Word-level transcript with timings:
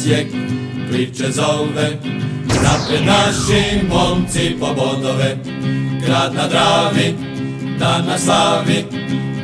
Osijek 0.00 0.26
priče 0.90 1.30
zove. 1.30 1.98
Napred 2.46 3.06
naši 3.06 3.86
momci 3.88 4.56
po 4.60 4.66
bodove, 4.66 5.36
grad 6.06 6.34
na 6.34 6.48
Dravi, 6.48 7.14
dan 7.78 8.06
na 8.06 8.18
slavi. 8.18 8.84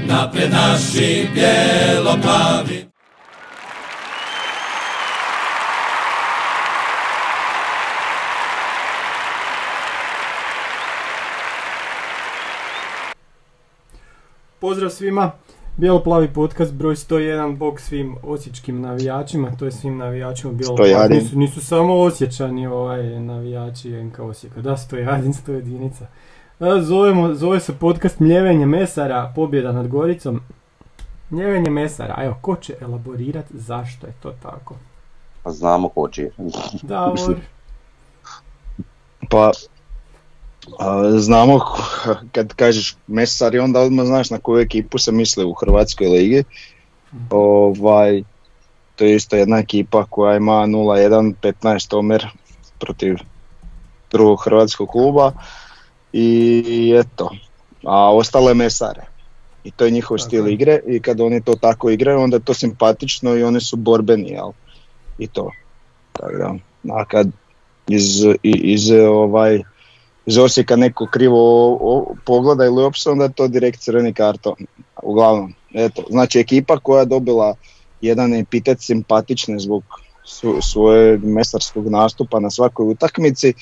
Napred 0.07 0.51
naši 0.51 1.29
bijelo-plavi. 1.35 2.87
Pozdrav 14.61 14.91
svima, 14.91 15.33
Bijelo-plavi 15.77 16.29
podcast 16.33 16.73
broj 16.73 16.95
101, 16.95 17.57
bog 17.57 17.80
svim 17.80 18.16
osječkim 18.23 18.80
navijačima, 18.80 19.57
to 19.57 19.65
je 19.65 19.73
svim 19.73 19.97
navijačima 19.97 20.52
Bijelo-plavi, 20.52 21.15
nisu, 21.15 21.39
nisu 21.39 21.61
samo 21.61 21.95
osjećani 21.95 22.66
ovaj, 22.66 23.21
navijači 23.21 24.02
NK 24.02 24.19
Osijeka, 24.19 24.61
da 24.61 24.71
101, 24.71 25.33
100 25.47 25.52
jedinica. 25.52 26.07
Zovemo, 26.83 27.35
zove 27.35 27.60
se 27.60 27.79
podcast 27.79 28.21
Mljevenje 28.21 28.66
mesara, 28.66 29.32
pobjeda 29.35 29.73
nad 29.73 29.88
Goricom. 29.88 30.41
Mljevenje 31.30 31.71
mesara, 31.71 32.15
evo, 32.19 32.37
ko 32.41 32.57
će 32.57 32.74
elaborirati 32.80 33.59
zašto 33.59 34.07
je 34.07 34.13
to 34.23 34.32
tako? 34.43 34.74
Pa 35.43 35.51
znamo 35.51 35.88
ko 35.88 36.09
će. 36.09 36.30
Davor. 36.82 37.37
Pa 39.30 39.51
znamo 41.19 41.61
kad 42.35 42.55
kažeš 42.55 42.97
mesari 43.07 43.59
onda 43.59 43.81
odmah 43.81 44.07
znaš 44.07 44.31
na 44.31 44.39
koju 44.39 44.61
ekipu 44.61 44.99
se 44.99 45.13
misli 45.13 45.45
u 45.45 45.53
Hrvatskoj 45.53 46.07
ligi. 46.07 46.45
Ovaj, 47.31 48.23
to 48.97 49.05
je 49.05 49.17
isto 49.17 49.37
jedna 49.37 49.59
ekipa 49.59 50.05
koja 50.05 50.37
ima 50.37 50.53
0-1, 50.53 51.35
15 51.43 51.99
omer 51.99 52.27
protiv 52.79 53.17
drugog 54.11 54.45
hrvatskog 54.45 54.89
kluba 54.89 55.33
i 56.13 56.95
eto, 57.01 57.31
a 57.85 58.15
ostale 58.15 58.55
mesare. 58.55 59.03
I 59.65 59.71
to 59.71 59.85
je 59.85 59.91
njihov 59.91 60.19
stil 60.19 60.49
igre 60.49 60.81
i 60.87 61.01
kad 61.01 61.21
oni 61.21 61.41
to 61.41 61.55
tako 61.55 61.91
igraju 61.91 62.21
onda 62.21 62.37
je 62.37 62.45
to 62.45 62.55
simpatično 62.55 63.37
i 63.37 63.43
oni 63.43 63.61
su 63.61 63.77
borbeni, 63.77 64.31
jel? 64.31 64.50
I 65.19 65.27
to. 65.27 65.50
Tako 66.12 66.33
da, 66.33 66.55
a 66.94 67.05
kad 67.05 67.28
iz, 67.89 68.25
iz 68.43 68.91
ovaj, 68.91 69.62
iz 70.27 70.38
Osijeka 70.38 70.77
neko 70.77 71.06
krivo 71.06 71.72
o, 71.81 72.15
pogleda 72.25 72.65
ili 72.65 72.82
uopće 72.82 73.10
onda 73.10 73.25
je 73.25 73.32
to 73.32 73.49
direkt 73.49 73.81
crveni 73.81 74.12
karton. 74.12 74.55
Uglavnom, 75.03 75.55
eto, 75.75 76.03
znači 76.10 76.38
ekipa 76.38 76.78
koja 76.78 77.00
je 77.00 77.06
dobila 77.06 77.55
jedan 78.00 78.34
epitet 78.34 78.81
simpatične 78.81 79.59
zbog 79.59 79.84
svojeg 80.60 81.25
mesarskog 81.25 81.88
nastupa 81.88 82.41
na 82.41 82.50
svakoj 82.50 82.88
utakmici, 82.88 83.54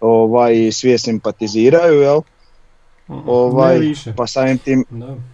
ovaj, 0.00 0.72
svi 0.72 0.90
je 0.90 0.98
simpatiziraju, 0.98 2.00
jel? 2.00 2.20
Ovaj, 3.26 3.80
pa 4.16 4.26
samim, 4.26 4.58
tim, 4.58 4.84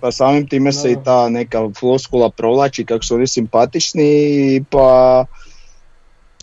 pa 0.00 0.12
samim 0.12 0.48
time 0.48 0.72
se 0.72 0.92
i 0.92 0.96
ta 1.04 1.28
neka 1.28 1.70
floskula 1.78 2.30
provlači 2.30 2.84
kako 2.84 3.04
su 3.04 3.14
oni 3.14 3.26
simpatični 3.26 4.64
pa 4.70 5.24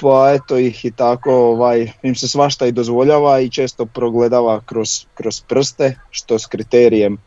pa 0.01 0.33
eto 0.33 0.57
ih 0.57 0.85
i 0.85 0.91
tako 0.91 1.33
ovaj, 1.33 1.91
im 2.03 2.15
se 2.15 2.27
svašta 2.27 2.65
i 2.65 2.71
dozvoljava 2.71 3.39
i 3.39 3.49
često 3.49 3.85
progledava 3.85 4.61
kroz, 4.65 5.05
kroz 5.13 5.41
prste 5.41 5.95
što 6.09 6.39
s 6.39 6.45
kriterijem 6.45 7.13
uh, 7.13 7.19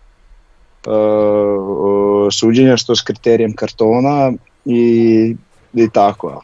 suđenja, 2.32 2.76
što 2.76 2.96
s 2.96 3.02
kriterijem 3.02 3.56
kartona 3.56 4.32
i, 4.64 5.36
i 5.74 5.90
tako. 5.90 6.42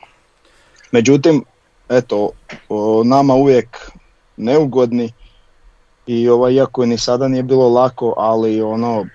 Međutim, 0.92 1.44
eto, 1.88 2.30
nama 3.04 3.34
uvijek 3.34 3.90
neugodni 4.36 5.12
i 6.06 6.28
ovaj, 6.28 6.54
iako 6.54 6.86
ni 6.86 6.98
sada 6.98 7.28
nije 7.28 7.42
bilo 7.42 7.68
lako, 7.68 8.14
ali 8.16 8.62
ono, 8.62 9.06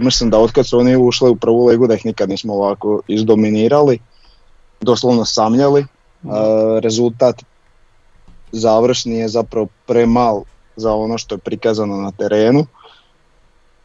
mislim 0.00 0.30
da 0.30 0.38
otkad 0.38 0.66
su 0.66 0.78
oni 0.78 0.96
ušli 0.96 1.30
u 1.30 1.36
prvu 1.36 1.66
ligu 1.66 1.86
da 1.86 1.94
ih 1.94 2.06
nikad 2.06 2.28
nismo 2.28 2.54
ovako 2.54 3.00
izdominirali, 3.08 3.98
doslovno 4.80 5.24
samljali 5.24 5.86
rezultat 6.82 7.42
završni 8.52 9.14
je 9.14 9.28
zapravo 9.28 9.66
premal 9.86 10.42
za 10.76 10.94
ono 10.94 11.18
što 11.18 11.34
je 11.34 11.38
prikazano 11.38 11.96
na 11.96 12.10
terenu 12.10 12.66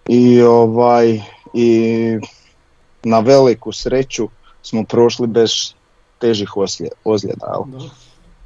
i 0.07 0.41
ovaj 0.41 1.21
i 1.53 2.19
na 3.03 3.19
veliku 3.19 3.71
sreću 3.71 4.29
smo 4.61 4.83
prošli 4.83 5.27
bez 5.27 5.51
težih 6.19 6.49
ozljeda. 7.03 7.65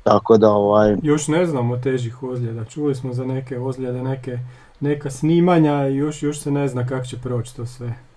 Tako 0.03 0.37
da 0.37 0.49
ovaj... 0.49 0.95
Još 1.03 1.27
ne 1.27 1.45
znamo 1.45 1.77
težih 1.77 2.23
ozljeda, 2.23 2.65
čuli 2.65 2.95
smo 2.95 3.13
za 3.13 3.25
neke 3.25 3.59
ozljede, 3.59 4.03
neke, 4.03 4.39
neka 4.79 5.09
snimanja 5.09 5.87
i 5.87 5.95
još, 5.95 6.23
još 6.23 6.39
se 6.39 6.51
ne 6.51 6.67
zna 6.67 6.87
kako 6.87 7.05
će 7.05 7.17
proći 7.17 7.55
to 7.55 7.65
sve. 7.65 8.08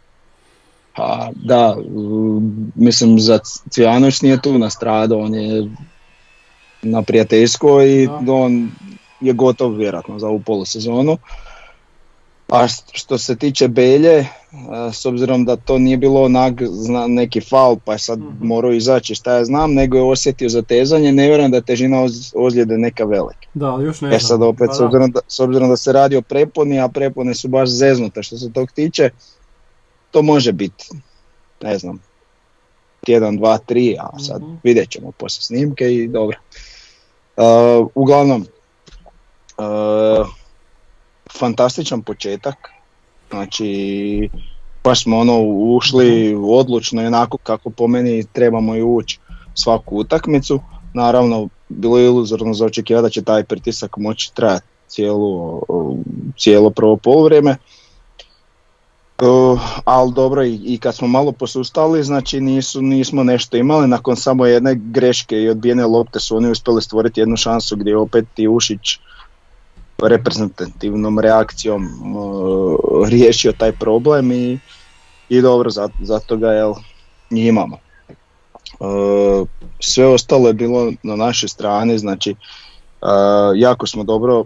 Pa 0.97 1.31
da, 1.35 1.77
mislim 2.75 3.21
za 3.21 3.39
Cvjanović 3.71 4.23
nije 4.23 4.43
tu 4.43 4.59
nastradao, 4.59 5.19
on 5.19 5.35
je 5.35 5.71
na 6.83 7.03
prijateljsko 7.03 7.83
i 7.83 8.09
on 8.29 8.71
je 9.21 9.33
gotov 9.33 9.77
vjerojatno 9.77 10.19
za 10.19 10.29
ovu 10.29 10.41
polusezonu. 10.41 11.19
A 12.49 12.67
što 12.93 13.19
se 13.19 13.37
tiče 13.37 13.69
Belje, 13.69 14.27
s 14.93 15.07
obzirom 15.07 15.45
da 15.45 15.57
to 15.57 15.79
nije 15.79 15.97
bilo 15.97 16.23
onak 16.23 16.55
neki 17.09 17.41
faul 17.41 17.77
pa 17.85 17.93
je 17.93 17.99
sad 17.99 18.19
mm 18.19 18.33
morao 18.41 18.73
izaći 18.73 19.15
šta 19.15 19.37
ja 19.37 19.45
znam, 19.45 19.75
nego 19.75 19.97
je 19.97 20.03
osjetio 20.03 20.49
zatezanje, 20.49 21.13
ne 21.13 21.27
vjerujem 21.27 21.51
da 21.51 21.57
je 21.57 21.63
težina 21.63 22.07
ozljede 22.35 22.79
neka 22.79 23.05
velika. 23.05 23.47
Da, 23.55 23.79
još 23.83 24.01
ne 24.01 24.17
E 24.17 24.19
sad 24.19 24.43
opet, 24.43 24.69
pa 24.69 24.75
s 24.75 24.81
obzirom, 24.81 25.11
da, 25.11 25.21
s 25.29 25.41
obzirom 25.41 25.69
da 25.69 25.77
se 25.77 25.93
radi 25.93 26.17
o 26.17 26.23
preponi, 26.23 26.81
a 26.81 26.89
prepone 26.89 27.35
su 27.35 27.49
baš 27.49 27.69
zeznute 27.69 28.23
što 28.23 28.37
se 28.37 28.53
tog 28.53 28.73
tiče, 28.73 29.11
to 30.13 30.23
može 30.23 30.53
biti, 30.53 30.89
ne 31.63 31.79
znam, 31.79 32.03
tjedan, 33.07 33.37
dva, 33.37 33.59
tri, 33.59 33.97
a 34.01 34.19
sad 34.19 34.43
mm 34.43 34.59
vidjet 34.63 34.91
ćemo 34.91 35.13
poslije 35.13 35.43
snimke 35.43 35.95
i 35.95 36.09
dobro. 36.09 36.39
Uh, 37.37 37.89
uglavnom, 37.95 38.47
uh, 39.59 40.27
fantastičan 41.39 42.03
početak, 42.03 42.71
znači 43.31 44.29
baš 44.85 45.03
smo 45.03 45.19
ono 45.19 45.41
ušli 45.77 46.37
odlučno 46.43 47.07
onako 47.07 47.39
kako 47.39 47.71
po 47.71 47.87
meni 47.87 48.25
trebamo 48.33 48.77
i 48.77 48.83
ući 48.83 49.19
svaku 49.55 49.97
utakmicu. 49.97 50.61
Naravno, 50.95 51.49
bilo 51.69 51.99
je 51.99 52.05
iluzorno 52.05 52.55
za 52.55 52.67
očekivati 52.67 53.03
da 53.03 53.11
će 53.11 53.23
taj 53.23 53.45
pritisak 53.45 53.97
moći 53.97 54.35
trajati 54.35 54.67
cijelo, 54.89 55.61
cijelo 56.39 56.71
prvo 56.71 56.97
poluvrijeme. 56.97 57.57
Uh, 59.23 59.61
ali 59.85 60.13
dobro 60.13 60.45
i, 60.45 60.79
kad 60.83 60.95
smo 60.95 61.09
malo 61.09 61.33
posustali, 61.33 62.05
znači 62.05 62.41
nisu, 62.41 62.83
nismo 62.83 63.25
nešto 63.25 63.57
imali, 63.57 63.89
nakon 63.89 64.17
samo 64.17 64.47
jedne 64.47 64.75
greške 64.75 65.37
i 65.37 65.49
odbijene 65.49 65.87
lopte 65.87 66.21
su 66.21 66.37
oni 66.37 66.51
uspjeli 66.51 66.83
stvoriti 66.83 67.21
jednu 67.21 67.37
šansu 67.37 67.77
gdje 67.77 67.97
opet 67.97 68.25
i 68.37 68.49
Ušić 68.49 68.99
reprezentativnom 70.03 71.19
reakcijom 71.19 71.85
uh, 72.17 73.09
riješio 73.09 73.53
taj 73.53 73.73
problem 73.73 74.33
i, 74.33 74.59
i 75.29 75.41
dobro, 75.41 75.71
zato, 75.71 75.95
zato 76.01 76.37
ga 76.37 76.53
jel, 76.53 76.75
imamo. 77.31 77.79
Uh, 78.81 79.49
sve 79.81 80.07
ostalo 80.07 80.49
je 80.49 80.55
bilo 80.55 80.93
na 81.03 81.17
našoj 81.17 81.49
strani, 81.49 81.99
znači 81.99 82.35
jako 83.57 83.87
smo 83.87 84.05
dobro 84.05 84.45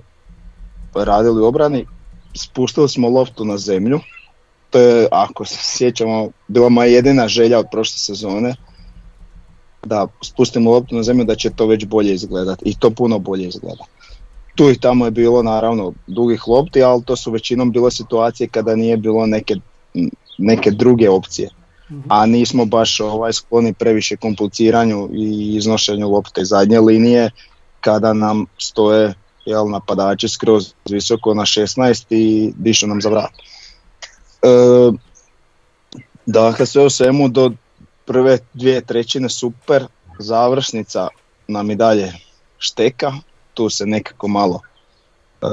radili 0.94 1.40
u 1.40 1.44
obrani, 1.44 1.87
spustili 2.34 2.88
smo 2.88 3.08
loptu 3.08 3.44
na 3.44 3.58
zemlju, 3.58 4.00
to 4.76 4.81
je, 4.82 5.08
ako 5.11 5.44
se 5.44 5.58
sjećamo, 5.62 6.28
bila 6.49 6.69
moja 6.69 6.87
jedina 6.87 7.28
želja 7.28 7.58
od 7.58 7.67
prošle 7.70 7.99
sezone 7.99 8.55
da 9.84 10.06
spustimo 10.23 10.70
loptu 10.70 10.94
na 10.94 11.02
zemlju 11.02 11.25
da 11.25 11.34
će 11.34 11.50
to 11.50 11.67
već 11.67 11.87
bolje 11.87 12.14
izgledati 12.14 12.62
i 12.64 12.75
to 12.78 12.90
puno 12.90 13.19
bolje 13.19 13.49
izgleda. 13.49 13.84
Tu 14.55 14.70
i 14.70 14.78
tamo 14.78 15.05
je 15.05 15.11
bilo 15.11 15.43
naravno 15.43 15.93
dugih 16.06 16.49
lopti, 16.49 16.82
ali 16.82 17.02
to 17.05 17.17
su 17.17 17.31
većinom 17.31 17.73
bile 17.73 17.90
situacije 17.90 18.49
kada 18.49 18.76
nije 18.76 18.96
bilo 18.96 19.26
neke, 19.26 19.55
neke 20.38 20.70
druge 20.70 21.11
opcije. 21.11 21.50
Mhm. 21.90 22.00
A 22.08 22.26
nismo 22.26 22.64
baš 22.64 23.00
ovaj 23.00 23.32
skloni 23.32 23.73
previše 23.73 24.17
kompliciranju 24.17 25.08
i 25.12 25.56
iznošenju 25.56 26.08
lopte 26.08 26.44
zadnje 26.44 26.81
linije 26.81 27.31
kada 27.81 28.12
nam 28.12 28.46
stoje 28.58 29.14
jel, 29.46 29.70
napadači 29.70 30.28
skroz 30.28 30.73
visoko 30.90 31.34
na 31.34 31.43
16 31.43 32.05
i 32.11 32.52
dišu 32.56 32.87
nam 32.87 33.00
za 33.00 33.08
vrat. 33.08 33.31
E, 34.46 34.93
dakle, 36.26 36.66
sve 36.66 36.84
u 36.84 36.90
svemu 36.90 37.28
do 37.28 37.50
prve 38.04 38.38
dvije 38.54 38.81
trećine 38.81 39.28
super, 39.28 39.87
završnica 40.19 41.08
nam 41.48 41.70
i 41.70 41.75
dalje 41.76 42.12
šteka, 42.58 43.12
tu 43.54 43.70
se 43.70 43.87
nekako 43.87 44.28
malo 44.28 44.60
e, 45.43 45.46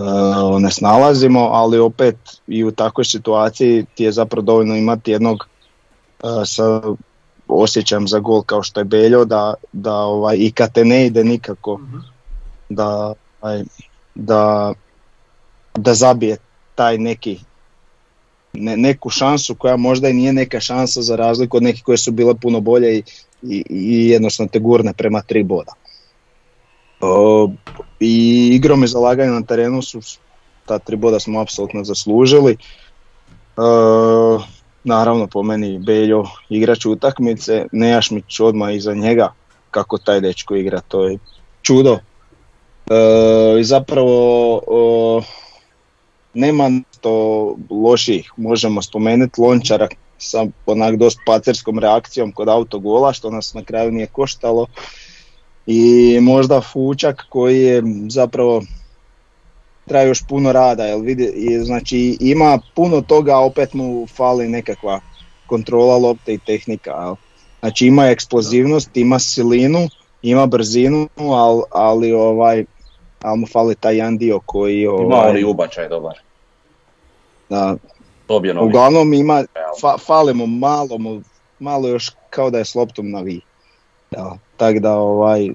ne 0.60 0.72
snalazimo, 0.72 1.40
ali 1.40 1.80
opet 1.80 2.16
i 2.48 2.64
u 2.64 2.72
takvoj 2.72 3.06
situaciji 3.06 3.86
ti 3.96 4.04
je 4.04 4.12
zapravo 4.12 4.42
dovoljno 4.42 4.76
imati 4.76 5.12
jednog 5.12 5.48
sa 6.46 6.82
osjećam 7.48 8.08
za 8.08 8.20
gol 8.20 8.42
kao 8.42 8.64
što 8.64 8.80
je 8.80 8.84
Beljo 8.84 9.26
da, 9.26 9.54
da 9.72 9.96
ovaj, 9.96 10.36
i 10.40 10.52
kad 10.52 10.74
te 10.74 10.86
ne 10.86 11.06
ide 11.06 11.24
nikako 11.24 11.78
mhm. 11.78 11.98
da, 12.70 13.14
ovaj, 13.42 13.64
da, 14.16 14.74
da 15.74 15.94
zabije 15.94 16.38
taj 16.76 16.98
neki 16.98 17.40
ne, 18.54 18.78
neku 18.78 19.10
šansu 19.10 19.56
koja 19.56 19.78
možda 19.78 20.10
i 20.10 20.14
nije 20.14 20.34
neka 20.34 20.60
šansa 20.60 21.02
za 21.02 21.16
razliku 21.16 21.58
od 21.58 21.64
nekih 21.64 21.84
koje 21.84 21.98
su 21.98 22.12
bile 22.12 22.36
puno 22.36 22.60
bolje 22.60 22.98
i, 22.98 23.04
i, 23.44 23.64
i 23.70 24.10
jednostavno 24.10 24.50
te 24.50 24.60
gurne 24.60 24.94
prema 24.94 25.22
tri 25.22 25.44
boda. 25.44 25.74
I 28.00 28.50
igrom 28.54 28.84
i 28.84 28.88
zalaganje 28.88 29.32
na 29.32 29.42
terenu 29.42 29.82
su 29.82 30.00
ta 30.66 30.80
tri 30.80 30.96
boda 30.96 31.20
smo 31.20 31.42
apsolutno 31.42 31.84
zaslužili. 31.84 32.58
naravno 34.84 35.28
po 35.28 35.44
meni 35.44 35.80
Beljo 35.80 36.24
igrač 36.50 36.86
utakmice, 36.86 37.66
Nejašmić 37.72 38.40
odmah 38.40 38.76
iza 38.76 38.94
njega 38.94 39.34
kako 39.72 39.98
taj 39.98 40.22
dečko 40.22 40.56
igra, 40.56 40.82
to 40.82 41.08
je 41.08 41.18
čudo. 41.62 41.98
I 43.60 43.64
zapravo 43.64 44.62
nema 46.34 46.72
to 47.02 47.56
loših, 47.70 48.32
možemo 48.38 48.82
spomenuti 48.82 49.42
Lončara 49.42 49.88
sa 50.18 50.46
onak 50.66 50.96
dost 50.96 51.20
pacerskom 51.26 51.80
reakcijom 51.80 52.32
kod 52.32 52.50
autogola 52.50 53.14
što 53.14 53.32
nas 53.32 53.54
na 53.54 53.64
kraju 53.64 53.92
nije 53.92 54.08
koštalo. 54.08 54.68
I 55.68 56.20
možda 56.22 56.62
Fučak 56.62 57.26
koji 57.30 57.62
je 57.62 57.84
zapravo 58.10 58.64
traje 59.88 60.08
još 60.08 60.24
puno 60.28 60.52
rada 60.52 60.86
jer 60.86 61.02
vidi, 61.02 61.32
znači 61.64 62.18
ima 62.20 62.60
puno 62.76 63.02
toga 63.02 63.38
opet 63.38 63.74
mu 63.74 64.08
fali 64.08 64.48
nekakva 64.48 65.00
kontrola 65.48 65.98
lopte 65.98 66.34
i 66.34 66.38
tehnika 66.38 67.16
znači 67.60 67.88
ima 67.88 68.06
eksplozivnost, 68.06 68.98
ima 68.98 69.20
silinu 69.20 69.88
ima 70.24 70.46
brzinu 70.46 71.10
ali, 71.16 71.62
ali 71.72 72.12
ovaj 72.12 72.66
ali 73.24 73.40
mu 73.40 73.48
fali 73.48 73.76
taj 73.76 73.98
jedan 73.98 74.18
dio 74.18 74.40
koji... 74.46 74.88
Ovaj, 74.88 75.06
ima 75.06 75.18
on 75.18 75.38
i 75.38 75.44
ubačaj 75.44 75.90
dobar. 75.90 76.20
Da, 77.50 77.76
uglavnom 78.62 79.14
ima, 79.14 79.44
fa, 79.82 79.98
fali 79.98 80.34
mu 80.34 80.48
malo, 80.48 80.98
mu, 80.98 81.22
malo 81.60 81.88
još 81.88 82.12
kao 82.30 82.50
da 82.50 82.58
je 82.58 82.66
s 82.66 82.76
loptom 82.76 83.12
na 83.12 83.20
vi. 83.20 83.42
Da, 84.12 84.38
tako 84.58 84.80
da 84.80 84.94
ovaj, 84.96 85.50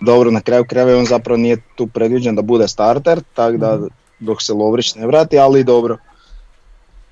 dobro 0.00 0.30
na 0.30 0.40
kraju 0.40 0.64
krajeva 0.64 0.98
on 0.98 1.06
zapravo 1.06 1.36
nije 1.36 1.62
tu 1.74 1.86
predviđen 1.86 2.34
da 2.34 2.42
bude 2.42 2.68
starter, 2.68 3.22
tako 3.34 3.56
da 3.56 3.76
mhm. 3.76 3.86
dok 4.18 4.42
se 4.42 4.52
Lovrić 4.52 4.94
ne 4.94 5.06
vrati, 5.06 5.38
ali 5.38 5.64
dobro. 5.64 5.96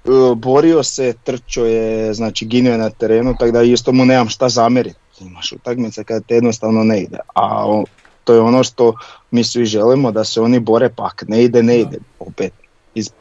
E, 0.05 0.35
borio 0.37 0.83
se, 0.83 1.15
trčao 1.25 1.67
je, 1.67 2.15
znači 2.15 2.47
ginio 2.47 2.73
je 2.73 2.79
na 2.79 2.91
terenu, 2.91 3.35
tako 3.39 3.53
da 3.53 3.63
isto 3.63 3.93
mu 3.93 4.05
nemam 4.05 4.29
šta 4.29 4.49
zamjeriti. 4.49 4.99
Imaš 5.21 5.53
utakmice 5.53 6.05
kada 6.05 6.21
te 6.21 6.35
jednostavno 6.35 6.85
ne 6.85 7.01
ide. 7.01 7.19
A 7.35 7.83
to 8.25 8.35
je 8.35 8.41
ono 8.41 8.65
što 8.65 8.95
mi 9.31 9.45
svi 9.45 9.65
želimo, 9.65 10.13
da 10.13 10.25
se 10.25 10.41
oni 10.41 10.61
bore, 10.61 10.89
pak 10.97 11.25
ne 11.29 11.43
ide, 11.45 11.63
ne 11.63 11.79
ide. 11.79 11.99
Opet, 12.19 12.53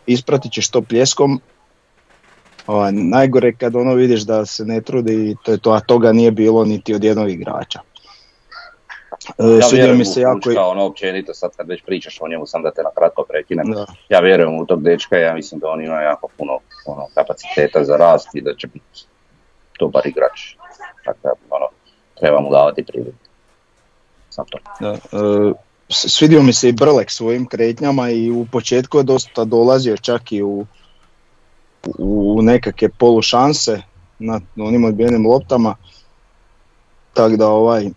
ispratit 0.05 0.51
ćeš 0.51 0.69
to 0.69 0.81
pljeskom, 0.81 1.41
ovaj, 2.67 2.91
najgore 2.91 3.53
kad 3.55 3.75
ono 3.75 3.93
vidiš 3.93 4.21
da 4.21 4.45
se 4.45 4.65
ne 4.65 4.81
trudi, 4.81 5.35
to 5.43 5.51
je 5.51 5.57
to, 5.57 5.71
a 5.71 5.79
toga 5.79 6.11
nije 6.11 6.31
bilo 6.31 6.65
niti 6.65 6.93
od 6.93 7.03
jednog 7.03 7.29
igrača. 7.29 7.79
E, 9.37 9.43
ja 9.43 9.67
vjerujem 9.71 9.97
mi 9.97 10.05
se 10.05 10.21
jako... 10.21 10.49
ono 10.57 10.85
općenito, 10.85 11.33
sad 11.33 11.51
kad 11.57 11.67
već 11.67 11.83
pričaš 11.85 12.17
o 12.21 12.27
njemu, 12.27 12.45
sam 12.45 12.63
da 12.63 12.71
te 12.71 12.83
na 12.83 12.89
kratko 12.97 13.25
prekinem. 13.29 13.65
Ja 14.09 14.19
vjerujem 14.19 14.59
u 14.59 14.65
tog 14.65 14.83
dečka, 14.83 15.17
ja 15.17 15.33
mislim 15.33 15.59
da 15.59 15.69
on 15.69 15.83
ima 15.83 16.01
jako 16.01 16.27
puno 16.37 16.59
ono, 16.85 17.07
kapaciteta 17.13 17.83
za 17.83 17.97
rast 17.97 18.29
i 18.33 18.41
da 18.41 18.55
će 18.55 18.67
biti 18.67 19.05
dobar 19.79 20.07
igrač. 20.07 20.55
Tako 21.05 21.19
da, 21.23 21.31
ono, 21.49 21.65
treba 22.19 22.41
mu 22.41 22.51
davati 22.51 22.83
priliku. 22.83 23.30
Da, 24.79 24.93
e, 24.93 25.53
svidio 25.89 26.43
mi 26.43 26.53
se 26.53 26.69
i 26.69 26.73
Brlek 26.73 27.11
svojim 27.11 27.45
kretnjama 27.45 28.09
i 28.09 28.31
u 28.31 28.45
početku 28.51 28.97
je 28.97 29.03
dosta 29.03 29.43
dolazio 29.45 29.97
čak 29.97 30.31
i 30.31 30.43
u, 30.43 30.65
u 31.97 32.41
nekakve 32.41 32.89
polušanse 32.89 33.81
na 34.19 34.39
onim 34.57 34.85
odbijenim 34.85 35.27
loptama. 35.27 35.75
Tako 37.13 37.35
da 37.35 37.47
ovaj, 37.47 37.89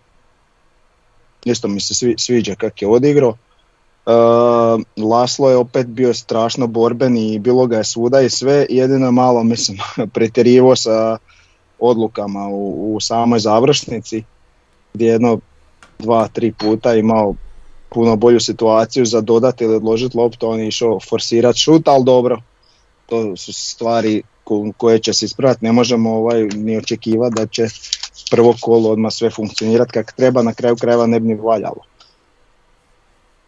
isto 1.44 1.68
mi 1.68 1.80
se 1.80 2.14
sviđa 2.18 2.54
kak 2.54 2.82
je 2.82 2.88
odigrao. 2.88 3.36
Uh, 4.06 5.04
Laslo 5.04 5.50
je 5.50 5.56
opet 5.56 5.86
bio 5.86 6.14
strašno 6.14 6.66
borben 6.66 7.16
i 7.16 7.38
bilo 7.38 7.66
ga 7.66 7.76
je 7.76 7.84
svuda 7.84 8.20
i 8.20 8.30
sve, 8.30 8.66
jedino 8.70 9.12
malo 9.12 9.42
mislim 9.42 9.78
pretjerivo 10.14 10.76
sa 10.76 11.18
odlukama 11.78 12.48
u, 12.48 12.94
u 12.94 13.00
samoj 13.00 13.38
završnici 13.38 14.24
gdje 14.94 15.06
jedno 15.06 15.38
dva, 16.04 16.28
tri 16.28 16.52
puta 16.52 16.94
imao 16.94 17.34
puno 17.88 18.16
bolju 18.16 18.40
situaciju 18.40 19.04
za 19.04 19.20
dodati 19.20 19.64
ili 19.64 19.76
odložiti 19.76 20.16
loptu, 20.16 20.48
on 20.48 20.60
je 20.60 20.68
išao 20.68 21.00
forsirati 21.00 21.58
šut, 21.58 21.88
ali 21.88 22.04
dobro, 22.04 22.40
to 23.06 23.36
su 23.36 23.52
stvari 23.52 24.22
koje 24.76 24.98
će 24.98 25.14
se 25.14 25.24
ispraviti, 25.24 25.64
ne 25.64 25.72
možemo 25.72 26.16
ovaj, 26.16 26.42
ni 26.42 26.76
očekivati 26.76 27.34
da 27.34 27.46
će 27.46 27.66
prvo 28.30 28.54
kolo 28.60 28.90
odmah 28.90 29.12
sve 29.12 29.30
funkcionirati 29.30 29.92
kako 29.92 30.12
treba, 30.16 30.42
na 30.42 30.54
kraju 30.54 30.76
krajeva 30.76 31.06
ne 31.06 31.20
bi 31.20 31.28
ni 31.28 31.34
valjalo. 31.34 31.82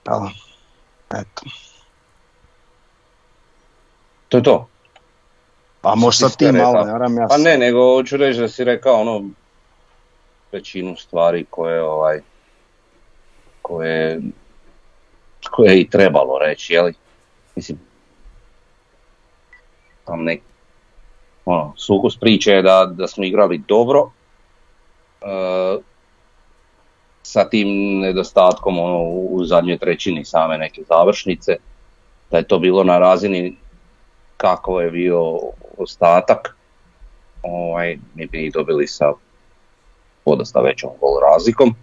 Da, 0.04 0.30
eto. 1.14 1.42
To 4.28 4.36
je 4.36 4.42
to. 4.42 4.68
Pa 5.80 5.94
možda 5.94 6.28
ti 6.28 6.52
malo, 6.52 6.84
ne 6.84 7.22
ja. 7.22 7.26
Pa 7.28 7.36
ne, 7.36 7.58
nego 7.58 7.94
hoću 7.96 8.16
reći 8.16 8.40
da 8.40 8.48
si 8.48 8.64
rekao 8.64 9.00
ono 9.00 9.24
većinu 10.52 10.96
stvari 10.96 11.46
koje 11.50 11.82
ovaj 11.82 12.20
koje, 13.66 14.20
koje 15.50 15.72
je 15.72 15.80
i 15.80 15.90
trebalo 15.90 16.38
reći, 16.38 16.74
jeli? 16.74 16.94
Mislim, 17.56 17.78
tam 20.04 20.24
nek, 20.24 20.40
ono, 21.44 21.72
sukus 21.76 22.16
priče 22.16 22.50
je 22.50 22.62
da, 22.62 22.92
da 22.92 23.06
smo 23.06 23.24
igrali 23.24 23.58
dobro, 23.58 24.02
uh, 24.02 25.82
sa 27.22 27.48
tim 27.48 27.98
nedostatkom 28.00 28.78
ono, 28.78 29.02
u 29.04 29.44
zadnjoj 29.44 29.78
trećini 29.78 30.24
same 30.24 30.58
neke 30.58 30.82
završnice, 30.88 31.56
da 32.30 32.36
je 32.36 32.48
to 32.48 32.58
bilo 32.58 32.84
na 32.84 32.98
razini 32.98 33.56
kako 34.36 34.80
je 34.80 34.90
bio 34.90 35.38
ostatak, 35.78 36.56
ovaj, 37.42 37.98
mi 38.14 38.26
bi 38.26 38.50
dobili 38.54 38.86
sa 38.86 39.12
podosta 40.24 40.60
većom 40.60 40.90
gol 41.00 41.20
razlikom 41.32 41.74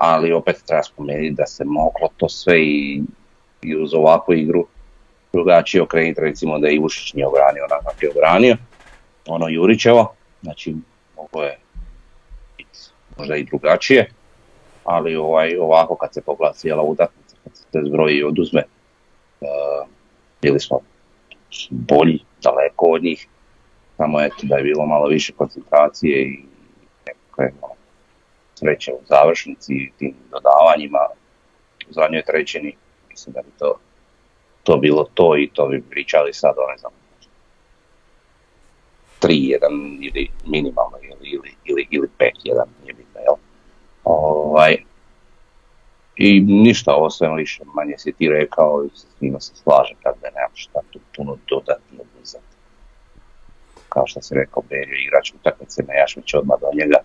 ali 0.00 0.32
opet 0.32 0.62
treba 0.66 0.82
spomenuti 0.82 1.30
da 1.30 1.46
se 1.46 1.64
moglo 1.64 2.08
to 2.16 2.28
sve 2.28 2.62
i, 2.62 3.02
i 3.62 3.76
uz 3.76 3.94
ovakvu 3.94 4.34
igru 4.34 4.66
drugačije 5.32 5.82
okrenuti, 5.82 6.20
recimo 6.20 6.58
da 6.58 6.68
je 6.68 6.74
Ivušić 6.74 7.14
nije 7.14 7.26
obranio 7.26 7.64
onako 7.64 7.94
je 8.00 8.10
obranio, 8.10 8.56
ono 9.26 9.48
Jurićevo, 9.48 10.14
znači 10.42 10.74
moglo 11.16 11.42
je 11.42 11.58
možda 13.18 13.36
i 13.36 13.44
drugačije, 13.44 14.10
ali 14.84 15.16
ovaj, 15.16 15.56
ovako 15.56 15.96
kad 15.96 16.14
se 16.14 16.22
pogleda 16.22 16.52
cijela 16.52 16.82
utakmica, 16.82 17.36
kad 17.44 17.56
se 17.56 17.64
te 17.72 17.78
zbroji 17.86 18.16
i 18.16 18.24
oduzme, 18.24 18.62
uh, 19.40 19.88
bili 20.42 20.60
smo 20.60 20.80
bolji, 21.70 22.18
daleko 22.42 22.86
od 22.86 23.02
njih, 23.02 23.28
samo 23.96 24.20
eto 24.20 24.36
da 24.42 24.56
je 24.56 24.62
bilo 24.62 24.86
malo 24.86 25.08
više 25.08 25.32
koncentracije 25.32 26.22
i 26.22 26.44
nekakve 27.06 27.52
ono, 27.62 27.79
sreće 28.60 28.92
u 28.92 29.00
završnici 29.08 29.72
i 29.74 29.92
tim 29.98 30.14
dodavanjima 30.30 30.98
u 31.88 31.92
zadnjoj 31.92 32.22
trećini. 32.22 32.76
Mislim 33.10 33.32
da 33.32 33.42
bi 33.42 33.50
to, 33.58 33.78
to 34.62 34.76
bilo 34.76 35.04
to 35.14 35.36
i 35.36 35.50
to 35.52 35.66
bi 35.66 35.82
pričali 35.90 36.32
sad 36.32 36.54
o 36.58 36.70
ne 36.72 36.78
znam 36.78 36.92
3-1 39.20 39.98
ili 40.00 40.30
minimalno 40.46 40.98
ili, 41.02 41.30
ili, 41.30 41.54
ili, 41.64 41.86
ili 41.90 42.08
5-1 42.18 42.30
nije 42.82 42.94
bitno, 42.94 43.20
jel? 43.20 43.34
Ovaj, 44.04 44.76
I 46.16 46.40
ništa, 46.40 46.94
ovo 46.94 47.10
sve 47.10 47.34
više 47.36 47.62
manje 47.74 47.94
si 47.98 48.12
ti 48.12 48.28
rekao 48.28 48.84
i 48.84 48.88
s 48.94 49.20
njima 49.20 49.40
se 49.40 49.54
slažem, 49.54 49.96
tako 50.02 50.18
da 50.22 50.30
nemam 50.30 50.50
šta 50.54 50.80
tu 50.90 50.98
puno 51.16 51.36
dodatno 51.48 51.98
uzeti. 52.22 52.44
Kao 53.88 54.06
što 54.06 54.22
si 54.22 54.34
rekao, 54.34 54.62
Berjo 54.68 54.96
igrač 54.96 55.32
utakmice, 55.34 55.82
Jašmić 56.00 56.34
odmah 56.34 56.60
do 56.60 56.66
njega, 56.74 56.96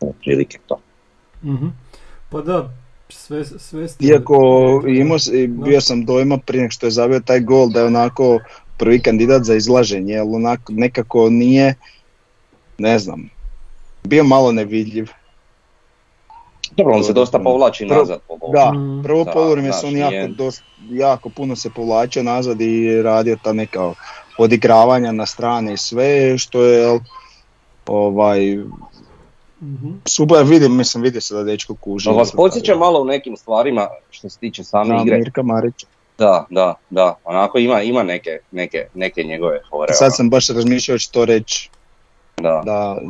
otprilike 0.00 0.58
to. 0.66 0.80
mm 1.42 1.68
Pa 2.30 2.40
da, 2.40 2.70
sve, 3.08 3.44
sve 3.44 3.88
Iako 4.00 4.34
imao, 4.88 5.18
bio 5.48 5.80
sam 5.80 6.04
dojma 6.04 6.38
prije 6.38 6.60
nego 6.60 6.70
što 6.70 6.86
je 6.86 6.90
zavio 6.90 7.20
taj 7.20 7.40
gol 7.40 7.68
da 7.68 7.80
je 7.80 7.86
onako 7.86 8.38
prvi 8.76 9.02
kandidat 9.02 9.42
za 9.42 9.54
izlaženje, 9.54 10.12
jer 10.12 10.22
onako 10.22 10.72
nekako 10.72 11.30
nije, 11.30 11.74
ne 12.78 12.98
znam, 12.98 13.30
bio 14.02 14.24
malo 14.24 14.52
nevidljiv. 14.52 15.08
Dobro, 16.76 16.94
on 16.94 17.04
se 17.04 17.12
dosta 17.12 17.38
povlači 17.38 17.86
nazad. 17.86 18.20
Po 18.28 18.38
da, 18.52 18.72
mm. 18.72 19.02
prvo 19.02 19.24
polovrime 19.32 19.72
se 19.72 19.86
on 19.86 19.96
jako, 19.96 20.50
jako 20.90 21.28
puno 21.28 21.56
se 21.56 21.70
povlačio 21.70 22.22
nazad 22.22 22.60
i 22.60 23.02
radio 23.02 23.36
ta 23.42 23.52
neka 23.52 23.92
podigravanja 24.36 25.12
na 25.12 25.26
strane 25.26 25.72
i 25.72 25.76
sve 25.76 26.38
što 26.38 26.62
je 26.62 27.00
ovaj 27.86 28.58
mm 29.60 30.00
super 30.06 30.44
vidim, 30.44 30.76
mislim 30.76 31.02
vidi 31.02 31.20
se 31.20 31.34
da 31.34 31.42
dečko 31.44 31.74
kuži. 31.74 32.08
No, 32.08 32.14
vas 32.14 32.32
podsjeća 32.32 32.76
malo 32.76 33.00
u 33.00 33.04
nekim 33.04 33.36
stvarima 33.36 33.88
što 34.10 34.28
se 34.28 34.38
tiče 34.38 34.64
same 34.64 35.02
igre. 35.02 35.18
Mirka 35.18 35.42
Marića. 35.42 35.86
Da, 36.18 36.46
da, 36.50 36.74
da, 36.90 37.14
onako 37.24 37.58
ima, 37.58 37.82
ima 37.82 38.02
neke, 38.02 38.38
neke, 38.50 38.86
neke 38.94 39.22
njegove 39.22 39.60
fore. 39.70 39.94
Sad 39.94 40.16
sam 40.16 40.30
baš 40.30 40.48
razmišljao 40.48 40.98
što 40.98 41.12
to 41.12 41.24
reći. 41.24 41.70
Da. 42.36 42.62
Da, 42.64 43.00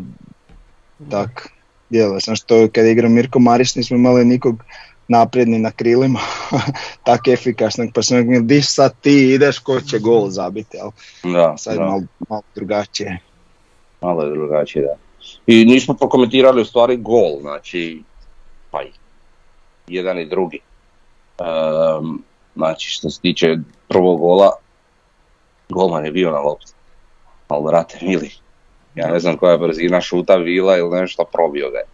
tak, 1.11 1.49
djelo 1.91 2.21
sam 2.21 2.37
što 2.37 2.69
kad 2.73 2.87
igra 2.87 3.09
Mirko 3.09 3.39
Marić 3.39 3.75
nismo 3.75 3.97
imali 3.97 4.25
nikog 4.25 4.65
napredni 5.09 5.59
na 5.59 5.71
krilima, 5.71 6.21
tako 7.07 7.31
efikasnog, 7.31 7.89
pa 7.95 8.03
sam 8.03 8.17
rekao, 8.17 8.41
di 8.41 8.63
sad 8.63 8.95
ti 9.01 9.33
ideš, 9.35 9.59
ko 9.59 9.81
će 9.81 9.99
gol 9.99 10.29
zabiti, 10.29 10.79
ali 10.83 10.93
da, 11.33 11.57
sad 11.57 11.77
da. 11.77 11.85
Malo, 11.85 12.03
malo 12.29 12.43
drugačije. 12.55 13.19
Malo 14.01 14.23
je 14.23 14.31
drugačije, 14.31 14.85
da. 14.85 15.10
I 15.47 15.65
nismo 15.65 15.95
prokomentirali 15.95 16.63
u 16.63 16.65
stvari 16.65 16.97
gol, 16.97 17.41
znači, 17.41 18.03
pa 18.71 18.83
jedan 19.89 20.19
i 20.19 20.27
drugi. 20.27 20.61
Um, 21.39 22.23
znači, 22.57 22.91
što 22.91 23.11
se 23.11 23.21
tiče 23.21 23.57
prvog 23.89 24.21
gola, 24.21 24.51
golman 25.69 26.05
je 26.05 26.13
bio 26.13 26.31
na 26.31 26.39
lopti. 26.39 26.73
Ali, 27.49 27.65
vrate, 27.67 27.99
mili, 28.03 28.31
ja 28.95 29.09
ne 29.13 29.21
znam 29.21 29.37
koja 29.37 29.53
je 29.53 29.59
brzina 29.59 30.01
šuta 30.01 30.39
bila 30.39 30.77
ili 30.77 31.01
nešto 31.01 31.25
probio 31.33 31.71
ga 31.71 31.79
je. 31.79 31.85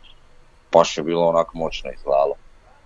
Baš 0.73 0.99
je 0.99 1.05
bilo 1.05 1.29
onako 1.29 1.59
moćno 1.59 1.91
izgledalo. 1.91 2.35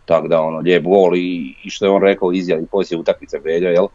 Tako 0.04 0.28
da 0.28 0.40
ono, 0.40 0.59
lijep 0.59 0.85
gol 0.85 1.16
i, 1.16 1.54
i 1.64 1.70
što 1.70 1.85
je 1.85 1.90
on 1.90 2.02
rekao 2.02 2.32
izjavi 2.32 2.66
poslije 2.66 2.99
utakmice 2.99 3.38
Belja, 3.38 3.70
jel? 3.70 3.87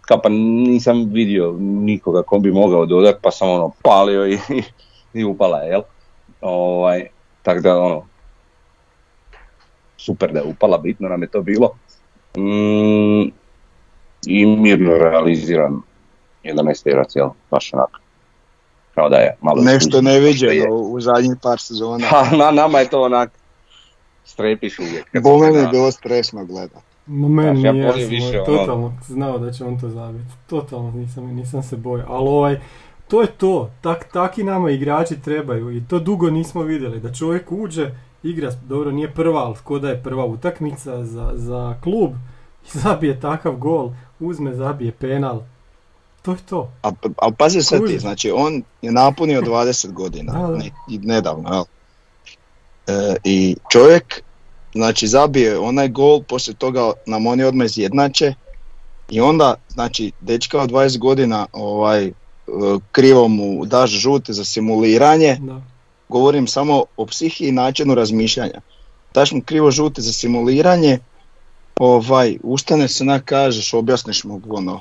Ka 0.00 0.18
pa 0.18 0.28
nisam 0.28 1.10
vidio 1.12 1.56
nikoga 1.60 2.22
ko 2.22 2.38
bi 2.38 2.52
mogao 2.52 2.86
dodat, 2.86 3.16
pa 3.22 3.30
sam 3.30 3.50
ono 3.50 3.72
palio 3.82 4.26
i, 4.26 4.38
i 5.14 5.24
upala 5.24 5.58
je, 5.58 5.70
jel? 5.70 5.82
Ovaj, 6.40 7.06
tako 7.42 7.60
da 7.60 7.78
ono, 7.78 8.06
super 9.96 10.32
da 10.32 10.38
je 10.38 10.44
upala, 10.44 10.78
bitno 10.78 11.08
nam 11.08 11.22
je 11.22 11.28
to 11.28 11.42
bilo. 11.42 11.74
Mm, 12.36 13.22
I 14.26 14.46
mirno 14.46 14.98
realiziran 14.98 15.82
11 16.44 16.84
terac, 16.84 17.16
jel? 17.16 17.28
Baš 17.50 17.72
onako. 17.72 18.00
Kao 18.94 19.08
da 19.08 19.16
je 19.16 19.36
malo... 19.40 19.62
Nešto 19.62 20.00
neviđeno 20.00 20.74
u 20.74 21.00
zadnjih 21.00 21.32
par 21.42 21.60
sezona. 21.60 22.06
Pa 22.10 22.36
na 22.36 22.50
nama 22.50 22.78
je 22.78 22.90
to 22.90 23.02
onak 23.02 23.30
strepiš 24.24 24.78
uvijek. 24.78 25.06
Po 25.22 25.38
meni 25.38 25.58
je 25.58 25.68
bilo 25.68 25.90
stresno 25.90 26.44
gledat. 26.44 26.82
Meni 27.06 27.62
ja 27.62 27.72
nije, 27.72 28.06
više, 28.06 28.40
ono... 28.40 28.44
totalno 28.44 28.94
znao 29.06 29.38
da 29.38 29.52
će 29.52 29.64
on 29.64 29.80
to 29.80 29.88
zabiti. 29.88 30.30
Totalno 30.46 30.90
nisam, 30.90 31.24
nisam 31.24 31.62
se 31.62 31.76
bojao. 31.76 32.06
Ali 32.08 32.28
ovaj, 32.28 32.60
to 33.10 33.20
je 33.20 33.26
to. 33.26 33.70
Tak, 33.80 34.12
taki 34.12 34.44
nama 34.44 34.70
igrači 34.70 35.20
trebaju 35.20 35.76
i 35.76 35.82
to 35.88 35.98
dugo 35.98 36.30
nismo 36.30 36.62
vidjeli. 36.62 37.00
Da 37.00 37.12
čovjek 37.12 37.52
uđe, 37.52 37.90
igra, 38.22 38.52
dobro 38.68 38.90
nije 38.90 39.14
prva, 39.14 39.44
ali 39.44 39.56
ko 39.64 39.78
da 39.78 39.88
je 39.88 40.02
prva 40.02 40.24
utakmica 40.24 41.04
za, 41.04 41.32
za 41.34 41.74
klub 41.82 42.10
i 42.64 42.78
zabije 42.78 43.20
takav 43.20 43.56
gol, 43.56 43.90
uzme, 44.20 44.54
zabije 44.54 44.92
penal. 44.92 45.40
To 46.22 46.32
je 46.32 46.38
to. 46.48 46.72
A, 46.82 46.90
ali 47.16 47.34
pazi 47.38 47.62
sad 47.62 47.86
ti, 47.86 47.98
znači 47.98 48.32
on 48.34 48.62
je 48.82 48.92
napunio 48.92 49.40
20 49.40 49.92
godina, 49.92 50.32
da, 50.32 50.46
da. 50.46 50.56
Ne, 50.56 50.70
nedavno, 50.88 51.54
jel? 51.54 51.64
E, 52.86 53.16
I 53.24 53.56
čovjek, 53.70 54.22
znači 54.74 55.06
zabije 55.06 55.58
onaj 55.58 55.88
gol, 55.88 56.22
poslije 56.22 56.54
toga 56.54 56.92
nam 57.06 57.26
oni 57.26 57.44
odmah 57.44 57.64
izjednače 57.64 58.34
i 59.10 59.20
onda, 59.20 59.54
znači, 59.68 60.12
dečka 60.20 60.60
od 60.60 60.70
20 60.70 60.98
godina 60.98 61.46
ovaj, 61.52 62.12
krivo 62.92 63.28
mu 63.28 63.64
daš 63.64 63.90
žute 63.90 64.32
za 64.32 64.44
simuliranje, 64.44 65.36
da. 65.40 65.60
govorim 66.08 66.46
samo 66.46 66.84
o 66.96 67.06
psihi 67.06 67.48
i 67.48 67.52
načinu 67.52 67.94
razmišljanja. 67.94 68.60
Daš 69.14 69.32
mu 69.32 69.42
krivo 69.42 69.70
žute 69.70 70.02
za 70.02 70.12
simuliranje, 70.12 70.98
ovaj, 71.76 72.38
ustane 72.42 72.88
se 72.88 73.04
na 73.04 73.20
kažeš, 73.20 73.74
objasniš 73.74 74.24
mu 74.24 74.40
ono, 74.48 74.80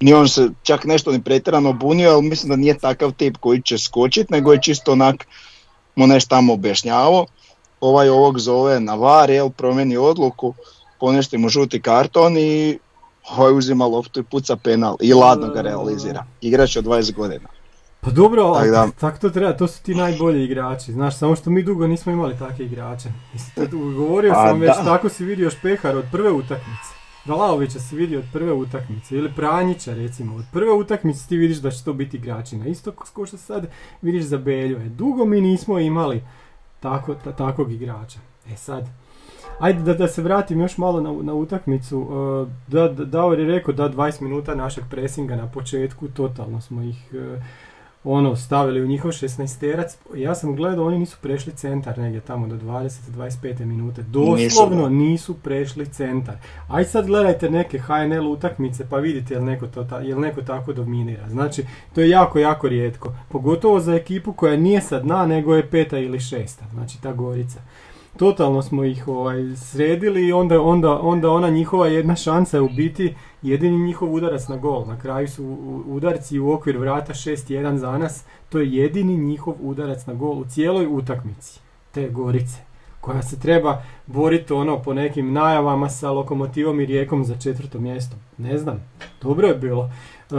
nije 0.00 0.16
on 0.16 0.28
se 0.28 0.48
čak 0.62 0.84
nešto 0.84 1.12
ni 1.12 1.22
pretjerano 1.22 1.72
bunio, 1.72 2.10
ali 2.10 2.22
mislim 2.22 2.50
da 2.50 2.56
nije 2.56 2.78
takav 2.78 3.12
tip 3.12 3.36
koji 3.36 3.62
će 3.62 3.78
skočiti, 3.78 4.32
nego 4.32 4.52
je 4.52 4.62
čisto 4.62 4.92
onak 4.92 5.26
mu 5.96 6.06
nešto 6.06 6.28
tamo 6.28 6.52
objašnjavao. 6.52 7.26
Ovaj 7.80 8.08
ovog 8.08 8.38
zove 8.38 8.80
na 8.80 8.94
var, 8.94 9.30
jel, 9.30 9.50
promijeni 9.50 9.96
odluku, 9.96 10.54
ponešti 11.00 11.38
mu 11.38 11.48
žuti 11.48 11.82
karton 11.82 12.38
i 12.38 12.78
ovaj 13.30 13.58
uzima 13.58 13.86
loptu 13.86 14.20
i 14.20 14.22
puca 14.22 14.56
penal 14.56 14.96
i 15.00 15.14
ladno 15.14 15.48
ga 15.48 15.60
realizira. 15.60 16.24
Igrač 16.40 16.76
od 16.76 16.84
20 16.84 17.14
godina. 17.14 17.48
Pa 18.00 18.10
dobro, 18.10 18.42
ali 18.42 18.72
tak, 18.72 18.94
tak 19.00 19.18
to 19.18 19.30
treba, 19.30 19.52
to 19.52 19.66
su 19.66 19.82
ti 19.82 19.94
najbolji 19.94 20.44
igrači, 20.44 20.92
znaš, 20.92 21.18
samo 21.18 21.36
što 21.36 21.50
mi 21.50 21.62
dugo 21.62 21.86
nismo 21.86 22.12
imali 22.12 22.38
takve 22.38 22.64
igrače. 22.64 23.08
Govorio 23.96 24.34
sam 24.34 24.48
A, 24.48 24.52
već, 24.52 24.70
tako 24.84 25.08
si 25.08 25.24
vidio 25.24 25.50
Špehar 25.50 25.96
od 25.96 26.04
prve 26.12 26.30
utakmice. 26.30 26.96
Vlaovića 27.24 27.78
si 27.80 27.96
vidio 27.96 28.18
od 28.18 28.24
prve 28.32 28.52
utakmice, 28.52 29.16
ili 29.16 29.32
Pranjića 29.36 29.94
recimo, 29.94 30.36
od 30.36 30.44
prve 30.52 30.72
utakmice 30.72 31.28
ti 31.28 31.36
vidiš 31.36 31.58
da 31.58 31.70
će 31.70 31.84
to 31.84 31.92
biti 31.92 32.16
igračina. 32.16 32.66
Isto 32.66 32.92
kao 32.92 33.26
što 33.26 33.36
sad 33.36 33.66
vidiš 34.02 34.24
za 34.24 34.38
Belju. 34.38 34.76
E, 34.76 34.88
dugo 34.88 35.24
mi 35.24 35.40
nismo 35.40 35.78
imali 35.78 36.22
tako, 36.80 37.14
ta, 37.14 37.32
takvog 37.32 37.72
igrača. 37.72 38.18
E 38.48 38.56
sad, 38.56 38.88
ajde 39.58 39.82
da, 39.82 39.94
da 39.94 40.08
se 40.08 40.22
vratim 40.22 40.60
još 40.60 40.78
malo 40.78 41.00
na, 41.00 41.12
na 41.22 41.34
utakmicu. 41.34 41.98
Uh, 42.00 42.48
da, 42.68 42.88
da, 42.88 43.04
Davor 43.04 43.38
je 43.38 43.46
rekao 43.46 43.74
da 43.74 43.90
20 43.90 44.22
minuta 44.22 44.54
našeg 44.54 44.84
presinga 44.90 45.36
na 45.36 45.46
početku, 45.46 46.08
totalno 46.08 46.60
smo 46.60 46.82
ih 46.82 47.10
uh, 47.12 47.42
ono 48.08 48.36
stavili 48.36 48.82
u 48.82 48.86
njihov 48.86 49.10
16-terac. 49.10 49.96
Ja 50.14 50.34
sam 50.34 50.56
gledao, 50.56 50.86
oni 50.86 50.98
nisu 50.98 51.16
prešli 51.22 51.52
centar 51.52 51.98
negdje 51.98 52.20
tamo 52.20 52.46
do 52.46 52.56
20-25 52.56 53.64
minute. 53.64 54.02
Doslovno 54.02 54.88
nisu 54.88 55.34
prešli 55.34 55.86
centar. 55.86 56.34
Aj 56.68 56.84
sad 56.84 57.06
gledajte 57.06 57.50
neke 57.50 57.78
HNL 57.78 58.30
utakmice 58.30 58.86
pa 58.90 58.96
vidite 58.96 59.34
jel 59.34 59.44
neko, 59.44 59.66
to 59.66 59.84
ta, 59.84 59.98
jel 59.98 60.20
neko 60.20 60.42
tako 60.42 60.72
dominira. 60.72 61.28
Znači, 61.28 61.64
to 61.94 62.00
je 62.00 62.08
jako, 62.08 62.38
jako 62.38 62.68
rijetko. 62.68 63.12
Pogotovo 63.28 63.80
za 63.80 63.94
ekipu 63.94 64.32
koja 64.32 64.56
nije 64.56 64.80
sad 64.80 65.02
dna, 65.02 65.26
nego 65.26 65.54
je 65.54 65.70
peta 65.70 65.98
ili 65.98 66.20
šesta. 66.20 66.64
Znači, 66.72 67.02
ta 67.02 67.12
Gorica 67.12 67.60
totalno 68.18 68.62
smo 68.62 68.84
ih 68.84 69.08
ovaj, 69.08 69.56
sredili 69.56 70.26
i 70.26 70.32
onda, 70.32 70.60
onda, 70.60 71.00
onda 71.00 71.30
ona 71.30 71.50
njihova 71.50 71.86
jedna 71.86 72.16
šansa 72.16 72.56
je 72.56 72.60
u 72.60 72.68
biti 72.68 73.14
jedini 73.42 73.78
njihov 73.78 74.14
udarac 74.14 74.48
na 74.48 74.56
gol. 74.56 74.84
Na 74.86 74.98
kraju 74.98 75.28
su 75.28 75.56
udarci 75.86 76.38
u 76.38 76.52
okvir 76.52 76.78
vrata 76.78 77.12
6-1 77.12 77.76
za 77.76 77.98
nas. 77.98 78.24
To 78.48 78.58
je 78.58 78.72
jedini 78.72 79.16
njihov 79.16 79.54
udarac 79.60 80.06
na 80.06 80.14
gol 80.14 80.38
u 80.38 80.44
cijeloj 80.44 80.86
utakmici 80.86 81.60
te 81.92 82.08
Gorice 82.08 82.66
koja 83.00 83.22
se 83.22 83.40
treba 83.40 83.82
boriti 84.06 84.52
ono 84.52 84.82
po 84.82 84.94
nekim 84.94 85.32
najavama 85.32 85.88
sa 85.88 86.10
lokomotivom 86.10 86.80
i 86.80 86.86
rijekom 86.86 87.24
za 87.24 87.36
četvrto 87.38 87.78
mjesto. 87.78 88.16
Ne 88.38 88.58
znam, 88.58 88.84
dobro 89.22 89.48
je 89.48 89.54
bilo. 89.54 89.90
E, 90.30 90.34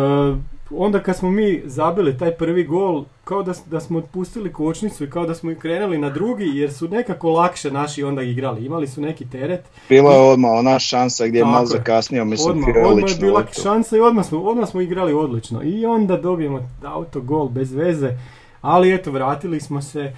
onda 0.71 1.03
kad 1.03 1.17
smo 1.17 1.31
mi 1.31 1.61
zabili 1.65 2.17
taj 2.17 2.31
prvi 2.31 2.63
gol, 2.63 3.05
kao 3.23 3.43
da, 3.43 3.53
da 3.65 3.79
smo 3.79 3.99
otpustili 3.99 4.53
kočnicu 4.53 5.03
i 5.03 5.09
kao 5.09 5.25
da 5.25 5.35
smo 5.35 5.55
krenuli 5.59 5.97
na 5.97 6.09
drugi, 6.09 6.45
jer 6.53 6.73
su 6.73 6.87
nekako 6.87 7.31
lakše 7.31 7.71
naši 7.71 8.03
onda 8.03 8.21
igrali. 8.21 8.65
Imali 8.65 8.87
su 8.87 9.01
neki 9.01 9.29
teret. 9.29 9.61
Bila 9.89 10.13
je 10.13 10.19
odmah 10.19 10.51
ona 10.51 10.79
šansa 10.79 11.27
gdje 11.27 11.39
je 11.39 11.45
malo 11.45 11.65
zakasnio, 11.65 12.25
mislim, 12.25 12.51
odmah, 12.51 12.67
odmah 12.85 13.11
je 13.11 13.15
bila 13.19 13.45
šansa 13.63 13.97
i 13.97 13.99
odmah 13.99 14.25
smo, 14.25 14.39
odmah 14.39 14.69
smo 14.69 14.81
igrali 14.81 15.13
odlično. 15.13 15.63
I 15.63 15.85
onda 15.85 16.17
dobijemo 16.17 16.69
autogol 16.83 17.49
bez 17.49 17.73
veze, 17.73 18.17
ali 18.61 18.93
eto, 18.93 19.11
vratili 19.11 19.59
smo 19.59 19.81
se 19.81 20.13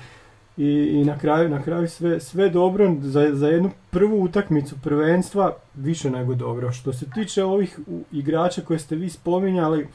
i, 0.58 0.90
i 0.94 1.06
na 1.06 1.20
kraju, 1.20 1.50
na 1.50 1.62
kraju 1.62 1.90
sve, 1.90 2.20
sve 2.20 2.50
dobro 2.50 2.96
za, 3.02 3.30
za 3.34 3.48
jednu 3.48 3.72
prvu 3.90 4.24
utakmicu 4.24 4.76
prvenstva 4.84 5.56
više 5.76 6.10
nego 6.10 6.36
dobro. 6.36 6.72
Što 6.72 6.94
se 6.94 7.06
tiče 7.10 7.44
ovih 7.44 7.80
igrača 8.12 8.62
koje 8.62 8.80
ste 8.80 8.96
vi 8.96 9.10
spominjali, 9.10 9.88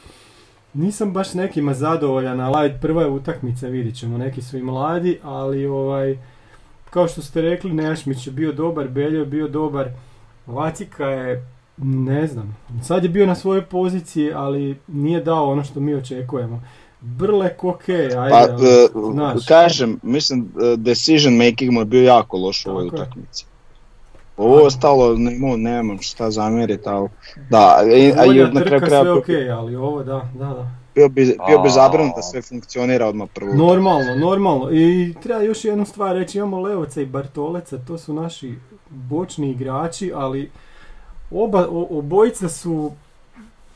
nisam 0.75 1.13
baš 1.13 1.35
nekima 1.35 1.75
zadovoljan, 1.75 2.41
ali 2.41 2.75
prva 2.81 3.03
je 3.03 3.09
utakmica, 3.09 3.67
vidit 3.67 3.97
ćemo, 3.97 4.19
neki 4.19 4.43
su 4.43 4.59
i 4.59 4.63
mladi, 4.63 5.19
ali 5.23 5.67
ovaj, 5.67 6.19
kao 6.91 7.09
što 7.09 7.23
ste 7.23 7.43
rekli, 7.43 7.73
Nešmić 7.73 8.27
je 8.27 8.33
bio 8.33 8.53
dobar, 8.53 8.89
Beljo 8.89 9.21
je 9.21 9.27
bio 9.27 9.49
dobar, 9.49 9.89
Lacika 10.47 11.05
je, 11.05 11.47
ne 11.77 12.27
znam, 12.27 12.57
sad 12.83 13.03
je 13.03 13.09
bio 13.09 13.27
na 13.27 13.35
svojoj 13.35 13.63
poziciji, 13.63 14.33
ali 14.33 14.77
nije 14.89 15.21
dao 15.21 15.53
ono 15.53 15.65
što 15.65 15.81
mi 15.81 15.95
očekujemo. 15.95 16.63
Brlek 17.01 17.65
ok, 17.65 17.89
ajde, 17.89 18.31
pa, 18.31 18.47
uh, 18.99 19.15
znaš. 19.15 19.47
Kažem, 19.47 20.01
mislim, 20.03 20.53
decision 20.77 21.37
making 21.37 21.73
mu 21.73 21.81
je 21.81 21.85
bio 21.85 22.03
jako 22.03 22.37
loš 22.39 22.67
u 22.67 22.71
ovoj 22.71 22.87
utakmici. 22.87 23.47
Ovo 24.37 24.63
ostalo, 24.63 25.17
nemam, 25.17 25.63
nemam 25.63 25.99
šta 26.01 26.31
zamjeriti, 26.31 26.89
ali 26.89 27.09
da, 27.51 27.81
a 28.19 28.25
i 28.25 28.53
na 28.53 28.61
kraju 28.61 28.81
kraja... 28.81 29.03
sve 29.03 29.13
ok, 29.13 29.29
ali 29.59 29.77
ovo 29.77 30.03
da, 30.03 30.29
da, 30.35 30.47
da. 30.47 30.71
Bio 30.95 31.09
bi, 31.09 31.37
bio 31.47 31.59
bi 31.59 31.71
zabran 31.71 32.11
da 32.17 32.23
sve 32.23 32.43
funkcionira 32.43 33.07
odmah 33.07 33.29
prvo. 33.35 33.55
Normalno, 33.55 34.17
normalno. 34.17 34.71
I 34.73 35.15
treba 35.23 35.41
još 35.41 35.65
jednu 35.65 35.85
stvar 35.85 36.17
reći, 36.17 36.39
imamo 36.39 36.61
Leoca 36.61 37.01
i 37.01 37.07
Bartoleca, 37.07 37.79
to 37.79 37.99
su 37.99 38.15
naši 38.15 38.55
bočni 38.91 39.51
igrači, 39.51 40.13
ali 40.15 40.51
oba, 41.31 41.67
obojica 41.71 42.49
su, 42.49 42.93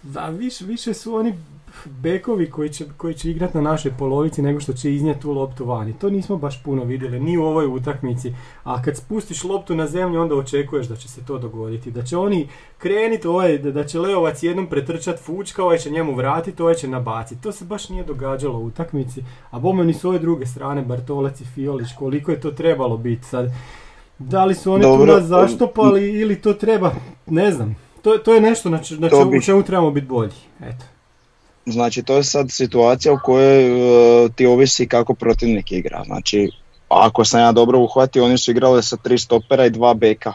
da, 0.02 0.26
više, 0.26 0.64
više 0.64 0.94
su 0.94 1.14
oni 1.14 1.34
bekovi 1.84 2.50
koji 2.50 2.68
će, 2.68 2.84
koji 2.96 3.14
će 3.14 3.30
igrati 3.30 3.56
na 3.56 3.62
našoj 3.62 3.92
polovici 3.98 4.42
nego 4.42 4.60
što 4.60 4.72
će 4.72 4.94
iznijeti 4.94 5.20
tu 5.20 5.32
loptu 5.32 5.64
vani. 5.64 5.92
To 5.92 6.10
nismo 6.10 6.36
baš 6.36 6.62
puno 6.62 6.84
vidjeli, 6.84 7.20
ni 7.20 7.38
u 7.38 7.44
ovoj 7.44 7.66
utakmici. 7.66 8.32
A 8.64 8.82
kad 8.82 8.96
spustiš 8.96 9.44
loptu 9.44 9.74
na 9.74 9.86
zemlju, 9.86 10.20
onda 10.20 10.34
očekuješ 10.34 10.86
da 10.86 10.96
će 10.96 11.08
se 11.08 11.24
to 11.24 11.38
dogoditi. 11.38 11.90
Da 11.90 12.02
će 12.02 12.16
oni 12.16 12.48
krenuti, 12.78 13.28
ovaj, 13.28 13.58
da 13.58 13.84
će 13.84 14.00
Leovac 14.00 14.42
jednom 14.42 14.66
pretrčati 14.66 15.22
fučka, 15.22 15.64
ovaj 15.64 15.78
će 15.78 15.90
njemu 15.90 16.14
vratiti, 16.14 16.62
ovaj 16.62 16.74
će 16.74 16.88
nabaciti. 16.88 17.42
To 17.42 17.52
se 17.52 17.64
baš 17.64 17.88
nije 17.88 18.04
događalo 18.04 18.58
u 18.58 18.66
utakmici. 18.66 19.24
A 19.50 19.58
bome 19.58 19.84
ni 19.84 19.94
s 19.94 20.04
ove 20.04 20.18
druge 20.18 20.46
strane, 20.46 20.82
Bartolac 20.82 21.40
i 21.40 21.44
Fiolić, 21.44 21.88
koliko 21.98 22.30
je 22.30 22.40
to 22.40 22.50
trebalo 22.50 22.96
biti 22.96 23.24
sad. 23.24 23.50
Da 24.18 24.44
li 24.44 24.54
su 24.54 24.72
oni 24.72 24.82
Dobro. 24.82 25.06
tu 25.06 25.12
nas 25.12 25.24
zaštopali 25.24 26.20
ili 26.20 26.36
to 26.42 26.52
treba, 26.52 26.92
ne 27.26 27.52
znam. 27.52 27.76
To, 28.02 28.18
to 28.18 28.34
je 28.34 28.40
nešto 28.40 28.70
na, 28.70 28.80
na 28.98 29.08
čemu, 29.08 29.40
čemu 29.42 29.62
trebamo 29.62 29.90
biti 29.90 30.06
bolji. 30.06 30.32
Eto. 30.60 30.84
Znači 31.72 32.02
to 32.02 32.16
je 32.16 32.24
sad 32.24 32.50
situacija 32.50 33.12
u 33.12 33.18
kojoj 33.24 33.70
uh, 33.72 34.30
ti 34.34 34.46
ovisi 34.46 34.88
kako 34.88 35.14
protivnik 35.14 35.72
igra. 35.72 36.02
Znači 36.06 36.50
ako 36.88 37.24
sam 37.24 37.40
ja 37.40 37.52
dobro 37.52 37.78
uhvatio, 37.78 38.24
oni 38.24 38.38
su 38.38 38.50
igrali 38.50 38.82
sa 38.82 38.96
tri 38.96 39.18
stopera 39.18 39.66
i 39.66 39.70
dva 39.70 39.94
beka. 39.94 40.32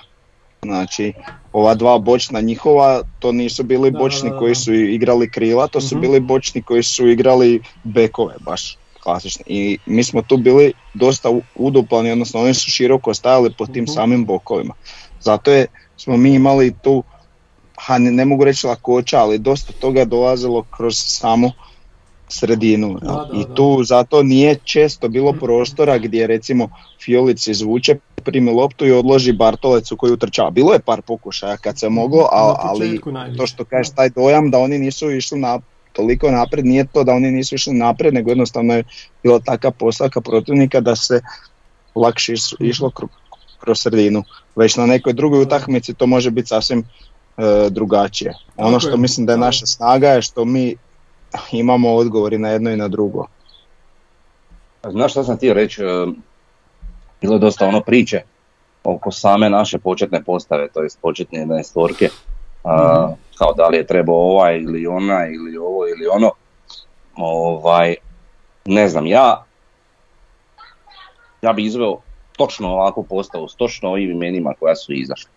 Znači 0.62 1.14
ova 1.54 1.76
dva 1.76 1.98
bočna 1.98 2.42
njihova, 2.42 3.02
to 3.20 3.32
nisu 3.32 3.64
bili 3.64 3.92
bočni 3.92 4.32
koji 4.40 4.56
su 4.56 4.74
igrali 4.74 5.30
krila, 5.30 5.68
to 5.68 5.82
su 5.82 5.96
mhm. 5.96 6.02
bili 6.02 6.20
bočni 6.20 6.62
koji 6.62 6.84
su 6.84 7.08
igrali 7.08 7.62
bekove 7.84 8.36
baš 8.40 8.78
klasični. 9.04 9.44
I 9.48 9.78
mi 9.86 10.04
smo 10.04 10.22
tu 10.22 10.38
bili 10.38 10.74
dosta 10.94 11.30
uduplani, 11.56 12.12
odnosno 12.12 12.42
oni 12.42 12.54
su 12.54 12.72
široko 12.72 13.14
stajali 13.14 13.54
po 13.58 13.66
tim 13.66 13.84
mhm. 13.84 13.92
samim 13.92 14.26
bokovima. 14.26 14.74
Zato 15.22 15.52
je, 15.52 15.68
smo 15.98 16.18
mi 16.18 16.34
imali 16.34 16.74
tu 16.84 17.04
ha, 17.78 17.98
ne, 17.98 18.12
ne 18.12 18.26
mogu 18.26 18.44
reći 18.44 18.68
lakoća, 18.68 19.20
ali 19.20 19.38
dosta 19.38 19.74
toga 19.80 20.06
dolazilo 20.06 20.64
kroz 20.78 20.96
samu 20.98 21.52
sredinu. 22.28 23.00
I 23.34 23.56
tu 23.56 23.84
zato 23.84 24.24
nije 24.24 24.56
često 24.64 25.08
bilo 25.08 25.32
mm. 25.32 25.40
prostora 25.40 25.98
gdje 25.98 26.28
recimo 26.28 26.70
Fiolic 27.06 27.48
izvuče, 27.48 27.96
primi 28.24 28.52
loptu 28.52 28.86
i 28.86 28.92
odloži 28.92 29.34
Bartolecu 29.34 29.98
koji 29.98 30.14
utrčava. 30.14 30.50
Bilo 30.50 30.74
je 30.74 30.80
par 30.80 31.02
pokušaja 31.02 31.58
kad 31.58 31.80
se 31.80 31.90
moglo, 31.90 32.28
ali 32.32 33.02
to 33.38 33.48
što 33.48 33.66
kažeš 33.66 33.96
taj 33.96 34.10
dojam 34.10 34.52
da 34.52 34.60
oni 34.60 34.78
nisu 34.78 35.12
išli 35.12 35.40
na 35.40 35.60
toliko 35.94 36.32
napred, 36.32 36.66
nije 36.66 36.86
to 36.94 37.04
da 37.04 37.14
oni 37.14 37.32
nisu 37.32 37.56
išli 37.56 37.74
napred, 37.74 38.14
nego 38.14 38.32
jednostavno 38.32 38.74
je 38.74 38.84
bila 39.24 39.40
taka 39.40 39.72
postavka 39.72 40.22
protivnika 40.22 40.80
da 40.80 40.96
se 40.96 41.22
lakše 41.96 42.34
išlo 42.60 42.92
kroz 43.60 43.80
sredinu. 43.80 44.24
Već 44.56 44.76
na 44.76 44.86
nekoj 44.86 45.14
drugoj 45.14 45.42
utakmici 45.42 45.94
to 45.94 46.08
može 46.08 46.32
biti 46.32 46.48
sasvim 46.48 46.84
drugačije. 47.70 48.34
Ono 48.58 48.80
što 48.80 48.98
mislim 48.98 49.26
da 49.26 49.32
je 49.32 49.38
naša 49.38 49.66
snaga 49.66 50.08
je 50.08 50.22
što 50.22 50.46
mi 50.46 50.76
imamo 51.52 51.96
odgovori 51.96 52.38
na 52.38 52.50
jedno 52.50 52.72
i 52.72 52.78
na 52.78 52.88
drugo. 52.88 53.26
Znaš 54.90 55.12
što 55.12 55.24
sam 55.24 55.38
htio 55.38 55.54
reći, 55.54 55.82
e, 55.84 56.06
bilo 57.22 57.36
je 57.36 57.40
dosta 57.40 57.68
ono 57.68 57.82
priče 57.82 58.22
oko 58.84 59.12
same 59.12 59.50
naše 59.50 59.80
početne 59.80 60.24
postave, 60.24 60.68
to 60.74 60.84
jest 60.84 61.00
početne 61.02 61.40
jedne 61.40 61.64
stvorke, 61.64 62.10
mm 62.66 63.24
kao 63.38 63.54
da 63.54 63.68
li 63.68 63.78
je 63.78 63.88
trebao 63.88 64.16
ovaj 64.16 64.58
ili 64.58 64.88
ona 64.88 65.28
ili 65.28 65.58
ovo 65.58 65.88
ili 65.88 66.08
ono. 66.12 66.32
Ovaj, 67.16 67.96
ne 68.66 68.90
znam, 68.90 69.06
ja 69.06 69.46
ja 71.42 71.54
bi 71.54 71.66
izveo 71.66 71.98
točno 72.38 72.70
ovakvu 72.70 73.04
postavu 73.04 73.48
s 73.48 73.56
točno 73.56 73.90
ovim 73.90 74.12
imenima 74.12 74.54
koja 74.60 74.76
su 74.76 74.94
izašla 74.94 75.30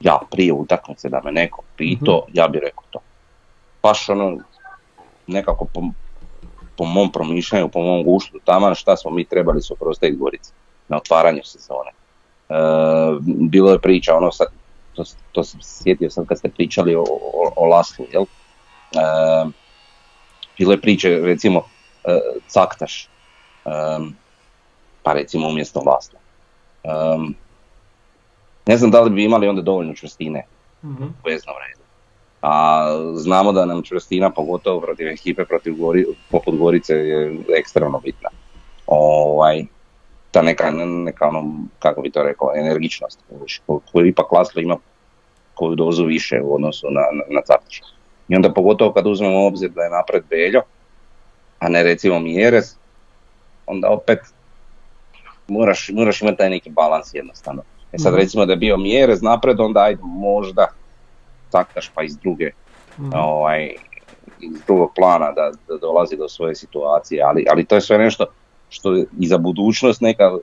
ja 0.00 0.18
prije 0.30 0.52
utakmice 0.52 1.08
da 1.08 1.20
me 1.24 1.32
neko 1.32 1.62
pitao, 1.76 2.16
mm 2.28 2.32
ja 2.32 2.48
bih 2.48 2.60
rekao 2.64 2.84
to. 2.90 2.98
Baš 3.82 4.08
ono, 4.08 4.38
nekako 5.26 5.64
po, 5.64 5.82
po 6.76 6.84
mom 6.84 7.12
promišljanju, 7.12 7.68
po 7.68 7.80
mom 7.80 8.04
guštu, 8.04 8.38
taman 8.44 8.74
šta 8.74 8.96
smo 8.96 9.10
mi 9.10 9.24
trebali 9.24 9.62
su 9.62 9.76
Prostate 9.76 10.12
Gorici 10.12 10.52
na 10.88 10.96
otvaranju 10.96 11.40
sezone. 11.44 11.90
E, 12.48 12.54
bilo 13.24 13.72
je 13.72 13.78
priča, 13.78 14.16
ono 14.16 14.32
sad, 14.32 14.48
to, 14.94 15.04
to 15.32 15.44
sam 15.44 15.60
sjetio 15.62 16.10
sam 16.10 16.26
kad 16.26 16.38
ste 16.38 16.48
pričali 16.48 16.94
o, 16.94 17.04
o, 17.32 17.52
o 17.56 17.66
Laslu, 17.66 18.06
jel? 18.12 18.22
E, 18.22 18.26
bilo 20.58 20.72
je 20.72 20.80
priče, 20.80 21.08
recimo, 21.08 21.62
e, 22.04 22.18
Caktaš, 22.48 23.04
e, 23.04 23.08
pa 25.02 25.12
recimo 25.12 25.48
umjesto 25.48 25.82
Lasla. 25.86 26.18
E, 26.84 26.88
ne 28.66 28.76
znam 28.76 28.90
da 28.90 29.00
li 29.00 29.10
bi 29.10 29.24
imali 29.24 29.48
onda 29.48 29.62
dovoljno 29.62 29.94
čvrstine 29.94 30.42
mm-hmm. 30.84 31.06
u 31.06 31.28
veznom 31.28 31.54
redu. 31.68 31.86
A 32.42 32.86
znamo 33.14 33.52
da 33.52 33.64
nam 33.64 33.82
čvrstina, 33.82 34.30
pogotovo 34.30 34.80
protiv 34.80 35.08
ekipe 35.08 35.44
protiv 35.44 35.74
Gori, 35.74 36.04
poput 36.30 36.58
Gorice, 36.58 36.94
je 36.94 37.38
ekstremno 37.58 38.00
bitna. 38.00 38.28
Ovaj, 38.86 39.64
ta 40.30 40.42
neka, 40.42 40.70
neka 40.70 41.28
ono, 41.28 41.54
kako 41.78 42.02
bi 42.02 42.10
to 42.10 42.22
rekao, 42.22 42.52
energičnost, 42.56 43.20
koju 43.92 44.06
ipak 44.06 44.32
Laslo 44.32 44.62
ima 44.62 44.76
koju 45.54 45.74
dozu 45.74 46.04
više 46.04 46.40
u 46.44 46.54
odnosu 46.54 46.86
na, 46.90 47.00
na, 47.00 47.40
na 47.48 47.56
I 48.28 48.36
onda 48.36 48.52
pogotovo 48.52 48.92
kad 48.92 49.06
uzmemo 49.06 49.42
u 49.42 49.46
obzir 49.46 49.70
da 49.70 49.82
je 49.82 49.90
napred 49.90 50.22
Beljo, 50.30 50.62
a 51.58 51.68
ne 51.68 51.82
recimo 51.82 52.20
Mjeres, 52.20 52.76
onda 53.66 53.90
opet 53.90 54.18
moraš, 55.48 55.90
moraš 55.92 56.22
imati 56.22 56.36
taj 56.36 56.50
neki 56.50 56.70
balans 56.70 57.14
jednostavno. 57.14 57.62
E 57.96 57.98
sad 57.98 58.12
mhm. 58.12 58.20
recimo 58.20 58.46
da 58.46 58.52
je 58.52 58.56
bio 58.56 58.76
Mjerez 58.76 59.22
napred, 59.22 59.60
onda 59.60 59.80
ajde 59.80 60.00
možda 60.02 60.66
taktaš 61.50 61.90
pa 61.94 62.02
iz 62.02 62.16
druge, 62.16 62.50
mm 62.98 63.10
ovaj, 63.14 63.74
iz 64.40 64.62
drugog 64.66 64.92
plana 64.94 65.32
da, 65.32 65.50
da 65.68 65.76
dolazi 65.76 66.16
do 66.16 66.28
svoje 66.28 66.54
situacije, 66.54 67.22
ali, 67.22 67.46
ali 67.50 67.64
to 67.64 67.74
je 67.74 67.80
sve 67.80 67.98
nešto 67.98 68.26
što 68.68 68.94
je 68.94 69.06
i 69.20 69.26
za 69.26 69.38
budućnost 69.38 70.00
neka 70.00 70.24
e, 70.24 70.38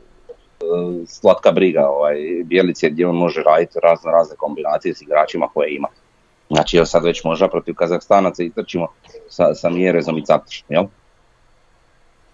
slatka 1.07 1.51
briga 1.51 1.87
ovaj, 1.87 2.15
Bjelice 2.43 2.89
gdje 2.89 3.07
on 3.07 3.15
može 3.15 3.43
raditi 3.43 3.79
razne 3.83 4.11
razne 4.11 4.35
kombinacije 4.35 4.95
s 4.95 5.01
igračima 5.01 5.47
koje 5.53 5.75
ima. 5.75 5.87
Znači 6.49 6.77
evo 6.77 6.85
sad 6.85 7.03
već 7.03 7.23
možda 7.23 7.47
protiv 7.47 7.75
Kazahstanaca 7.75 8.43
istrčimo 8.43 8.87
sa, 9.29 9.53
sa 9.53 9.69
Mjerezom 9.69 10.17
i 10.17 10.25
Caktaš, 10.25 10.63
jel? 10.69 10.83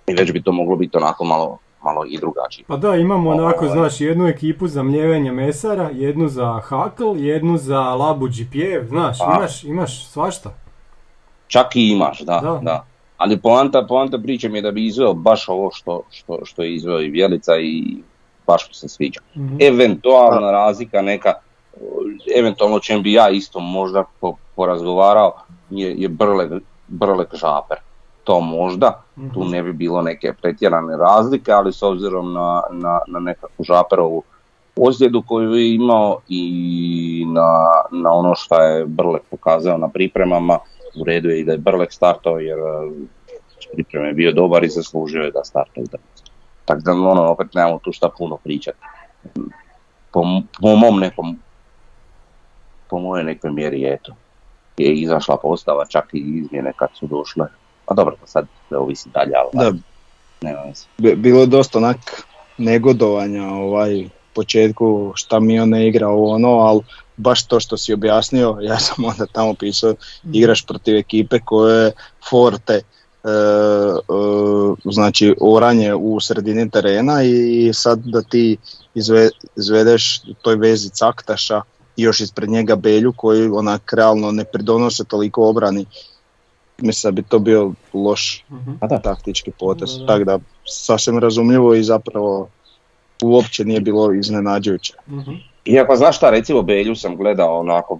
I 0.07 0.13
već 0.13 0.31
bi 0.31 0.43
to 0.43 0.51
moglo 0.51 0.75
biti 0.75 0.97
onako 0.97 1.23
malo 1.23 1.57
malo 1.83 2.05
i 2.09 2.17
drugačiji. 2.17 2.65
Pa 2.67 2.77
da, 2.77 2.95
imamo 2.95 3.29
onako, 3.29 3.65
ovaj. 3.65 3.77
znaš, 3.77 4.01
jednu 4.01 4.27
ekipu 4.27 4.67
za 4.67 4.83
mljevenje 4.83 5.31
mesara, 5.31 5.89
jednu 5.93 6.27
za 6.27 6.59
hakl, 6.63 7.17
jednu 7.17 7.57
za 7.57 7.79
labuđi 7.79 8.47
pjev, 8.51 8.85
znaš, 8.87 9.17
pa. 9.19 9.35
imaš, 9.37 9.63
imaš 9.63 10.07
svašta. 10.07 10.49
Čak 11.47 11.75
i 11.75 11.89
imaš, 11.89 12.19
da, 12.19 12.59
da. 12.63 12.85
Ali 13.17 13.37
poanta, 13.37 13.85
poanta 13.87 14.17
priče 14.17 14.49
mi 14.49 14.57
je 14.57 14.61
da 14.61 14.71
bi 14.71 14.85
izveo 14.85 15.13
baš 15.13 15.49
ovo 15.49 15.71
što, 15.71 16.03
što, 16.09 16.39
što 16.43 16.63
je 16.63 16.75
izveo 16.75 17.01
i 17.01 17.09
Vjelica 17.09 17.57
i 17.59 17.97
baš 18.47 18.67
mi 18.67 18.73
se 18.73 18.87
sviđa. 18.87 19.19
mm 19.35 19.57
Eventualna 19.61 20.51
razlika 20.51 21.01
neka, 21.01 21.33
eventualno 22.37 22.79
čem 22.79 23.03
bi 23.03 23.13
ja 23.13 23.29
isto 23.29 23.59
možda 23.59 24.03
porazgovarao 24.55 25.33
je, 25.69 25.95
je 25.97 26.07
Brlek, 26.07 26.51
Brlek 26.87 27.35
Žaper 27.35 27.77
to 28.29 28.41
možda, 28.41 29.01
tu 29.33 29.39
mhm. 29.39 29.49
ne 29.49 29.63
bi 29.63 29.73
bilo 29.73 30.01
neke 30.01 30.33
pretjerane 30.41 30.97
razlike, 30.97 31.51
ali 31.51 31.73
s 31.73 31.83
obzirom 31.83 32.33
na, 32.33 32.61
na, 32.71 32.99
na 33.07 33.19
nekakvu 33.19 33.63
žaperovu 33.63 34.23
ozljedu 34.75 35.23
koju 35.27 35.53
je 35.53 35.73
imao 35.75 36.19
i 36.27 37.25
na, 37.27 37.49
na 37.91 38.11
ono 38.11 38.35
što 38.35 38.61
je 38.61 38.85
Brlek 38.85 39.21
pokazao 39.31 39.77
na 39.77 39.89
pripremama, 39.89 40.59
u 41.01 41.03
redu 41.03 41.29
je 41.29 41.39
i 41.39 41.43
da 41.43 41.51
je 41.51 41.57
Brlek 41.57 41.91
startao 41.91 42.39
jer 42.39 42.59
e, 42.59 42.91
pripreme 43.73 44.07
je 44.07 44.13
bio 44.13 44.31
dobar 44.31 44.63
i 44.63 44.69
zaslužio 44.69 45.21
je 45.21 45.31
da 45.31 45.43
starta 45.43 45.81
Tako 46.65 46.81
da 46.81 46.91
ono, 46.91 47.31
opet 47.31 47.53
nemamo 47.53 47.79
tu 47.79 47.91
šta 47.91 48.09
puno 48.17 48.37
pričati. 48.43 48.77
Po, 50.11 50.23
po 50.61 50.75
mom 50.75 50.99
nekom, 50.99 51.37
po 52.89 52.99
mojoj 52.99 53.23
nekoj 53.23 53.51
mjeri 53.51 53.85
eto, 53.85 54.13
je 54.77 54.93
izašla 54.93 55.37
postava, 55.37 55.85
čak 55.85 56.13
i 56.13 56.17
izmjene 56.17 56.73
kad 56.77 56.89
su 56.93 57.07
došle 57.07 57.47
pa 57.89 57.95
dobro, 57.95 58.15
to 58.21 58.27
sad 58.27 58.45
ovisi 58.71 59.09
dalje, 59.09 59.31
ali 59.35 59.49
da. 59.53 59.77
nema 60.41 60.59
Bilo 61.15 61.39
je 61.39 61.47
dosta 61.47 61.77
onak 61.77 62.23
negodovanja 62.57 63.43
ovaj 63.47 64.09
početku 64.33 65.11
šta 65.15 65.39
mi 65.39 65.59
on 65.59 65.69
ne 65.69 65.87
igra 65.87 66.07
ovo 66.07 66.29
ono, 66.29 66.49
ali 66.49 66.81
baš 67.17 67.47
to 67.47 67.59
što 67.59 67.77
si 67.77 67.93
objasnio, 67.93 68.57
ja 68.61 68.79
sam 68.79 69.05
onda 69.05 69.25
tamo 69.25 69.53
pisao 69.53 69.95
igraš 70.33 70.65
protiv 70.65 70.95
ekipe 70.95 71.39
koje 71.39 71.85
je 71.85 71.91
forte, 72.29 72.73
e, 72.73 72.81
e, 73.29 73.31
znači 74.91 75.35
oranje 75.41 75.95
u 75.95 76.19
sredini 76.19 76.69
terena 76.69 77.23
i 77.23 77.71
sad 77.73 77.99
da 77.99 78.21
ti 78.21 78.57
izve, 78.93 79.29
izvedeš 79.57 80.21
toj 80.41 80.55
vezi 80.55 80.89
caktaša 80.89 81.61
i 81.95 82.03
još 82.03 82.19
ispred 82.19 82.49
njega 82.49 82.75
Belju 82.75 83.13
koji 83.17 83.49
onak 83.49 83.93
realno 83.93 84.31
ne 84.31 84.43
pridonose 84.43 85.03
toliko 85.03 85.49
obrani 85.49 85.85
mislim 86.81 87.15
da 87.15 87.21
bi 87.21 87.27
to 87.27 87.39
bio 87.39 87.71
loš 87.93 88.43
uh 88.49 89.01
taktički 89.03 89.51
potez. 89.59 89.89
Tako 90.07 90.23
da 90.23 90.39
sasvim 90.65 91.19
razumljivo 91.19 91.73
i 91.73 91.83
zapravo 91.83 92.49
uopće 93.23 93.65
nije 93.65 93.81
bilo 93.81 94.13
iznenađujuće. 94.13 94.93
uh 95.07 95.23
Iako 95.65 95.95
znaš 95.95 96.17
šta, 96.17 96.29
recimo 96.29 96.61
Belju 96.61 96.95
sam 96.95 97.15
gledao 97.15 97.59
onako 97.59 97.99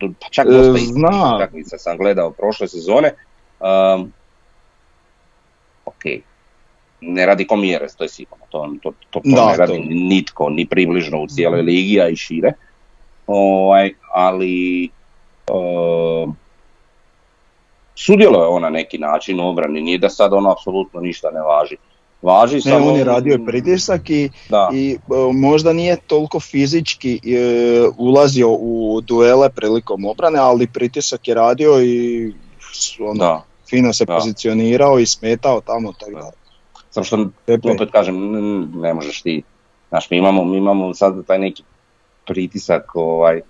pa 0.00 0.28
čak 0.30 0.46
dosta 0.46 1.36
utakmica 1.36 1.78
sam 1.78 1.96
gledao 1.96 2.30
prošle 2.30 2.68
sezone. 2.68 3.12
Um, 3.60 4.12
ok, 5.84 6.02
ne 7.00 7.26
radi 7.26 7.46
Komjeres, 7.46 7.96
to 7.96 8.04
je 8.04 8.08
sigurno, 8.08 8.44
to, 8.50 8.74
to, 8.82 8.92
to, 9.10 9.20
to 9.20 9.20
ne 9.24 9.56
radi 9.56 9.78
nitko, 9.88 10.50
ni 10.50 10.66
približno 10.66 11.22
u 11.22 11.26
cijeloj 11.26 11.62
ligi, 11.62 12.00
a 12.00 12.08
i 12.08 12.16
šire. 12.16 12.52
Ovaj, 13.26 13.92
ali 14.14 14.88
uh, 15.50 16.34
sudjelo 17.96 18.42
je 18.42 18.48
on 18.48 18.62
na 18.62 18.70
neki 18.70 18.98
način 18.98 19.40
u 19.40 19.48
obrani, 19.48 19.80
nije 19.80 19.98
da 19.98 20.08
sad 20.08 20.32
ono 20.32 20.52
apsolutno 20.52 21.00
ništa 21.00 21.30
ne 21.30 21.40
važi. 21.40 21.76
Važi 22.22 22.60
ne, 22.64 22.76
on 22.76 22.96
je 22.96 23.04
radio 23.04 23.38
pritisak 23.46 24.10
i, 24.10 24.30
i 24.74 24.98
e, 25.10 25.32
možda 25.32 25.72
nije 25.72 25.96
toliko 26.06 26.40
fizički 26.40 27.14
e, 27.14 27.88
ulazio 27.98 28.48
u 28.50 29.00
duele 29.00 29.50
prilikom 29.50 30.04
obrane, 30.04 30.38
ali 30.38 30.66
pritisak 30.66 31.28
je 31.28 31.34
radio 31.34 31.82
i 31.82 32.32
ono, 33.00 33.14
da. 33.14 33.42
fino 33.70 33.92
se 33.92 34.06
pozicionirao 34.06 34.98
i 34.98 35.06
smetao 35.06 35.60
tamo. 35.60 35.92
Tako 35.92 36.10
da. 36.10 36.30
Samo 36.90 37.04
što, 37.04 37.28
opet 37.74 37.90
kažem, 37.92 38.16
ne 38.80 38.94
možeš 38.94 39.22
ti, 39.22 39.42
znaš, 39.88 40.10
mi 40.10 40.16
imamo, 40.16 40.44
mi 40.44 40.56
imamo 40.56 40.94
sad 40.94 41.26
taj 41.26 41.38
neki 41.38 41.62
pritisak, 42.26 42.90
ovaj, 42.94 43.40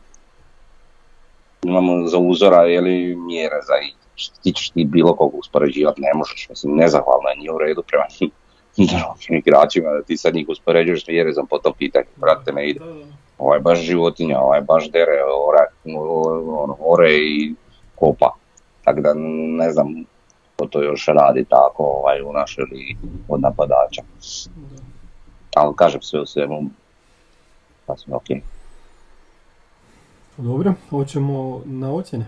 imamo 1.62 2.06
za 2.06 2.18
uzora, 2.18 2.60
li 2.60 3.16
mjere 3.16 3.56
za 3.66 3.74
i 3.74 3.95
ti 4.42 4.52
ćeš 4.52 4.70
ti 4.70 4.84
bilo 4.84 5.16
koga 5.16 5.36
uspoređivati, 5.36 6.00
ne 6.00 6.10
možeš, 6.14 6.48
mislim, 6.48 6.76
nezahvalno 6.76 7.28
je 7.28 7.36
nije 7.36 7.52
u 7.52 7.58
redu 7.58 7.82
prema 7.82 8.04
njim 8.20 8.30
drugim 8.76 9.36
igračima, 9.44 9.90
da 9.90 10.02
ti 10.02 10.16
sad 10.16 10.34
njih 10.34 10.48
uspoređuješ 10.48 11.04
s 11.04 11.08
Mjerezom 11.08 11.46
po 11.46 11.58
tom 11.58 11.72
pitanju, 11.78 12.06
brate, 12.16 12.52
ne 12.52 12.70
ide. 12.70 12.80
Ovaj 13.38 13.60
baš 13.60 13.78
životinja, 13.78 14.40
ovaj 14.40 14.60
baš 14.60 14.90
dere, 14.90 15.12
ore, 15.48 15.64
ono, 16.48 16.76
ore 16.80 17.12
i 17.12 17.54
kopa. 17.94 18.34
Tako 18.84 19.00
da 19.00 19.14
ne 19.58 19.72
znam 19.72 20.04
ko 20.56 20.66
to 20.66 20.82
još 20.82 21.06
radi 21.06 21.44
tako 21.44 21.82
ovaj, 21.82 22.22
u 22.22 22.32
našoj 22.32 22.64
ligi 22.64 22.96
od 23.28 23.40
napadača. 23.40 24.02
Ali 25.56 25.76
kažem 25.76 26.02
sve 26.02 26.20
u 26.20 26.26
svemu, 26.26 26.62
sasvim 27.86 28.14
ok. 28.14 28.26
Dobro, 30.36 30.74
hoćemo 30.90 31.62
na 31.64 31.94
ocjene. 31.94 32.26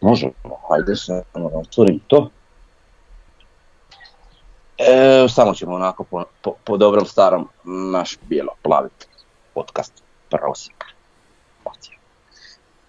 Možemo, 0.00 0.32
hajde 0.68 0.96
se, 0.96 1.22
otvorim 1.34 2.00
to. 2.06 2.30
E, 4.78 5.28
samo 5.28 5.54
ćemo 5.54 5.74
onako 5.74 6.04
po, 6.04 6.24
po, 6.42 6.54
po 6.64 6.76
dobrom 6.76 7.06
starom 7.06 7.48
naš 7.92 8.18
bijelo 8.28 8.52
plavi 8.62 8.88
podcast 9.54 10.02
prosjek. 10.30 10.84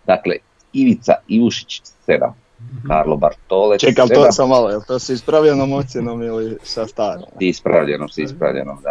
Dakle, 0.05 0.35
Ivica 0.73 1.13
Ivušić 1.27 1.81
7, 2.07 2.31
mhm. 2.59 2.87
Karlo 2.87 3.17
Bartolec 3.17 3.81
Čekam, 3.81 4.09
to 4.09 4.31
sam 4.31 4.49
malo, 4.49 4.69
je 4.69 4.79
to 4.87 4.99
s 4.99 5.09
ispravljenom 5.09 5.73
ocjenom 5.73 6.21
ili 6.21 6.57
sa 6.63 6.87
starom? 6.87 7.25
Ispravljenom, 7.39 8.09
s 8.09 8.17
ispravljenom, 8.17 8.77
da, 8.81 8.89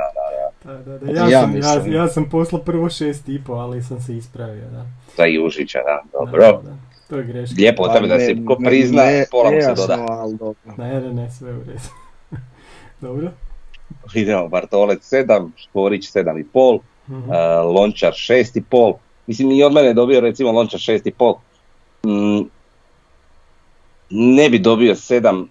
da, 0.64 0.72
da. 0.72 0.78
da, 0.78 0.98
da. 0.98 1.12
Ja, 1.12 1.28
ja, 1.28 1.40
sam, 1.40 1.56
ja, 1.56 2.00
ja, 2.02 2.08
sam 2.08 2.30
poslao 2.30 2.62
prvo 2.62 2.90
šest 2.90 3.28
i 3.28 3.44
po, 3.46 3.52
ali 3.52 3.82
sam 3.82 4.00
se 4.00 4.16
ispravio, 4.16 4.70
da. 4.70 4.86
Za 5.16 5.26
Ivušića, 5.26 5.78
da, 5.78 6.02
dobro. 6.12 6.40
Da, 6.40 6.52
da, 6.52 6.89
To 7.10 7.16
je 7.16 7.24
greška. 7.24 7.54
Lijepo 7.58 7.82
od 7.82 7.92
tebe 7.92 8.08
da 8.08 8.18
se 8.18 8.36
ko 8.46 8.56
prizna, 8.64 9.02
pola 9.30 9.50
mu 9.50 9.60
se 9.60 9.74
doda. 9.74 10.24
Ne, 10.76 11.00
ne, 11.00 11.12
ne, 11.12 11.30
sve 11.30 11.52
u 11.52 11.58
redu. 11.58 11.80
Dobro. 13.00 13.30
Idemo, 14.14 14.48
Bartolec 14.48 15.12
7, 15.12 15.50
Škorić 15.56 16.12
7,5, 16.12 16.78
mm-hmm. 17.08 17.22
uh, 17.22 17.74
Lončar 17.74 18.12
6,5. 18.12 18.94
Mislim, 19.26 19.50
i 19.50 19.62
od 19.62 19.72
mene 19.72 19.94
dobio 19.94 20.20
recimo 20.20 20.52
Lončar 20.52 20.80
6,5. 20.80 21.34
Mm, 22.06 22.48
ne 24.10 24.50
bi 24.50 24.58
dobio 24.58 24.94
7 24.94 25.46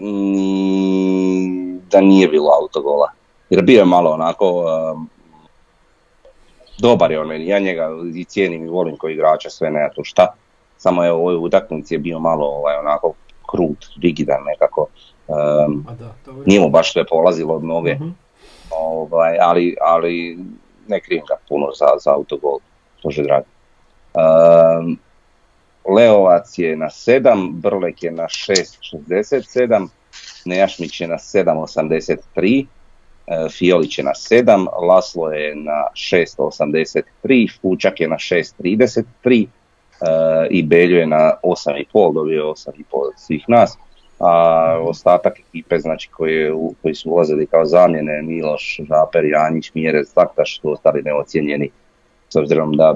mm, 0.00 1.78
da 1.90 2.00
nije 2.00 2.28
bilo 2.28 2.50
autogola. 2.62 3.12
Jer 3.50 3.62
bio 3.62 3.78
je 3.78 3.84
malo 3.84 4.10
onako, 4.10 4.64
um, 4.94 5.08
dobar 6.78 7.10
je 7.10 7.20
on 7.20 7.28
meni, 7.28 7.46
ja 7.46 7.58
njega 7.58 7.90
i 8.14 8.24
cijenim 8.24 8.64
i 8.64 8.68
volim 8.68 8.96
koji 8.96 9.14
igrača, 9.14 9.50
sve 9.50 9.70
ne 9.70 9.90
tu 9.94 10.04
šta. 10.04 10.34
Samo 10.76 11.04
je 11.04 11.12
u 11.12 11.16
ovoj 11.16 11.36
utakmici 11.36 11.94
je 11.94 11.98
bio 11.98 12.18
malo 12.18 12.46
ovaj, 12.46 12.76
onako 12.76 13.12
krut, 13.50 13.86
rigidan 14.02 14.42
nekako. 14.44 14.86
Um, 15.28 15.86
nije 16.46 16.60
mu 16.60 16.68
baš 16.68 16.92
sve 16.92 17.06
polazilo 17.06 17.54
od 17.54 17.64
noge, 17.64 17.92
uh 17.92 18.06
ovaj, 18.78 19.38
ali, 19.40 19.76
ali 19.80 20.38
ne 20.88 21.00
krijem 21.00 21.24
ga 21.28 21.34
puno 21.48 21.66
za, 21.78 21.86
za 22.04 22.14
autogol, 22.14 22.58
že 23.08 23.22
dragi. 23.22 23.46
Um, 24.14 24.98
Leovac 25.96 26.58
je 26.58 26.76
na 26.76 26.86
7, 26.86 27.52
Brlek 27.52 28.02
je 28.02 28.10
na 28.10 28.24
6.67, 28.24 29.88
Nejašmić 30.44 31.00
je 31.00 31.08
na 31.08 31.18
7.83, 31.18 32.62
e, 32.62 32.66
Fiolić 33.50 33.98
je 33.98 34.04
na 34.04 34.10
7, 34.10 34.66
Laslo 34.88 35.30
je 35.32 35.54
na 35.54 35.86
6.83, 35.94 37.60
Fučak 37.60 38.00
je 38.00 38.08
na 38.08 38.16
6.33 38.16 39.46
e, 39.46 39.46
i 40.50 40.62
Beljo 40.62 40.98
je 40.98 41.06
na 41.06 41.32
8.5, 41.42 42.14
dobio 42.14 42.44
8.5 42.44 43.10
svih 43.16 43.44
nas 43.48 43.78
a 44.22 44.78
ostatak 44.82 45.40
ekipe 45.40 45.78
znači 45.78 46.08
koji, 46.10 46.50
koji 46.82 46.94
su 46.94 47.10
ulazili 47.10 47.46
kao 47.46 47.64
zamjene 47.64 48.22
Miloš, 48.22 48.80
Žaper, 48.88 49.24
Janjić, 49.24 49.74
Mjerez, 49.74 50.14
Taktaš 50.14 50.60
su 50.60 50.72
ostali 50.72 51.02
neocijenjeni 51.02 51.70
s 52.28 52.36
obzirom 52.36 52.76
da 52.76 52.94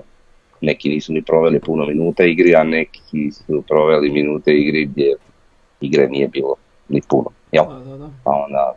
neki 0.60 0.88
nisu 0.88 1.12
ni 1.12 1.22
proveli 1.22 1.60
puno 1.60 1.86
minute 1.86 2.30
igri, 2.30 2.56
a 2.56 2.64
neki 2.64 3.30
su 3.30 3.62
proveli 3.68 4.10
minute 4.10 4.52
igri 4.52 4.86
gdje 4.86 5.16
igre 5.80 6.08
nije 6.08 6.28
bilo 6.28 6.54
ni 6.88 7.00
puno. 7.08 7.30
Jel? 7.52 7.64
Pa 8.24 8.30
onda 8.30 8.74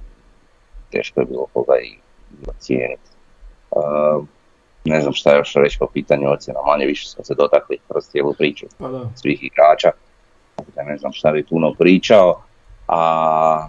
teško 0.92 1.20
je 1.20 1.26
bilo 1.26 1.46
koga 1.54 1.74
i 1.84 1.98
ocijeniti. 2.48 3.10
Uh, 3.72 4.26
ne 4.86 5.02
znam 5.02 5.14
šta 5.14 5.36
još 5.36 5.54
reći 5.54 5.80
po 5.80 5.88
pitanju 5.88 6.32
ocjena, 6.32 6.60
manje 6.68 6.86
više 6.86 7.10
smo 7.10 7.24
se 7.24 7.36
dotakli 7.36 7.78
kroz 7.88 8.04
cijelu 8.04 8.34
priču 8.34 8.66
pa 8.78 8.90
svih 9.16 9.44
igrača. 9.44 9.92
Da 10.76 10.84
ne 10.84 10.98
znam 10.98 11.14
šta 11.14 11.32
bi 11.32 11.46
puno 11.46 11.74
pričao, 11.80 12.42
a 12.88 13.68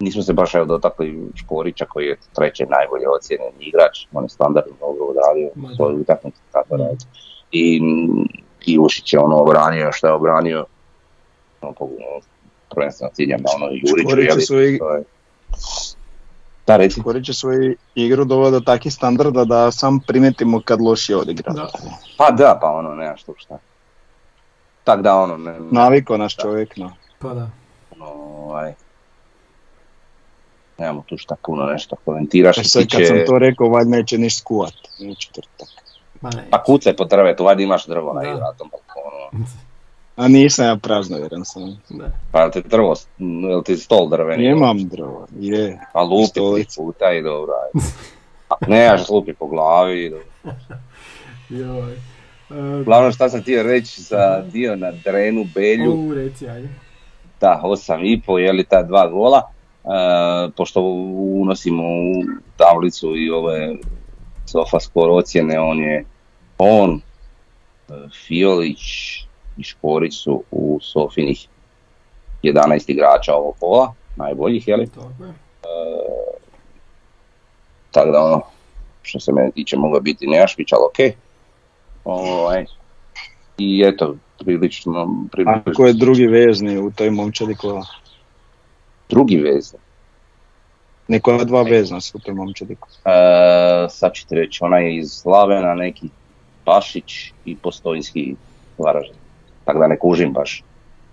nismo 0.00 0.22
se 0.22 0.32
baš 0.32 0.54
evo 0.54 0.64
dotakli 0.64 1.28
Škorića 1.34 1.84
koji 1.84 2.06
je 2.06 2.18
treći 2.34 2.66
najbolje 2.66 3.08
ocijenjen 3.08 3.52
igrač, 3.60 4.06
on 4.12 4.24
je 4.24 4.28
standardno 4.28 4.72
dobro 4.80 5.04
odradio 5.04 5.50
svoju 5.76 5.96
utakmicu, 5.96 6.40
tako 6.52 6.76
da 6.76 6.88
I, 7.52 7.80
i 8.66 8.78
Ušić 8.78 9.12
je 9.12 9.18
ono 9.18 9.36
obranio 9.36 9.92
što 9.92 10.06
je 10.06 10.12
obranio, 10.12 10.66
ono, 11.60 11.74
prvenstveno 12.70 13.10
ciljam 13.14 13.40
na 13.40 13.50
ono 13.54 13.66
Juriću, 13.72 14.40
Svoj... 14.46 14.78
Da, 14.78 15.02
reci. 16.76 17.00
Škorić 17.00 17.28
je 17.28 17.34
svoju 17.34 17.76
igru 17.94 18.24
doveo 18.24 18.50
do 18.50 18.60
takvih 18.60 18.94
standarda 18.94 19.44
da 19.44 19.70
sam 19.70 20.00
primetimo 20.00 20.60
kad 20.64 20.80
loši 20.80 21.14
odigra. 21.14 21.54
Pa 22.16 22.30
da, 22.30 22.58
pa 22.60 22.70
ono, 22.70 22.94
nema 22.94 23.16
što 23.16 23.34
šta. 23.36 23.58
Tak 24.84 25.02
da 25.02 25.14
ono... 25.16 25.36
Ne, 25.36 25.56
Naviko 25.70 26.16
naš 26.16 26.36
čovjek, 26.36 26.76
no. 26.76 26.92
Pa 27.18 27.34
da. 27.34 27.50
No, 27.96 28.06
ovaj, 28.06 28.74
nemamo 30.78 31.04
tu 31.06 31.16
šta 31.18 31.36
puno 31.44 31.66
nešto 31.66 31.96
komentiraš. 32.04 32.58
E 32.58 32.64
sad 32.64 32.82
kad 32.90 33.06
sam 33.06 33.16
to 33.26 33.38
rekao, 33.38 33.68
valjda 33.68 33.90
neće 33.90 34.18
ni 34.18 34.30
skuvat 34.30 34.74
u 35.10 35.14
četvrtak. 35.14 35.68
Pa 36.50 36.62
kucaj 36.62 36.96
po 36.96 37.04
drvetu, 37.04 37.44
valjda 37.44 37.62
imaš 37.62 37.86
drvo 37.86 38.12
na 38.14 38.52
tom 38.58 38.70
balkonu. 38.70 39.46
A 40.16 40.28
nisam 40.28 40.66
ja 40.66 40.76
prazno 40.76 41.16
vjeran 41.16 41.44
sam. 41.44 41.80
Pa 42.32 42.50
ti 42.50 42.62
drvo, 42.62 42.94
jel 43.18 43.62
ti 43.62 43.76
stol 43.76 44.08
drveni? 44.08 44.44
Nemam 44.44 44.88
drvo, 44.88 45.26
je. 45.38 45.80
Pa 45.92 46.00
lupi 46.00 46.40
puta 46.76 47.12
i 47.12 47.22
dobro. 47.22 47.52
Ne, 48.68 48.78
ja 48.78 48.96
lupi 49.10 49.32
po 49.32 49.46
glavi. 49.46 50.12
Joj. 51.48 51.96
Glavno 52.84 53.12
šta 53.12 53.28
sam 53.28 53.42
htio 53.42 53.62
reći 53.62 54.02
za 54.02 54.44
dio 54.52 54.76
na 54.76 54.92
Drenu, 54.92 55.44
Belju. 55.54 55.92
U, 55.92 56.14
reci, 56.14 56.48
ajde. 56.48 56.68
Da, 57.40 57.60
osam 57.64 58.04
i 58.04 58.22
po, 58.26 58.38
je 58.38 58.52
li 58.52 58.64
ta 58.64 58.82
dva 58.82 59.08
gola. 59.08 59.42
E, 59.84 59.88
pošto 60.56 60.80
unosimo 61.40 61.82
u 61.82 62.22
tablicu 62.56 63.16
i 63.16 63.30
ove 63.30 63.76
sofa 64.46 64.80
skor 64.80 65.10
ocjene, 65.10 65.60
on 65.60 65.78
je 65.78 66.04
on, 66.58 67.00
e, 67.88 67.92
Fiolić 68.26 68.80
i 69.60 69.62
Škorić 69.62 70.22
su 70.22 70.42
u 70.50 70.78
Sofinih 70.82 71.48
11 72.42 72.90
igrača 72.90 73.34
ovog 73.34 73.54
kola, 73.60 73.94
najboljih, 74.16 74.68
je 74.68 74.76
li? 74.76 74.86
Tako 74.86 75.24
je. 75.24 75.30
E, 75.30 75.34
tako 77.90 78.10
da 78.10 78.24
ono, 78.24 78.42
što 79.02 79.20
se 79.20 79.32
mene 79.32 79.50
tiče, 79.50 79.76
mogao 79.76 80.00
biti 80.00 80.26
Nejašvić, 80.26 80.72
ali 80.72 80.82
okej. 80.90 81.08
Okay. 81.08 81.14
Ovaj, 82.04 82.66
I 83.58 83.84
eto, 83.86 84.16
prilično... 84.38 85.24
prilično... 85.32 85.62
A 85.66 85.72
ko 85.72 85.86
je 85.86 85.92
drugi 85.92 86.26
vezni 86.26 86.78
u 86.78 86.90
toj 86.90 87.10
momčadi 87.10 87.54
kola? 87.54 87.86
Drugi 89.08 89.36
vezni? 89.36 89.78
Neko 91.08 91.44
dva 91.44 91.62
vezna 91.62 92.00
su 92.00 92.18
u 92.18 92.20
toj 92.20 92.34
momčadi 92.34 92.72
e, 92.72 92.76
sad 93.88 94.12
ćete 94.14 94.34
reći, 94.34 94.64
ona 94.64 94.78
je 94.78 94.96
iz 94.96 95.10
Slavena 95.10 95.74
neki, 95.74 96.08
Bašić 96.66 97.32
i 97.44 97.56
Postojnski 97.56 98.34
Varaždin. 98.78 99.19
Tako 99.70 99.78
da 99.78 99.86
ne 99.86 99.98
kužim 99.98 100.32
baš. 100.32 100.64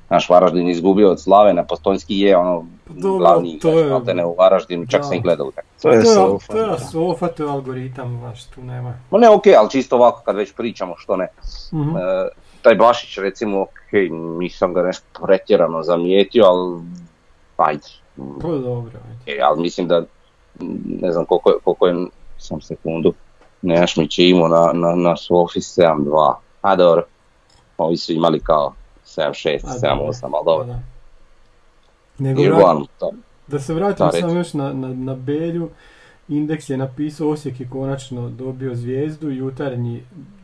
Naš 0.10 0.30
Varaždin 0.30 0.70
izgubio 0.70 1.12
od 1.12 1.22
Slavena, 1.22 1.64
Postojnski 1.64 2.20
je 2.20 2.38
ono 2.38 2.66
Dobro, 2.86 3.18
glavni 3.18 3.60
to 3.60 3.80
je... 3.80 4.14
ne 4.14 4.26
u 4.26 4.36
Varaždinu, 4.36 4.86
čak 4.88 5.04
sam 5.06 5.14
i 5.14 5.22
gledao 5.22 5.52
To 5.82 5.90
je 5.90 6.06
sofa. 6.06 6.54
To 6.54 6.58
je 6.58 6.80
sofa, 6.80 7.28
to 7.28 7.44
je 7.44 7.50
algoritam, 7.50 8.20
baš 8.22 8.46
tu 8.46 8.62
nema. 8.62 8.94
Ma 9.12 9.18
ne, 9.18 9.30
okej, 9.30 9.54
okay, 9.54 9.58
ali 9.60 9.70
čisto 9.70 9.96
ovako 9.96 10.22
kad 10.26 10.36
već 10.36 10.54
pričamo, 10.54 10.96
što 10.98 11.16
ne. 11.16 11.28
mm 11.74 11.98
E, 11.98 12.28
taj 12.62 12.76
Bašić 12.76 13.18
recimo, 13.18 13.62
okej, 13.62 14.10
okay, 14.10 14.40
nisam 14.40 14.74
ga 14.74 14.82
nešto 14.82 15.06
pretjerano 15.26 15.84
zamijetio, 15.84 16.46
ali 16.46 16.82
ajde. 17.58 17.88
To 18.42 18.54
je 18.54 18.60
dobro. 18.60 18.92
Ajde. 19.10 19.40
E, 19.40 19.42
ali 19.42 19.62
mislim 19.62 19.88
da, 19.88 20.04
ne 21.02 21.12
znam 21.12 21.26
koliko, 21.26 21.54
koliko 21.64 21.88
je, 21.88 21.96
sam 22.38 22.62
sekundu, 22.62 23.14
Nejašmić 23.62 24.20
je 24.20 24.30
imao 24.30 24.48
na, 24.48 24.72
na, 24.74 24.96
na 24.96 25.18
Sofi 25.18 25.60
7-2. 25.60 26.34
A 26.62 26.76
dobro, 26.76 27.04
ovi 27.78 27.98
su 27.98 28.14
imali 28.14 28.40
kao 28.40 28.74
7-6, 29.06 29.60
7-8, 29.82 30.30
ali 30.34 30.46
dobro. 30.46 30.76
Nego 32.18 32.42
vrat, 32.42 33.14
da 33.48 33.60
se 33.60 33.74
vratimo 33.74 34.12
samo 34.12 34.34
još 34.34 34.54
na, 34.54 34.74
na, 34.74 34.94
na 34.94 35.16
Belju, 35.16 35.70
Indeks 36.28 36.70
je 36.70 36.78
napisao 36.78 37.30
Osijek 37.30 37.60
je 37.60 37.70
konačno 37.70 38.30
dobio 38.30 38.76
zvijezdu, 38.76 39.32
jutarnji 39.32 40.04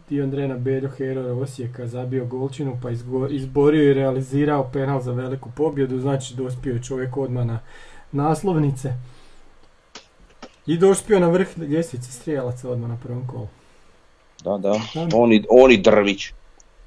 dio 0.09 0.23
Andrena 0.23 0.57
Beljo, 0.57 0.89
heroj 0.89 1.31
Osijeka, 1.31 1.87
zabio 1.87 2.25
golčinu 2.25 2.77
pa 2.81 2.89
izborio 3.29 3.89
i 3.89 3.93
realizirao 3.93 4.69
penal 4.73 5.01
za 5.01 5.11
veliku 5.11 5.49
pobjedu, 5.55 5.99
znači 5.99 6.35
dospio 6.35 6.73
je 6.73 6.83
čovjek 6.83 7.17
odmah 7.17 7.45
na 7.45 7.59
naslovnice. 8.11 8.93
I 10.65 10.77
dospio 10.77 11.19
na 11.19 11.27
vrh 11.27 11.57
ljestvice 11.57 12.11
strijelaca 12.11 12.69
odmah 12.69 12.89
na 12.89 12.97
prvom 13.03 13.27
kolu. 13.27 13.47
Da, 14.43 14.57
da, 14.57 14.79
oni, 15.13 15.43
oni 15.49 15.77
Drvić, 15.77 16.33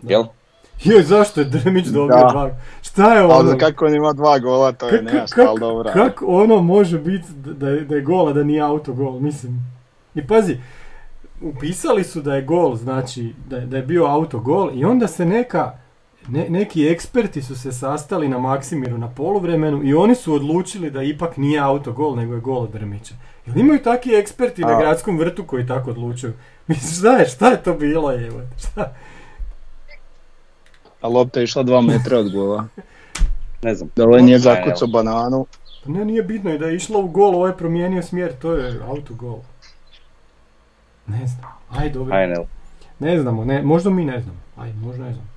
jel? 0.09 0.25
Joj, 0.85 1.03
zašto 1.03 1.41
je 1.41 1.45
Drmić 1.45 1.87
dobio 1.87 2.17
da. 2.17 2.29
dva? 2.33 2.51
Šta 2.83 3.15
je 3.15 3.25
ono? 3.25 3.35
Ali 3.35 3.59
kako 3.59 3.87
on 3.87 3.95
ima 3.95 4.13
dva 4.13 4.39
gola, 4.39 4.73
to 4.73 4.89
je 4.89 5.03
nejasno, 5.03 5.45
ali 5.49 5.61
dobro. 5.61 5.91
Kako 5.93 6.27
ono 6.27 6.63
može 6.63 6.99
biti 6.99 7.27
da 7.33 7.69
je, 7.69 7.81
da 7.81 7.95
je 7.95 8.03
gola, 8.03 8.33
da 8.33 8.45
nije 8.45 8.61
autogol, 8.61 9.21
mislim. 9.21 9.61
I 10.15 10.27
pazi, 10.27 10.57
upisali 11.41 12.05
su 12.05 12.21
da 12.21 12.35
je 12.35 12.43
gol, 12.43 12.77
znači 12.77 13.35
da 13.49 13.57
je, 13.57 13.67
da 13.67 13.77
je 13.77 13.83
bio 13.83 14.05
autogol 14.05 14.71
i 14.75 14.85
onda 14.85 15.07
se 15.07 15.25
neka, 15.25 15.79
ne, 16.29 16.47
neki 16.49 16.89
eksperti 16.89 17.43
su 17.43 17.59
se 17.59 17.73
sastali 17.73 18.29
na 18.29 18.39
Maksimiru 18.39 18.99
na 18.99 19.09
poluvremenu 19.09 19.81
i 19.85 19.95
oni 19.95 20.15
su 20.15 20.35
odlučili 20.35 20.91
da 20.91 21.03
ipak 21.03 21.37
nije 21.37 21.61
autogol, 21.61 22.17
nego 22.17 22.35
je 22.35 22.41
gol 22.41 22.63
od 22.63 22.71
Drmića. 22.71 23.15
Jel 23.47 23.59
imaju 23.59 23.83
takvi 23.83 24.15
eksperti 24.15 24.65
A. 24.65 24.67
na 24.67 24.81
gradskom 24.81 25.19
vrtu 25.19 25.45
koji 25.45 25.67
tako 25.67 25.91
odlučuju? 25.91 26.33
Mislim, 26.67 26.93
šta 26.99 27.17
je, 27.17 27.29
šta 27.29 27.49
je 27.49 27.63
to 27.63 27.75
bilo, 27.75 28.13
evo, 28.13 28.41
šta? 28.59 28.93
A 31.07 31.09
lopta 31.09 31.41
je 31.41 31.45
išla 31.45 31.63
dva 31.63 31.81
metra 31.81 32.19
od 32.19 32.33
gola. 32.33 32.65
ne 33.63 33.75
znam. 33.75 33.91
Da 33.97 34.05
li 34.05 34.23
nije 34.23 34.39
zakucao 34.39 34.89
bananu? 34.89 35.47
Pa 35.85 35.91
ne, 35.93 36.05
nije 36.05 36.23
bitno 36.23 36.55
i 36.55 36.59
da 36.59 36.67
je 36.67 36.77
išla 36.77 36.99
u 36.99 37.09
gol, 37.09 37.35
ovo 37.35 37.47
je 37.47 37.57
promijenio 37.57 38.03
smjer, 38.03 38.33
to 38.33 38.53
je 38.53 38.81
autogol. 38.89 39.39
Ne 41.07 41.27
znam, 41.27 41.53
aj 41.71 41.91
dobro. 41.91 42.15
HNL. 42.15 42.45
Ne 42.99 43.21
znamo, 43.21 43.45
ne, 43.45 43.63
možda 43.63 43.91
mi 43.91 44.05
ne 44.05 44.21
znamo, 44.21 44.39
aj, 44.57 44.73
možda 44.73 45.05
ne 45.05 45.13
znam. 45.13 45.29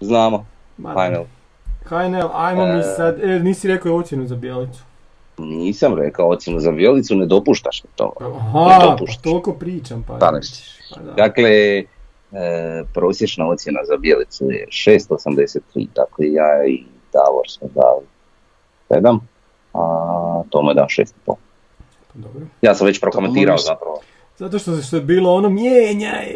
Znamo, 0.00 0.46
HNL. 0.76 1.24
HNL, 1.84 2.30
ajmo 2.34 2.66
mi 2.66 2.80
e. 2.80 2.82
sad, 2.82 3.20
e, 3.24 3.38
nisi 3.38 3.68
rekao 3.68 3.96
ocjenu 3.96 4.26
za 4.26 4.36
Bijelicu. 4.36 4.82
Nisam 5.38 5.94
rekao 5.94 6.28
ocjenu 6.28 6.60
za 6.60 6.72
Bijelicu, 6.72 7.14
ne 7.14 7.26
dopuštaš 7.26 7.82
to. 7.96 8.12
Aha, 8.20 8.96
pa 8.98 9.16
toliko 9.22 9.52
pričam, 9.52 10.04
pa. 10.08 10.18
pa 10.18 10.32
dakle, 11.16 11.82
E, 12.32 12.84
prosječna 12.94 13.48
ocjena 13.48 13.80
za 13.84 13.96
Bijelicu 13.96 14.44
je 14.50 14.66
683, 14.70 15.86
dakle 15.94 16.32
ja 16.32 16.64
i 16.66 16.84
Davor 17.12 17.48
smo 17.48 17.68
dali 17.74 18.06
7, 18.90 19.18
a 19.74 20.42
Tomo 20.50 20.70
je 20.70 20.76
6,5. 20.76 21.34
Dobro. 22.14 22.46
Ja 22.62 22.74
sam 22.74 22.86
već 22.86 23.00
prokomentirao 23.00 23.58
zapravo. 23.58 24.00
Zato 24.38 24.58
što, 24.58 24.76
što 24.76 24.96
je 24.96 25.02
bilo 25.02 25.34
ono 25.34 25.48
mijenjaj, 25.48 26.26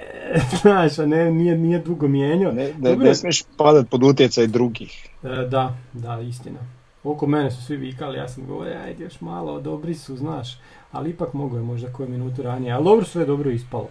znaš, 0.62 0.98
a 0.98 1.06
ne, 1.06 1.30
nije, 1.30 1.58
nije 1.58 1.78
dugo 1.78 2.08
mijenjao. 2.08 2.52
Ne, 2.52 2.74
ne, 2.78 2.96
ne 2.96 3.14
smiješ 3.14 3.42
padat 3.56 3.90
pod 3.90 4.02
utjecaj 4.02 4.46
drugih. 4.46 5.08
E, 5.22 5.28
da, 5.28 5.74
da, 5.92 6.20
istina. 6.20 6.58
Oko 7.04 7.26
mene 7.26 7.50
su 7.50 7.62
svi 7.62 7.76
vikali, 7.76 8.18
ja 8.18 8.28
sam 8.28 8.46
govorio, 8.46 8.78
ajde 8.84 9.04
još 9.04 9.20
malo, 9.20 9.60
dobri 9.60 9.94
su, 9.94 10.16
znaš, 10.16 10.58
ali 10.92 11.10
ipak 11.10 11.32
mogu 11.32 11.56
je 11.56 11.62
možda 11.62 11.92
koju 11.92 12.08
minutu 12.08 12.42
ranije, 12.42 12.72
ali 12.72 12.84
dobro 12.84 13.06
sve 13.06 13.24
dobro 13.24 13.50
ispalo, 13.50 13.88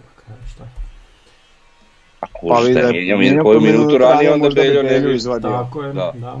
šta. 0.54 0.85
Pa 2.48 2.60
da 2.80 2.92
mijenjam 2.92 3.44
koju 3.44 3.60
minutu 3.60 3.98
ranije, 3.98 4.32
onda 4.32 4.48
Beljo 4.48 4.82
ne 4.82 5.00
bi 5.00 5.14
izvadio. 5.14 5.50
Tako 5.50 5.82
je, 5.82 5.92
da. 5.92 6.12
da. 6.14 6.38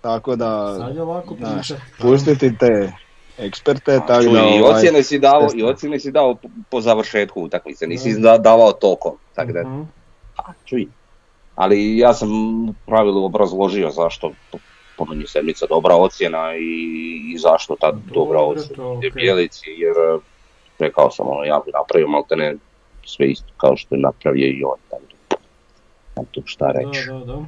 Tako 0.00 0.36
da, 0.36 0.76
Sad 0.78 0.96
je 0.96 1.02
ovako 1.02 1.34
znaš, 1.38 1.68
pustiti 2.00 2.58
te 2.58 2.92
eksperte, 3.38 4.00
tako 4.06 4.24
da... 4.24 4.40
I 4.40 4.60
ovaj, 4.60 4.62
ocjene 4.62 5.02
si 5.02 5.18
dao, 5.18 5.48
i 5.54 5.62
ocjene 5.62 6.00
si 6.00 6.10
dao 6.10 6.36
po, 6.70 6.80
završetku 6.80 7.42
utakmice, 7.42 7.86
nisi 7.86 8.20
da. 8.20 8.38
davao 8.38 8.72
toliko, 8.72 9.16
tako 9.34 9.52
da... 9.52 9.60
Uh-huh. 9.60 9.84
A, 10.36 10.52
čuj. 10.64 10.86
Ali 11.54 11.98
ja 11.98 12.14
sam 12.14 12.30
u 12.68 12.74
pravilu 12.86 13.24
obrazložio 13.24 13.90
zašto 13.90 14.32
po 14.96 15.04
meni 15.04 15.26
sedmica 15.26 15.66
dobra 15.66 15.94
ocjena 15.94 16.56
i, 16.56 17.32
i 17.34 17.38
zašto 17.38 17.76
ta 17.80 17.92
dobra 18.14 18.40
ocjena 18.40 18.84
je 18.84 19.10
okay. 19.10 19.14
Bjelici, 19.14 19.70
jer 19.70 19.94
rekao 20.78 21.10
sam 21.10 21.26
ono, 21.28 21.44
ja 21.44 21.62
bi 21.66 21.72
napravio 21.72 22.08
maltene 22.08 22.56
sve 23.08 23.26
isto 23.26 23.52
kao 23.56 23.76
što 23.76 23.94
je 23.94 24.00
napravio 24.00 24.46
i 24.46 24.64
on. 24.64 24.98
Tam 26.14 26.24
tu 26.30 26.42
šta 26.44 26.72
reći. 26.72 27.06
Da, 27.08 27.18
da, 27.18 27.24
da. 27.24 27.44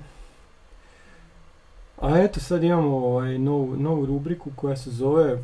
A 2.00 2.18
eto 2.18 2.40
sad 2.40 2.62
imamo 2.62 2.96
ovaj 2.96 3.38
novu, 3.38 3.76
novu 3.76 4.06
rubriku 4.06 4.50
koja 4.56 4.76
se 4.76 4.90
zove 4.90 5.38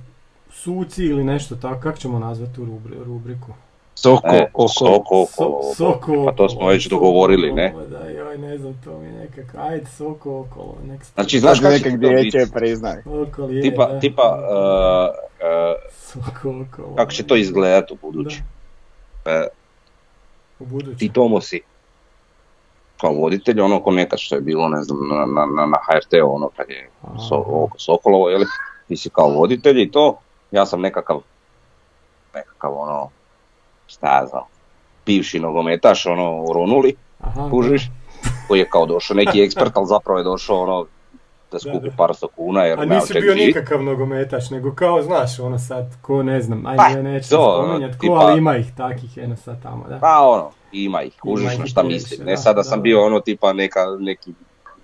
Suci 0.50 1.04
ili 1.04 1.24
nešto 1.24 1.56
tako, 1.56 1.80
kako 1.80 1.98
ćemo 1.98 2.18
nazvati 2.18 2.54
tu 2.54 2.66
rubriku? 3.04 3.52
Soko, 3.94 4.28
e, 4.28 4.50
oko. 4.52 4.68
Soko, 4.68 5.22
oko. 5.22 5.74
soko, 5.76 6.24
Pa 6.24 6.32
to 6.32 6.48
smo 6.48 6.68
već 6.68 6.88
dogovorili, 6.88 7.52
ne? 7.52 7.74
Da, 7.90 8.08
joj, 8.08 8.38
ne 8.38 8.58
znam, 8.58 8.80
to 8.84 8.98
mi 8.98 9.12
nekako, 9.12 9.58
ajde, 9.58 9.86
soko 9.86 10.40
okolo. 10.40 10.76
Nek 10.86 11.04
znači, 11.14 11.40
znaš 11.40 11.60
kako 11.60 11.72
nekak 11.72 11.98
djeće 11.98 12.46
priznaj. 12.54 12.98
Okolo 13.06 13.50
je, 13.50 13.62
tipa, 13.62 13.86
da. 13.86 14.00
Tipa, 14.00 14.22
uh, 14.22 15.14
uh, 15.40 15.92
soko 15.92 16.64
okolo. 16.68 16.96
Kako 16.96 17.12
će 17.12 17.22
to 17.22 17.36
izgledati 17.36 17.92
u 17.92 17.96
budući? 18.02 18.42
Uh, 19.24 19.32
u 19.46 19.61
Ti 20.98 21.08
Tomosi 21.12 21.60
kao 23.02 23.12
voditelj, 23.12 23.60
ono 23.60 23.82
ko 23.82 23.90
nekad 23.90 24.18
što 24.18 24.34
je 24.34 24.40
bilo, 24.40 24.68
ne 24.68 24.82
znam, 24.82 24.98
na, 25.08 25.26
na, 25.26 25.66
na 25.66 25.78
HRT-u, 25.86 26.34
ono 26.34 26.48
kad 26.56 26.70
je 26.70 26.90
so, 27.28 27.68
Sokolovo, 27.78 28.28
jel, 28.28 28.42
ti 28.88 28.96
si 28.96 29.10
kao 29.10 29.28
voditelj 29.28 29.82
i 29.82 29.90
to, 29.90 30.18
ja 30.50 30.66
sam 30.66 30.80
nekakav, 30.80 31.20
nekakav 32.34 32.72
ono, 32.76 33.08
šta 33.86 34.06
ja 34.06 34.26
znam, 34.26 34.42
bivši 35.06 35.40
nogometaš, 35.40 36.06
ono, 36.06 36.52
Ronuli, 36.54 36.94
kužiš, 37.50 37.90
koji 38.48 38.58
je 38.58 38.68
kao 38.68 38.86
došao 38.86 39.14
neki 39.14 39.42
ekspert, 39.42 39.76
ali 39.76 39.86
zapravo 39.86 40.18
je 40.18 40.24
došao 40.24 40.62
ono, 40.62 40.86
da 41.52 41.58
skupi 41.58 41.90
par 41.96 42.14
sto 42.14 42.28
kuna. 42.28 42.64
Jer 42.64 42.80
A 42.80 42.84
nisi 42.84 43.20
bio 43.20 43.34
nikakav 43.34 43.82
nogometaš, 43.82 44.50
nego 44.50 44.74
kao, 44.74 45.02
znaš, 45.02 45.38
ono 45.38 45.58
sad, 45.58 45.86
ko 46.02 46.22
ne 46.22 46.42
znam, 46.42 46.66
ajde, 46.66 46.76
pa, 46.76 47.02
neću 47.02 47.28
spominjati 47.28 47.98
ko, 47.98 48.06
ali 48.12 48.38
ima 48.38 48.56
ih 48.56 48.66
takih, 48.76 49.16
jedno 49.16 49.36
sad 49.36 49.62
tamo, 49.62 49.84
da. 49.88 49.98
Pa 49.98 50.20
ono, 50.20 50.50
ima 50.72 51.02
ih, 51.02 51.12
kužiš 51.20 51.58
na 51.58 51.66
šta 51.66 51.82
mislim. 51.82 52.26
Ne 52.26 52.36
sad 52.36 52.56
da 52.56 52.62
sam 52.62 52.82
bio 52.82 53.06
ono 53.06 53.20
tipa 53.20 53.52
neka, 53.52 53.80
neki 54.00 54.32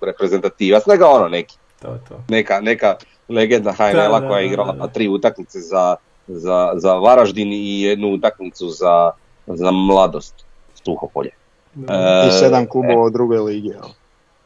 reprezentativac, 0.01 0.85
nego 0.85 1.05
ono 1.05 1.27
neki. 1.27 1.57
To, 1.81 1.97
to. 2.09 2.23
Neka, 2.27 2.59
neka 2.61 2.95
legenda 3.29 3.71
HNL-a 3.71 4.27
koja 4.27 4.39
je 4.39 4.45
igrala 4.45 4.73
na 4.73 4.87
tri 4.87 5.07
utakmice 5.07 5.59
za, 5.59 5.95
za, 6.27 6.71
za 6.75 6.93
Varaždin 6.93 7.53
i 7.53 7.81
jednu 7.81 8.13
utakmicu 8.13 8.69
za, 8.69 9.11
za 9.47 9.71
mladost 9.71 10.45
Suhopolje. 10.85 11.31
E, 11.75 12.27
I 12.27 12.31
sedam 12.31 12.65
klubova 12.65 13.03
e, 13.03 13.07
u 13.07 13.09
drugoj 13.09 13.37
ligi, 13.37 13.73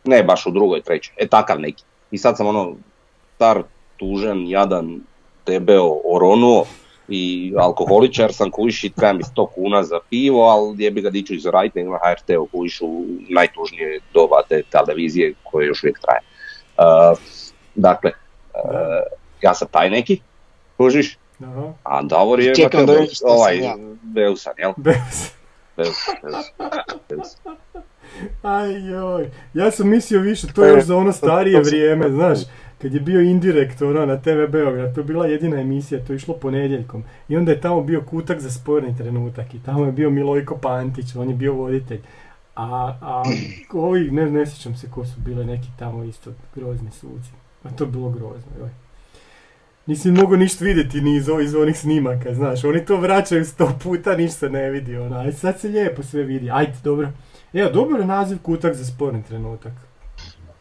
Ne, 0.04 0.24
baš 0.24 0.46
u 0.46 0.52
drugoj, 0.52 0.82
trećoj. 0.82 1.16
E 1.18 1.28
takav 1.28 1.60
neki. 1.60 1.84
I 2.14 2.18
sad 2.18 2.38
sam 2.38 2.48
ono 2.48 2.76
star, 3.36 3.64
tužan, 3.98 4.48
jadan, 4.48 5.02
debeo, 5.46 6.00
oronuo 6.06 6.66
i 7.08 7.54
alkoholičar 7.58 8.34
sam 8.34 8.52
kujiš 8.52 8.84
i 8.84 8.90
trebam 8.90 9.18
mi 9.18 9.24
100 9.24 9.48
kuna 9.56 9.84
za 9.84 10.00
pivo, 10.10 10.44
ali 10.44 10.84
je 10.84 10.92
bi 10.92 11.02
ga 11.02 11.10
diću 11.10 11.34
iz 11.34 11.46
na 11.46 12.00
HRT-u 12.04 12.46
kujiš 12.46 12.82
u 12.82 13.06
najtužnije 13.30 14.00
doba 14.14 14.42
te 14.50 14.64
televizije 14.70 15.34
koje 15.44 15.68
još 15.68 15.84
uvijek 15.84 16.00
traje. 16.00 16.22
Uh, 16.78 17.18
dakle, 17.76 18.12
uh, 18.12 18.70
ja 19.42 19.54
sam 19.54 19.68
taj 19.72 19.90
neki, 19.90 20.22
kužiš, 20.78 21.18
a 21.84 22.02
Davor 22.02 22.40
je 22.40 22.56
Čekam 22.56 22.86
da 22.86 22.94
ovaj, 23.24 23.60
Beusan, 24.02 24.54
jel? 24.58 24.74
Beusan. 24.78 25.36
Aj 28.42 28.90
joj, 28.90 29.30
ja 29.54 29.72
sam 29.72 29.90
mislio 29.90 30.22
više, 30.22 30.48
to 30.48 30.66
je 30.66 30.72
još 30.72 30.84
za 30.84 30.98
ono 30.98 31.12
starije 31.12 31.62
vrijeme, 31.62 32.10
znaš, 32.10 32.40
kad 32.82 32.94
je 32.94 33.00
bio 33.00 33.22
indirektor 33.22 33.98
ono, 33.98 34.06
na 34.06 34.18
TV 34.18 34.52
Beograd, 34.52 34.96
to 34.96 35.02
je 35.02 35.06
bila 35.06 35.28
jedina 35.28 35.62
emisija, 35.62 36.06
to 36.06 36.14
je 36.14 36.18
išlo 36.18 36.34
ponedjeljkom. 36.34 37.04
I 37.30 37.38
onda 37.38 37.52
je 37.52 37.62
tamo 37.62 37.82
bio 37.82 38.02
kutak 38.02 38.40
za 38.40 38.52
sporni 38.52 38.98
trenutak 38.98 39.54
i 39.54 39.60
tamo 39.66 39.86
je 39.86 39.92
bio 39.92 40.10
Milojko 40.10 40.58
Pantić, 40.58 41.16
on 41.16 41.30
je 41.30 41.36
bio 41.36 41.54
voditelj. 41.54 42.00
A, 42.56 42.98
a 43.02 43.24
ovi, 43.74 44.12
ne, 44.12 44.32
ne 44.32 44.46
sjećam 44.46 44.76
se 44.76 44.92
ko 44.92 45.06
su 45.06 45.20
bile 45.26 45.46
neki 45.46 45.68
tamo 45.80 46.04
isto 46.04 46.32
grozni 46.56 46.92
suci. 46.92 47.30
A 47.64 47.70
to 47.70 47.84
je 47.84 47.90
bilo 47.90 48.10
grozno, 48.10 48.52
joj. 48.60 48.70
Nisi 49.86 50.12
mogao 50.12 50.38
ništa 50.38 50.66
vidjeti 50.66 51.02
ni 51.02 51.16
iz, 51.16 51.28
iz 51.44 51.56
onih 51.56 51.80
snimaka, 51.80 52.34
znaš, 52.34 52.64
oni 52.64 52.86
to 52.86 52.98
vraćaju 52.98 53.46
sto 53.46 53.78
puta, 53.84 54.16
ništa 54.16 54.50
ne 54.50 54.70
vidi, 54.70 54.98
ono, 54.98 55.18
aj 55.18 55.32
sad 55.32 55.60
se 55.60 55.68
lijepo 55.68 56.04
sve 56.04 56.24
vidi, 56.24 56.52
ajde, 56.52 56.74
dobro. 56.84 57.10
Evo, 57.54 57.70
dobro 57.70 58.00
je 58.00 58.06
naziv 58.06 58.38
kutak 58.42 58.74
za 58.74 58.86
sporni 58.86 59.24
trenutak. 59.24 59.74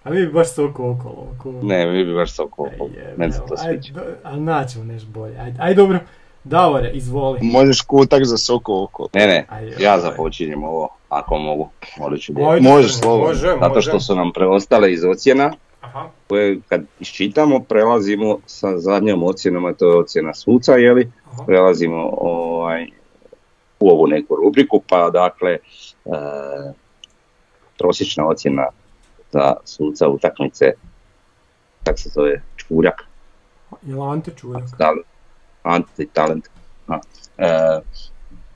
A 0.05 0.11
vi 0.11 0.27
bi 0.27 0.33
baš 0.33 0.59
oko 0.59 0.91
okolo. 0.91 1.29
Oko... 1.37 1.53
Ne, 1.63 1.87
vi 1.87 2.05
bi 2.05 2.15
baš 2.15 2.39
oko 2.39 2.69
okolo. 2.75 2.91
Meni 3.17 3.33
se 3.33 3.41
to 3.49 3.57
sviđa. 3.57 3.93
Ali 4.23 4.41
naćemo 4.41 4.85
nešto 4.85 5.11
bolje. 5.11 5.39
Ajde, 5.39 5.59
aj, 5.61 5.75
dobro. 5.75 5.99
Davore, 6.45 6.91
izvoli. 6.95 7.39
Možeš 7.43 7.81
kutak 7.81 8.25
za 8.25 8.37
soko 8.37 8.83
oko. 8.83 9.09
Ne, 9.15 9.27
ne, 9.27 9.47
ja 9.81 10.01
započinjem 10.01 10.65
ovo, 10.65 10.89
ako 11.09 11.39
mogu. 11.39 11.69
Molit 11.99 12.23
ću 12.23 12.33
Možeš 12.61 12.99
slovo. 12.99 13.27
Može, 13.27 13.57
Zato 13.61 13.81
što 13.81 14.01
su 14.01 14.17
nam 14.17 14.33
preostale 14.33 14.93
iz 14.93 15.05
ocjena, 15.05 15.53
Aha. 15.81 16.09
koje 16.29 16.61
kad 16.69 16.83
iščitamo 17.01 17.61
prelazimo 17.61 18.39
sa 18.47 18.79
zadnjom 18.79 19.23
ocjenom, 19.23 19.65
a 19.65 19.73
to 19.73 19.91
je 19.91 19.99
ocjena 19.99 20.35
suca, 20.35 20.73
jeli? 20.73 21.11
Aha. 21.33 21.43
Prelazimo 21.47 22.11
ovaj, 22.17 22.87
u 23.81 23.91
ovu 23.91 24.07
neku 24.07 24.37
rubriku, 24.37 24.83
pa 24.89 25.11
dakle, 25.11 25.51
e, 25.51 25.59
prosječna 27.83 28.27
ocjena 28.27 28.67
za 29.33 29.55
suca 29.65 30.09
utakmice, 30.09 30.73
kako 31.85 31.99
se 31.99 32.09
zove, 32.09 32.43
Čuljak. 32.57 33.03
Ili 33.87 34.01
Ante 34.01 34.31
Čuljak? 34.37 34.63
Ante 35.63 36.07
Talent. 36.13 36.49
A, 36.89 36.99
e, 37.39 37.81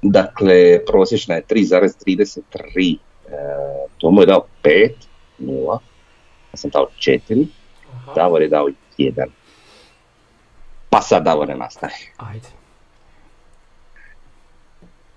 dakle, 0.03 0.85
prosječna 0.87 1.35
je 1.35 1.43
3,33, 1.51 2.99
e, 3.29 3.33
to 3.99 4.11
mu 4.11 4.23
je 4.23 4.27
dao 4.27 4.47
5, 4.63 4.93
0, 5.39 5.79
ja 6.53 6.57
sam 6.57 6.71
dao 6.71 6.87
4, 6.99 7.47
Aha. 7.95 8.13
Davor 8.15 8.43
je 8.43 8.49
dao 8.49 8.69
1. 8.99 9.27
Pa 10.91 11.01
sad 11.01 11.25
Davor 11.25 11.49
ne 11.49 11.57
nastaje. 11.57 12.13
Ajde. 12.17 12.49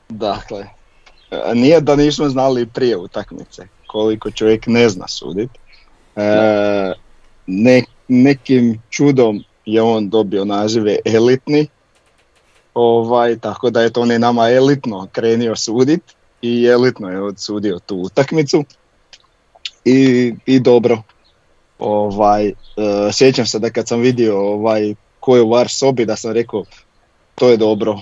Dakle, 0.10 0.67
e, 1.32 1.56
nije 1.56 1.82
da 1.82 1.95
nismo 1.95 2.30
znali 2.30 2.65
prije 2.65 2.98
utakmice 2.98 3.79
koliko 3.91 4.32
čovjek 4.32 4.67
ne 4.67 4.89
zna 4.89 5.08
sudit. 5.08 5.49
E, 6.15 6.93
ne, 7.47 7.84
nekim 8.08 8.82
čudom 8.89 9.43
je 9.65 9.82
on 9.82 10.10
dobio 10.10 10.45
nazive 10.45 10.97
elitni, 11.06 11.67
ovaj, 12.73 13.39
tako 13.39 13.69
da 13.69 13.82
je 13.82 13.93
to 13.93 14.06
ne 14.06 14.19
nama 14.19 14.49
elitno 14.49 15.08
krenio 15.12 15.56
sudit 15.56 16.02
i 16.41 16.65
elitno 16.65 17.10
je 17.10 17.21
odsudio 17.21 17.80
tu 17.80 17.95
utakmicu 17.95 18.63
i, 19.86 20.34
i 20.45 20.60
dobro. 20.60 21.02
Ovaj, 21.80 22.47
e, 22.47 22.54
sjećam 23.12 23.45
se 23.45 23.60
da 23.60 23.69
kad 23.69 23.88
sam 23.88 24.02
vidio 24.02 24.39
ovaj, 24.39 24.93
ko 25.19 25.36
je 25.36 25.41
u 25.41 25.49
var 25.49 25.69
sobi 25.69 26.06
da 26.06 26.15
sam 26.15 26.32
rekao 26.32 26.63
to 27.36 27.49
je 27.49 27.58
dobro. 27.58 27.99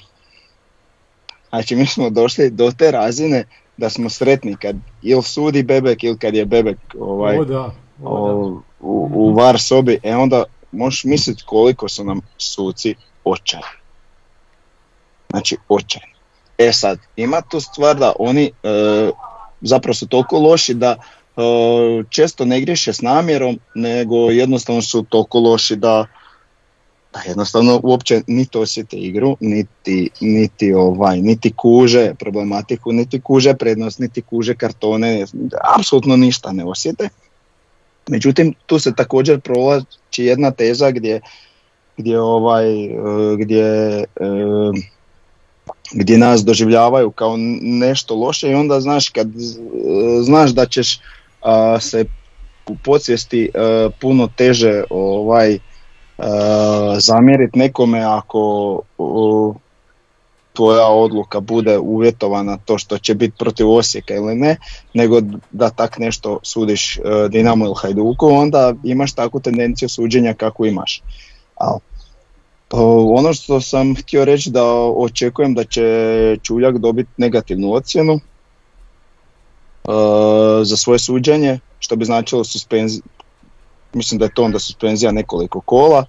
Znači 1.49 1.75
mi 1.75 1.85
smo 1.85 2.09
došli 2.09 2.49
do 2.49 2.71
te 2.77 2.91
razine 2.91 3.45
da 3.77 3.89
smo 3.89 4.09
sretni 4.09 4.55
kad 4.55 4.75
ili 5.01 5.23
sudi 5.23 5.63
Bebek 5.63 6.03
ili 6.03 6.17
kad 6.17 6.35
je 6.35 6.45
Bebek 6.45 6.77
ovaj, 6.99 7.37
o 7.37 7.45
da, 7.45 7.71
o, 8.03 8.61
u, 8.79 9.09
u 9.13 9.33
var 9.33 9.59
sobi, 9.59 9.99
e 10.03 10.15
onda 10.15 10.43
možeš 10.71 11.03
misliti 11.03 11.43
koliko 11.45 11.89
su 11.89 12.03
nam 12.03 12.21
suci 12.37 12.95
očajni. 13.23 13.65
Znači 15.29 15.57
očajni. 15.69 16.13
E 16.57 16.73
sad, 16.73 16.99
ima 17.15 17.41
tu 17.41 17.59
stvar 17.59 17.95
da 17.95 18.13
oni 18.19 18.45
e, 18.45 18.51
zapravo 19.61 19.93
su 19.93 20.07
toliko 20.07 20.39
loši 20.39 20.73
da 20.73 20.95
e, 20.97 21.41
često 22.09 22.45
ne 22.45 22.61
griješe 22.61 22.93
s 22.93 23.01
namjerom, 23.01 23.59
nego 23.75 24.15
jednostavno 24.15 24.81
su 24.81 25.05
toliko 25.09 25.39
loši 25.39 25.75
da 25.75 26.05
da 27.17 27.29
jednostavno 27.29 27.79
uopće 27.83 28.21
niti 28.27 28.57
osjete 28.57 28.97
igru, 28.97 29.37
niti, 29.39 30.09
niti, 30.21 30.73
ovaj, 30.73 31.21
niti 31.21 31.53
kuže 31.55 32.13
problematiku, 32.19 32.91
niti 32.91 33.21
kuže 33.21 33.53
prednost, 33.53 33.99
niti 33.99 34.21
kuže 34.21 34.55
kartone, 34.55 35.25
apsolutno 35.77 36.17
ništa 36.17 36.51
ne 36.51 36.65
osjete. 36.65 37.09
Međutim, 38.09 38.53
tu 38.65 38.79
se 38.79 38.95
također 38.95 39.39
provlači 39.39 40.23
jedna 40.23 40.51
teza 40.51 40.91
gdje, 40.91 41.21
gdje, 41.97 42.19
ovaj, 42.19 42.65
gdje, 43.37 43.65
e, 43.99 44.05
gdje 45.91 46.17
nas 46.17 46.43
doživljavaju 46.45 47.11
kao 47.11 47.35
nešto 47.61 48.15
loše 48.15 48.51
i 48.51 48.55
onda 48.55 48.81
znaš 48.81 49.09
kad 49.09 49.27
e, 49.27 49.39
znaš 50.21 50.51
da 50.51 50.65
ćeš 50.65 50.99
se 51.79 52.05
u 52.67 52.75
podsvijesti 52.83 53.49
puno 53.99 54.29
teže 54.37 54.83
ovaj 54.89 55.59
zamjeriti 56.97 57.59
nekome 57.59 58.03
ako 58.03 58.81
tvoja 60.57 60.87
odluka 60.87 61.39
bude 61.39 61.77
uvjetovana 61.77 62.57
to 62.65 62.77
što 62.77 62.97
će 62.97 63.15
biti 63.15 63.37
protiv 63.37 63.69
Osijeka 63.69 64.13
ili 64.13 64.35
ne, 64.35 64.55
nego 64.93 65.21
da 65.51 65.69
tak 65.69 65.97
nešto 65.99 66.39
sudiš 66.43 66.97
e, 66.97 67.01
Dinamo 67.29 67.65
ili 67.65 67.75
Hajduku, 67.81 68.27
onda 68.27 68.73
imaš 68.83 69.13
takvu 69.13 69.39
tendenciju 69.39 69.89
suđenja 69.89 70.33
kako 70.33 70.65
imaš. 70.65 71.01
Al, 71.55 71.77
ono 73.15 73.33
što 73.33 73.61
sam 73.61 73.95
htio 73.95 74.25
reći 74.25 74.49
da 74.49 74.63
očekujem 74.95 75.53
da 75.53 75.63
će 75.63 75.83
Čuljak 76.43 76.77
dobiti 76.77 77.09
negativnu 77.17 77.73
ocjenu 77.73 78.19
za 80.63 80.77
svoje 80.77 80.99
suđenje, 80.99 81.59
što 81.79 81.95
bi 81.95 82.05
značilo 82.05 82.43
suspenziju, 82.43 83.01
mislim 83.97 84.19
da 84.19 84.25
je 84.25 84.33
to 84.33 84.43
onda 84.43 84.59
suspenzija 84.59 85.11
nekoliko 85.11 85.61
kola. 85.61 86.05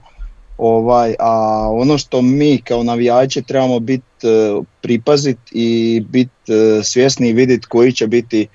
Ovaj, 0.59 1.14
a 1.18 1.66
ono 1.70 1.98
što 1.98 2.22
mi 2.22 2.62
kao 2.64 2.83
navijači 2.83 3.42
trebamo 3.42 3.81
biti 3.81 4.27
e, 4.27 4.61
pripaziti 4.81 5.53
i 5.53 6.01
biti 6.09 6.53
e, 6.53 6.83
svjesni 6.83 7.29
i 7.29 7.33
vidjeti 7.33 7.66
koji 7.66 7.92
će 7.92 8.07
biti 8.07 8.42
e, 8.42 8.46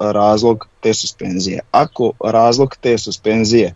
razlog 0.00 0.68
te 0.80 0.94
suspenzije. 0.94 1.60
Ako 1.70 2.12
razlog 2.24 2.76
te 2.80 2.98
suspenzije, 2.98 3.74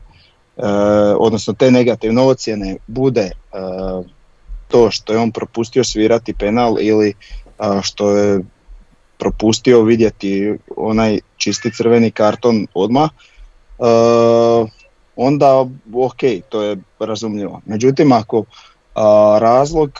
odnosno 1.18 1.54
te 1.54 1.70
negativne 1.70 2.22
ocjene 2.22 2.76
bude 2.86 3.30
to 4.68 4.90
što 4.90 5.12
je 5.12 5.18
on 5.18 5.32
propustio 5.32 5.84
svirati 5.84 6.34
penal 6.34 6.76
ili 6.80 7.14
što 7.82 8.10
je 8.10 8.40
propustio 9.18 9.82
vidjeti 9.82 10.54
onaj 10.76 11.18
čisti 11.36 11.70
crveni 11.70 12.10
karton 12.10 12.66
odmah, 12.74 13.10
onda 15.16 15.66
ok, 15.94 16.20
to 16.48 16.62
je 16.62 16.76
razumljivo. 16.98 17.60
Međutim, 17.66 18.12
ako 18.12 18.44
razlog 19.40 19.90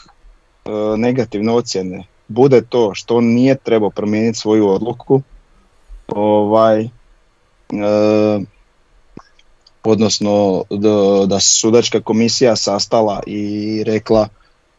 negativne 0.96 1.52
ocjene 1.52 2.06
bude 2.28 2.62
to 2.62 2.94
što 2.94 3.16
on 3.16 3.24
nije 3.24 3.56
trebao 3.56 3.90
promijeniti 3.90 4.38
svoju 4.38 4.68
odluku, 4.68 5.22
ovaj, 6.08 6.80
e, 6.82 6.88
odnosno 9.84 10.64
da, 11.26 11.40
se 11.40 11.54
sudačka 11.54 12.00
komisija 12.00 12.56
sastala 12.56 13.20
i 13.26 13.82
rekla 13.86 14.28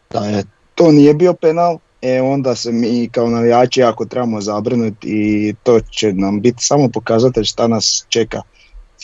da 0.09 0.25
je 0.25 0.43
to 0.75 0.91
nije 0.91 1.13
bio 1.13 1.33
penal, 1.33 1.77
e 2.01 2.21
onda 2.21 2.55
se 2.55 2.71
mi 2.71 3.09
kao 3.11 3.29
navijači 3.29 3.79
jako 3.79 4.05
trebamo 4.05 4.41
zabrinuti 4.41 5.07
i 5.07 5.53
to 5.63 5.79
će 5.79 6.13
nam 6.13 6.41
biti 6.41 6.63
samo 6.63 6.89
pokazatelj 6.93 7.43
šta 7.43 7.67
nas 7.67 8.05
čeka 8.09 8.41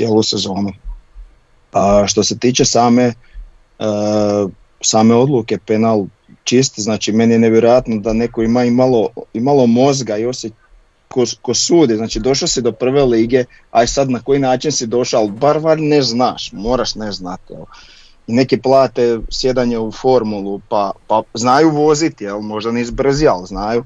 cijelu 0.01 0.23
sezonu. 0.23 0.73
A 1.73 2.03
što 2.07 2.23
se 2.23 2.37
tiče 2.37 2.65
same, 2.65 3.03
e, 3.03 3.13
same 4.81 5.15
odluke 5.15 5.57
penal 5.57 6.05
čist, 6.43 6.79
znači 6.79 7.11
meni 7.11 7.33
je 7.33 7.39
nevjerojatno 7.39 7.99
da 7.99 8.13
neko 8.13 8.41
ima 8.41 8.63
i 8.63 8.71
malo, 8.71 9.09
i 9.33 9.39
malo 9.39 9.67
mozga 9.67 10.17
i 10.17 10.25
osjeć, 10.25 10.53
ko, 11.07 11.23
ko 11.41 11.53
sudi, 11.53 11.95
znači 11.95 12.19
došao 12.19 12.47
si 12.47 12.61
do 12.61 12.71
prve 12.71 13.03
lige, 13.03 13.45
aj 13.71 13.87
sad 13.87 14.09
na 14.09 14.19
koji 14.19 14.39
način 14.39 14.71
si 14.71 14.87
došao, 14.87 15.21
ali 15.21 15.31
bar 15.31 15.57
var 15.57 15.79
ne 15.79 16.01
znaš, 16.01 16.51
moraš 16.53 16.95
ne 16.95 17.11
znati. 17.11 17.53
I 18.27 18.33
neki 18.33 18.57
plate 18.57 19.19
sjedanje 19.29 19.79
u 19.79 19.91
formulu, 19.91 20.61
pa, 20.69 20.91
pa 21.07 21.21
znaju 21.33 21.69
voziti, 21.69 22.23
jel, 22.23 22.41
možda 22.41 22.71
nis 22.71 22.91
brzi, 22.91 23.27
ali 23.27 23.47
znaju. 23.47 23.83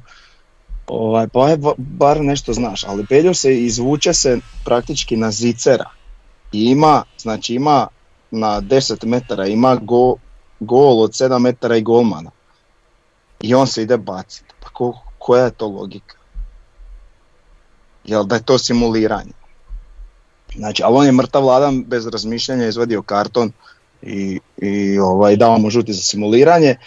Ovaj, 0.88 1.28
pa 1.28 1.50
je, 1.50 1.58
bar 1.78 2.22
nešto 2.22 2.54
znaš, 2.54 2.84
ali 2.84 3.06
Beljo 3.10 3.34
se 3.34 3.62
izvuče 3.62 4.14
se 4.14 4.40
praktički 4.64 5.18
na 5.18 5.32
zicera 5.32 5.95
ima, 6.64 7.04
znači 7.18 7.56
ima 7.56 7.88
na 8.32 8.62
10 8.62 9.06
metara, 9.06 9.48
ima 9.48 9.76
go, 9.76 10.16
gol 10.60 11.02
od 11.02 11.12
7 11.12 11.40
metara 11.40 11.78
i 11.78 11.82
golmana. 11.82 12.32
I 13.42 13.56
on 13.56 13.68
se 13.68 13.82
ide 13.82 13.98
baciti. 13.98 14.54
Pa 14.64 14.70
ko, 14.70 14.94
koja 15.18 15.46
je 15.46 15.52
to 15.52 15.68
logika? 15.68 16.18
Jel 18.04 18.24
da 18.24 18.36
je 18.36 18.44
to 18.44 18.58
simuliranje? 18.58 19.32
Znači, 20.56 20.84
ali 20.84 20.98
on 20.98 21.06
je 21.06 21.12
mrtav 21.12 21.44
vladan 21.44 21.84
bez 21.84 22.08
razmišljanja 22.08 22.68
izvadio 22.68 23.02
karton 23.02 23.52
i, 24.02 24.40
i 24.58 25.00
ovaj, 25.00 25.36
dao 25.36 25.58
mu 25.58 25.70
žuti 25.70 25.94
za 25.94 26.02
simuliranje. 26.02 26.70
E, 26.70 26.78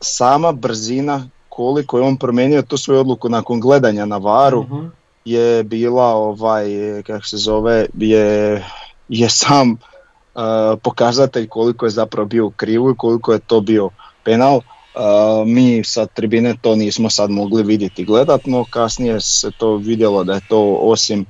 sama 0.00 0.52
brzina 0.52 1.28
koliko 1.48 1.98
je 1.98 2.04
on 2.04 2.16
promijenio 2.16 2.62
tu 2.62 2.76
svoju 2.76 3.00
odluku 3.00 3.28
nakon 3.28 3.60
gledanja 3.60 4.06
na 4.06 4.16
varu 4.16 4.62
mhm. 4.62 4.86
Je 5.26 5.64
bila 5.64 6.04
ovaj 6.04 6.66
kako 7.06 7.26
se 7.26 7.36
zove 7.36 7.86
je, 7.94 8.64
je 9.08 9.30
sam 9.30 9.70
uh, 9.70 10.78
pokazatelj 10.82 11.48
koliko 11.48 11.86
je 11.86 11.90
zapravo 11.90 12.26
bio 12.26 12.46
u 12.46 12.50
krivu 12.50 12.90
i 12.90 12.96
koliko 12.96 13.32
je 13.32 13.38
to 13.38 13.60
bio 13.60 13.90
penal. 14.24 14.56
Uh, 14.56 15.46
mi 15.46 15.84
sa 15.84 16.06
tribine 16.06 16.54
to 16.62 16.76
nismo 16.76 17.10
sad 17.10 17.30
mogli 17.30 17.62
vidjeti 17.62 18.04
gledat, 18.04 18.46
no 18.46 18.64
kasnije 18.70 19.20
se 19.20 19.50
to 19.58 19.76
vidjelo 19.76 20.24
da 20.24 20.34
je 20.34 20.40
to 20.48 20.78
osim 20.80 21.26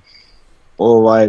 ovaj 0.78 1.28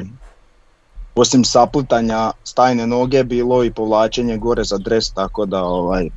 osim 1.15 1.43
saplitanja 1.43 2.31
stajne 2.43 2.87
noge 2.87 3.23
bilo 3.23 3.63
i 3.63 3.71
povlačenje 3.71 4.37
gore 4.37 4.63
za 4.63 4.77
dres, 4.77 5.11
tako 5.11 5.45
da 5.45 5.63
ovaj 5.63 6.09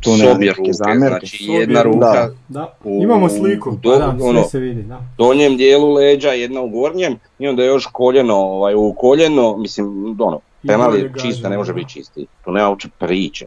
tu 0.00 0.16
ne 0.16 0.32
obje 0.32 0.52
ruke, 0.52 0.72
znači 0.72 1.46
jedna 1.46 1.82
ruka 1.82 2.30
da, 2.48 2.74
Imamo 2.84 3.28
sliku, 3.28 3.70
u 3.70 3.76
do, 3.76 3.98
da, 3.98 4.16
ono, 4.20 4.44
se 4.44 4.58
vidi, 4.58 4.82
da. 4.82 5.00
donjem 5.18 5.56
dijelu 5.56 5.92
leđa, 5.92 6.28
jedna 6.28 6.60
u 6.60 6.68
gornjem 6.68 7.18
i 7.38 7.48
onda 7.48 7.64
još 7.64 7.86
koljeno 7.86 8.34
ovaj, 8.34 8.74
u 8.74 8.94
koljeno, 8.98 9.56
mislim, 9.56 10.16
ono, 10.20 10.40
penal 10.66 10.96
je 10.96 11.12
čista, 11.22 11.48
ne 11.48 11.56
može 11.56 11.72
biti 11.72 11.92
čisti, 11.92 12.26
tu 12.44 12.50
nema 12.52 12.68
uopće 12.68 12.88
priče. 12.98 13.46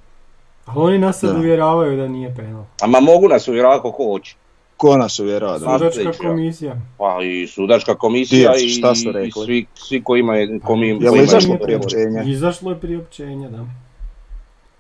Ali 0.66 0.84
oni 0.86 0.98
nas 0.98 1.20
sad 1.20 1.38
uvjeravaju 1.38 1.98
da 1.98 2.08
nije 2.08 2.36
penal. 2.36 2.64
ma 2.88 3.00
mogu 3.00 3.28
nas 3.28 3.48
uvjeravati 3.48 3.82
kako 3.82 4.04
hoće. 4.04 4.36
Ko 4.78 4.98
nas 4.98 5.20
uvjerava? 5.20 5.60
Sudačka 5.60 6.12
komisija. 6.28 6.76
Pa 6.98 7.20
i 7.24 7.48
sudačka 7.48 7.96
komisija 7.96 8.54
i, 8.56 8.70
šta 8.70 8.96
su 8.96 9.12
rekli? 9.12 9.28
i 9.28 9.32
svi, 9.46 9.66
svi 9.74 10.04
koji 10.04 10.20
imaju... 10.20 10.60
Koji, 10.64 10.98
Jel 11.02 11.16
izašlo 11.16 11.58
priopćenje? 11.64 12.24
Izašlo 12.26 12.72
je 12.72 12.80
priopćenje, 12.80 13.50
da. 13.50 13.66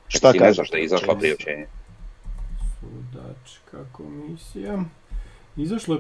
Šta 0.07 0.31
Ti 0.31 0.39
ne 0.39 0.53
znaš 0.53 0.71
da 0.71 0.77
je 0.77 0.83
izašla 0.83 1.15
priopćenje? 1.15 1.65
Sudačka 2.79 3.77
komisija. 3.91 4.83
Izašlo 5.57 5.95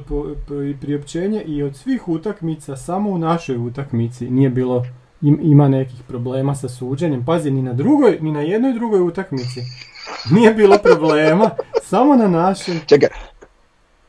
je 0.49 0.77
priopćenje 0.81 1.41
i 1.41 1.63
od 1.63 1.75
svih 1.75 2.07
utakmica, 2.07 2.75
samo 2.75 3.09
u 3.09 3.17
našoj 3.17 3.57
utakmici 3.57 4.29
nije 4.29 4.49
bilo 4.49 4.85
ima 5.21 5.67
nekih 5.67 5.99
problema 6.07 6.55
sa 6.55 6.69
suđenjem. 6.69 7.25
Pazi, 7.25 7.51
ni 7.51 7.61
na 7.61 7.73
drugoj, 7.73 8.17
ni 8.21 8.31
na 8.31 8.41
jednoj 8.41 8.73
drugoj 8.73 9.01
utakmici 9.01 9.61
nije 10.31 10.53
bilo 10.53 10.77
problema, 10.77 11.49
samo 11.83 12.15
na 12.15 12.27
našem. 12.27 12.79
Čekaj, 12.85 13.09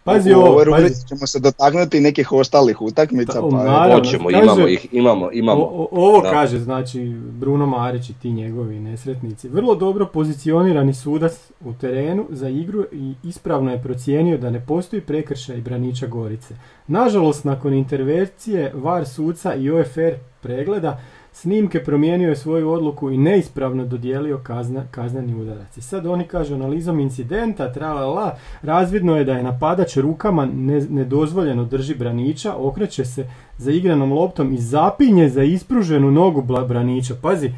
Pazi 0.06 0.32
ovo, 0.32 0.44
u 0.44 0.48
ovoj 0.48 0.64
rubrici 0.64 1.08
ćemo 1.08 1.26
se 1.26 1.38
dotaknuti 1.38 2.00
nekih 2.00 2.32
ostalih 2.32 2.82
utakmica. 2.82 3.40
Pa, 3.40 3.64
naravno, 3.64 3.96
Hoćemo, 3.96 4.30
imamo 4.30 4.68
ih, 4.68 4.86
imamo, 4.92 5.32
imamo. 5.32 5.62
O, 5.62 5.88
ovo 5.90 6.20
kaže, 6.20 6.58
znači, 6.58 7.04
Bruno 7.14 7.66
Marić 7.66 8.10
i 8.10 8.14
ti 8.14 8.32
njegovi 8.32 8.80
nesretnici. 8.80 9.48
Vrlo 9.48 9.74
dobro 9.74 10.06
pozicionirani 10.06 10.94
sudac 10.94 11.50
u 11.64 11.72
terenu 11.72 12.26
za 12.30 12.48
igru 12.48 12.84
i 12.92 13.14
ispravno 13.24 13.72
je 13.72 13.82
procijenio 13.82 14.38
da 14.38 14.50
ne 14.50 14.66
postoji 14.66 15.02
prekršaj 15.02 15.56
Braniča 15.56 16.06
Gorice. 16.06 16.54
Nažalost, 16.86 17.44
nakon 17.44 17.74
intervencije 17.74 18.72
VAR 18.74 19.08
suca 19.08 19.54
i 19.54 19.70
OFR 19.70 20.14
pregleda, 20.40 21.00
snimke 21.36 21.84
promijenio 21.84 22.28
je 22.28 22.36
svoju 22.36 22.70
odluku 22.70 23.10
i 23.10 23.18
neispravno 23.18 23.84
dodijelio 23.84 24.38
kazna, 24.38 24.84
kazneni 24.90 25.34
udarac. 25.34 25.76
I 25.76 25.82
sad 25.82 26.06
oni 26.06 26.24
kažu 26.24 26.54
analizom 26.54 27.00
incidenta, 27.00 27.72
tralala, 27.72 28.36
razvidno 28.62 29.16
je 29.16 29.24
da 29.24 29.32
je 29.32 29.42
napadač 29.42 29.96
rukama 29.96 30.48
nedozvoljeno 30.90 31.64
drži 31.64 31.94
braniča, 31.94 32.54
okreće 32.56 33.04
se 33.04 33.28
za 33.58 33.70
igranom 33.70 34.12
loptom 34.12 34.52
i 34.52 34.58
zapinje 34.58 35.28
za 35.28 35.42
ispruženu 35.42 36.10
nogu 36.10 36.42
braniča. 36.42 37.14
Pazi, 37.22 37.50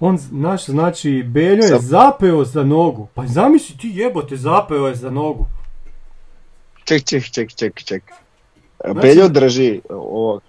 on, 0.00 0.18
naš, 0.30 0.66
znači, 0.66 1.22
Beljo 1.26 1.64
je 1.64 1.78
zapeo 1.80 2.44
za 2.44 2.64
nogu. 2.64 3.08
Pa 3.14 3.26
zamisli 3.26 3.76
ti 3.78 3.90
jebote, 3.94 4.36
zapeo 4.36 4.88
je 4.88 4.94
za 4.94 5.10
nogu. 5.10 5.46
Ček, 6.84 7.04
ček, 7.04 7.24
ček, 7.24 7.54
ček, 7.54 7.82
ček. 7.82 8.02
Znači- 8.84 9.00
Beljo 9.00 9.28
drži 9.28 9.80
ovog 9.90 10.42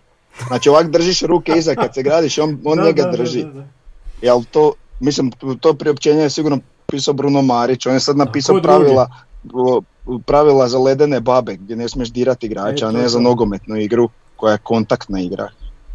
Znači 0.48 0.70
ovak 0.70 0.90
držiš 0.90 1.22
ruke 1.22 1.54
iza 1.58 1.76
kad 1.76 1.94
se 1.94 2.04
gradiš, 2.04 2.38
on, 2.38 2.60
on 2.66 2.86
njega 2.86 3.12
drži. 3.18 3.46
Jel 4.22 4.44
to, 4.52 4.74
mislim, 5.00 5.32
to 5.60 5.74
priopćenje 5.74 6.22
je 6.22 6.30
sigurno 6.30 6.60
pisao 6.86 7.14
Bruno 7.14 7.42
Marić, 7.42 7.86
on 7.86 7.94
je 7.94 8.00
sad 8.00 8.18
napisao 8.18 8.62
pravila, 8.62 9.10
pravila 10.26 10.68
za 10.68 10.80
ledene 10.80 11.20
babe 11.20 11.56
gdje 11.56 11.76
ne 11.76 11.90
smiješ 11.90 12.10
dirati 12.10 12.46
igrača, 12.46 12.88
a 12.88 12.92
ne 12.92 13.10
za 13.10 13.20
nogometnu 13.20 13.78
igru 13.78 14.10
koja 14.36 14.52
je 14.52 14.58
kontaktna 14.64 15.20
igra. 15.20 15.50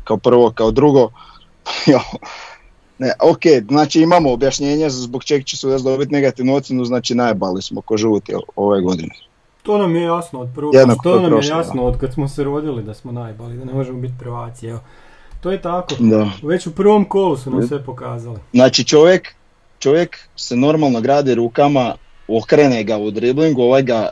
Kao 0.04 0.16
prvo, 0.16 0.52
kao 0.54 0.70
drugo, 0.70 1.10
ne, 2.98 3.12
ok, 3.20 3.42
znači 3.68 4.00
imamo 4.00 4.32
objašnjenje 4.32 4.90
zbog 4.90 5.24
čega 5.24 5.44
će 5.44 5.56
se 5.56 5.78
dobiti 5.78 6.12
negativnu 6.12 6.54
ocjenu, 6.54 6.84
znači 6.84 7.14
najbali 7.14 7.62
smo 7.62 7.80
ko 7.80 7.96
žuti 7.96 8.34
ove 8.56 8.80
godine. 8.80 9.14
To 9.62 9.78
nam 9.78 9.96
je 9.96 10.02
jasno 10.02 10.40
od 10.40 10.48
prvog, 10.54 10.74
to 11.02 11.20
nam 11.20 11.32
je 11.32 11.48
jasno 11.48 11.84
od 11.84 11.98
kad 11.98 12.12
smo 12.12 12.28
se 12.28 12.44
rodili 12.44 12.82
da 12.82 12.94
smo 12.94 13.12
najbolji, 13.12 13.56
da 13.56 13.64
ne 13.64 13.72
možemo 13.72 14.00
biti 14.00 14.14
prvaci, 14.18 14.66
evo. 14.66 14.80
To 15.40 15.50
je 15.50 15.62
tako, 15.62 15.94
da. 15.98 16.30
već 16.42 16.66
u 16.66 16.74
prvom 16.74 17.04
kolu 17.04 17.36
su 17.36 17.50
nam 17.50 17.62
sve 17.62 17.84
pokazali. 17.84 18.38
Znači 18.52 18.84
čovjek, 18.84 19.34
čovjek 19.78 20.18
se 20.36 20.56
normalno 20.56 21.00
gradi 21.00 21.34
rukama, 21.34 21.94
okrene 22.28 22.84
ga 22.84 22.98
u 22.98 23.10
driblingu, 23.10 23.62
ovaj 23.62 23.82
ga 23.82 24.08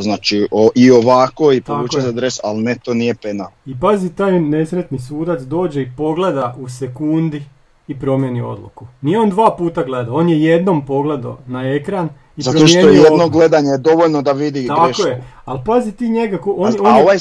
znači 0.00 0.48
i 0.74 0.90
ovako 0.90 1.52
i 1.52 1.60
povuče 1.60 2.00
za 2.00 2.12
dres, 2.12 2.40
ali 2.44 2.62
ne, 2.62 2.76
to 2.84 2.94
nije 2.94 3.14
penal. 3.14 3.48
I 3.66 3.80
pazi, 3.80 4.14
taj 4.14 4.40
nesretni 4.40 4.98
sudac 4.98 5.42
dođe 5.42 5.82
i 5.82 5.92
pogleda 5.96 6.56
u 6.58 6.68
sekundi 6.68 7.42
i 7.88 7.98
promijeni 7.98 8.42
odluku. 8.42 8.86
Nije 9.00 9.20
on 9.20 9.30
dva 9.30 9.56
puta 9.58 9.82
gledao, 9.82 10.14
on 10.14 10.28
je 10.28 10.42
jednom 10.42 10.86
pogledao 10.86 11.38
na 11.46 11.74
ekran 11.74 12.08
i 12.36 12.42
Zato 12.42 12.66
što 12.66 12.78
je 12.78 12.98
jedno 12.98 13.28
gledanje 13.28 13.70
je 13.70 13.78
dovoljno 13.78 14.22
da 14.22 14.32
vidi 14.32 14.66
Tako 14.66 14.84
grešku. 14.84 15.08
je, 15.08 15.24
ali 15.44 15.60
pazi 15.66 15.92
ti 15.92 16.08
njega, 16.08 16.38
on, 16.46 16.74
a, 16.86 16.96
ovaj, 17.00 17.18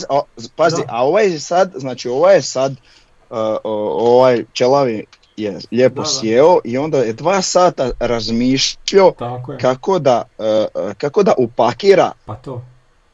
pazi, 0.56 0.82
a 0.88 1.06
ovaj 1.06 1.40
sad, 1.40 1.72
znači 1.76 2.10
ovaj 2.10 2.36
je 2.36 2.42
sad, 2.42 2.72
uh, 2.72 3.38
ovaj 3.64 4.44
čelavi 4.54 5.06
je 5.38 5.60
lijepo 5.72 6.02
da, 6.02 6.08
sjeo 6.08 6.60
i 6.64 6.78
onda 6.78 6.98
je 6.98 7.14
dva 7.14 7.42
sata 7.42 7.92
razmišljao 8.00 9.14
kako 9.62 10.00
da, 10.00 10.24
uh, 10.38 10.94
kako 10.98 11.24
da 11.24 11.34
upakira 11.38 12.12
pa 12.26 12.36
to. 12.36 12.62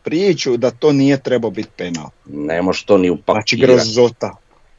priču 0.03 0.57
da 0.57 0.71
to 0.71 0.91
nije 0.91 1.19
trebao 1.19 1.51
biti 1.51 1.69
penal. 1.77 2.09
Ne 2.25 2.61
može 2.61 2.85
to 2.85 2.97
ni 2.97 3.09
upakirati. 3.09 3.55
Znači 3.55 3.57
grozota 3.57 4.35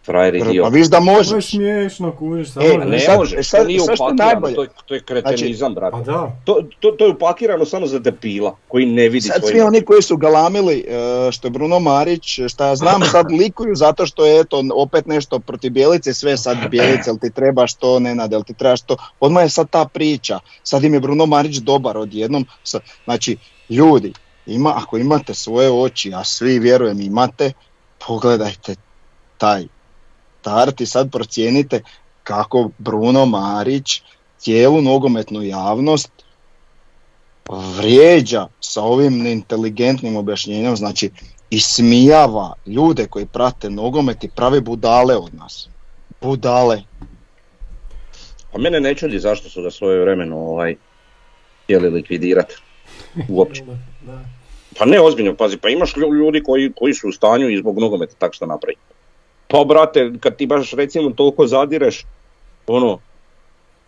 frajer 0.08 0.34
idiot. 0.34 0.64
Pa 0.64 0.68
viš 0.68 0.86
da 0.86 1.00
može. 1.00 1.30
To 1.30 1.36
je 1.36 1.42
smiješno, 1.42 2.12
kužiš. 2.12 2.50
Samo 2.50 2.66
e, 2.66 2.76
ne 2.84 2.98
sad, 3.00 3.18
može, 3.18 3.42
sad, 3.42 3.60
to 3.60 3.66
nije 3.66 3.80
upakirano, 3.82 4.50
to 4.50 4.62
je, 4.62 4.68
to 4.86 4.94
je 4.94 5.02
kretenizam, 5.02 5.72
znači, 5.72 5.74
brate. 5.74 5.96
Pa 5.96 6.12
da. 6.12 6.32
To, 6.44 6.62
to, 6.80 6.90
to 6.90 7.04
je 7.04 7.12
upakirano 7.12 7.64
samo 7.64 7.86
za 7.86 7.98
depila, 7.98 8.56
koji 8.68 8.86
ne 8.86 9.08
vidi 9.08 9.28
Sad 9.28 9.42
svi 9.46 9.60
oni 9.60 9.80
koji 9.80 10.02
su 10.02 10.16
galamili, 10.16 10.84
e, 10.88 11.32
što 11.32 11.46
je 11.46 11.50
Bruno 11.50 11.80
Marić, 11.80 12.40
šta 12.48 12.66
ja 12.66 12.76
znam, 12.76 13.02
sad 13.02 13.26
likuju 13.40 13.74
zato 13.74 14.06
što 14.06 14.26
je 14.26 14.40
eto, 14.40 14.64
opet 14.74 15.06
nešto 15.06 15.38
protiv 15.38 15.72
Bjelice, 15.72 16.14
sve 16.14 16.36
sad 16.36 16.56
Bjelice, 16.70 17.10
jel 17.10 17.18
ti 17.18 17.30
treba 17.30 17.66
što, 17.66 17.98
Nenad, 17.98 18.32
jel 18.32 18.42
ti 18.42 18.54
treba 18.54 18.76
što, 18.76 18.96
odmah 19.20 19.42
je 19.42 19.48
sad 19.48 19.70
ta 19.70 19.84
priča, 19.84 20.38
sad 20.62 20.84
im 20.84 20.94
je 20.94 21.00
Bruno 21.00 21.26
Marić 21.26 21.56
dobar 21.56 21.98
odjednom, 21.98 22.46
znači, 23.04 23.36
ljudi, 23.70 24.12
ima, 24.46 24.72
ako 24.76 24.98
imate 24.98 25.34
svoje 25.34 25.70
oči, 25.70 26.12
a 26.14 26.24
svi 26.24 26.58
vjerujem 26.58 27.00
imate, 27.00 27.52
pogledajte 28.06 28.74
taj 29.38 29.66
start 30.48 30.80
i 30.80 30.86
sad 30.86 31.12
procijenite 31.12 31.80
kako 32.22 32.70
Bruno 32.78 33.26
Marić 33.26 34.02
cijelu 34.38 34.82
nogometnu 34.82 35.42
javnost 35.42 36.10
vrijeđa 37.78 38.46
sa 38.60 38.82
ovim 38.82 39.18
neinteligentnim 39.18 40.16
objašnjenjem, 40.16 40.76
znači 40.76 41.10
ismijava 41.50 42.52
ljude 42.66 43.06
koji 43.06 43.26
prate 43.26 43.70
nogomet 43.70 44.24
i 44.24 44.30
pravi 44.36 44.60
budale 44.60 45.16
od 45.16 45.34
nas. 45.34 45.68
Budale. 46.20 46.82
A 48.52 48.58
mene 48.58 48.80
ne 48.80 48.94
čudi 48.94 49.18
zašto 49.18 49.48
su 49.48 49.62
ga 49.62 49.70
svoje 49.70 50.00
vremeno 50.00 50.36
ovaj, 50.36 50.76
htjeli 51.64 51.90
likvidirati 51.90 52.54
uopće. 53.28 53.62
Pa 54.78 54.84
ne 54.84 55.00
ozbiljno, 55.00 55.34
pazi, 55.34 55.56
pa 55.56 55.68
imaš 55.68 55.96
ljudi 55.96 56.42
koji, 56.42 56.72
koji 56.76 56.94
su 56.94 57.08
u 57.08 57.12
stanju 57.12 57.48
i 57.50 57.58
zbog 57.58 57.78
nogometa 57.78 58.14
tak 58.18 58.34
što 58.34 58.46
napravi. 58.46 58.76
Pa 59.48 59.64
brate, 59.64 60.12
kad 60.20 60.36
ti 60.36 60.46
baš 60.46 60.72
recimo 60.72 61.10
toliko 61.10 61.46
zadireš, 61.46 62.04
ono... 62.66 62.98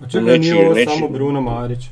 A 0.01 0.09
čekaj, 0.09 0.39
nije 0.39 0.67
ovo 0.67 0.75
samo 0.85 1.09
Bruno 1.09 1.41
Marić. 1.41 1.85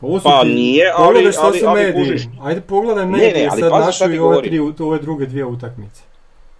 Ovo 0.00 0.18
su 0.18 0.24
pa 0.24 0.42
ti, 0.42 0.48
nije, 0.48 0.92
ali, 0.96 1.32
što 1.32 1.40
ali, 1.42 1.58
su 1.58 1.66
ali, 1.66 1.80
mediji. 1.80 2.04
Kužiš. 2.04 2.22
Ajde 2.42 2.60
pogledaj 2.60 3.06
medije, 3.06 3.32
ne, 3.32 3.40
ne, 3.40 3.48
ali 3.50 3.60
sad 3.60 3.70
našu 3.70 4.12
i 4.12 4.18
ove, 4.18 4.42
tri, 4.42 4.58
ove 4.78 4.98
druge 4.98 5.26
dvije 5.26 5.44
utakmice. 5.44 6.02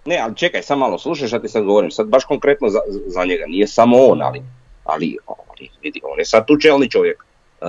Ne, 0.05 0.19
ali 0.19 0.35
čekaj, 0.35 0.63
sam 0.63 0.79
malo, 0.79 0.97
slušaj 0.97 1.27
šta 1.27 1.41
ti 1.41 1.49
sad 1.49 1.63
govorim, 1.63 1.91
sad 1.91 2.07
baš 2.07 2.25
konkretno 2.25 2.69
za, 2.69 2.79
za 3.07 3.25
njega, 3.25 3.45
nije 3.47 3.67
samo 3.67 3.97
on, 3.97 4.21
ali, 4.21 4.41
ali, 4.83 5.17
ali 5.27 5.69
vidi, 5.81 6.01
on 6.03 6.19
je 6.19 6.25
sad 6.25 6.47
tu 6.47 6.57
čelni 6.57 6.89
čovjek. 6.89 7.25
Uh, 7.61 7.67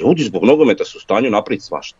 ljudi 0.00 0.22
zbog 0.24 0.44
nogometa 0.44 0.84
su 0.84 0.98
u 0.98 1.00
stanju 1.00 1.30
napraviti 1.30 1.64
svašta. 1.64 1.98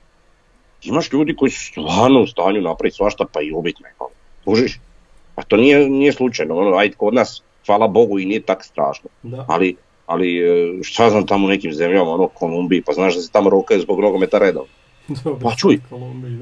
Imaš 0.85 1.12
ljudi 1.12 1.37
koji 1.37 1.51
su 1.51 1.66
stvarno 1.66 2.22
u 2.22 2.26
stanju 2.26 2.61
napraviti 2.61 2.97
svašta 2.97 3.24
pa 3.33 3.43
i 3.43 3.53
ubiti 3.53 3.83
nekoga. 3.83 4.14
Kužiš? 4.45 4.80
Pa 5.35 5.43
to 5.43 5.57
nije, 5.57 5.89
nije 5.89 6.12
slučajno, 6.12 6.57
ono, 6.57 6.76
ajde 6.76 6.95
kod 6.95 7.14
nas, 7.14 7.43
hvala 7.66 7.89
Bogu 7.89 8.18
i 8.18 8.26
nije 8.26 8.41
tako 8.41 8.62
strašno. 8.62 9.11
Ali, 9.47 9.76
ali 10.07 10.39
e, 10.39 10.83
šta 10.83 11.11
znam 11.11 11.26
tamo 11.26 11.47
u 11.47 11.49
nekim 11.49 11.72
zemljama, 11.72 12.11
ono 12.11 12.28
Kolumbiji, 12.28 12.83
pa 12.83 12.93
znaš 12.93 13.14
da 13.14 13.22
se 13.22 13.30
tamo 13.30 13.51
rokaju 13.51 13.80
zbog 13.80 14.01
nogometa 14.01 14.39
redom. 14.39 14.64
Dobro, 15.24 15.39
pa 15.43 15.57
čuj. 15.57 15.80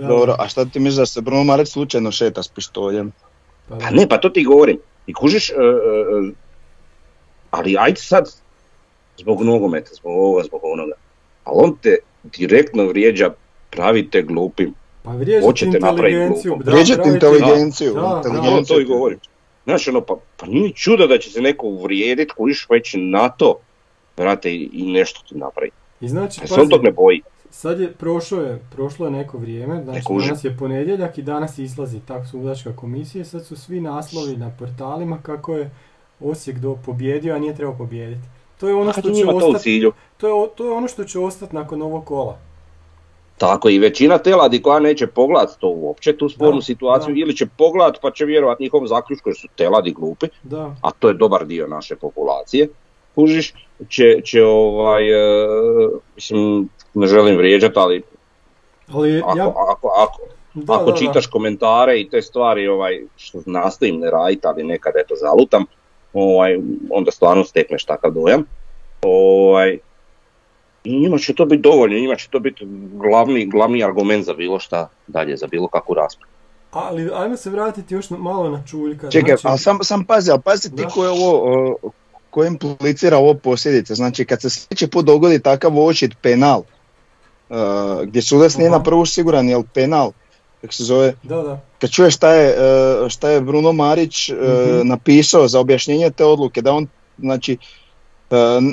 Dobro, 0.09 0.37
a 0.39 0.49
šta 0.49 0.65
ti 0.65 0.81
misliš 0.81 0.99
da 0.99 1.07
se 1.07 1.21
Bruno 1.21 1.45
Marić 1.45 1.69
slučajno 1.69 2.13
šeta 2.13 2.43
s 2.43 2.49
pištoljem? 2.49 3.13
Pa, 3.69 3.77
pa 3.77 3.91
ne, 3.91 4.09
pa 4.09 4.19
to 4.19 4.29
ti 4.29 4.45
govorim. 4.45 4.79
I 5.07 5.15
kužiš, 5.15 5.51
uh, 5.51 5.57
uh, 5.57 6.33
ali 7.51 7.77
ajde 7.79 8.01
sad, 8.01 8.31
zbog 9.19 9.43
nogometa, 9.43 9.91
zbog 9.95 10.13
ovoga, 10.13 10.43
zbog 10.43 10.61
onoga. 10.65 10.93
Ali 11.45 11.57
on 11.65 11.77
te 11.83 11.97
direktno 12.25 12.85
vrijeđa, 12.85 13.31
pravite 13.71 14.23
glupim. 14.23 14.75
Pa 15.03 15.11
vrijeđate 15.11 15.67
inteligenciju. 15.67 16.57
Da, 16.65 16.73
vrijeđate 16.73 17.09
inteligenciju. 17.09 17.95
Da, 17.95 18.23
da, 18.25 18.65
to 18.69 18.81
i 18.81 18.85
govorim. 18.85 19.19
Znaš, 19.65 19.89
ono, 19.89 20.01
pa, 20.01 20.17
pa 20.37 20.47
nije 20.47 20.73
čudo 20.73 21.07
da 21.07 21.19
će 21.19 21.31
se 21.31 21.41
neko 21.41 21.67
uvrijediti 21.67 22.33
kojiš 22.37 22.67
već 22.71 22.95
na 22.99 23.29
to, 23.29 23.61
brate, 24.17 24.55
i 24.55 24.93
nešto 24.93 25.21
ti 25.29 25.39
napraviti. 25.39 25.77
I 26.01 26.09
znači, 26.09 26.41
pa 26.49 26.63
on 26.63 26.69
tog 26.69 26.85
ne 26.85 26.93
boji. 26.93 27.23
Sad 27.51 27.81
je, 27.81 27.93
prošlo 27.93 28.41
je, 28.43 28.61
prošlo 28.71 29.07
je 29.07 29.11
neko 29.11 29.39
vrijeme, 29.39 29.83
znači 29.85 30.05
danas 30.09 30.45
je 30.45 30.57
ponedjeljak 30.57 31.19
i 31.19 31.23
danas 31.23 31.59
izlazi 31.59 32.01
tak 32.01 32.27
sudačka 32.31 32.77
komisija, 32.77 33.25
sad 33.25 33.47
su 33.47 33.57
svi 33.57 33.81
naslovi 33.81 34.37
na 34.37 34.53
portalima 34.59 35.19
kako 35.23 35.57
je 35.57 35.71
Osijek 36.21 36.59
do 36.59 36.79
pobjedio, 36.87 37.35
a 37.35 37.39
nije 37.39 37.57
trebao 37.57 37.77
pobijediti. 37.77 38.23
To 38.61 38.69
je 38.69 38.75
ono 38.75 38.93
što 38.93 39.11
će 39.11 39.27
ostati. 39.27 39.91
To 40.17 40.29
je, 40.29 40.49
to 40.57 40.65
je 40.65 40.73
ono 40.73 40.89
što 40.89 41.05
će 41.05 41.19
ostati 41.19 41.55
nakon 41.55 41.83
ovog 41.83 42.05
kola. 42.05 42.39
Tako 43.41 43.69
i 43.69 43.79
većina 43.79 44.19
teladi 44.19 44.63
koja 44.63 44.79
neće 44.79 45.07
pogledat 45.07 45.51
to 45.61 45.69
uopće, 45.69 46.17
tu 46.17 46.29
spornu 46.29 46.63
situaciju, 46.63 47.17
ili 47.17 47.37
će 47.37 47.47
pogledat 47.59 47.99
pa 48.03 48.11
će 48.11 48.25
vjerovat 48.25 48.61
njihovom 48.61 48.89
zaključku 48.89 49.29
jer 49.29 49.37
su 49.37 49.49
teladi 49.57 49.93
glupi, 49.93 50.27
da. 50.43 50.75
a 50.83 50.91
to 50.91 51.09
je 51.09 51.15
dobar 51.15 51.47
dio 51.47 51.67
naše 51.67 51.97
populacije, 51.97 52.69
kužiš, 53.15 53.55
će, 53.89 54.21
će 54.25 54.45
ovaj, 54.45 55.11
e, 55.11 55.49
mislim, 56.15 56.69
ne 56.95 57.07
želim 57.07 57.37
vrijeđati, 57.37 57.75
ali, 57.77 58.03
ali 58.93 59.19
ako, 59.19 59.39
ja... 59.39 59.49
ako, 59.49 59.89
ako, 59.97 60.23
ako 60.73 60.93
čitaš 60.93 61.27
komentare 61.27 62.01
i 62.01 62.09
te 62.09 62.23
stvari 62.23 62.69
ovaj, 62.69 63.01
što 63.17 63.43
nastojim 63.47 64.01
ne 64.01 64.11
raditi, 64.11 64.47
ali 64.47 64.65
nekad 64.65 64.93
eto 64.97 65.15
zalutam, 65.21 65.65
ovaj, 66.13 66.59
onda 66.91 67.11
stvarno 67.11 67.45
stekneš 67.45 67.85
takav 67.85 68.11
dojam. 68.11 68.45
Ovaj, 69.03 69.79
i 70.85 71.01
njima 71.01 71.19
će 71.19 71.35
to 71.35 71.45
biti 71.45 71.63
dovoljno, 71.63 71.99
njima 71.99 72.17
će 72.17 72.29
to 72.29 72.39
biti 72.39 72.67
glavni, 72.93 73.47
glavni 73.47 73.85
argument 73.85 74.25
za 74.25 74.35
bilo 74.35 74.59
šta 74.59 74.89
dalje, 75.07 75.37
za 75.37 75.47
bilo 75.47 75.69
kakvu 75.69 75.95
raspravu. 75.95 76.31
Ali 76.71 77.11
ajmo 77.15 77.37
se 77.37 77.51
vratiti 77.51 77.95
još 77.95 78.11
malo 78.11 78.51
na 78.51 78.63
čuljka. 78.67 79.11
Čekaj, 79.11 79.37
znači... 79.37 79.47
ali 79.47 79.59
sam, 79.59 79.79
sam 79.83 80.05
pazi, 80.05 80.31
ali 80.31 80.41
pazi 80.41 80.77
ti 80.77 80.85
ko 80.95 81.05
je 81.05 81.11
ovo, 81.11 81.77
ko 82.31 82.45
implicira 82.45 83.19
ovo 83.19 83.35
posljedice. 83.35 83.95
Znači 83.95 84.25
kad 84.25 84.41
se 84.41 84.51
sljedeći 84.51 84.87
put 84.87 85.07
dogodi 85.07 85.43
takav 85.43 85.79
očit 85.79 86.13
penal, 86.23 86.63
uh, 87.49 87.57
gdje 88.03 88.23
sudac 88.23 88.57
nije 88.57 88.71
na 88.71 88.83
prvu 88.83 89.07
siguran, 89.07 89.49
jel 89.49 89.63
penal, 89.75 90.13
kako 90.61 90.75
se 90.75 90.85
zove, 90.85 91.15
da, 91.23 91.43
da. 91.43 91.61
kad 91.79 91.91
čuješ 91.91 92.17
šta 92.17 92.35
je, 92.35 92.57
šta 93.09 93.31
je 93.31 93.41
Bruno 93.41 93.73
Marić 93.73 94.29
mm 94.29 94.89
napisao 94.89 95.49
za 95.49 95.61
objašnjenje 95.61 96.11
te 96.11 96.25
odluke, 96.25 96.63
da 96.63 96.73
on, 96.73 96.87
znači, 97.19 97.57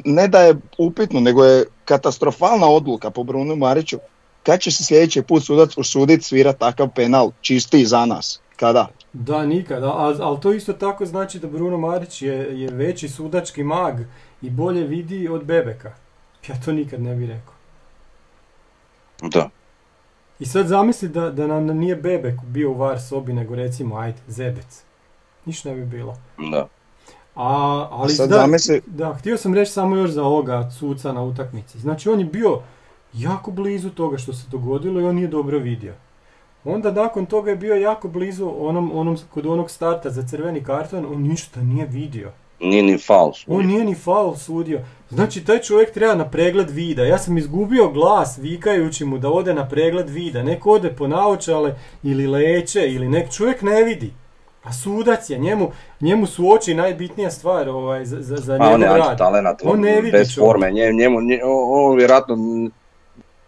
ne 0.05 0.27
da 0.27 0.39
je 0.39 0.55
upitno, 0.77 1.19
nego 1.19 1.45
je 1.45 1.65
katastrofalna 1.85 2.67
odluka 2.67 3.09
po 3.09 3.23
Bruno 3.23 3.55
Mariću. 3.55 3.97
Kad 4.43 4.59
će 4.59 4.71
se 4.71 4.83
sljedeći 4.83 5.21
put 5.21 5.43
sudac 5.43 5.77
usuditi 5.77 6.23
svirati 6.23 6.59
takav 6.59 6.89
penal 6.95 7.31
čistiji 7.41 7.85
za 7.85 8.05
nas? 8.05 8.41
Kada? 8.55 8.87
Da, 9.13 9.45
nikada, 9.45 9.93
ali 10.19 10.39
to 10.41 10.53
isto 10.53 10.73
tako 10.73 11.05
znači 11.05 11.39
da 11.39 11.47
Bruno 11.47 11.77
Marić 11.77 12.21
je, 12.21 12.61
je 12.61 12.71
veći 12.71 13.09
sudački 13.09 13.63
mag 13.63 13.99
i 14.41 14.49
bolje 14.49 14.83
vidi 14.83 15.27
od 15.27 15.45
Bebeka. 15.45 15.91
Ja 16.47 16.55
to 16.65 16.71
nikad 16.71 17.01
ne 17.01 17.15
bih 17.15 17.29
rekao. 17.29 17.53
Da. 19.21 19.49
I 20.39 20.45
sad 20.45 20.67
zamisli 20.67 21.09
da, 21.09 21.29
da 21.29 21.47
nam 21.47 21.65
nije 21.65 21.95
Bebek 21.95 22.41
bio 22.43 22.71
u 22.71 22.77
var 22.77 23.01
sobi, 23.01 23.33
nego 23.33 23.55
recimo, 23.55 23.97
ajde, 23.97 24.17
Zebec. 24.27 24.83
Ništa 25.45 25.69
ne 25.69 25.75
bi 25.75 25.85
bilo. 25.85 26.17
Da. 26.51 26.67
A, 27.37 27.87
ali 27.91 28.13
sad 28.13 28.29
da, 28.29 28.47
da, 28.85 29.13
htio 29.13 29.37
sam 29.37 29.53
reći 29.53 29.71
samo 29.71 29.95
još 29.95 30.09
za 30.09 30.23
ovoga 30.23 30.69
suca 30.79 31.11
na 31.11 31.23
utakmici. 31.23 31.79
Znači 31.79 32.09
on 32.09 32.19
je 32.19 32.25
bio 32.25 32.59
jako 33.13 33.51
blizu 33.51 33.89
toga 33.89 34.17
što 34.17 34.33
se 34.33 34.45
dogodilo 34.51 35.01
i 35.01 35.05
on 35.05 35.15
nije 35.15 35.27
dobro 35.27 35.59
vidio. 35.59 35.93
Onda 36.65 36.91
nakon 36.91 37.25
toga 37.25 37.49
je 37.49 37.57
bio 37.57 37.75
jako 37.75 38.07
blizu 38.07 38.51
onom, 38.59 38.91
onom, 38.93 39.17
kod 39.33 39.45
onog 39.45 39.71
starta 39.71 40.09
za 40.09 40.23
crveni 40.27 40.63
karton, 40.63 41.05
on 41.05 41.21
ništa 41.21 41.61
nije 41.61 41.85
vidio. 41.85 42.31
Nije 42.59 42.83
ni 42.83 42.97
faul 42.97 43.33
sudio. 43.33 43.59
On 43.59 43.65
nije 43.65 43.85
ni 43.85 43.95
faul 43.95 44.35
sudio. 44.35 44.81
Znači 45.09 45.45
taj 45.45 45.59
čovjek 45.59 45.93
treba 45.93 46.15
na 46.15 46.29
pregled 46.29 46.69
vida. 46.69 47.03
Ja 47.03 47.17
sam 47.17 47.37
izgubio 47.37 47.89
glas 47.89 48.37
vikajući 48.37 49.05
mu 49.05 49.17
da 49.17 49.29
ode 49.29 49.53
na 49.53 49.69
pregled 49.69 50.09
vida. 50.09 50.43
Nek 50.43 50.65
ode 50.65 50.95
po 50.95 51.07
naočale 51.07 51.75
ili 52.03 52.27
leće 52.27 52.87
ili 52.87 53.09
nek 53.09 53.31
čovjek 53.31 53.61
ne 53.61 53.83
vidi. 53.83 54.13
A 54.67 54.73
sudac 54.73 55.29
je, 55.29 55.37
njemu, 55.37 55.71
njemu 56.01 56.27
su 56.27 56.51
oči 56.51 56.73
najbitnija 56.73 57.31
stvar 57.31 57.69
ovaj, 57.69 58.05
za, 58.05 58.21
za, 58.21 58.35
za 58.35 58.57
njegov 58.57 58.97
rad. 58.97 59.17
on 59.63 59.79
ne 59.79 60.01
vidi 60.01 60.11
bez 60.11 60.35
forme, 60.35 60.71
njemu, 60.71 60.97
njemu, 60.99 61.17
on 61.69 61.97
vjerojatno 61.97 62.35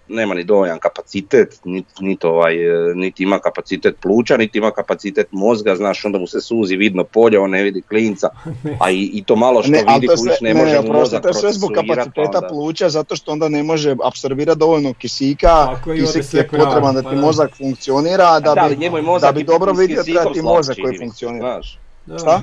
nema 0.10 0.34
ni 0.34 0.44
dovoljan 0.44 0.80
kapacitet, 0.80 1.60
niti, 1.64 2.04
niti, 2.04 2.28
ovaj, 2.28 2.56
niti 2.96 3.24
ima 3.24 3.40
kapacitet 3.40 3.96
pluća, 4.02 4.38
niti 4.38 4.58
ima 4.58 4.72
kapacitet 4.72 5.28
mozga, 5.32 5.76
znaš, 5.76 6.06
onda 6.06 6.18
mu 6.18 6.28
se 6.28 6.42
suzi 6.42 6.76
vidno 6.76 7.04
polje, 7.04 7.40
on 7.40 7.50
ne 7.50 7.64
vidi 7.64 7.82
klinca, 7.82 8.30
a 8.84 8.92
i, 8.92 9.10
i 9.14 9.24
to 9.24 9.36
malo 9.36 9.64
što 9.64 9.72
ne, 9.72 9.84
vidi 9.94 10.08
kuć 10.08 10.42
ne, 10.42 10.54
ne 10.54 10.64
može 10.64 10.82
mu 10.82 10.94
mozak 10.94 11.22
To 11.22 11.28
je 11.28 11.34
sve 11.34 11.52
zbog 11.52 11.72
kapaciteta 11.76 12.38
onda. 12.38 12.48
pluća, 12.48 12.90
zato 12.90 13.16
što 13.16 13.32
onda 13.32 13.50
ne 13.50 13.64
može 13.64 13.96
apsorbirati 14.04 14.60
dovoljno 14.60 14.94
kisika, 14.94 15.82
kisik 15.96 16.34
je 16.34 16.48
potreban 16.48 16.96
da 16.96 17.02
ti 17.02 17.08
pa 17.12 17.16
mozak 17.16 17.58
funkcionira, 17.58 18.40
da, 18.40 18.56
da, 18.56 18.70
bi, 18.70 18.90
da 19.22 19.32
bi 19.32 19.44
dobro 19.44 19.74
vidio 19.74 20.04
treba 20.04 20.34
ti 20.34 20.42
mozak 20.42 20.78
koji 20.84 20.98
funkcionira. 20.98 21.62
Znaš. 21.62 21.80
Šta? 22.22 22.42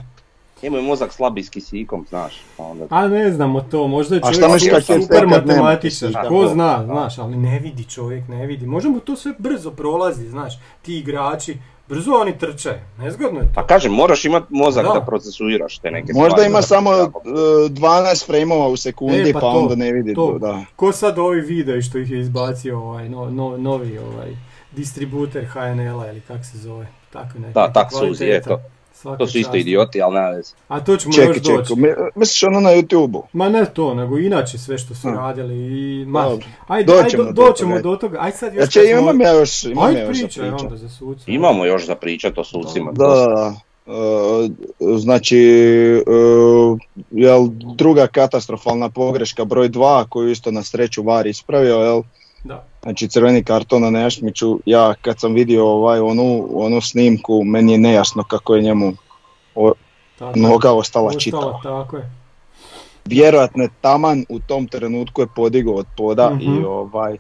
Njemu 0.62 0.76
je 0.76 0.82
mozak 0.82 1.12
slabi 1.12 1.42
s 1.42 1.50
kisikom, 1.50 2.07
znaš. 2.09 2.42
Pa 2.57 2.62
onda... 2.62 2.86
A 2.90 3.09
ne 3.09 3.32
znamo 3.32 3.61
to, 3.61 3.88
možda 3.88 4.14
je 4.14 4.20
čovjek 4.20 4.84
super 4.84 5.26
matematičar, 5.26 6.12
ko 6.28 6.48
zna, 6.48 6.84
znaš, 6.84 7.18
ali 7.18 7.36
ne 7.36 7.59
vidi 7.59 7.84
čovjek, 7.84 8.28
ne 8.28 8.46
vidi. 8.46 8.66
Možemo 8.66 9.00
to 9.00 9.16
sve 9.16 9.34
brzo 9.38 9.70
prolazi, 9.70 10.28
znaš, 10.28 10.59
ti 10.82 10.98
igrači, 10.98 11.57
brzo 11.88 12.11
oni 12.12 12.38
trče, 12.38 12.80
nezgodno 12.98 13.40
je 13.40 13.46
to. 13.46 13.52
Pa 13.54 13.66
kažem, 13.66 13.92
moraš 13.92 14.24
imati 14.24 14.46
mozak 14.50 14.86
da, 14.86 14.92
da 14.92 15.00
procesuiraš 15.00 15.78
te 15.78 15.90
neke 15.90 16.12
Možda 16.14 16.42
ima 16.42 16.62
samo 16.62 16.90
12 16.90 18.26
frame 18.26 18.54
u 18.54 18.76
sekundi, 18.76 19.30
e, 19.30 19.32
pa, 19.32 19.40
pa 19.40 19.46
onda 19.46 19.74
ne 19.74 19.92
vidi 19.92 20.14
to. 20.14 20.38
Da. 20.38 20.64
Ko 20.76 20.92
sad 20.92 21.18
ovi 21.18 21.40
videi 21.40 21.82
što 21.82 21.98
ih 21.98 22.11
je 22.11 22.20
izbacio 22.20 22.78
ovaj, 22.80 23.09
no, 23.09 23.30
no, 23.30 23.57
novi 23.57 23.98
ovaj, 23.98 24.36
distributer 24.72 25.46
HNL-a 25.46 26.11
ili 26.11 26.20
kak 26.20 26.44
se 26.44 26.59
zove, 26.59 26.86
tako 27.12 27.38
ne. 27.38 27.50
Da, 27.50 27.72
tak 27.72 27.88
suzi, 27.92 28.24
je 28.24 28.42
to. 28.42 28.61
Svaka 28.97 29.18
to 29.18 29.26
su 29.26 29.38
isto 29.38 29.57
idioti, 29.57 30.03
ali 30.03 30.14
nema 30.14 30.28
veze. 30.28 30.55
A 30.68 30.80
to 30.80 30.97
ćemo 30.97 31.14
čekaj, 31.14 31.28
još 31.28 31.36
doći. 31.36 31.74
Čekaj, 31.74 31.94
misliš 32.14 32.42
ono 32.42 32.61
na 32.61 32.70
YouTube-u? 32.70 33.22
Ma 33.32 33.49
ne 33.49 33.64
to, 33.74 33.94
nego 33.94 34.18
inače 34.18 34.59
sve 34.59 34.78
što 34.78 34.94
su 34.94 35.09
radili. 35.11 35.55
I, 35.55 36.05
ma, 36.07 36.38
ajde, 36.66 36.92
doćemo, 36.92 37.22
ajde, 37.22 37.32
do, 37.32 37.47
doćemo 37.47 37.80
do 37.80 37.97
toga. 37.97 38.18
Ajde 38.20 38.36
sad 38.36 38.55
još... 38.55 38.72
Znači, 38.72 38.88
imam 38.90 39.20
ja 39.20 39.32
još, 39.32 39.64
imam 39.64 39.84
ajde 39.84 40.01
ja 40.01 40.07
još 40.07 40.18
pričaj 40.18 40.49
onda 40.49 40.76
za 40.76 40.88
suca. 40.88 41.24
Imamo 41.26 41.64
još 41.64 41.86
za 41.86 41.94
pričat 41.94 42.38
o 42.38 42.44
sucima. 42.44 42.92
Da, 42.92 43.07
da, 43.07 43.55
Uh, 43.86 44.51
znači, 44.99 45.38
uh, 46.07 46.78
jel, 47.11 47.49
druga 47.76 48.07
katastrofalna 48.07 48.90
pogreška 48.90 49.44
broj 49.44 49.68
2 49.68 50.09
koju 50.09 50.30
isto 50.30 50.51
na 50.51 50.62
sreću 50.62 51.03
VAR 51.03 51.26
ispravio, 51.26 51.76
jel? 51.76 52.03
Da. 52.47 52.64
Znači 52.82 53.09
crveni 53.09 53.44
karton 53.44 53.82
na 53.82 53.90
Nejašmiću, 53.90 54.59
ja 54.66 54.94
kad 54.94 55.20
sam 55.20 55.34
vidio 55.34 55.66
ovaj, 55.66 56.01
onu, 56.01 56.49
onu 56.55 56.80
snimku, 56.80 57.44
meni 57.44 57.72
je 57.72 57.78
nejasno 57.78 58.24
kako 58.24 58.55
je 58.55 58.62
njemu 58.62 58.92
o, 59.55 59.72
noga 60.34 60.72
ostala, 60.72 61.12
čitava. 61.14 61.61
Tako 61.62 61.97
je. 61.97 62.11
Vjerojatno 63.05 63.62
je 63.62 63.68
taman 63.80 64.24
u 64.28 64.40
tom 64.40 64.66
trenutku 64.66 65.20
je 65.20 65.26
podigao 65.36 65.74
od 65.74 65.86
poda 65.97 66.30
i 66.40 66.49
mhm. 66.49 66.64
ovaj 66.64 67.16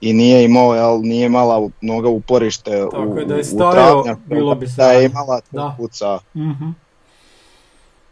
i 0.00 0.12
nije 0.12 0.44
imao, 0.44 0.74
jel, 0.74 1.00
nije 1.00 1.26
imala 1.26 1.68
noga 1.80 2.08
uporište 2.08 2.70
Tako 2.90 3.02
u, 3.02 3.18
je, 3.18 3.24
da 3.24 3.34
je 3.34 3.44
stavio, 3.44 4.16
bilo 4.26 4.54
bi 4.54 4.66
Da 4.76 4.92
je 4.92 5.06
imala 5.06 5.40
da. 5.50 5.74
puca. 5.78 6.18
mm 6.34 6.74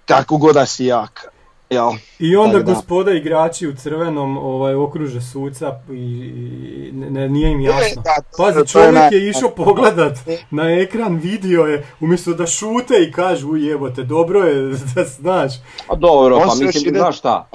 Kako 0.05 0.37
god 0.37 0.55
da 0.55 0.67
si 0.67 0.85
jak. 0.85 1.33
Jel, 1.71 1.91
I 2.19 2.37
onda 2.37 2.59
gospoda 2.59 3.13
igrači 3.13 3.69
u 3.69 3.75
crvenom 3.77 4.39
ovaj, 4.39 4.75
okruže 4.75 5.21
suca 5.21 5.81
i, 5.93 6.91
ne, 6.93 7.29
nije 7.29 7.51
im 7.51 7.61
jasno. 7.61 8.03
Pazi, 8.39 8.69
čovjek 8.73 9.13
je 9.13 9.29
išao 9.29 9.51
pogledat 9.51 10.19
na 10.51 10.71
ekran, 10.71 11.17
vidio 11.17 11.63
je, 11.63 11.87
umjesto 12.01 12.35
da 12.35 12.47
šute 12.47 12.95
i 13.09 13.13
kažu 13.13 13.51
ujebote, 13.51 14.03
dobro 14.03 14.41
je 14.41 14.55
da 14.95 15.05
znaš. 15.05 15.53
A 15.89 15.95
dobro, 15.95 16.39
pa 16.39 16.55
mislim, 16.65 16.95
znaš 16.97 17.19
šta, 17.19 17.49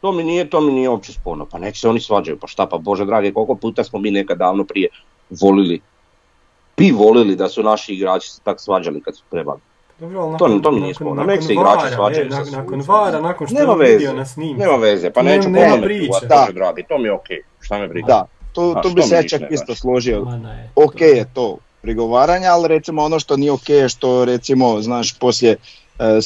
to 0.00 0.12
mi 0.12 0.24
nije, 0.24 0.50
to 0.50 0.60
mi 0.60 0.72
nije 0.72 0.88
uopće 0.88 1.12
sporno, 1.12 1.46
pa 1.50 1.58
nek 1.58 1.76
se 1.76 1.88
oni 1.88 2.00
svađaju, 2.00 2.38
pa 2.38 2.46
šta 2.46 2.66
pa 2.66 2.78
bože 2.78 3.04
dragi, 3.04 3.32
koliko 3.32 3.54
puta 3.54 3.84
smo 3.84 3.98
mi 3.98 4.10
nekad 4.10 4.38
davno 4.38 4.64
prije 4.64 4.88
volili, 5.40 5.80
bi 6.76 6.90
volili 6.90 7.36
da 7.36 7.48
su 7.48 7.62
naši 7.62 7.94
igrači 7.94 8.30
se 8.30 8.40
tak 8.44 8.60
svađali 8.60 9.02
kad 9.02 9.16
su 9.16 9.22
trebali. 9.30 9.60
Dobro, 10.00 10.20
ali 10.20 10.32
nakon, 10.32 10.60
to, 10.62 10.70
to 10.70 10.76
nije 10.76 10.94
sporno. 10.94 11.24
Nek 11.24 11.42
se 11.42 11.52
igrači 11.52 11.94
svađaju 11.94 12.30
sa 12.32 12.56
Nakon 12.56 12.82
vara, 12.86 13.20
nakon 13.20 13.46
što 13.46 13.58
nema 13.58 13.72
veze, 13.72 13.92
vidio 13.92 14.12
na 14.12 14.24
snimku. 14.24 14.60
Nema 14.60 14.76
veze, 14.76 15.10
pa 15.10 15.22
neću 15.22 15.48
nema 15.48 15.76
priče. 15.82 16.26
Da. 16.28 16.48
dragi, 16.54 16.82
to 16.88 16.98
mi 16.98 17.04
je 17.04 17.12
okej, 17.12 17.36
okay. 17.36 17.64
šta 17.64 17.78
me 17.78 17.88
briga. 17.88 18.06
Da, 18.06 18.26
to, 18.52 18.80
to 18.82 18.90
bi 18.90 19.02
se 19.02 19.14
ja 19.14 19.22
čak 19.22 19.42
isto 19.50 19.74
složio. 19.74 20.26
Ok 20.74 21.00
je 21.00 21.24
to 21.34 21.56
prigovaranje, 21.82 22.46
ali 22.46 22.68
recimo 22.68 23.02
ono 23.02 23.18
što 23.18 23.36
nije 23.36 23.52
ok 23.52 23.68
je 23.68 23.88
što 23.88 24.24
recimo, 24.24 24.82
znaš, 24.82 25.18
poslije 25.18 25.56
e, 25.98 26.18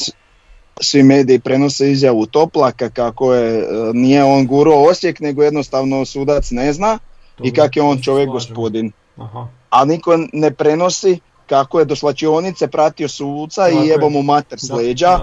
svi 0.80 1.02
mediji 1.02 1.38
prenose 1.38 1.90
izjavu 1.90 2.26
Toplaka 2.26 2.90
kako 2.90 3.34
je, 3.34 3.58
e, 3.58 3.64
nije 3.92 4.24
on 4.24 4.46
guro 4.46 4.72
Osijek, 4.72 5.20
nego 5.20 5.42
jednostavno 5.42 6.04
sudac 6.04 6.50
ne 6.50 6.72
zna 6.72 6.98
i 7.42 7.52
kak 7.52 7.76
je 7.76 7.82
on 7.82 8.02
čovjek 8.02 8.28
gospodin. 8.28 8.92
Aha. 9.16 9.46
A 9.70 9.84
niko 9.84 10.18
ne 10.32 10.50
prenosi 10.50 11.20
kako 11.52 11.78
je 11.78 11.84
do 11.84 11.96
slačionice 11.96 12.66
pratio 12.66 13.08
suca 13.08 13.68
i 13.68 13.86
jebo 13.86 14.08
mu 14.08 14.22
mater 14.22 14.58
s 14.58 14.70
leđa 14.70 15.18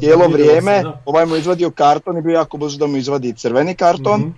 cijelo 0.00 0.28
vrijeme, 0.28 0.84
ovaj 1.04 1.26
mu 1.26 1.36
izvadio 1.36 1.70
karton 1.70 2.18
i 2.18 2.22
bio 2.22 2.34
jako 2.34 2.56
brzo 2.56 2.78
da 2.78 2.86
mu 2.86 2.96
izvadi 2.96 3.32
crveni 3.32 3.74
karton. 3.74 4.20
mm 4.20 4.34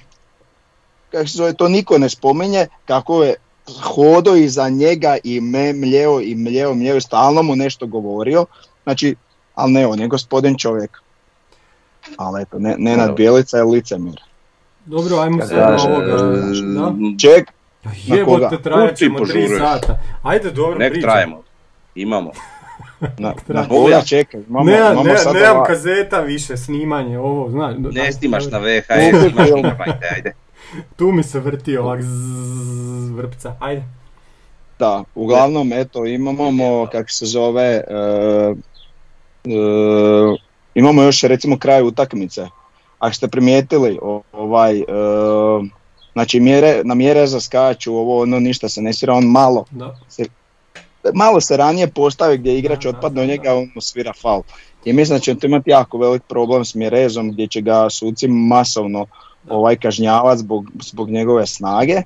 Kako 1.11 1.27
se 1.27 1.37
zove, 1.37 1.53
to 1.55 1.69
niko 1.69 1.99
ne 1.99 2.09
spominje, 2.09 2.67
kako 2.85 3.25
je 3.25 3.35
hodo 3.83 4.37
iza 4.37 4.69
njega 4.69 5.17
i 5.25 5.41
me 5.41 5.73
mljeo 5.73 6.21
i 6.21 6.35
mljeo, 6.35 6.75
mljeo, 6.75 7.01
stalno 7.01 7.43
mu 7.43 7.57
nešto 7.57 7.87
govorio. 7.87 8.47
Znači, 8.83 9.17
ali 9.55 9.73
ne, 9.73 9.87
on 9.87 10.01
je 10.01 10.09
gospodin 10.09 10.59
čovjek. 10.59 10.99
Ali 12.17 12.43
eto, 12.43 12.59
ne, 12.59 12.77
Nenad 12.79 13.17
Bjelica 13.17 13.57
je 13.57 13.65
licemir. 13.65 14.21
Dobro, 14.87 15.19
ajmo 15.19 15.47
se 15.47 15.55
na 15.55 15.77
ovoga. 15.89 16.17
Da? 16.75 16.93
Jebote, 18.05 18.63
trajat 18.63 18.97
ćemo 18.97 19.21
tri 19.21 19.49
sata. 19.49 19.99
Ajde, 20.23 20.51
dobro, 20.51 20.79
Nek 20.79 21.01
trajemo. 21.01 21.43
Imamo. 21.95 22.31
na, 23.19 23.35
na 23.47 23.69
koga 23.69 24.03
čekaj, 24.03 24.41
imamo, 24.49 24.65
ne, 24.65 24.77
imamo 24.77 25.03
ne, 25.03 25.19
sad 25.19 25.35
Nemam 25.35 25.65
kazeta 25.65 26.21
više, 26.21 26.57
snimanje, 26.57 27.19
ovo, 27.19 27.51
znaš. 27.51 27.75
Ne 27.79 28.13
snimaš 28.13 28.45
na 28.51 28.59
VHS, 28.59 29.31
imaš 29.31 29.49
ajde, 29.79 30.09
ajde. 30.15 30.35
Tu 30.97 31.13
mi 31.13 31.23
se 31.23 31.41
vrti 31.41 31.77
ovak 31.77 32.03
zzz, 32.03 33.11
vrpca, 33.11 33.57
ajde. 33.61 33.85
Da, 34.79 35.05
uglavnom, 35.15 35.73
eto, 35.73 36.07
imamo, 36.07 36.87
kako 36.93 37.11
se 37.11 37.27
zove, 37.27 37.85
uh, 37.91 38.57
uh, 39.45 40.39
imamo 40.75 41.03
još 41.03 41.23
recimo 41.23 41.59
kraj 41.59 41.83
utakmice. 41.83 42.47
Ako 42.99 43.15
ste 43.15 43.29
primijetili, 43.29 43.99
ovaj, 44.33 44.81
uh, 44.81 45.67
Znači 46.15 46.41
mjere, 46.41 46.81
na 46.85 46.95
mjere 46.95 47.27
zaskaču, 47.27 47.95
ovo 47.95 48.23
ono 48.23 48.41
ništa 48.41 48.69
se 48.69 48.83
ne 48.83 48.93
svira, 48.93 49.15
on 49.15 49.25
malo 49.25 49.65
da. 49.71 49.99
se, 50.09 50.25
malo 51.15 51.41
se 51.41 51.57
ranije 51.57 51.91
postavi 51.91 52.39
gdje 52.39 52.59
igrač 52.59 52.87
otpadne 52.87 53.23
od 53.23 53.29
njega, 53.29 53.55
on 53.55 53.71
svira 53.81 54.13
faul. 54.23 54.43
I 54.85 54.93
mislim 54.93 55.19
da 55.19 55.21
će 55.21 55.35
to 55.35 55.47
imati 55.47 55.71
jako 55.71 55.99
velik 55.99 56.23
problem 56.29 56.65
s 56.65 56.75
mjerezom 56.75 57.31
gdje 57.31 57.47
će 57.47 57.61
ga 57.61 57.91
suci 57.91 58.29
masovno 58.29 59.07
ovaj 59.49 59.77
kažnjavati 59.77 60.41
zbog, 60.41 60.71
zbog 60.83 61.11
njegove 61.11 61.47
snage. 61.47 62.03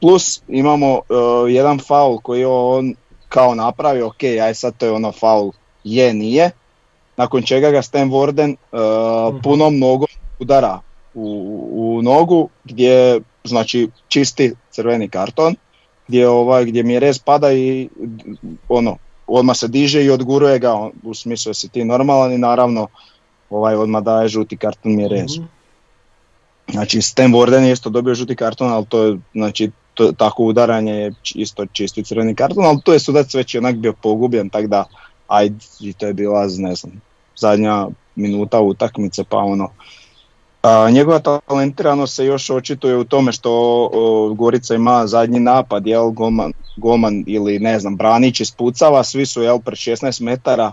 Plus 0.00 0.42
imamo 0.48 0.94
uh, 0.94 1.02
jedan 1.48 1.78
faul 1.78 2.18
koji 2.18 2.44
on 2.44 2.94
kao 3.28 3.54
napravi, 3.54 4.02
ok, 4.02 4.22
aj 4.22 4.54
sad 4.54 4.76
to 4.76 4.86
je 4.86 4.92
ono 4.92 5.12
faul, 5.12 5.52
je, 5.84 6.14
nije. 6.14 6.50
Nakon 7.16 7.42
čega 7.42 7.70
ga 7.70 7.82
Stan 7.82 8.10
Warden 8.10 8.54
uh, 8.72 9.40
punom 9.42 9.78
nogom 9.78 10.08
udara 10.40 10.80
u, 11.18 11.68
u 11.72 12.02
nogu 12.02 12.48
gdje 12.64 13.20
znači 13.44 13.88
čisti 14.08 14.54
crveni 14.70 15.08
karton 15.08 15.54
gdje 16.08 16.28
ovaj 16.28 16.64
gdje 16.64 16.82
mi 16.82 16.98
rez 16.98 17.18
pada 17.18 17.52
i 17.52 17.88
ono 18.68 18.96
odmah 19.26 19.56
se 19.56 19.68
diže 19.68 20.04
i 20.04 20.10
odguruje 20.10 20.58
ga 20.58 20.90
u 21.02 21.14
smislu 21.14 21.54
si 21.54 21.68
ti 21.68 21.84
normalan 21.84 22.32
i 22.32 22.38
naravno 22.38 22.86
ovaj 23.50 23.74
odmah 23.74 24.02
daje 24.02 24.28
žuti 24.28 24.56
karton 24.56 24.96
mi 24.96 25.08
rez. 25.08 25.38
Mm-hmm. 25.38 25.48
Znači 26.72 27.02
Stan 27.02 27.32
Warden 27.32 27.62
je 27.62 27.72
isto 27.72 27.90
dobio 27.90 28.14
žuti 28.14 28.36
karton, 28.36 28.72
ali 28.72 28.86
to 28.86 29.02
je 29.04 29.18
znači 29.34 29.70
to, 29.94 30.12
tako 30.12 30.44
udaranje 30.44 30.92
je 30.92 31.12
isto 31.34 31.66
čisti 31.66 32.04
crveni 32.04 32.34
karton, 32.34 32.64
ali 32.64 32.80
to 32.84 32.92
je 32.92 32.98
sudac 32.98 33.34
već 33.34 33.54
onak 33.54 33.76
bio 33.76 33.92
pogubljen, 33.92 34.50
tako 34.50 34.66
da 34.66 34.84
ajde, 35.28 35.56
i 35.80 35.92
to 35.92 36.06
je 36.06 36.14
bila, 36.14 36.46
ne 36.58 36.74
znam, 36.74 37.00
zadnja 37.36 37.86
minuta 38.14 38.60
utakmice, 38.60 39.24
pa 39.24 39.36
ono, 39.36 39.70
a, 40.68 40.90
njegova 40.90 41.18
talentiranost 41.18 42.14
se 42.14 42.24
još 42.24 42.50
očituje 42.50 42.96
u 42.96 43.04
tome 43.04 43.32
što 43.32 43.52
o, 43.92 44.34
Gorica 44.34 44.74
ima 44.74 45.06
zadnji 45.06 45.40
napad, 45.40 45.86
jel, 45.86 46.10
Goman, 46.10 46.52
Goman 46.76 47.24
ili 47.26 47.58
ne 47.58 47.78
znam, 47.78 47.96
Branić 47.96 48.40
ispucava, 48.40 49.04
svi 49.04 49.26
su 49.26 49.42
jel, 49.42 49.58
pred 49.58 49.78
16 49.78 50.22
metara 50.22 50.72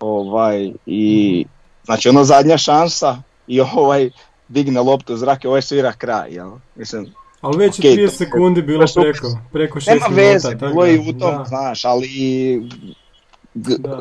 ovaj, 0.00 0.72
i 0.86 1.44
znači 1.84 2.08
ono 2.08 2.24
zadnja 2.24 2.58
šansa 2.58 3.22
i 3.46 3.60
ovaj 3.60 4.10
digne 4.48 4.80
loptu 4.80 5.14
u 5.14 5.16
zrake, 5.16 5.48
ovaj 5.48 5.62
svira 5.62 5.92
kraj, 5.92 6.30
jel, 6.30 6.50
mislim, 6.74 7.06
ali 7.40 7.58
već 7.58 7.80
okay, 7.80 7.96
30 7.96 8.08
sekundi 8.08 8.62
bilo 8.62 8.84
preko, 8.94 9.38
preko 9.52 9.80
6 9.80 9.88
minuta. 9.88 10.08
Nema 10.08 10.22
veze, 10.22 10.54
bilo 10.54 10.86
i 10.86 10.98
u 10.98 11.18
tom, 11.18 11.44
znaš, 11.46 11.84
ali 11.84 12.08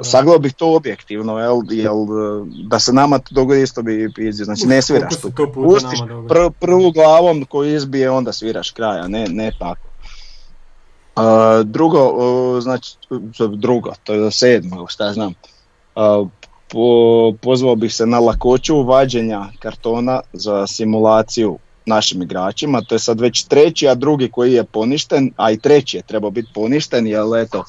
saglao 0.03 0.39
bih 0.39 0.53
to 0.53 0.75
objektivno, 0.75 1.39
jel, 1.39 1.61
jel, 1.69 1.95
da 2.69 2.79
se 2.79 2.93
nama 2.93 3.19
to 3.19 3.35
dogodi 3.35 3.61
isto 3.61 3.81
bi 3.81 4.11
pizio, 4.15 4.45
znači 4.45 4.65
ne 4.65 4.81
sviraš 4.81 5.21
tu, 5.21 5.31
pustiš 5.53 5.99
pr, 6.29 6.35
prvu 6.59 6.91
glavom 6.91 7.45
koju 7.45 7.75
izbije 7.75 8.09
onda 8.09 8.33
sviraš 8.33 8.71
kraja, 8.71 9.07
ne, 9.07 9.27
ne 9.29 9.51
tako. 9.59 9.87
Uh, 11.15 11.65
drugo, 11.65 12.09
uh, 12.09 12.63
znači, 12.63 12.95
drugo, 13.57 13.93
to 14.03 14.13
je 14.13 14.31
sedmo, 14.31 14.87
šta 14.87 15.13
znam, 15.13 15.33
uh, 15.95 16.27
po, 16.71 17.33
pozvao 17.41 17.75
bih 17.75 17.93
se 17.93 18.05
na 18.05 18.19
lakoću 18.19 18.83
vađenja 18.83 19.45
kartona 19.59 20.19
za 20.33 20.67
simulaciju 20.67 21.57
našim 21.85 22.21
igračima, 22.21 22.81
to 22.81 22.95
je 22.95 22.99
sad 22.99 23.19
već 23.19 23.43
treći, 23.43 23.87
a 23.87 23.95
drugi 23.95 24.31
koji 24.31 24.53
je 24.53 24.63
poništen, 24.63 25.31
a 25.37 25.51
i 25.51 25.57
treći 25.57 25.97
je 25.97 26.03
trebao 26.03 26.31
biti 26.31 26.51
poništen, 26.53 27.07
jer 27.07 27.23
eto, 27.37 27.63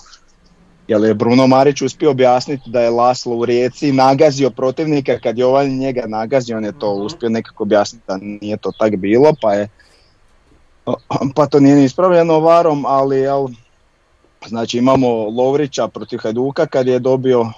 jer 0.88 1.04
je 1.04 1.14
Bruno 1.14 1.46
Marić 1.46 1.82
uspio 1.82 2.10
objasniti 2.10 2.70
da 2.70 2.80
je 2.80 2.90
Laslo 2.90 3.36
u 3.36 3.44
Rijeci 3.44 3.92
nagazio 3.92 4.50
protivnika 4.50 5.18
kad 5.18 5.38
je 5.38 5.46
ovaj 5.46 5.68
njega 5.68 6.02
nagazio, 6.06 6.56
on 6.56 6.64
je 6.64 6.78
to 6.78 6.94
mhm. 6.94 7.06
uspio 7.06 7.28
nekako 7.28 7.62
objasniti 7.62 8.04
da 8.08 8.18
nije 8.20 8.56
to 8.56 8.72
tak 8.78 8.96
bilo, 8.96 9.32
pa 9.42 9.54
je 9.54 9.68
pa 11.34 11.46
to 11.46 11.60
nije 11.60 11.76
ni 11.76 11.84
ispravljeno 11.84 12.40
varom, 12.40 12.84
ali 12.86 13.18
jel, 13.18 13.46
znači 14.46 14.78
imamo 14.78 15.08
Lovrića 15.28 15.88
protiv 15.88 16.18
Hajduka 16.22 16.66
kad 16.66 16.86
je 16.86 16.98
dobio 16.98 17.52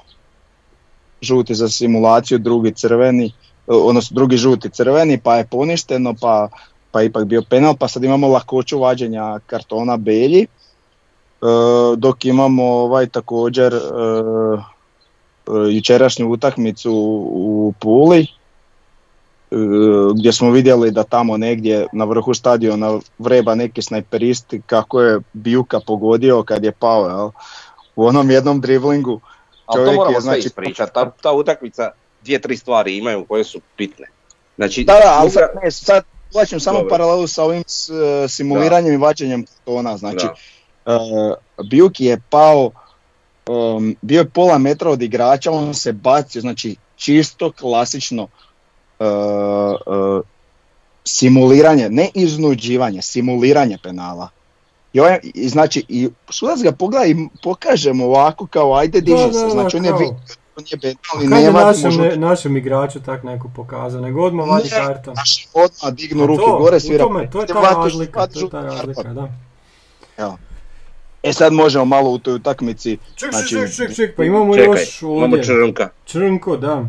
žuti 1.22 1.54
za 1.54 1.68
simulaciju, 1.68 2.38
drugi 2.38 2.72
crveni, 2.72 3.32
odnosno 3.66 4.14
drugi 4.14 4.36
žuti 4.36 4.70
crveni, 4.70 5.18
pa 5.18 5.36
je 5.36 5.46
poništeno, 5.46 6.14
pa, 6.20 6.48
pa 6.90 7.02
ipak 7.02 7.24
bio 7.24 7.42
penal, 7.50 7.76
pa 7.76 7.88
sad 7.88 8.04
imamo 8.04 8.28
lakoću 8.28 8.78
vađenja 8.78 9.38
kartona 9.46 9.96
Belji 9.96 10.46
dok 11.96 12.24
imamo 12.24 12.64
ovaj 12.64 13.06
također 13.06 13.74
e, 13.74 13.78
e, 13.78 14.60
jučerašnju 15.70 16.30
utakmicu 16.30 16.92
u 17.30 17.72
Puli 17.80 18.26
gdje 20.14 20.32
smo 20.32 20.50
vidjeli 20.50 20.90
da 20.90 21.04
tamo 21.04 21.36
negdje 21.36 21.86
na 21.92 22.04
vrhu 22.04 22.34
stadiona 22.34 22.98
vreba 23.18 23.54
neki 23.54 23.82
snajperisti 23.82 24.62
kako 24.66 25.00
je 25.00 25.20
Bijuka 25.32 25.80
pogodio 25.86 26.42
kad 26.42 26.64
je 26.64 26.72
pao 26.72 27.08
jel? 27.08 27.30
u 27.96 28.06
onom 28.06 28.30
jednom 28.30 28.60
driblingu. 28.60 29.20
Ali 29.66 29.86
to 29.86 29.92
moramo 29.92 30.16
je, 30.16 30.20
znači, 30.20 30.38
ispričati, 30.38 30.94
ta, 30.94 31.10
ta 31.10 31.32
utakmica 31.32 31.90
dvije, 32.22 32.40
tri 32.40 32.56
stvari 32.56 32.96
imaju 32.96 33.24
koje 33.24 33.44
su 33.44 33.60
bitne. 33.78 34.06
Znači, 34.56 34.84
da, 34.84 34.92
da, 34.92 35.16
ali 35.20 35.30
sad, 35.30 35.48
ne, 35.62 35.70
sad 35.70 36.04
samo 36.58 36.88
paralelu 36.90 37.26
sa 37.26 37.44
ovim 37.44 37.64
simuliranjem 38.28 38.94
i 38.94 38.96
vađenjem 38.96 39.44
tona, 39.64 39.96
znači 39.96 40.26
uh, 40.26 40.32
Bijuki 41.70 42.04
je 42.04 42.20
pao, 42.30 42.70
um, 43.48 43.96
bio 44.02 44.18
je 44.18 44.28
pola 44.28 44.58
metra 44.58 44.90
od 44.90 45.02
igrača, 45.02 45.50
on 45.50 45.74
se 45.74 45.92
bacio, 45.92 46.40
znači 46.40 46.76
čisto 46.96 47.52
klasično 47.52 48.22
uh, 48.22 49.06
uh, 49.86 50.20
simuliranje, 51.04 51.88
ne 51.90 52.10
iznuđivanje, 52.14 53.02
simuliranje 53.02 53.78
penala. 53.82 54.28
I, 54.92 55.00
ovaj, 55.00 55.18
i 55.22 55.48
znači, 55.48 55.84
i 55.88 56.08
sudac 56.30 56.60
ga 56.62 56.72
pogleda 56.72 57.06
i 57.06 57.16
pokažemo 57.42 58.04
ovako 58.04 58.46
kao 58.46 58.74
ajde 58.74 59.00
diže 59.00 59.32
se, 59.32 59.48
znači 59.50 59.76
on 59.76 59.84
je 59.84 59.92
on 60.58 60.64
je 60.70 60.78
penal 60.80 61.24
i 61.24 61.26
nema 61.26 61.60
našem, 61.60 61.96
ne, 61.96 62.16
našem 62.16 62.56
igraču 62.56 63.00
tak 63.00 63.22
neko 63.22 63.50
pokazao, 63.56 64.00
nego 64.00 64.22
odmah 64.22 64.48
vadi 64.48 64.68
karton. 64.70 65.14
Naši 65.16 65.48
odmah 65.54 65.92
dignu 65.92 66.26
ruke 66.26 66.42
gore, 66.58 66.80
svira. 66.80 67.04
Tome, 67.04 67.30
to 67.30 67.40
je 67.40 67.46
ta 67.46 67.60
razlika, 67.60 68.26
to 68.26 68.40
je 68.40 68.50
ta 68.50 68.60
razlika, 68.60 69.02
da. 69.02 69.28
Ja. 70.18 70.36
E 71.22 71.32
sad 71.32 71.52
možemo 71.52 71.84
malo 71.84 72.10
u 72.10 72.18
toj 72.18 72.34
utakmici. 72.34 72.98
Ček, 73.14 73.30
znači... 73.30 73.48
ček, 73.48 73.76
ček, 73.76 73.96
ček, 73.96 74.16
pa 74.16 74.24
imamo 74.24 74.56
Čekaj, 74.56 74.80
još 74.80 75.02
ovdje. 75.02 75.18
imamo 75.18 75.42
Črnka. 75.42 75.88
Črnko, 76.04 76.56
da. 76.56 76.84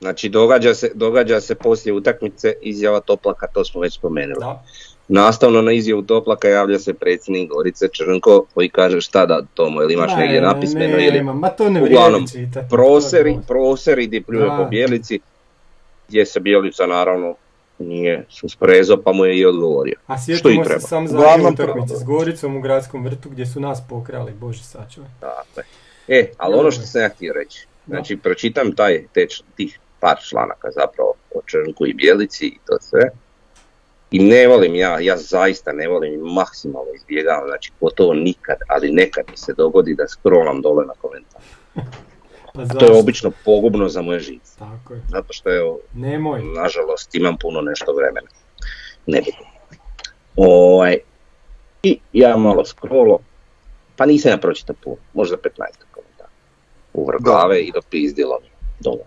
Znači 0.00 0.28
događa 0.28 0.74
se, 0.74 0.90
događa 0.94 1.40
se 1.40 1.54
poslije 1.54 1.94
utakmice 1.94 2.54
izjava 2.62 3.00
Toplaka, 3.00 3.46
to 3.46 3.64
smo 3.64 3.80
već 3.80 3.94
spomenuli. 3.94 4.40
Da. 4.40 4.64
Nastavno 5.08 5.62
na 5.62 5.72
izjavu 5.72 6.02
Toplaka 6.02 6.48
javlja 6.48 6.78
se 6.78 6.94
predsjednik 6.94 7.50
Gorice 7.50 7.88
Črnko 7.92 8.44
koji 8.54 8.68
kaže 8.68 9.00
šta 9.00 9.26
da 9.26 9.42
Tomo, 9.54 9.82
ili 9.82 9.94
imaš 9.94 10.12
negdje 10.16 10.40
napismeno 10.40 10.96
ne, 10.96 11.06
ili... 11.06 11.22
Ma 11.22 11.48
to 11.48 11.70
ne 11.70 11.82
Uglavnom, 11.82 12.28
čitati, 12.28 12.66
proseri, 12.70 13.38
proseri 13.48 14.06
di 14.06 14.22
pljuje 14.22 14.48
po 14.58 14.64
Bjelici, 14.64 15.20
gdje 16.08 16.26
se 16.26 16.40
Bjelica 16.40 16.86
naravno 16.86 17.34
nije 17.80 18.24
susprezo 18.28 18.96
pa 19.04 19.12
mu 19.12 19.24
je 19.24 19.38
i 19.38 19.46
odgovorio. 19.46 19.94
A 20.06 20.18
sjetimo 20.18 20.64
se 20.64 20.80
sam 20.80 21.08
za 21.08 21.18
utakmice 21.52 21.96
s 21.96 22.04
Goricom 22.04 22.56
u 22.56 22.60
gradskom 22.60 23.04
vrtu 23.04 23.30
gdje 23.30 23.46
su 23.46 23.60
nas 23.60 23.82
pokrali, 23.88 24.32
bože 24.32 24.62
sačuvaj. 24.62 25.10
Dakle. 25.20 25.62
E, 26.08 26.30
ali 26.38 26.54
ono 26.54 26.70
što 26.70 26.82
sam 26.82 27.00
ja 27.00 27.08
htio 27.08 27.32
reći, 27.32 27.66
znači 27.86 28.16
pročitam 28.16 28.72
taj, 28.72 29.04
te, 29.12 29.26
tih 29.56 29.80
par 30.00 30.16
članaka 30.28 30.70
zapravo 30.70 31.14
o 31.34 31.40
Črnku 31.46 31.86
i 31.86 31.94
Bjelici 31.94 32.46
i 32.46 32.58
to 32.66 32.76
sve. 32.80 33.10
I 34.10 34.18
ne 34.18 34.48
volim 34.48 34.74
ja, 34.74 35.00
ja 35.00 35.16
zaista 35.16 35.72
ne 35.72 35.88
volim 35.88 36.14
i 36.14 36.32
maksimalno 36.34 36.90
izbjegavam, 36.96 37.48
znači 37.48 37.72
gotovo 37.80 38.14
nikad, 38.14 38.56
ali 38.68 38.92
nekad 38.92 39.24
mi 39.30 39.36
se 39.36 39.52
dogodi 39.56 39.94
da 39.94 40.08
scrollam 40.08 40.62
dole 40.62 40.86
na 40.86 40.92
komentar. 41.00 41.42
Pa 42.68 42.74
to 42.74 42.84
je 42.84 42.98
obično 42.98 43.32
pogubno 43.44 43.88
za 43.88 44.02
moje 44.02 44.20
žice. 44.20 44.58
Tako 44.58 44.94
je. 44.94 45.02
Zato 45.08 45.32
što 45.32 45.48
je, 45.50 45.62
Nemoj. 45.94 46.42
nažalost, 46.42 47.14
imam 47.14 47.36
puno 47.36 47.60
nešto 47.60 47.92
vremena. 47.92 48.28
Ne 49.06 49.20
bi. 49.20 49.32
Ovaj, 50.36 50.98
I 51.82 51.98
ja 52.12 52.36
malo 52.36 52.64
scrollo, 52.64 53.18
pa 53.96 54.06
nisam 54.06 54.30
ja 54.30 54.38
pročitao 54.38 54.76
puno, 54.84 54.96
možda 55.14 55.36
15 55.36 55.46
komentara. 55.90 56.30
U 56.94 57.10
glave 57.20 57.60
i 57.60 57.72
dopizdilo 57.72 58.38
mi 58.42 58.48
dole. 58.80 59.04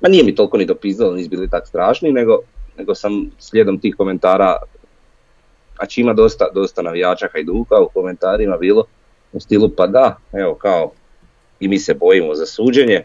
Ma 0.00 0.08
nije 0.08 0.24
mi 0.24 0.34
toliko 0.34 0.56
ni 0.56 0.66
dopizdilo, 0.66 1.14
nisu 1.14 1.30
bili 1.30 1.50
tak 1.50 1.66
strašni, 1.66 2.12
nego, 2.12 2.38
nego 2.78 2.94
sam 2.94 3.30
slijedom 3.38 3.80
tih 3.80 3.94
komentara, 3.96 4.56
a 5.78 5.84
ima 5.96 6.12
dosta, 6.12 6.50
dosta 6.54 6.82
navijača 6.82 7.28
Hajduka 7.32 7.80
u 7.80 7.88
komentarima 7.88 8.56
bilo, 8.56 8.84
u 9.32 9.40
stilu 9.40 9.68
pa 9.76 9.86
da, 9.86 10.16
evo 10.32 10.54
kao 10.54 10.92
i 11.60 11.68
mi 11.68 11.78
se 11.78 11.94
bojimo 11.94 12.34
za 12.34 12.46
suđenje, 12.46 13.04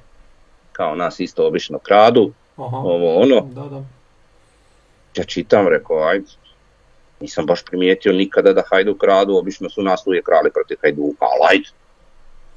kao 0.71 0.95
nas 0.95 1.19
isto 1.19 1.47
obično 1.47 1.79
kradu, 1.79 2.31
Aha. 2.57 2.77
ovo 2.77 3.21
ono. 3.21 3.41
Da, 3.41 3.61
da. 3.61 3.83
Ja 5.15 5.23
čitam, 5.23 5.67
rekao, 5.67 6.07
ajde, 6.07 6.25
nisam 7.19 7.45
baš 7.45 7.65
primijetio 7.65 8.13
nikada 8.13 8.53
da 8.53 8.63
Hajduk 8.69 8.97
kradu, 8.97 9.37
obično 9.37 9.69
su 9.69 9.81
nas 9.81 10.07
uvijek 10.07 10.25
krali 10.25 10.51
protiv 10.51 10.77
Hajduka, 10.81 11.25
ali 11.25 11.47
ajde. 11.49 11.69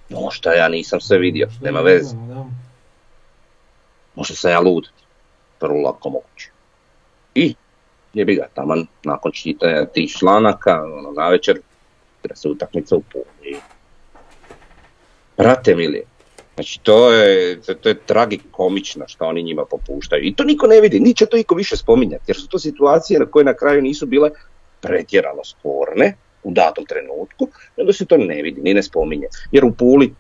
No 0.09 0.31
šta 0.31 0.53
ja 0.53 0.69
nisam 0.69 1.01
sve 1.01 1.19
vidio, 1.19 1.49
nema 1.63 1.81
veze. 1.81 2.17
Možda 4.15 4.35
sam 4.35 4.51
ja 4.51 4.61
lud, 4.61 4.89
prvo 5.59 5.81
lako 5.81 6.11
moguće. 6.11 6.51
I 7.35 7.55
jebi 8.15 8.35
ga 8.35 8.49
taman 8.55 8.87
nakon 9.05 9.33
čitanja 9.33 9.87
tih 9.87 10.13
članaka, 10.13 10.83
ono, 10.83 11.11
na 11.11 11.29
večer, 11.29 11.61
da 12.25 12.37
se 12.37 12.49
utakmica 12.49 12.97
u. 12.97 13.03
Brate 15.39 15.75
mili, 15.75 16.03
znači 16.55 16.81
to 16.83 17.13
je, 17.13 17.61
to, 17.81 17.89
je 17.89 17.99
tragikomično 18.07 19.05
što 19.09 19.25
oni 19.25 19.43
njima 19.43 19.65
popuštaju. 19.65 20.25
I 20.25 20.35
to 20.35 20.45
niko 20.45 20.67
ne 20.67 20.81
vidi, 20.81 21.01
niće 21.01 21.27
to 21.27 21.37
niko 21.37 21.55
više 21.55 21.77
spominjati, 21.77 22.25
jer 22.27 22.37
su 22.37 22.49
to 22.49 22.59
situacije 22.59 23.21
na 23.21 23.27
koje 23.27 23.45
na 23.45 23.55
kraju 23.55 23.83
nisu 23.83 24.07
bile 24.07 24.31
pretjerano 24.81 25.45
sporne 25.45 26.17
u 26.43 26.51
datom 26.51 26.85
trenutku, 26.87 27.49
onda 27.77 27.93
se 27.93 28.07
to 28.07 28.17
ne 28.17 28.43
vidi, 28.43 28.61
ni 28.61 28.75
ne 28.75 28.83
spominje. 28.83 29.27
Jer 29.53 29.65
u 29.65 29.73
Puli, 29.73 30.15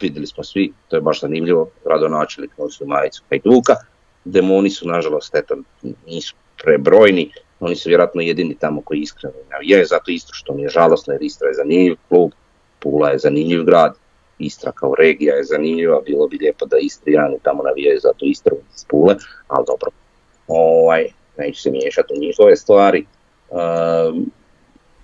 vidjeli 0.00 0.26
smo 0.26 0.44
svi, 0.44 0.72
to 0.88 0.96
je 0.96 1.00
baš 1.00 1.20
zanimljivo, 1.20 1.70
gradonačelnik 1.84 2.58
nosi 2.58 2.84
majicu 2.84 3.22
Hajduka, 3.30 3.76
demoni 4.24 4.70
su 4.70 4.88
nažalost 4.88 5.34
eto, 5.34 5.56
nisu 6.06 6.34
prebrojni, 6.62 7.32
oni 7.60 7.76
su 7.76 7.88
vjerojatno 7.88 8.22
jedini 8.22 8.54
tamo 8.54 8.82
koji 8.82 9.00
iskreno 9.00 9.34
navijaju, 9.50 9.86
zato 9.86 10.10
isto 10.10 10.34
što 10.34 10.54
mi 10.54 10.62
je 10.62 10.68
žalosno 10.68 11.12
jer 11.12 11.22
Istra 11.22 11.48
je 11.48 11.54
zanimljiv 11.54 11.96
klub, 12.08 12.30
Pula 12.78 13.10
je 13.10 13.18
zanimljiv 13.18 13.64
grad, 13.64 13.94
Istra 14.38 14.72
kao 14.72 14.94
regija 14.94 15.34
je 15.34 15.44
zanimljiva, 15.44 16.00
bilo 16.00 16.26
bi 16.28 16.36
lijepo 16.36 16.66
da 16.66 16.76
Istrijani 16.80 17.36
tamo 17.42 17.62
navijaju 17.62 17.98
za 18.02 18.12
tu 18.16 18.24
Istru 18.24 18.56
iz 18.74 18.84
Pule, 18.84 19.14
ali 19.48 19.64
dobro, 19.66 19.90
ovaj, 20.48 21.06
neću 21.38 21.62
se 21.62 21.70
miješati 21.70 22.14
u 22.16 22.20
njihove 22.20 22.56
stvari. 22.56 23.06
Ehm, 23.50 24.22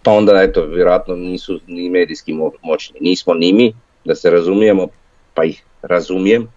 pa 0.03 0.13
onda, 0.13 0.43
eto, 0.43 0.67
vjerojatno 0.67 1.17
nisu 1.17 1.61
ni 1.67 1.91
medijski 1.91 2.35
moćni. 2.63 3.01
Nismo 3.01 3.35
ni 3.35 3.53
mi, 3.53 3.75
da 4.05 4.15
se 4.15 4.31
razumijemo, 4.31 4.89
pa 5.35 5.45
ih 5.45 5.65
razumijem 5.83 6.49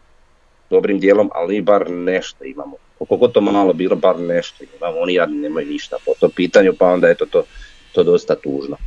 dobrim 0.69 0.99
dijelom, 0.99 1.29
ali 1.33 1.61
bar 1.61 1.89
nešto 1.91 2.43
imamo. 2.43 2.75
Koliko 2.97 3.17
god 3.17 3.31
to 3.31 3.41
malo 3.41 3.73
bilo, 3.73 3.95
bar 3.95 4.19
nešto 4.19 4.63
imamo. 4.77 4.99
Oni 4.99 5.13
jadni 5.13 5.37
nemaju 5.37 5.67
ništa 5.67 5.97
po 6.05 6.13
tom 6.19 6.31
pitanju, 6.35 6.73
pa 6.79 6.85
onda 6.85 7.09
eto 7.09 7.25
to, 7.25 7.43
to 7.91 8.03
dosta 8.03 8.35
tužno. 8.35 8.77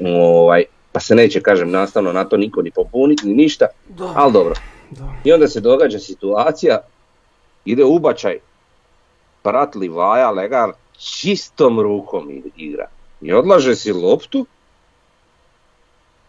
Ovaj, 0.00 0.64
pa 0.96 1.00
se 1.00 1.14
neće, 1.14 1.40
kažem, 1.40 1.70
nastavno 1.70 2.12
na 2.12 2.24
to 2.24 2.36
niko 2.36 2.62
ni 2.62 2.70
popuniti, 2.70 3.26
ni 3.26 3.34
ništa, 3.34 3.66
da. 3.88 4.12
ali 4.16 4.32
dobro. 4.32 4.54
Da. 4.90 5.14
I 5.24 5.32
onda 5.32 5.48
se 5.48 5.60
događa 5.60 5.98
situacija, 5.98 6.78
ide 7.64 7.84
ubačaj, 7.84 8.38
brat 9.44 9.74
Livaja, 9.74 10.30
legar, 10.30 10.72
čistom 10.98 11.80
rukom 11.80 12.42
igra. 12.56 12.88
I 13.20 13.32
odlaže 13.32 13.74
si 13.76 13.92
loptu 13.92 14.46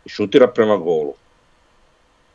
i 0.05 0.09
šutira 0.09 0.47
prema 0.47 0.78
golu. 0.78 1.13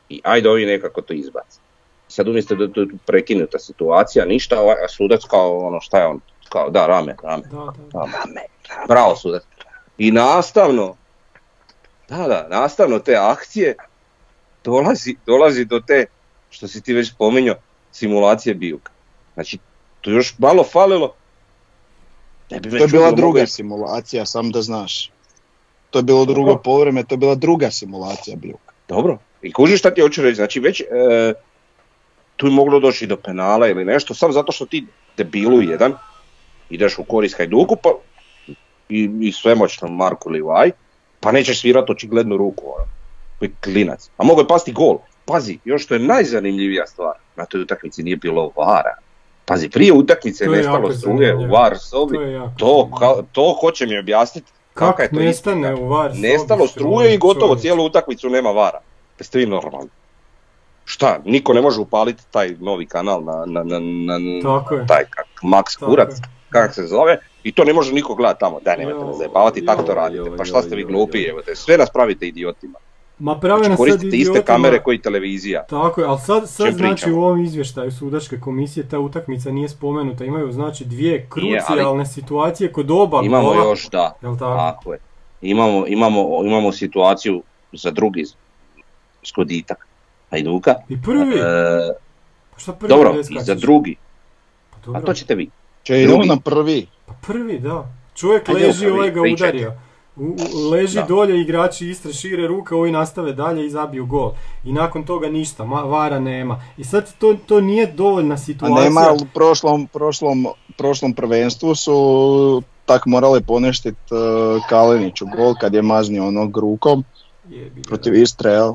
I 0.09 0.21
ajde 0.25 0.51
ovi 0.51 0.67
nekako 0.67 1.03
to 1.03 1.13
izbaci. 1.13 1.61
Sad 2.09 2.29
umjesto 2.29 2.55
da 2.55 2.81
je 2.81 2.87
prekinuta 3.07 3.59
situacija, 3.59 4.25
ništa, 4.25 4.61
ovaj, 4.61 4.85
a 4.85 4.89
sudac 4.89 5.25
kao 5.25 5.59
ono 5.59 5.81
šta 5.81 5.99
je 5.99 6.07
on, 6.07 6.21
kao 6.49 6.71
da 6.71 6.87
rame, 6.87 7.17
rame, 7.23 7.43
da, 7.51 7.73
da. 7.93 7.99
rame, 8.01 8.43
bravo 8.89 9.17
sudac. 9.17 9.43
I 9.99 10.11
nastavno, 10.11 10.97
da, 12.17 12.29
da, 12.29 12.49
nastavno 12.51 12.99
te 12.99 13.17
akcije 13.17 13.77
dolazi, 14.65 15.17
dolazi 15.27 15.65
do 15.65 15.81
te, 15.81 16.07
što 16.51 16.69
si 16.69 16.81
ti 16.81 16.93
već 16.93 17.11
spominjao, 17.11 17.57
simulacije 17.93 18.55
bijuka. 18.55 18.93
Znači, 19.35 19.59
to 20.01 20.11
još 20.11 20.39
malo 20.39 20.65
falilo. 20.65 21.15
Ne 22.51 22.61
bi 22.61 22.71
to 22.71 22.77
je 22.77 22.89
bila 22.89 23.11
druga 23.11 23.47
simulacija, 23.47 24.27
sam 24.27 24.51
da 24.51 24.63
znaš. 24.63 25.11
To 25.91 25.99
je 25.99 26.03
bilo 26.03 26.25
drugo 26.25 26.57
povreme, 26.57 27.05
to 27.05 27.15
je 27.15 27.19
bila 27.19 27.35
druga 27.35 27.71
simulacija 27.71 28.37
bijuka. 28.37 28.73
Dobro, 28.89 29.19
i 29.43 29.53
kužiš 29.53 29.79
šta 29.79 29.95
ti 29.95 30.01
hoću 30.01 30.23
reći, 30.23 30.37
znači 30.37 30.61
već 30.61 30.81
e, 30.81 30.85
tu 32.37 32.47
je 32.47 32.53
moglo 32.53 32.81
doći 32.81 33.07
do 33.07 33.17
penala 33.17 33.69
ili 33.69 33.85
nešto, 33.85 34.15
samo 34.15 34.33
zato 34.33 34.53
što 34.53 34.67
ti 34.67 34.87
debilu 35.17 35.63
jedan 35.63 35.95
ideš 36.71 36.99
u 36.99 37.05
korist 37.05 37.39
Hajduku 37.39 37.77
pa, 37.77 37.91
i, 38.89 39.11
i 39.21 39.33
svemoćno 39.33 39.89
Marku 39.89 40.31
Livaj, 40.31 40.71
pa 41.23 41.33
nećeš 41.33 41.61
svirati 41.61 41.93
očiglednu 41.93 42.37
ruku, 42.37 42.65
ono, 42.77 42.87
koji 43.39 43.51
klinac. 43.65 44.11
A 44.17 44.25
mogu 44.25 44.41
je 44.41 44.49
pasti 44.49 44.73
gol. 44.73 44.99
Pazi, 45.25 45.59
još 45.65 45.85
što 45.85 45.95
je 45.95 46.01
najzanimljivija 46.01 46.87
stvar, 46.87 47.15
na 47.37 47.45
toj 47.45 47.61
utakmici 47.61 48.03
nije 48.03 48.17
bilo 48.17 48.51
vara. 48.57 48.97
Pazi, 49.45 49.69
prije 49.69 49.93
utakmice 49.93 50.45
je 50.45 50.51
nestalo 50.51 50.93
struje 50.93 51.37
u 51.37 51.51
var 51.51 51.79
sobi, 51.79 52.19
to, 52.59 52.91
to, 53.01 53.23
to 53.33 53.57
hoće 53.61 53.87
mi 53.87 53.99
objasniti. 53.99 54.53
Kako 54.75 55.03
je 55.03 55.11
to 55.11 55.17
nestane 55.17 55.75
u 55.75 55.89
var 55.89 56.11
Nestalo 56.15 56.67
struje 56.67 57.15
i 57.15 57.19
gotovo, 57.19 57.57
cijelu 57.57 57.85
utakmicu 57.85 58.31
nema 58.31 58.51
vara. 58.51 58.79
Jeste 59.19 59.39
vi 59.39 59.47
normalni? 59.47 59.89
Šta, 60.85 61.19
niko 61.25 61.53
ne 61.53 61.61
može 61.61 61.81
upaliti 61.81 62.23
taj 62.31 62.57
novi 62.61 62.87
kanal 62.87 63.25
na, 63.25 63.45
na, 63.47 63.63
na, 63.65 63.79
na 63.79 64.87
taj 64.87 65.05
kak, 65.11 65.27
Max 65.43 65.85
Kurac, 65.87 66.11
kako 66.51 66.75
se 66.75 66.87
zove, 66.87 67.19
i 67.45 67.53
to 67.53 67.65
ne 67.65 67.73
može 67.73 67.93
niko 67.93 68.15
gledati 68.15 68.41
tamo, 68.41 68.61
daj 68.61 68.77
nemojte 68.77 69.05
me 69.05 69.13
zajebavati, 69.13 69.67
tako 69.67 69.83
to 69.83 69.95
radite, 69.95 70.31
pa 70.37 70.45
šta 70.45 70.63
ste 70.63 70.77
vi 70.77 70.85
glupi, 70.85 71.23
evo 71.23 71.43
te, 71.43 71.55
sve 71.57 71.79
nas 71.79 71.91
pravite 71.91 72.29
idiotima. 72.29 72.79
Ma 73.19 73.41
prave 73.41 73.65
znači, 73.65 73.77
koristite 73.77 74.17
iste 74.17 74.43
kamere 74.43 74.83
koji 74.83 74.99
televizija. 74.99 75.65
Tako 75.69 76.01
je, 76.01 76.07
ali 76.07 76.21
sad, 76.21 76.51
sad 76.51 76.75
znači 76.75 77.13
u 77.13 77.21
ovom 77.23 77.45
izvještaju 77.45 77.93
sudačke 77.93 78.41
komisije 78.41 78.89
ta 78.89 78.99
utakmica 78.99 79.51
nije 79.51 79.69
spomenuta, 79.69 80.25
imaju 80.25 80.53
znači 80.53 80.85
dvije 80.85 81.27
krucijalne 81.29 82.07
situacije 82.07 82.73
kod 82.73 82.91
oba 82.91 83.21
Imamo 83.25 83.55
još, 83.55 83.89
da, 83.89 84.13
Jel 84.23 84.39
tako? 84.39 84.57
tako 84.57 84.93
je. 84.93 84.99
Imamo, 85.43 85.87
imamo, 85.87 86.45
imamo 86.45 86.73
situaciju 86.73 87.43
za 87.73 87.91
drugi 87.91 88.25
skoditak 89.23 89.87
Hajduka. 90.31 90.75
I 90.89 91.03
prvi? 91.03 91.35
E, 91.35 91.43
pa 92.53 92.59
šta 92.59 92.73
prvi 92.73 92.89
dobro, 92.89 93.15
i 93.31 93.41
za 93.41 93.55
drugi. 93.55 93.97
Pa 94.71 94.77
dobro. 94.85 95.01
A 95.01 95.05
to 95.05 95.15
ćete 95.15 95.35
vi. 95.35 95.51
Če 95.83 96.03
idemo 96.03 96.25
na 96.25 96.37
prvi. 96.37 96.87
Pa 97.07 97.13
prvi, 97.27 97.59
da. 97.59 97.87
Čovjek 98.15 98.49
leži, 98.49 98.87
ovaj 98.87 99.11
ga 99.11 99.21
udario. 99.21 99.73
U, 100.17 100.37
leži 100.71 101.01
dolje, 101.09 101.41
igrači 101.41 101.89
Istre 101.89 102.13
šire 102.13 102.47
ruke, 102.47 102.75
ovi 102.75 102.91
nastave 102.91 103.33
dalje 103.33 103.67
i 103.67 103.71
zabiju 103.71 104.07
gol. 104.07 104.33
I 104.65 104.73
nakon 104.73 105.05
toga 105.05 105.29
ništa, 105.29 105.65
ma, 105.65 105.81
vara 105.81 106.21
nema. 106.21 106.63
I 106.77 106.85
sad 106.85 107.15
to, 107.19 107.37
to 107.47 107.61
nije 107.61 107.87
dovoljna 107.87 108.39
situacija. 108.39 108.81
A 108.81 108.85
nema, 108.85 109.13
u 109.23 109.27
prošlom, 109.35 109.87
prošlom, 109.87 110.47
prošlom 110.77 111.15
prvenstvu 111.15 111.75
su 111.75 112.63
tak 112.87 113.07
morali 113.07 113.43
poneštiti 113.43 114.15
uh, 114.15 114.67
Kaliniću 114.69 115.27
gol 115.37 115.55
kad 115.61 115.75
je 115.75 115.83
maznio 115.83 116.27
onog 116.27 116.57
rukom 116.57 117.05
protiv 117.89 118.15
Istre, 118.15 118.51
jel? 118.51 118.75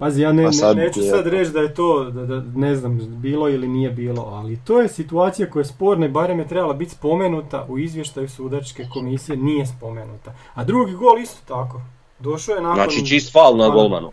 Pazi, 0.00 0.22
ja 0.22 0.32
ne, 0.32 0.44
pa 0.44 0.52
sad, 0.52 0.76
neću 0.76 1.00
sad 1.10 1.26
reći 1.26 1.50
da 1.50 1.60
je 1.60 1.74
to, 1.74 2.04
da, 2.04 2.26
da, 2.26 2.42
ne 2.54 2.76
znam, 2.76 2.98
bilo 3.02 3.48
ili 3.48 3.68
nije 3.68 3.90
bilo, 3.90 4.22
ali 4.22 4.58
to 4.64 4.80
je 4.80 4.88
situacija 4.88 5.50
koja 5.50 5.60
je 5.60 5.64
sporna 5.64 6.06
i 6.06 6.08
barem 6.08 6.38
je 6.38 6.48
trebala 6.48 6.74
biti 6.74 6.90
spomenuta 6.90 7.66
u 7.68 7.78
izvještaju 7.78 8.28
sudačke 8.28 8.86
komisije, 8.92 9.36
nije 9.36 9.66
spomenuta. 9.66 10.34
A 10.54 10.64
drugi 10.64 10.92
gol 10.92 11.18
isto 11.18 11.38
tako. 11.48 11.80
Došao 12.18 12.54
je 12.54 12.62
nakon... 12.62 12.74
Znači 12.74 13.06
čist 13.06 13.32
fal 13.32 13.56
na 13.56 13.68
golmanu. 13.68 14.12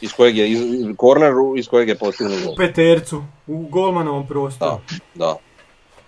Iz 0.00 0.12
kojeg 0.12 0.36
je, 0.36 0.50
iz, 0.50 0.60
korneru, 0.96 1.56
iz 1.56 1.68
kojeg 1.68 1.88
je 1.88 1.98
postignut 1.98 2.42
gol. 2.44 2.52
U 2.52 2.56
petercu, 2.56 3.22
u 3.46 3.66
golmanovom 3.70 4.26
prostoru. 4.26 4.80
Da, 5.14 5.24
da. 5.24 5.36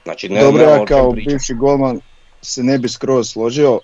Znači, 0.04 0.28
ne, 0.28 0.40
Dobro, 0.40 0.62
ja 0.62 0.84
kao 0.84 1.12
bivši 1.12 1.54
golman 1.54 2.00
se 2.40 2.62
ne 2.62 2.78
bi 2.78 2.88
skroz 2.88 3.28
složio, 3.28 3.80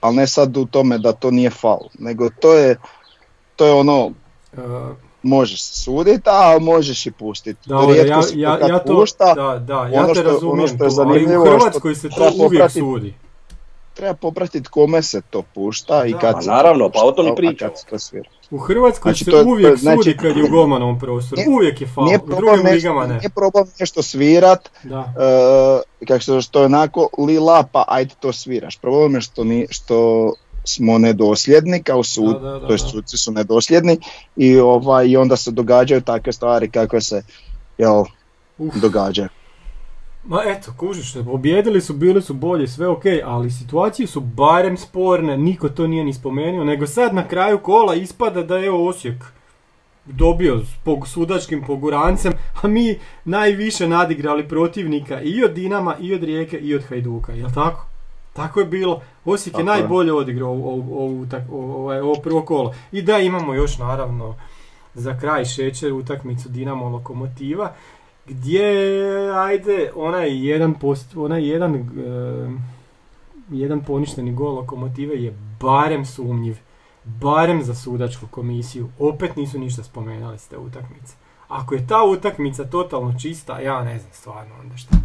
ali 0.00 0.16
ne 0.16 0.26
sad 0.26 0.56
u 0.56 0.66
tome 0.66 0.98
da 0.98 1.12
to 1.12 1.30
nije 1.30 1.50
fal, 1.50 1.80
nego 1.98 2.28
to 2.40 2.54
je, 2.54 2.76
to 3.56 3.66
je 3.66 3.72
ono, 3.72 4.12
uh, 4.52 4.96
možeš 5.22 5.62
suditi, 5.62 6.22
a 6.24 6.58
možeš 6.60 7.06
i 7.06 7.10
pustiti. 7.10 7.68
Da, 7.68 7.76
ja, 7.76 8.20
ja, 8.34 8.68
ja 8.68 8.78
to, 8.78 8.94
pušta, 8.94 9.34
da, 9.34 9.58
da, 9.58 9.88
ja 9.92 10.04
ono 10.04 10.14
te 10.14 10.22
razumijem 10.22 10.58
ono 10.58 10.68
što 10.68 11.02
je 11.02 11.06
ali 11.06 11.36
u 11.36 11.44
Hrvatskoj 11.44 11.94
se 11.94 12.08
to 12.08 12.30
uvijek 12.44 12.70
sudi. 12.70 13.14
Treba 13.94 14.14
popratiti 14.14 14.68
kome 14.68 15.02
se 15.02 15.20
to 15.30 15.42
pušta 15.54 16.06
i 16.06 16.12
kad 16.12 16.34
pa 16.34 16.40
naravno, 16.40 16.90
pa 16.90 17.00
o 17.04 17.12
tom 17.12 17.26
i 17.26 17.34
pričamo. 17.36 17.72
U 18.50 18.58
Hrvatskoj 18.58 19.12
znači, 19.12 19.24
se 19.24 19.30
to, 19.30 19.42
uvijek 19.46 19.76
znači, 19.76 19.96
sudi 19.96 20.16
kad 20.16 20.36
je 20.36 20.44
u 20.44 20.48
golmanovom 20.48 20.98
prostoru, 20.98 21.42
uvijek 21.48 21.80
je 21.80 21.86
faul, 21.86 22.06
u 22.06 22.36
drugim 22.36 22.66
ligama 22.72 23.06
ne. 23.06 23.14
Nije 23.14 23.30
problem 23.30 23.64
nešto 23.80 24.02
svirat, 24.02 24.70
da. 24.82 24.98
Uh, 24.98 26.06
kako 26.08 26.22
se 26.22 26.40
što 26.40 26.60
je 26.60 26.66
onako 26.66 27.08
lila 27.18 27.64
pa 27.72 27.84
ajde 27.88 28.14
to 28.20 28.32
sviraš. 28.32 28.76
Problem 28.76 29.14
je 29.14 29.20
što, 29.20 29.44
ni, 29.44 29.66
što 29.70 30.32
smo 30.64 30.98
nedosljedni 30.98 31.82
kao 31.82 32.02
sud, 32.02 32.42
da, 32.42 32.66
to 32.66 32.72
je 32.72 32.78
sudci 32.78 33.16
su 33.16 33.32
nedosljedni 33.32 33.98
i, 34.36 34.58
ovaj, 34.58 35.06
i 35.08 35.16
onda 35.16 35.36
se 35.36 35.50
događaju 35.50 36.00
takve 36.00 36.32
stvari 36.32 36.70
kakve 36.70 37.00
se 37.00 37.22
jel, 37.78 38.04
događaju. 38.58 39.28
Ma 40.24 40.42
eto, 40.46 40.72
kužiš 40.76 41.12
se, 41.12 41.24
objedili 41.30 41.80
su, 41.80 41.92
bili 41.92 42.22
su 42.22 42.34
bolji, 42.34 42.68
sve 42.68 42.88
ok, 42.88 43.02
ali 43.24 43.50
situacije 43.50 44.06
su 44.06 44.20
barem 44.20 44.76
sporne, 44.76 45.36
niko 45.38 45.68
to 45.68 45.86
nije 45.86 46.04
ni 46.04 46.14
spomenuo, 46.14 46.64
nego 46.64 46.86
sad 46.86 47.14
na 47.14 47.28
kraju 47.28 47.58
kola 47.58 47.94
ispada 47.94 48.42
da 48.42 48.56
je 48.56 48.70
Osijek 48.70 49.24
dobio 50.04 50.60
s 51.06 51.12
sudačkim 51.12 51.64
pogurancem, 51.66 52.32
a 52.62 52.68
mi 52.68 52.98
najviše 53.24 53.88
nadigrali 53.88 54.48
protivnika 54.48 55.20
i 55.20 55.44
od 55.44 55.52
Dinama, 55.52 55.96
i 56.00 56.14
od 56.14 56.22
Rijeke, 56.22 56.56
i 56.56 56.74
od 56.74 56.82
Hajduka, 56.84 57.32
jel 57.32 57.50
tako? 57.54 57.86
Tako 58.32 58.60
je 58.60 58.66
bilo. 58.66 59.02
Osijek 59.24 59.58
je 59.58 59.64
najbolje 59.64 60.12
odigrao 60.12 60.50
ovu, 60.50 61.26
ovaj, 61.50 62.00
ovo 62.00 62.14
prvo 62.14 62.42
kolo. 62.42 62.74
I 62.92 63.02
da 63.02 63.18
imamo 63.18 63.54
još 63.54 63.78
naravno 63.78 64.34
za 64.94 65.18
kraj 65.18 65.44
šećer 65.44 65.92
utakmicu 65.92 66.48
Dinamo 66.48 66.88
Lokomotiva 66.88 67.72
gdje 68.26 68.64
ajde 69.34 69.92
onaj 69.96 70.46
jedan 70.48 70.74
post, 70.74 71.16
onaj 71.16 71.48
jedan 71.48 71.74
uh, 71.74 72.52
jedan 73.50 73.84
poništeni 73.84 74.32
gol 74.32 74.54
Lokomotive 74.54 75.22
je 75.22 75.34
barem 75.60 76.06
sumnjiv. 76.06 76.56
Barem 77.04 77.62
za 77.62 77.74
sudačku 77.74 78.26
komisiju. 78.30 78.88
Opet 78.98 79.36
nisu 79.36 79.58
ništa 79.58 79.82
spomenuli 79.82 80.38
ste 80.38 80.58
utakmice. 80.58 81.14
Ako 81.48 81.74
je 81.74 81.86
ta 81.86 82.02
utakmica 82.04 82.64
totalno 82.64 83.18
čista, 83.18 83.60
ja 83.60 83.84
ne 83.84 83.98
znam 83.98 84.12
stvarno 84.12 84.54
onda 84.60 84.76
šta. 84.76 84.96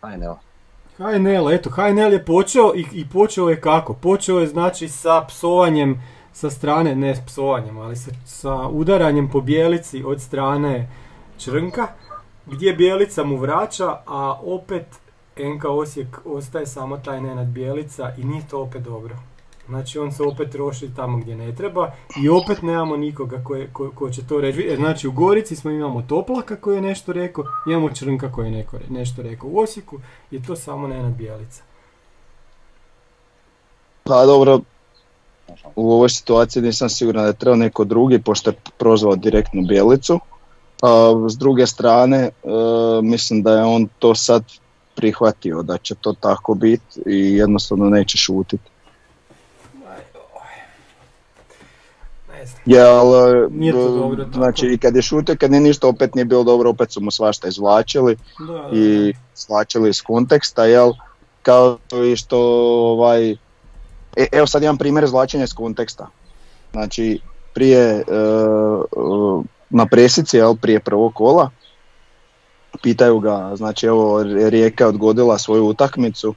HNL. 0.00 0.43
HNL, 0.96 1.50
eto, 1.50 1.70
HNL 1.70 2.12
je 2.12 2.24
počeo 2.24 2.72
i, 2.74 2.86
i 2.92 3.08
počeo 3.08 3.48
je 3.48 3.60
kako? 3.60 3.94
Počeo 3.94 4.38
je 4.40 4.46
znači 4.46 4.88
sa 4.88 5.24
psovanjem 5.28 6.02
sa 6.32 6.50
strane, 6.50 6.94
ne 6.94 7.16
s 7.16 7.20
psovanjem, 7.26 7.78
ali 7.78 7.96
sa, 7.96 8.10
sa 8.24 8.68
udaranjem 8.68 9.28
po 9.30 9.40
bijelici 9.40 10.04
od 10.04 10.20
strane 10.20 10.88
Črnka, 11.38 11.86
gdje 12.46 12.72
bijelica 12.72 13.24
mu 13.24 13.36
vraća, 13.36 13.96
a 14.06 14.40
opet 14.44 14.86
NK 15.36 15.64
Osijek 15.64 16.20
ostaje 16.24 16.66
samo 16.66 16.96
taj 16.96 17.20
nenad 17.20 17.46
bijelica 17.46 18.12
i 18.18 18.24
nije 18.24 18.48
to 18.50 18.62
opet 18.62 18.82
dobro. 18.82 19.16
Znači 19.68 19.98
on 19.98 20.12
se 20.12 20.22
opet 20.22 20.50
troši 20.50 20.90
tamo 20.96 21.18
gdje 21.18 21.36
ne 21.36 21.54
treba 21.54 21.92
i 22.24 22.28
opet 22.28 22.62
nemamo 22.62 22.96
nikoga 22.96 23.44
ko, 23.72 23.90
ko, 23.94 24.10
će 24.10 24.26
to 24.26 24.40
reći. 24.40 24.76
Znači 24.76 25.08
u 25.08 25.12
Gorici 25.12 25.56
smo 25.56 25.70
imamo 25.70 26.02
Toplaka 26.02 26.56
koji 26.56 26.74
je 26.74 26.80
nešto 26.80 27.12
rekao, 27.12 27.44
imamo 27.66 27.90
Črnka 27.90 28.32
koji 28.32 28.46
je 28.46 28.50
neko, 28.50 28.78
nešto 28.88 29.22
rekao. 29.22 29.48
U 29.48 29.58
Osijeku 29.58 29.98
je 30.30 30.42
to 30.42 30.56
samo 30.56 30.88
Nenad 30.88 31.12
Bijelica. 31.12 31.62
Pa 34.02 34.26
dobro, 34.26 34.60
u 35.76 35.92
ovoj 35.92 36.08
situaciji 36.08 36.62
nisam 36.62 36.88
siguran 36.88 37.22
da 37.22 37.28
je 37.28 37.34
trebao 37.34 37.56
neko 37.56 37.84
drugi 37.84 38.22
pošto 38.22 38.50
je 38.50 38.56
prozvao 38.78 39.16
direktnu 39.16 39.62
Bijelicu. 39.62 40.20
A, 40.82 41.14
s 41.28 41.36
druge 41.36 41.66
strane, 41.66 42.18
e, 42.18 42.30
mislim 43.02 43.42
da 43.42 43.52
je 43.52 43.64
on 43.64 43.88
to 43.98 44.14
sad 44.14 44.44
prihvatio 44.94 45.62
da 45.62 45.78
će 45.78 45.94
to 45.94 46.12
tako 46.12 46.54
biti 46.54 47.00
i 47.06 47.36
jednostavno 47.36 47.90
neće 47.90 48.18
šutiti. 48.18 48.73
Jel, 52.64 53.14
e, 53.14 53.48
nije 53.50 53.72
to 53.72 53.88
dobro. 53.88 54.26
Znači, 54.34 54.66
i 54.66 54.78
kad 54.78 54.96
je 54.96 55.02
šutio, 55.02 55.36
kad 55.40 55.50
nije 55.50 55.60
ništa, 55.60 55.88
opet 55.88 56.14
nije 56.14 56.24
bilo 56.24 56.44
dobro, 56.44 56.70
opet 56.70 56.92
su 56.92 57.00
mu 57.00 57.10
svašta 57.10 57.48
izvlačili 57.48 58.16
da, 58.38 58.68
i 58.72 59.12
izvlačili 59.36 59.90
iz 59.90 60.02
konteksta, 60.02 60.64
jel, 60.64 60.92
kao 61.42 61.78
i 62.12 62.16
što, 62.16 62.38
ovaj, 62.92 63.30
e, 64.16 64.26
evo 64.32 64.46
sad 64.46 64.62
imam 64.62 64.78
primjer 64.78 65.04
izvlačenja 65.04 65.44
iz 65.44 65.54
konteksta. 65.54 66.08
Znači, 66.72 67.20
prije, 67.54 67.80
e, 67.80 68.04
na 69.70 69.86
presici, 69.86 70.36
jel, 70.36 70.54
prije 70.56 70.80
prvog 70.80 71.14
kola, 71.14 71.50
pitaju 72.82 73.18
ga, 73.18 73.52
znači 73.56 73.86
evo 73.86 74.22
Rijeka 74.22 74.88
odgodila 74.88 75.38
svoju 75.38 75.66
utakmicu 75.66 76.34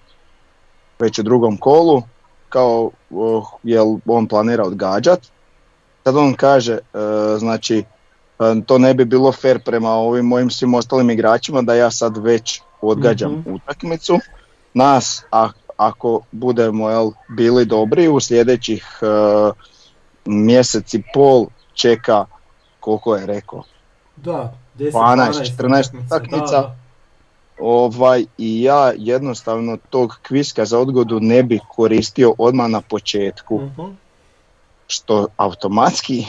već 0.99 1.20
u 1.20 1.24
drugom 1.24 1.58
kolu, 1.58 2.01
kao 2.49 2.91
jel 3.64 3.97
on 4.05 4.28
planira 4.28 4.64
odgađat 4.64 5.20
kad 6.08 6.18
on 6.18 6.34
kaže, 6.34 6.74
e, 6.74 6.80
znači, 7.39 7.84
e, 8.39 8.62
to 8.66 8.78
ne 8.78 8.93
bi 8.93 9.05
bilo 9.05 9.32
fair 9.32 9.60
prema 9.60 9.89
ovim 9.89 10.26
mojim 10.26 10.49
svim 10.49 10.74
ostalim 10.74 11.10
igračima 11.10 11.62
da 11.62 11.76
ja 11.76 11.91
sad 11.91 12.18
već 12.18 12.62
odgađam 12.82 13.32
mm 13.32 13.53
utakmicu. 13.53 14.20
Nas, 14.74 15.24
a, 15.32 15.49
ako 15.78 16.22
budemo 16.32 16.89
jel, 16.89 17.12
bili 17.30 17.66
dobri 17.66 18.08
u 18.08 18.20
sljedećih 18.20 18.99
uh, 19.01 19.55
mjesec 20.26 20.93
i 20.93 21.03
pol 21.14 21.45
čeka 21.74 22.26
koliko 22.80 23.16
je 23.16 23.26
rekao. 23.26 23.64
Da, 24.16 24.53
10, 24.78 24.91
12, 24.91 25.58
14 25.58 26.05
utakmica. 26.05 26.76
Ovaj, 27.60 28.26
I 28.38 28.64
ja 28.64 28.93
jednostavno 28.97 29.78
tog 29.89 30.20
kviska 30.28 30.66
za 30.66 30.80
odgodu 30.80 31.20
ne 31.20 31.43
bi 31.43 31.60
koristio 31.76 32.34
odmah 32.38 32.70
na 32.70 32.82
početku. 32.82 33.62
Mhm 33.62 34.07
što 34.88 35.27
automatski 35.38 36.25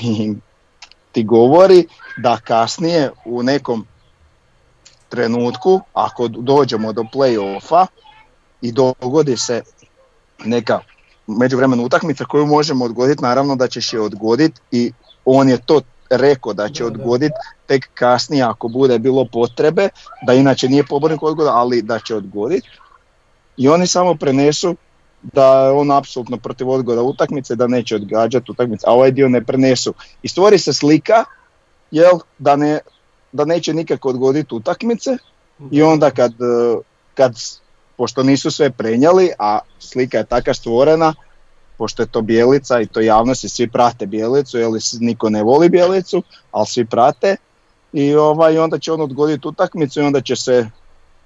ti 1.13 1.25
govori 1.25 1.87
da 2.17 2.37
kasnije 2.37 3.11
u 3.25 3.43
nekom 3.43 3.87
trenutku, 5.09 5.81
ako 5.95 6.29
dođemo 6.29 6.93
do 6.93 7.03
play-offa 7.03 7.87
i 8.63 8.73
dogodi 8.73 9.37
se 9.37 9.63
neka 10.45 10.81
međuvremena 11.27 11.83
utakmica 11.83 12.25
koju 12.25 12.47
možemo 12.47 12.85
odgoditi, 12.85 13.23
naravno 13.23 13.57
da 13.57 13.69
ćeš 13.69 13.93
je 13.93 14.01
odgoditi 14.01 14.61
i 14.71 14.93
on 15.25 15.49
je 15.49 15.59
to 15.59 15.81
rekao 16.11 16.53
da 16.53 16.69
će 16.69 16.85
odgoditi 16.85 17.35
tek 17.67 17.89
kasnije 17.95 18.43
ako 18.43 18.69
bude 18.69 18.99
bilo 18.99 19.25
potrebe, 19.33 19.89
da 20.27 20.35
inače 20.35 20.69
nije 20.69 20.87
pobornik 20.87 21.23
odgoda, 21.23 21.53
ali 21.55 21.83
da 21.83 21.99
će 21.99 22.15
odgoditi. 22.15 22.69
I 23.57 23.69
oni 23.69 23.87
samo 23.87 24.15
prenesu 24.15 24.77
da 25.23 25.65
je 25.65 25.71
on 25.71 25.91
apsolutno 25.91 26.37
protiv 26.37 26.71
odgoda 26.71 27.03
utakmice, 27.03 27.57
da 27.57 27.67
neće 27.67 27.97
odgađati 27.97 28.51
utakmice, 28.53 28.85
a 28.87 28.93
ovaj 28.93 29.11
dio 29.11 29.29
ne 29.29 29.45
prenesu. 29.45 29.95
I 30.23 30.29
stvori 30.29 30.59
se 30.59 30.73
slika 30.73 31.25
jel, 31.91 32.19
da, 32.39 32.57
ne, 32.57 32.79
da 33.33 33.45
neće 33.45 33.75
nikako 33.75 34.09
odgoditi 34.09 34.55
utakmice 34.55 35.17
i 35.71 35.83
onda 35.83 36.11
kad, 36.11 36.33
kad, 37.15 37.35
pošto 37.97 38.23
nisu 38.23 38.51
sve 38.51 38.71
prenijeli, 38.71 39.31
a 39.39 39.59
slika 39.79 40.19
je 40.19 40.25
taka 40.25 40.55
stvorena, 40.55 41.15
pošto 41.79 42.03
je 42.03 42.07
to 42.07 42.23
bijelica 42.23 42.81
i 42.81 42.87
to 42.87 43.01
javnosti, 43.01 43.49
svi 43.49 43.69
prate 43.69 44.07
bijelicu, 44.07 44.59
jer 44.59 44.71
niko 45.01 45.31
ne 45.31 45.43
voli 45.43 45.69
bijelicu, 45.69 46.23
ali 46.53 46.67
svi 46.67 46.85
prate 46.85 47.37
i 47.93 48.15
ovaj, 48.15 48.59
onda 48.59 48.79
će 48.79 48.93
on 48.93 49.01
odgoditi 49.01 49.49
utakmicu 49.49 50.01
i 50.01 50.05
onda 50.05 50.21
će 50.21 50.37
se 50.37 50.71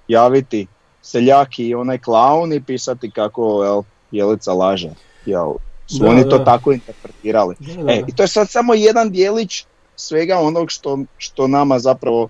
javiti 0.07 0.67
seljak 1.03 1.59
i 1.59 1.75
onaj 1.75 1.97
klaun 1.97 2.53
i 2.53 2.63
pisati 2.63 3.11
kako 3.11 3.63
jel, 3.63 3.81
Jelica 4.11 4.53
laže. 4.53 4.89
Jel, 5.25 5.53
su 5.87 6.05
oni 6.05 6.29
to 6.29 6.39
tako 6.39 6.71
interpretirali. 6.71 7.55
e, 7.87 8.03
I 8.07 8.15
to 8.15 8.23
je 8.23 8.27
sad 8.27 8.49
samo 8.49 8.73
jedan 8.73 9.11
dijelić 9.11 9.65
svega 9.95 10.39
onog 10.39 10.71
što, 10.71 10.99
što 11.17 11.47
nama 11.47 11.79
zapravo 11.79 12.29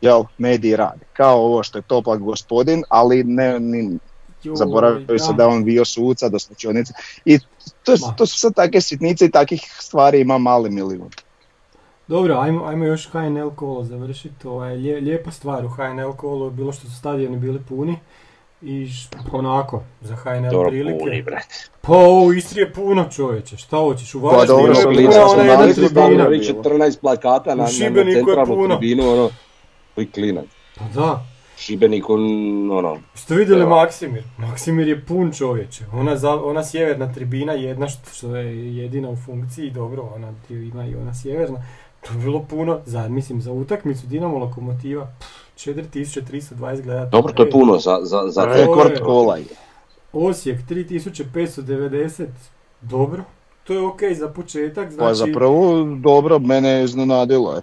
jel, 0.00 0.24
mediji 0.38 0.76
rade. 0.76 1.04
Kao 1.12 1.38
ovo 1.38 1.62
što 1.62 1.78
je 1.78 1.82
toplak 1.82 2.20
gospodin, 2.20 2.82
ali 2.88 3.24
ne, 3.24 3.60
ni, 3.60 3.98
zaboravio 4.54 5.18
se 5.18 5.32
da 5.32 5.48
on 5.48 5.64
bio 5.64 5.84
suca 5.84 6.28
do 6.28 6.38
slučionice. 6.38 6.92
I 7.24 7.38
to, 7.82 7.96
to 8.16 8.26
su 8.26 8.38
sad 8.38 8.54
takve 8.54 8.80
sitnice 8.80 9.24
i 9.24 9.30
takih 9.30 9.76
stvari 9.80 10.20
ima 10.20 10.38
mali 10.38 10.70
milijun. 10.70 11.10
Dobro, 12.08 12.34
ajmo, 12.34 12.64
ajmo 12.64 12.84
još 12.84 13.08
HNL 13.10 13.50
kolo 13.50 13.84
završiti. 13.84 14.34
To 14.42 14.50
ovaj, 14.50 14.86
je 14.86 15.00
lijepa 15.00 15.30
stvar 15.30 15.64
u 15.64 15.68
HNL 15.68 16.12
kolu, 16.16 16.50
bilo 16.50 16.72
što 16.72 16.86
su 16.86 16.96
stadioni 16.98 17.36
bili 17.36 17.60
puni. 17.68 17.96
I 18.62 18.88
onako, 19.32 19.82
za 20.00 20.16
HNL 20.16 20.50
Dobro, 20.50 20.68
prilike. 20.70 20.98
Puni, 20.98 21.22
brate. 21.22 21.54
Pa 21.80 21.92
u 21.98 22.32
Istri 22.32 22.60
je 22.60 22.72
puno 22.72 23.04
čovječe, 23.10 23.56
šta 23.56 23.76
hoćeš? 23.76 24.14
U 24.14 24.22
Pa 24.22 24.44
dobro, 24.44 24.72
Varaždinu 24.72 24.90
je 24.90 24.94
Splića 24.94 25.10
puna 25.10 25.28
smo 25.28 25.40
ona 25.40 25.42
jedna 25.42 25.74
tribina. 25.74 26.24
tamo 26.24 26.80
14 26.86 27.00
plakata 27.00 27.54
na, 27.54 27.64
U 27.64 27.66
na, 27.94 28.00
je 28.00 28.14
centralnu 28.14 28.54
puno. 28.54 28.76
tribinu, 28.76 29.10
ono, 29.12 29.30
koji 29.94 30.06
klinac. 30.06 30.44
Pa 30.78 30.84
da, 30.94 31.26
Šibenik, 31.56 32.10
on, 32.10 32.20
ono, 32.70 32.98
Ste 33.14 33.34
vidjeli 33.34 33.62
Evo. 33.62 33.70
Maksimir? 33.70 34.22
Maksimir 34.38 34.88
je 34.88 35.04
pun 35.04 35.32
čovječe. 35.32 35.84
Ona, 35.92 36.16
za, 36.16 36.34
ona 36.34 36.64
sjeverna 36.64 37.12
tribina 37.12 37.52
jedna 37.52 37.88
što, 37.88 38.10
što 38.12 38.36
je 38.36 38.76
jedina 38.76 39.08
u 39.08 39.16
funkciji, 39.16 39.70
dobro, 39.70 40.12
ona 40.14 40.32
ima 40.50 40.86
i 40.86 40.94
ona 40.94 41.14
sjeverna. 41.14 41.62
To 42.06 42.12
je 42.12 42.18
bilo 42.18 42.42
puno, 42.42 42.80
za, 42.86 43.08
mislim, 43.08 43.40
za 43.40 43.52
utakmicu 43.52 44.06
Dinamo 44.06 44.38
Lokomotiva, 44.38 45.06
pff, 45.18 45.28
4320 45.56 46.58
gledatelja. 46.58 47.04
Dobro, 47.04 47.32
to 47.32 47.42
je 47.42 47.50
puno 47.50 47.78
za, 47.78 47.98
za, 48.02 48.22
za 48.26 48.44
Pa. 48.44 48.54
Rekord 48.54 49.00
kola 49.00 49.36
je. 49.36 49.44
Osijek 50.12 50.60
3590, 50.68 52.26
dobro. 52.80 53.22
To 53.64 53.72
je 53.72 53.80
ok 53.80 54.00
za 54.14 54.28
početak, 54.28 54.90
znači... 54.90 55.08
Pa 55.08 55.14
za 55.14 55.26
prvu 55.34 55.84
dobro, 55.96 56.38
mene 56.38 56.68
je 56.68 56.84
iznenadilo. 56.84 57.56
E, 57.56 57.60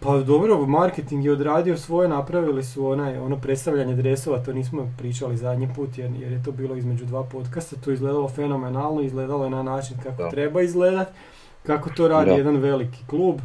pa 0.00 0.18
dobro, 0.18 0.66
marketing 0.66 1.24
je 1.24 1.32
odradio 1.32 1.76
svoje, 1.76 2.08
napravili 2.08 2.64
su 2.64 2.86
onaj, 2.86 3.18
ono 3.18 3.36
predstavljanje 3.36 3.94
dresova, 3.94 4.38
to 4.38 4.52
nismo 4.52 4.88
pričali 4.98 5.36
zadnji 5.36 5.68
put 5.76 5.98
jer, 5.98 6.10
jer 6.20 6.32
je 6.32 6.42
to 6.42 6.52
bilo 6.52 6.76
između 6.76 7.04
dva 7.04 7.22
podcasta, 7.22 7.76
to 7.84 7.90
izgledalo 7.92 8.28
fenomenalno, 8.28 9.02
izgledalo 9.02 9.44
je 9.44 9.50
na 9.50 9.62
način 9.62 9.96
kako 10.02 10.22
Da. 10.22 10.30
treba 10.30 10.62
izgledat, 10.62 11.08
kako 11.66 11.90
to 11.90 12.08
radi 12.08 12.30
Da. 12.30 12.36
jedan 12.36 12.56
veliki 12.56 12.98
klub. 13.06 13.40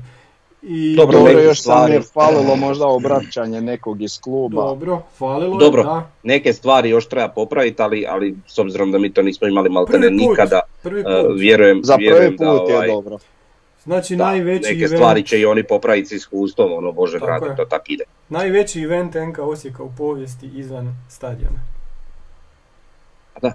I 0.64 0.96
Dobro, 0.96 1.18
Dobro, 1.18 1.40
još 1.40 1.62
sam 1.62 1.92
je 1.92 2.02
falilo 2.04 2.56
možda 2.58 2.88
obraćanje 2.88 3.62
nekog 3.62 4.02
iz 4.02 4.20
kluba. 4.20 4.62
dobro, 4.62 5.02
falilo 5.12 5.58
Dobro. 5.58 5.82
je, 5.82 5.86
da. 5.86 6.10
Neke 6.24 6.54
stvari 6.54 6.90
još 6.90 7.08
treba 7.08 7.28
popraviti, 7.28 7.82
ali, 7.82 8.06
ali 8.10 8.36
s 8.48 8.60
obzirom 8.60 8.92
da 8.92 8.98
mi 8.98 9.14
to 9.14 9.22
nismo 9.22 9.48
imali 9.48 9.70
maltene 9.70 10.00
Prvi 10.00 10.18
put, 10.20 10.30
nikada, 10.30 10.60
prvi 10.84 11.00
uh, 11.02 11.06
put. 11.28 11.40
vjerujem, 11.40 11.80
Za 11.84 11.96
prvi 11.96 12.06
vjerujem 12.06 12.32
put 12.32 12.46
da, 12.58 12.72
je 12.72 12.76
ovaj, 12.76 12.88
dobro. 12.88 13.18
Znači 13.84 14.16
da, 14.16 14.24
najveći 14.26 14.64
neke 14.64 14.84
event, 14.84 14.96
stvari 14.96 15.24
će 15.24 15.40
i 15.40 15.46
oni 15.46 15.64
popraviti 15.64 16.08
s 16.08 16.12
iskustvom, 16.12 16.74
ono, 16.74 16.92
bože 16.92 17.20
Tako 17.20 17.26
dragi, 17.26 17.46
je. 17.46 17.56
to 17.56 17.66
tak 17.66 17.90
ide. 17.90 18.04
najveći 18.30 18.82
event 18.82 19.16
NK 19.16 19.40
Osijeka 19.40 19.84
u 19.84 19.92
povijesti 19.98 20.50
izvan 20.54 20.96
stadiona. 21.10 21.60
Da. 23.42 23.54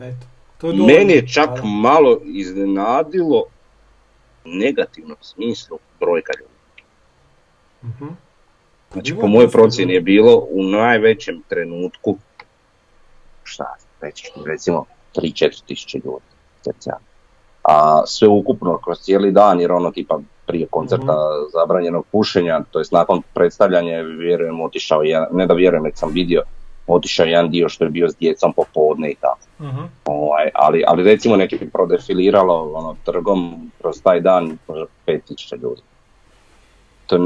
Eto. 0.00 0.26
To 0.60 0.66
dovoljno. 0.66 0.86
Meni 0.86 1.12
je 1.12 1.28
čak 1.28 1.50
malo 1.64 2.20
iznenadilo 2.24 3.44
u 4.44 4.48
negativnom 4.48 5.16
smislu 5.20 5.78
brojka 6.00 6.32
ljudi. 6.40 6.82
Mhm. 7.84 8.06
Znači, 8.92 9.14
po 9.20 9.26
mojoj 9.26 9.50
procjeni 9.50 9.92
je 9.92 10.00
bilo 10.00 10.46
u 10.50 10.62
najvećem 10.62 11.42
trenutku, 11.48 12.16
šta 13.44 13.64
reći, 14.00 14.32
recimo 14.46 14.84
3-4 15.16 15.62
tisuće 15.66 16.00
ljudi. 16.04 16.24
cca. 16.62 16.96
A 17.62 18.02
sve 18.06 18.28
ukupno 18.28 18.78
kroz 18.84 18.98
cijeli 18.98 19.32
dan, 19.32 19.60
jer 19.60 19.72
ono 19.72 19.90
tipa 19.90 20.18
prije 20.46 20.66
koncerta 20.66 21.04
Mhm. 21.04 21.50
zabranjenog 21.52 22.06
pušenja, 22.12 22.60
to 22.70 22.78
jest 22.78 22.92
nakon 22.92 23.22
predstavljanja, 23.34 24.00
vjerujem, 24.00 24.60
otišao 24.60 25.02
jedan, 25.02 25.28
ne 25.32 25.46
da 25.46 25.54
vjerujem, 25.54 25.84
već 25.84 25.96
sam 25.98 26.10
vidio, 26.12 26.42
otišao 26.94 27.24
je 27.24 27.30
jedan 27.30 27.50
dio 27.50 27.68
što 27.68 27.84
je 27.84 27.90
bio 27.90 28.08
s 28.08 28.16
djecom 28.16 28.52
popodne 28.52 29.10
i 29.10 29.14
tako. 29.14 29.38
Mhm. 29.60 29.82
Ovaj, 30.04 30.50
ali, 30.54 30.84
ali 30.86 31.04
recimo 31.04 31.36
neki 31.36 31.58
bi 31.58 31.70
prodefiliralo 31.70 32.72
ono, 32.74 32.96
trgom 33.04 33.70
kroz 33.80 34.02
taj 34.02 34.20
dan 34.20 34.58
možda 34.68 34.84
5000 35.06 35.62
ljudi. 35.62 35.82
To 37.06 37.16
je 37.16 37.22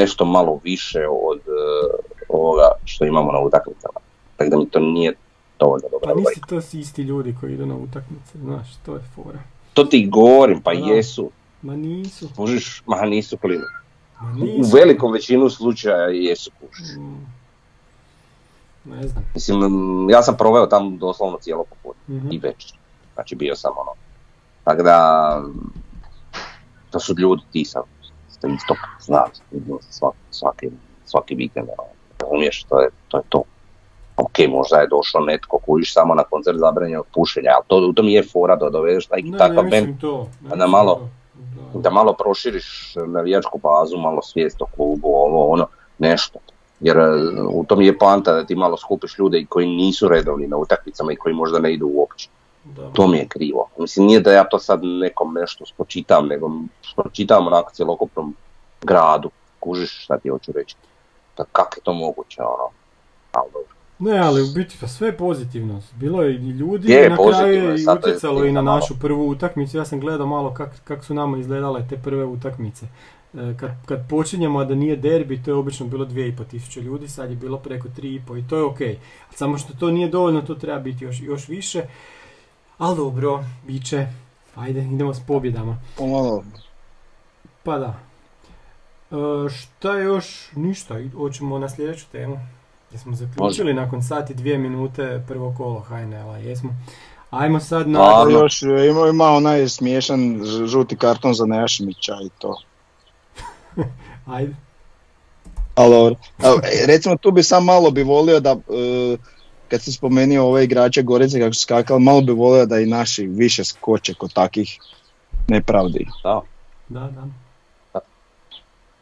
nešto 0.00 0.24
malo 0.24 0.60
više 0.64 1.06
od 1.22 1.38
eh, 1.38 1.96
ovoga 2.28 2.70
što 2.84 3.04
imamo 3.04 3.32
na 3.32 3.40
utakmicama. 3.40 4.00
Tako 4.36 4.50
da 4.50 4.56
mi 4.58 4.68
to 4.70 4.80
nije 4.80 5.14
dovoljno 5.58 5.88
dobra 5.90 6.14
Pa 6.14 6.20
nisi 6.20 6.40
to 6.48 6.78
isti 6.78 7.02
ljudi 7.02 7.34
koji 7.40 7.52
idu 7.54 7.66
na 7.66 7.74
utakmice, 7.76 8.38
znaš, 8.38 8.66
to 8.86 8.94
je 8.94 9.00
fora. 9.14 9.38
To 9.74 9.84
ti 9.84 10.08
govorim, 10.12 10.60
pa 10.62 10.74
Da. 10.74 10.94
jesu. 10.94 11.30
Ma 11.62 11.76
nisu, 11.76 12.28
Kužiš, 12.36 12.82
ma 12.86 13.00
nisu 13.02 13.36
klinu. 13.36 13.64
ma 14.20 14.30
U 14.30 14.44
nisu. 14.44 14.76
velikom 14.76 15.12
većinu 15.12 15.50
slučaja 15.50 16.08
jesu 16.08 16.50
kužiš. 16.60 16.96
Mm. 16.98 17.39
Ne 18.84 19.02
znam. 19.02 19.24
Mislim, 19.34 19.60
ja 20.10 20.22
sam 20.22 20.36
proveo 20.36 20.66
tamo 20.66 20.90
doslovno 20.90 21.38
cijelo 21.38 21.64
popodne. 21.64 22.16
Mhm. 22.16 22.28
i 22.30 22.38
večer. 22.38 22.72
Znači 23.14 23.36
bio 23.36 23.56
sam 23.56 23.72
ono. 23.76 23.90
Tako 24.64 24.82
da, 24.82 25.42
to 26.90 27.00
su 27.00 27.14
ljudi 27.18 27.42
ti 27.52 27.64
sam, 27.64 27.82
ste 28.30 28.48
isto 28.48 28.74
se 29.00 29.12
svaki, 29.90 30.16
svaki, 30.30 30.70
svaki 31.04 31.34
vikend, 31.34 31.68
ono, 31.68 31.88
razumiješ, 32.20 32.64
to 32.64 32.80
je, 32.80 32.88
to 33.08 33.16
je 33.16 33.22
to. 33.28 33.42
Ok, 34.16 34.38
možda 34.48 34.76
je 34.76 34.86
došao 34.88 35.20
netko 35.20 35.58
kojiš 35.58 35.92
samo 35.92 36.14
na 36.14 36.24
koncert 36.24 36.58
zabranjenog 36.58 37.06
pušenja, 37.14 37.50
ali 37.54 37.64
to, 37.66 37.88
u 37.88 37.92
tom 37.92 38.08
je 38.08 38.22
fora 38.22 38.56
da 38.56 38.70
dovedeš 38.70 39.06
taj 39.06 39.22
Ne, 39.22 39.38
takav 39.38 39.64
ne 39.64 39.70
band, 39.70 39.72
mislim 39.72 39.98
to. 39.98 40.28
ne 40.42 40.56
da 40.56 40.66
malo- 40.66 40.94
to. 40.94 41.08
Da. 41.74 41.80
da 41.80 41.90
malo 41.90 42.12
proširiš 42.14 42.94
navijačku 43.06 43.58
bazu, 43.58 43.98
malo 43.98 44.22
svijest 44.22 44.62
o 44.62 44.66
klubu, 44.66 45.08
ovo, 45.08 45.48
ono, 45.48 45.66
nešto. 45.98 46.38
Jer 46.80 46.96
e, 46.98 47.42
u 47.52 47.64
tom 47.64 47.82
je 47.82 47.98
poanta 47.98 48.32
da 48.32 48.44
ti 48.44 48.54
malo 48.54 48.76
skupiš 48.76 49.18
ljude 49.18 49.38
i 49.38 49.46
koji 49.46 49.66
nisu 49.66 50.08
redovni 50.08 50.46
na 50.46 50.56
utakmicama 50.56 51.12
i 51.12 51.16
koji 51.16 51.34
možda 51.34 51.58
ne 51.58 51.72
idu 51.72 51.90
uopće. 51.94 52.28
Da. 52.64 52.90
To 52.92 53.06
mi 53.06 53.16
je 53.16 53.28
krivo. 53.28 53.68
Mislim, 53.78 54.06
nije 54.06 54.20
da 54.20 54.32
ja 54.32 54.44
to 54.44 54.58
sad 54.58 54.80
nekom 54.82 55.34
nešto 55.34 55.66
spočitam, 55.66 56.26
nego 56.26 56.50
spočitam 56.92 57.46
onako 57.46 57.72
cjelokupnom 57.72 58.34
gradu. 58.82 59.30
Kužiš 59.60 60.04
šta 60.04 60.18
ti 60.18 60.28
hoću 60.28 60.52
reći. 60.52 60.76
Da 61.36 61.44
kako 61.52 61.76
je 61.76 61.82
to 61.82 61.92
moguće, 61.92 62.42
ono. 62.42 62.68
Ali 63.32 63.50
dobro. 63.52 63.74
Ne, 63.98 64.18
ali 64.18 64.42
u 64.42 64.46
biti 64.54 64.76
pa 64.80 64.86
sve 64.88 65.08
je 65.08 65.16
pozitivno. 65.16 65.82
Bilo 65.94 66.22
je 66.22 66.34
i 66.34 66.50
ljudi 66.50 66.92
Je, 66.92 67.06
i 67.06 67.08
na 67.08 67.16
kraju 67.16 67.52
je, 67.52 67.76
i 67.76 67.82
je 67.82 67.92
utjecalo 67.92 68.44
i 68.44 68.52
na 68.52 68.62
našu 68.62 68.94
prvu 69.00 69.28
utakmicu. 69.28 69.76
Ja 69.76 69.84
sam 69.84 70.00
gledao 70.00 70.26
malo 70.26 70.54
kak, 70.54 70.80
kak 70.84 71.04
su 71.04 71.14
nama 71.14 71.38
izgledale 71.38 71.86
te 71.88 71.96
prve 71.96 72.24
utakmice. 72.24 72.86
E, 73.34 73.54
Kad, 73.56 73.70
kad 73.86 74.08
počinjemo, 74.08 74.58
a 74.58 74.64
da 74.64 74.74
nije 74.74 74.96
derbi, 74.96 75.42
to 75.42 75.50
je 75.50 75.54
obično 75.54 75.86
bilo 75.86 76.06
2,5 76.06 76.46
tisuće 76.50 76.80
ljudi, 76.80 77.08
sad 77.08 77.30
je 77.30 77.36
bilo 77.36 77.58
preko 77.58 77.88
3,5 77.88 78.38
i 78.38 78.48
to 78.48 78.56
je 78.56 78.62
ok. 78.62 78.78
Samo 79.34 79.58
što 79.58 79.74
to 79.74 79.90
nije 79.90 80.08
dovoljno, 80.08 80.42
to 80.42 80.54
treba 80.54 80.78
biti 80.78 81.04
još, 81.04 81.20
još 81.20 81.48
više. 81.48 81.82
Ali 82.78 82.96
dobro, 82.96 83.44
bit 83.66 83.86
će. 83.86 84.06
Ajde, 84.54 84.80
idemo 84.80 85.14
s 85.14 85.20
pobjedama. 85.26 85.78
Pomalo, 85.96 86.44
Pa 87.62 87.78
da. 87.78 87.94
E, 89.10 89.48
šta 89.48 89.94
je 89.94 90.04
još? 90.04 90.50
Ništa, 90.56 90.94
hoćemo 91.16 91.58
na 91.58 91.68
sljedeću 91.68 92.06
temu. 92.12 92.38
Jesmo 92.92 93.16
zaključili 93.16 93.74
nakon 93.74 94.02
sati 94.02 94.34
dvije 94.34 94.58
minute 94.58 95.24
prvo 95.28 95.54
kolo 95.56 95.80
HNL-a, 95.80 96.38
jesmo. 96.38 96.70
Ajmo 97.30 97.60
sad 97.60 97.88
na... 97.88 98.00
Još 98.30 98.62
e, 98.62 98.66
ima, 98.66 99.08
ima 99.08 99.24
onaj 99.24 99.68
smiješan 99.68 100.40
žuti 100.66 100.96
karton 100.96 101.34
za 101.34 101.46
Nejašmića 101.46 102.12
i 102.24 102.28
to. 102.38 102.62
Ajde. 104.26 104.54
Ali. 105.74 106.16
Evo, 106.38 106.60
e, 106.62 106.86
recimo 106.86 107.16
tu 107.16 107.30
bi 107.30 107.42
sam 107.42 107.64
malo 107.64 107.90
bi 107.90 108.02
volio 108.02 108.40
da, 108.40 108.50
e, 108.50 109.16
kad 109.68 109.82
si 109.82 109.92
spomenuo 109.92 110.46
ove 110.48 110.64
igrače 110.64 111.02
Gorice 111.02 111.40
kako 111.40 111.54
su 111.54 111.60
skakali, 111.60 112.00
malo 112.02 112.20
bi 112.20 112.32
volio 112.32 112.66
da 112.66 112.80
i 112.80 112.86
naši 112.86 113.26
više 113.26 113.64
skoče 113.64 114.14
kod 114.14 114.32
takih 114.32 114.78
nepravdi. 115.48 116.06
Da. 116.24 116.40
Da, 116.88 117.00
da. 117.00 117.24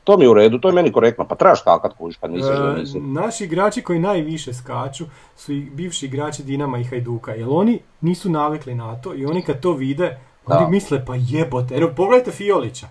To 0.05 0.17
mi 0.17 0.25
je 0.25 0.29
u 0.29 0.35
redu, 0.35 0.59
to 0.59 0.69
je 0.69 0.75
meni 0.75 0.93
korektno. 0.93 1.25
Pa 1.25 1.35
trebaš 1.35 1.61
kakat 1.63 1.93
kužiš, 1.99 2.17
pa 2.17 2.29
nisi 2.29 2.49
da 2.49 2.75
E, 2.77 2.81
nisi. 2.81 3.01
naši 3.01 3.45
igrači 3.45 3.83
koji 3.83 3.99
najviše 3.99 4.55
skaču 4.55 5.05
su 5.37 5.53
i 5.53 5.61
bivši 5.61 6.07
igrači 6.07 6.43
Dinama 6.43 6.79
i 6.79 6.85
Hajduka, 6.85 7.33
jer 7.33 7.47
oni 7.51 7.81
nisu 8.01 8.31
navikli 8.31 8.75
na 8.75 8.97
to 8.97 9.15
i 9.15 9.27
oni 9.27 9.43
kad 9.43 9.61
to 9.61 9.73
vide, 9.73 10.19
oni 10.47 10.71
misle 10.71 11.05
pa 11.07 11.15
jebote, 11.19 11.75
evo 11.75 11.91
pogledajte 11.97 12.31
Fiolića. 12.31 12.87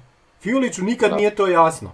Fioliću 0.47 0.83
nikad 0.83 1.09
Da. 1.09 1.15
nije 1.15 1.35
to 1.35 1.47
jasno. 1.47 1.91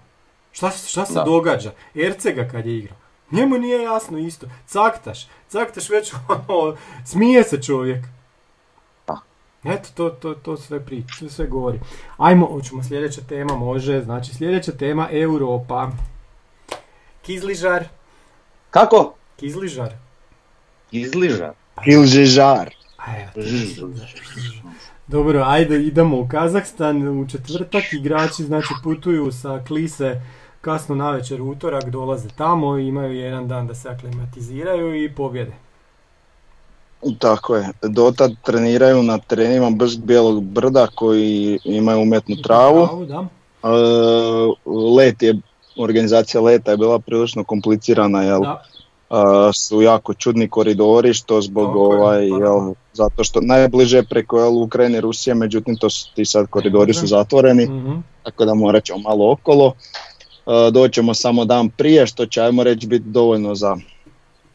Šta, 0.51 0.69
šta 0.71 1.05
se 1.05 1.13
Da. 1.13 1.23
događa? 1.23 1.71
Ercega 1.97 2.47
kad 2.47 2.65
je 2.65 2.77
igrao. 2.77 2.97
Njemu 3.31 3.57
nije 3.57 3.81
jasno 3.81 4.17
isto. 4.17 4.47
Caktaš, 4.67 5.19
caktaš 5.49 5.89
već 5.89 6.13
ono, 6.47 6.75
smije 7.05 7.43
se 7.43 7.61
čovjek. 7.61 8.05
Da. 9.07 9.17
Eto, 9.65 9.89
to, 9.95 10.09
to, 10.09 10.33
to 10.33 10.57
sve 10.57 10.85
pri, 10.85 11.03
to 11.19 11.29
sve 11.29 11.45
govori. 11.47 11.79
Ajmo, 12.17 12.45
hoćemo 12.47 12.83
sljedeća 12.83 13.21
tema, 13.21 13.55
može. 13.55 14.01
Znači, 14.01 14.35
sljedeća 14.35 14.71
tema 14.71 15.07
Europa. 15.11 15.91
Kizližar, 17.21 17.83
Kako? 18.71 19.13
Kizližar. 19.37 19.93
Izliža. 20.91 21.53
Ili 21.85 22.07
žežar. 22.07 22.69
A 22.97 23.17
evo, 23.17 23.31
ti- 23.35 23.75
Dobro, 25.07 25.43
ajde 25.45 25.83
idemo 25.83 26.19
u 26.19 26.27
Kazahstan. 26.27 27.07
U 27.07 27.27
četvrtak 27.27 27.83
igrači 27.93 28.43
znači 28.43 28.73
putuju 28.83 29.31
sa 29.31 29.63
Klise 29.67 30.21
kasno 30.61 30.95
navečer 30.95 31.41
u 31.41 31.49
utorak, 31.49 31.89
dolaze 31.89 32.29
tamo, 32.37 32.77
imaju 32.77 33.13
jedan 33.13 33.47
dan 33.47 33.67
da 33.67 33.75
se 33.75 33.89
aklimatiziraju 33.89 35.03
i 35.03 35.15
pobjede. 35.15 35.53
Tako 37.19 37.55
je, 37.55 37.69
dotad 37.81 38.31
treniraju 38.43 39.03
na 39.03 39.17
trenima 39.17 39.69
Brsk 39.69 39.99
Bijelog 39.99 40.43
brda 40.43 40.87
koji 40.95 41.59
imaju 41.63 42.01
umetnu 42.01 42.35
travu. 42.43 43.05
da. 43.05 43.25
let 44.95 45.21
je, 45.23 45.39
organizacija 45.77 46.41
leta 46.41 46.71
je 46.71 46.77
bila 46.77 46.99
prilično 46.99 47.43
komplicirana, 47.43 48.21
jel? 48.21 48.41
Da. 48.41 48.63
Su 49.53 49.81
jako 49.81 50.13
čudni 50.13 50.49
koridori 50.49 51.13
što 51.13 51.41
zbog 51.41 51.75
ovaj, 51.75 52.29
pa 52.29 52.37
jel, 52.37 52.73
zato 52.93 53.23
što 53.23 53.41
najbliže 53.41 54.03
preko 54.03 54.39
jel, 54.39 54.57
Ukrajine 54.57 54.97
i 54.97 55.01
Rusije, 55.01 55.33
međutim 55.33 55.75
to 55.75 55.89
su, 55.89 56.13
ti 56.15 56.25
sad 56.25 56.47
koridori 56.49 56.93
su 56.93 57.07
zatvoreni, 57.07 57.65
mhm. 57.65 57.91
tako 58.23 58.45
da 58.45 58.53
morat 58.53 58.83
ćemo 58.83 58.99
malo 58.99 59.31
okolo. 59.31 59.73
Doćemo 60.71 61.13
samo 61.13 61.45
dan 61.45 61.69
prije 61.69 62.07
što 62.07 62.25
će 62.25 62.41
ajmo 62.41 62.63
reći 62.63 62.87
biti 62.87 63.05
dovoljno 63.07 63.55
za 63.55 63.77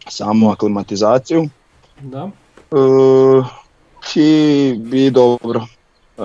samu 0.08 0.50
aklimatizaciju. 0.50 1.48
Da. 2.00 2.30
E, 2.72 3.42
I, 4.94 5.10
dobro. 5.10 5.60
E, 6.18 6.22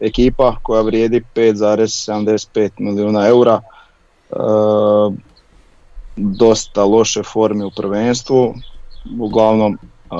ekipa 0.00 0.56
koja 0.62 0.82
vrijedi 0.82 1.22
5,75 1.34 2.70
milijuna 2.78 3.26
eura. 3.26 3.60
E, 4.30 4.36
dosta 6.16 6.84
loše 6.84 7.22
forme 7.22 7.64
u 7.64 7.70
prvenstvu. 7.70 8.54
Uglavnom 9.20 9.74
e, 9.74 10.16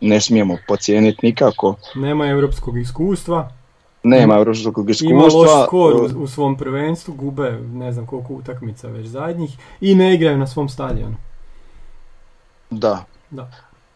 ne 0.00 0.20
smijemo 0.20 0.56
pocijeniti 0.68 1.26
nikako. 1.26 1.74
Nema 1.94 2.26
europskog 2.26 2.78
iskustva. 2.78 3.52
Nema 4.02 4.34
europskog 4.34 4.90
iskustva. 4.90 5.10
Ima 5.10 5.22
loš 5.22 5.66
skor 5.66 5.94
u, 5.94 6.22
u 6.22 6.26
svom 6.26 6.56
prvenstvu, 6.56 7.14
gube 7.14 7.58
ne 7.72 7.92
znam 7.92 8.06
koliko 8.06 8.34
utakmica 8.34 8.88
već 8.88 9.06
zadnjih 9.06 9.58
i 9.80 9.94
ne 9.94 10.14
igraju 10.14 10.38
na 10.38 10.46
svom 10.46 10.68
stadionu. 10.68 11.16
Da. 12.70 13.04
da. 13.30 13.50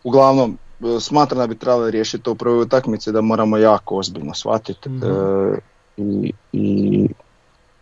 Uglavnom, 0.04 0.58
e, 0.80 1.00
smatram 1.00 1.38
da 1.38 1.46
bi 1.46 1.58
trebali 1.58 1.90
riješiti 1.90 2.24
to 2.24 2.32
u 2.32 2.34
prvoj 2.34 2.62
utakmici 2.62 3.12
da 3.12 3.20
moramo 3.20 3.56
jako 3.56 3.96
ozbiljno 3.96 4.34
shvatiti 4.34 4.88
mm 4.88 5.02
i, 5.96 6.32
i 6.52 7.08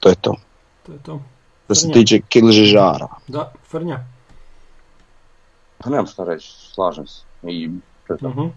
to 0.00 0.08
je 0.08 0.14
to. 0.14 0.36
To 0.86 0.92
je 0.92 0.98
to. 0.98 1.20
Što 1.70 1.74
se 1.74 1.90
tiče 1.92 2.20
žara. 2.50 3.08
Da, 3.28 3.52
Frnja. 3.70 4.04
Pa 5.78 5.90
nemam 5.90 6.06
šta 6.06 6.24
reći, 6.24 6.52
slažem 6.74 7.06
se. 7.06 7.22
I 7.42 7.70
to 8.06 8.12
je 8.12 8.18
to. 8.18 8.28
Uh-huh. 8.28 8.50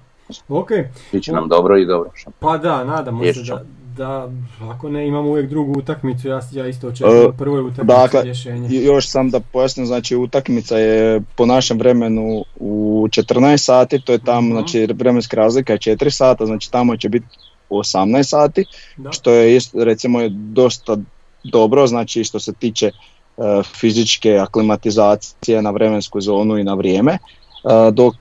Ok. 0.49 0.69
Biće 1.11 1.31
nam 1.31 1.49
dobro 1.49 1.77
i 1.77 1.85
dobro. 1.85 2.11
Pa 2.39 2.57
da, 2.57 2.83
nadamo 2.83 3.23
se 3.33 3.43
da, 3.43 3.63
da 3.97 4.29
ako 4.61 4.89
ne 4.89 5.07
imamo 5.07 5.29
uvijek 5.29 5.49
drugu 5.49 5.79
utakmicu, 5.79 6.27
ja, 6.27 6.41
ja 6.51 6.67
isto 6.67 6.87
očekujem 6.87 7.29
uh, 7.29 7.35
prvoj 7.37 7.61
utakmici 7.61 7.87
dakle, 7.87 8.23
rješenje. 8.23 8.69
Još 8.69 9.07
sam 9.07 9.29
da 9.29 9.39
pojasnim, 9.39 9.85
znači 9.85 10.15
utakmica 10.15 10.77
je 10.77 11.21
po 11.35 11.45
našem 11.45 11.77
vremenu 11.77 12.43
u 12.55 13.07
14 13.09 13.57
sati, 13.57 14.01
to 14.01 14.11
je 14.11 14.19
tamo, 14.19 14.55
uh 14.55 14.59
znači 14.59 14.87
vremenska 14.93 15.37
razlika 15.37 15.73
je 15.73 15.79
4 15.79 16.09
sata, 16.09 16.45
znači 16.45 16.71
tamo 16.71 16.97
će 16.97 17.09
biti 17.09 17.25
18 17.69 18.23
sati, 18.23 18.65
što 19.11 19.31
je 19.31 19.55
isto, 19.55 19.83
recimo 19.83 20.21
je 20.21 20.29
dosta 20.29 20.97
dobro, 21.43 21.87
znači 21.87 22.23
što 22.23 22.39
se 22.39 22.53
tiče 22.53 22.91
uh, 23.37 23.45
fizičke 23.79 24.37
aklimatizacije 24.37 25.61
na 25.61 25.71
vremensku 25.71 26.21
zonu 26.21 26.57
i 26.57 26.63
na 26.63 26.73
vrijeme 26.73 27.17
dok 27.91 28.15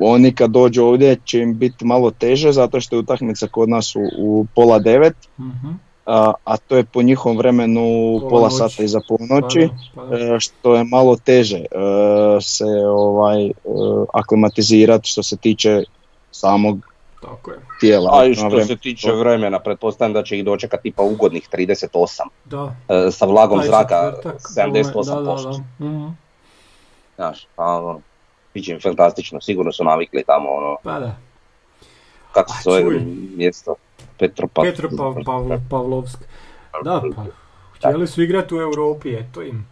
oni 0.00 0.34
kad 0.34 0.50
dođu 0.50 0.84
ovdje 0.84 1.16
će 1.24 1.40
im 1.40 1.58
biti 1.58 1.84
malo 1.84 2.10
teže 2.10 2.52
zato 2.52 2.80
što 2.80 2.96
je 2.96 3.00
utakmica 3.00 3.46
kod 3.46 3.68
nas 3.68 3.96
u, 3.96 4.00
u 4.18 4.46
pola 4.54 4.78
devet, 4.78 5.16
mhm. 5.38 5.72
a, 6.06 6.32
a 6.44 6.56
to 6.56 6.76
je 6.76 6.84
po 6.84 7.02
njihovom 7.02 7.38
vremenu 7.38 8.18
pola, 8.20 8.30
pola 8.30 8.50
sata 8.50 8.82
iza 8.82 9.00
polnoći, 9.08 9.68
pa 9.94 10.02
pa 10.02 10.16
e, 10.16 10.40
što 10.40 10.74
je 10.74 10.84
malo 10.84 11.16
teže 11.16 11.58
e, 11.58 11.66
se 12.40 12.64
ovaj 12.88 13.46
e, 13.46 13.52
aklimatizirati 14.12 15.08
što 15.08 15.22
se 15.22 15.36
tiče 15.36 15.82
samog 16.30 16.93
tako 17.24 17.50
je. 17.50 17.58
tijela. 17.80 18.10
A 18.12 18.24
i 18.24 18.34
što 18.34 18.64
se 18.64 18.76
tiče 18.76 19.12
vremena, 19.12 19.58
pretpostavljam 19.58 20.12
da 20.12 20.22
će 20.22 20.38
ih 20.38 20.44
dočekati 20.44 20.82
tipa 20.82 21.02
ugodnih 21.02 21.48
38. 21.52 22.20
Da. 22.44 22.76
sa 23.10 23.26
vlagom 23.26 23.62
zraka 23.62 24.12
78%. 24.56 25.04
Da, 25.04 25.20
da, 25.20 25.34
da. 25.34 25.86
Mhm. 25.86 26.08
Znaš, 27.16 27.46
pa 27.56 27.64
ono, 27.64 28.00
Biće 28.54 28.78
fantastično, 28.82 29.40
sigurno 29.40 29.72
su 29.72 29.84
navikli 29.84 30.24
tamo 30.26 30.50
ono... 30.50 30.76
Pa 30.82 31.00
da. 31.00 31.16
Kako 32.32 32.52
se 32.52 32.62
zove 32.64 33.00
mjesto? 33.36 33.74
Petropav... 34.18 34.64
Pavlovsk. 35.70 36.18
Da, 36.84 37.02
pa 37.14 37.24
htjeli 37.88 38.06
su 38.06 38.22
igrati 38.22 38.54
u 38.54 38.60
Europi, 38.60 39.14
eto 39.14 39.42
im. 39.42 39.66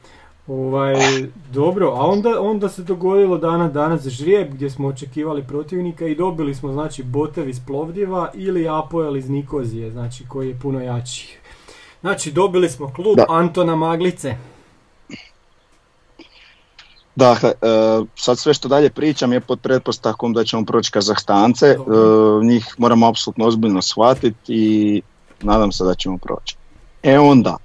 Ovaj, 0.47 0.95
dobro, 1.53 1.89
a 1.89 2.07
onda, 2.07 2.41
onda 2.41 2.69
se 2.69 2.83
dogodilo 2.83 3.39
dana 3.39 3.69
danas 3.69 4.09
žrijeb 4.09 4.55
gdje 4.55 4.71
smo 4.71 4.89
očekivali 4.89 5.45
protivnika 5.47 6.07
i 6.07 6.15
dobili 6.15 6.55
smo 6.55 6.73
znači 6.73 7.03
Botev 7.03 7.49
iz 7.49 7.61
Plovdjeva 7.67 8.31
ili 8.35 8.69
Apoel 8.69 9.17
iz 9.17 9.31
Nikozije, 9.31 9.91
znači 9.91 10.25
koji 10.29 10.49
je 10.49 10.59
puno 10.63 10.81
jači. 10.81 11.39
Znači 12.01 12.33
dobili 12.33 12.69
smo 12.69 12.93
klub 12.93 13.19
Antona 13.29 13.77
Maglice. 13.77 14.37
Dakle, 17.17 17.49
e, 17.51 17.55
sad 18.17 18.39
sve 18.39 18.55
što 18.55 18.69
dalje 18.69 18.91
pričam 18.91 19.33
je 19.33 19.41
pod 19.41 19.61
pretpostavkom 19.61 20.33
da 20.33 20.45
ćemo 20.45 20.65
proći 20.65 20.93
Kazahstance, 20.93 21.67
e, 21.67 21.77
njih 22.45 22.75
moramo 22.79 23.09
apsolutno 23.09 23.47
ozbiljno 23.47 23.83
shvatiti 23.83 24.55
i 24.55 25.03
nadam 25.43 25.73
se 25.73 25.85
da 25.85 25.95
ćemo 25.95 26.19
proći. 26.19 26.57
E 27.03 27.19
onda, 27.19 27.57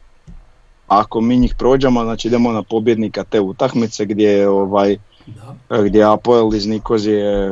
ako 0.88 1.22
mi 1.22 1.38
njih 1.38 1.56
prođemo, 1.58 2.04
znači 2.04 2.28
idemo 2.28 2.52
na 2.52 2.64
pobjednika 2.64 3.24
te 3.24 3.40
utakmice 3.40 4.06
gdje 4.06 4.30
je 4.30 4.50
ovaj, 4.50 4.98
da. 5.70 5.84
gdje 5.84 6.04
Apoel 6.04 6.56
iz 6.56 6.68
Nikozije 6.68 7.52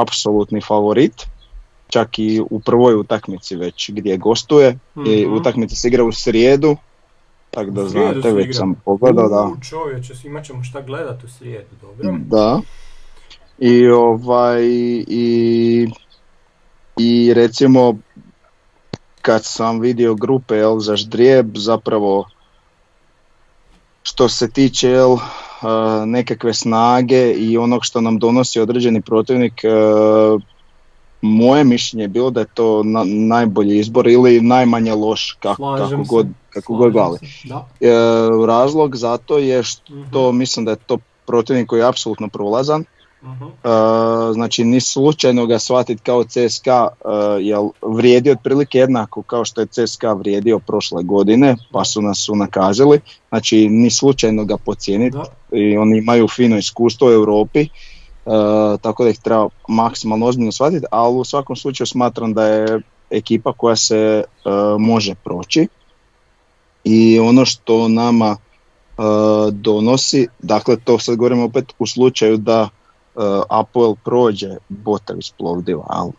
apsolutni 0.00 0.60
favorit, 0.60 1.26
čak 1.88 2.18
i 2.18 2.42
u 2.50 2.60
prvoj 2.60 2.94
utakmici 2.94 3.56
već 3.56 3.90
gdje 3.90 4.16
gostuje, 4.16 4.78
i 5.06 5.26
mhm. 5.26 5.34
utakmica 5.34 5.76
se 5.76 5.88
igra 5.88 6.04
u 6.04 6.12
srijedu, 6.12 6.76
tako 7.50 7.70
da 7.70 7.88
znate, 7.88 8.32
već 8.32 8.56
sam 8.56 8.74
pogledao, 8.84 9.28
da. 9.28 9.50
Čovječe, 9.68 10.14
imat 10.24 10.44
ćemo 10.44 10.64
šta 10.64 10.80
gledat 10.80 11.24
u 11.24 11.28
srijedu, 11.28 11.76
dobro? 11.80 12.18
Da. 12.18 12.60
I 13.58 13.88
ovaj, 13.88 14.62
i, 15.08 15.88
i 16.98 17.34
recimo, 17.34 17.96
kad 19.22 19.44
sam 19.44 19.80
vidio 19.80 20.14
grupe 20.14 20.58
El 20.58 20.78
za 20.78 20.96
Ždrijeb, 20.96 21.56
zapravo, 21.56 22.24
što 24.02 24.28
se 24.28 24.50
tiče 24.50 24.90
El, 24.90 25.16
nekakve 26.06 26.54
snage 26.54 27.32
i 27.32 27.58
onog 27.58 27.84
što 27.84 28.00
nam 28.00 28.18
donosi 28.18 28.60
određeni 28.60 29.00
protivnik, 29.00 29.62
moje 31.22 31.64
mišljenje 31.64 32.04
je 32.04 32.08
bilo 32.08 32.30
da 32.30 32.40
je 32.40 32.46
to 32.54 32.82
najbolji 33.04 33.78
izbor 33.78 34.08
ili 34.08 34.40
najmanje 34.40 34.94
loš 34.94 35.36
kako, 35.40 35.76
kako 35.76 36.02
god, 36.08 36.26
kako 36.50 36.74
god 36.74 36.92
gledali. 36.92 37.18
E, 37.80 37.90
razlog 38.46 38.96
za 38.96 39.16
to 39.16 39.38
je 39.38 39.62
što 39.62 40.28
uh 40.28 40.34
mislim 40.34 40.64
da 40.64 40.70
je 40.70 40.76
to 40.76 40.98
protivnik 41.26 41.66
koji 41.66 41.80
je 41.80 41.88
apsolutno 41.88 42.28
prolazan. 42.28 42.84
Uh 43.22 44.32
znači 44.34 44.64
ni 44.64 44.80
slučajno 44.80 45.46
ga 45.46 45.58
shvatiti 45.58 46.02
kao 46.02 46.24
CSKA 46.24 46.88
e, 46.88 47.08
jer 47.40 47.58
vrijedi 47.82 48.30
otprilike 48.30 48.78
jednako 48.78 49.22
kao 49.22 49.44
što 49.44 49.60
je 49.60 49.66
CSKA 49.66 50.12
vrijedio 50.12 50.58
prošle 50.58 51.02
godine 51.02 51.56
pa 51.72 51.84
su 51.84 52.02
nas 52.02 52.18
su 52.18 52.36
nakazili. 52.36 53.00
Znači 53.28 53.68
ni 53.68 53.90
slučajno 53.90 54.44
ga 54.44 54.56
pocijeniti 54.56 55.18
i 55.52 55.76
oni 55.76 55.98
imaju 55.98 56.28
fino 56.28 56.58
iskustvo 56.58 57.08
u 57.08 57.12
Europi 57.12 57.68
E, 58.26 58.78
tako 58.78 59.04
da 59.04 59.10
ih 59.10 59.18
treba 59.18 59.48
maksimalno 59.68 60.26
ozbiljno 60.26 60.52
shvatiti, 60.52 60.86
ali 60.90 61.16
u 61.16 61.24
svakom 61.24 61.56
slučaju 61.56 61.86
smatram 61.86 62.34
da 62.34 62.46
je 62.46 62.80
ekipa 63.10 63.52
koja 63.52 63.76
se 63.76 63.96
e, 63.96 64.50
može 64.78 65.14
proći 65.14 65.68
i 66.84 67.18
ono 67.18 67.44
što 67.44 67.88
nama 67.88 68.36
donosi, 69.52 70.28
dakle 70.38 70.76
to 70.76 70.98
sad 70.98 71.16
govorimo 71.16 71.44
opet 71.44 71.72
u 71.78 71.86
slučaju 71.86 72.36
da 72.36 72.68
Apoel 73.48 73.94
prođe 74.04 74.56
Botav 74.68 75.18
iz 75.18 75.30
Plovdiva, 75.38 76.10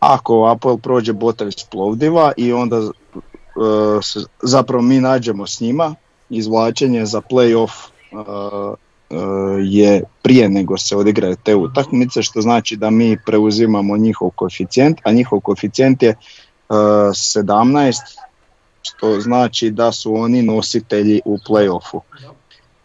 ako 0.00 0.44
Apoel 0.44 0.78
prođe 0.78 1.12
Botav 1.12 1.48
iz 1.48 1.64
Plovdiva 1.70 2.32
i 2.36 2.52
onda 2.52 2.80
zapravo 4.42 4.82
mi 4.82 5.00
nađemo 5.00 5.46
s 5.46 5.60
njima 5.60 5.94
izvlačenje 6.30 7.06
za 7.06 7.20
playoff 7.20 7.70
E, 9.10 9.16
je 9.62 10.02
prije 10.22 10.48
nego 10.48 10.76
se 10.76 10.96
odigraju 10.96 11.36
te 11.44 11.54
utakmice, 11.54 12.22
što 12.22 12.40
znači 12.40 12.76
da 12.76 12.90
mi 12.90 13.18
preuzimamo 13.26 13.96
njihov 13.96 14.30
koeficijent, 14.30 14.98
a 15.04 15.12
njihov 15.12 15.40
koeficijent 15.40 16.02
je 16.02 16.14
17, 16.68 17.88
e, 17.88 17.92
što 18.82 19.20
znači 19.20 19.70
da 19.70 19.92
su 19.92 20.14
oni 20.14 20.42
nositelji 20.42 21.20
u 21.24 21.38
playoffu. 21.48 22.00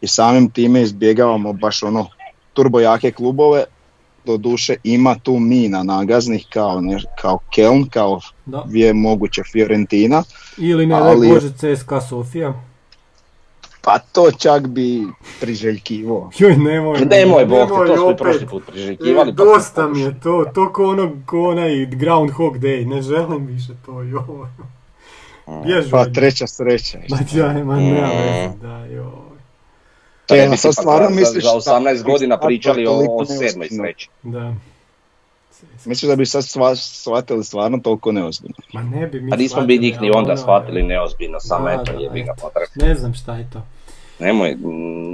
I 0.01 0.07
samim 0.07 0.49
time 0.49 0.81
izbjegavamo 0.81 1.53
baš 1.53 1.84
ono 1.84 2.07
turbo 2.53 2.80
jake 2.80 3.11
klubove, 3.11 3.63
do 4.25 4.38
duše 4.38 4.75
ima 4.84 5.15
tu 5.23 5.39
mina 5.39 5.84
nagaznih 5.84 6.45
kao, 6.49 6.81
ne, 6.81 6.97
kao 7.21 7.39
Keln, 7.55 7.89
kao 7.89 8.19
je 8.69 8.93
moguće 8.93 9.41
Fiorentina. 9.51 10.23
Ili 10.57 10.85
ne 10.85 10.95
ali, 10.95 11.30
Bože 11.30 11.49
CSKA 11.49 12.01
Sofija. 12.01 12.53
Pa 13.81 13.99
to 13.99 14.31
čak 14.31 14.67
bi 14.67 15.07
priželjkivo. 15.39 16.30
Joj, 16.39 16.57
nemoj. 16.57 16.99
Nemoj, 16.99 17.45
Bog, 17.45 17.69
to 17.69 17.97
smo 17.97 18.15
prošli 18.15 18.47
put 18.47 18.63
priželjkivali. 18.65 19.30
E, 19.30 19.34
dosta 19.34 19.88
mi 19.88 20.01
je 20.01 20.19
to, 20.19 20.45
to 20.53 20.73
ko 20.73 20.89
ono, 20.89 21.11
ko 21.25 21.49
onaj 21.49 21.85
Groundhog 21.85 22.57
Day, 22.57 22.85
ne 22.85 23.01
želim 23.01 23.45
više 23.45 23.73
to, 23.85 24.01
joj. 24.01 24.47
Bježu. 25.65 25.89
Pa 25.91 26.05
treća 26.05 26.47
sreća. 26.47 26.97
Ma 27.09 27.17
ja, 27.34 27.63
ma 27.63 27.75
nema 27.75 28.07
veze, 28.07 28.57
da, 28.61 28.85
joj. 28.85 29.32
To 30.25 30.35
je, 30.35 30.57
sad 30.57 30.73
stvarno 30.73 31.09
misliš... 31.09 31.43
Za 31.43 31.49
18 31.49 32.03
godina 32.03 32.39
pričali 32.39 32.85
o 32.87 33.25
sedmoj 33.25 33.67
sreći. 33.69 34.09
Da. 34.23 34.53
Mislim 35.85 36.09
da 36.09 36.15
bi 36.15 36.25
sad 36.25 36.43
shvatili 36.75 37.43
stvarno 37.43 37.77
toliko 37.77 38.11
neozbiljno. 38.11 38.55
Ma 38.73 38.83
ne 38.83 39.07
bi 39.07 39.21
mi 39.21 39.33
A 39.33 39.35
nismo 39.35 39.61
bi 39.61 39.77
njih 39.77 40.01
ni 40.01 40.09
onda 40.09 40.31
ono, 40.31 40.37
shvatili 40.37 40.83
neozbiljno, 40.83 41.39
samo 41.39 41.69
eto 41.69 41.91
je 41.91 42.09
bi 42.09 42.23
ga 42.23 42.33
potrebno. 42.41 42.87
Ne 42.87 42.95
znam 42.95 43.13
šta 43.13 43.35
je 43.35 43.49
to. 43.53 43.61
Nemoj, 44.19 44.55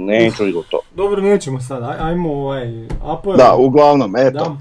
neću 0.06 0.48
i 0.48 0.52
to. 0.70 0.80
Dobro, 0.94 1.22
nećemo 1.22 1.60
sad, 1.60 1.82
Aj, 1.82 1.96
ajmo 2.00 2.32
ovaj, 2.32 2.86
Apoel. 3.02 3.36
Da, 3.36 3.54
uglavnom, 3.58 4.16
eto. 4.16 4.56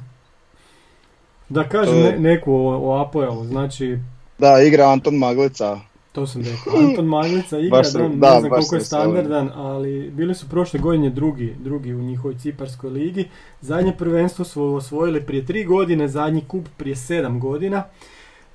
Da, 1.50 1.62
da 1.62 1.70
kažem 1.70 2.00
ne, 2.00 2.20
neku 2.20 2.54
o, 2.54 2.92
o 2.92 3.02
Apoelu, 3.02 3.46
znači... 3.46 4.00
Da, 4.38 4.62
igra 4.62 4.90
Anton 4.90 5.16
Maglica, 5.16 5.80
to 6.12 6.28
sam 6.28 6.42
rekao. 6.52 6.80
Anton 6.80 7.06
Maglica 7.06 7.60
igra, 7.60 7.82
da, 8.16 8.34
ne 8.34 8.40
znam 8.40 8.52
koliko 8.52 8.76
je 8.76 8.82
standardan, 8.82 9.52
ali 9.56 10.10
bili 10.10 10.36
su 10.36 10.50
prošle 10.50 10.80
godine 10.80 11.10
drugi, 11.10 11.56
drugi 11.60 11.94
u 11.94 12.02
njihovoj 12.02 12.38
Ciparskoj 12.38 12.90
ligi. 12.90 13.28
Zadnje 13.62 13.94
prvenstvo 13.98 14.46
su 14.46 14.64
osvojili 14.64 15.26
prije 15.26 15.46
tri 15.46 15.64
godine, 15.66 16.08
zadnji 16.08 16.42
kup 16.48 16.68
prije 16.78 16.96
sedam 16.96 17.40
godina. 17.40 17.84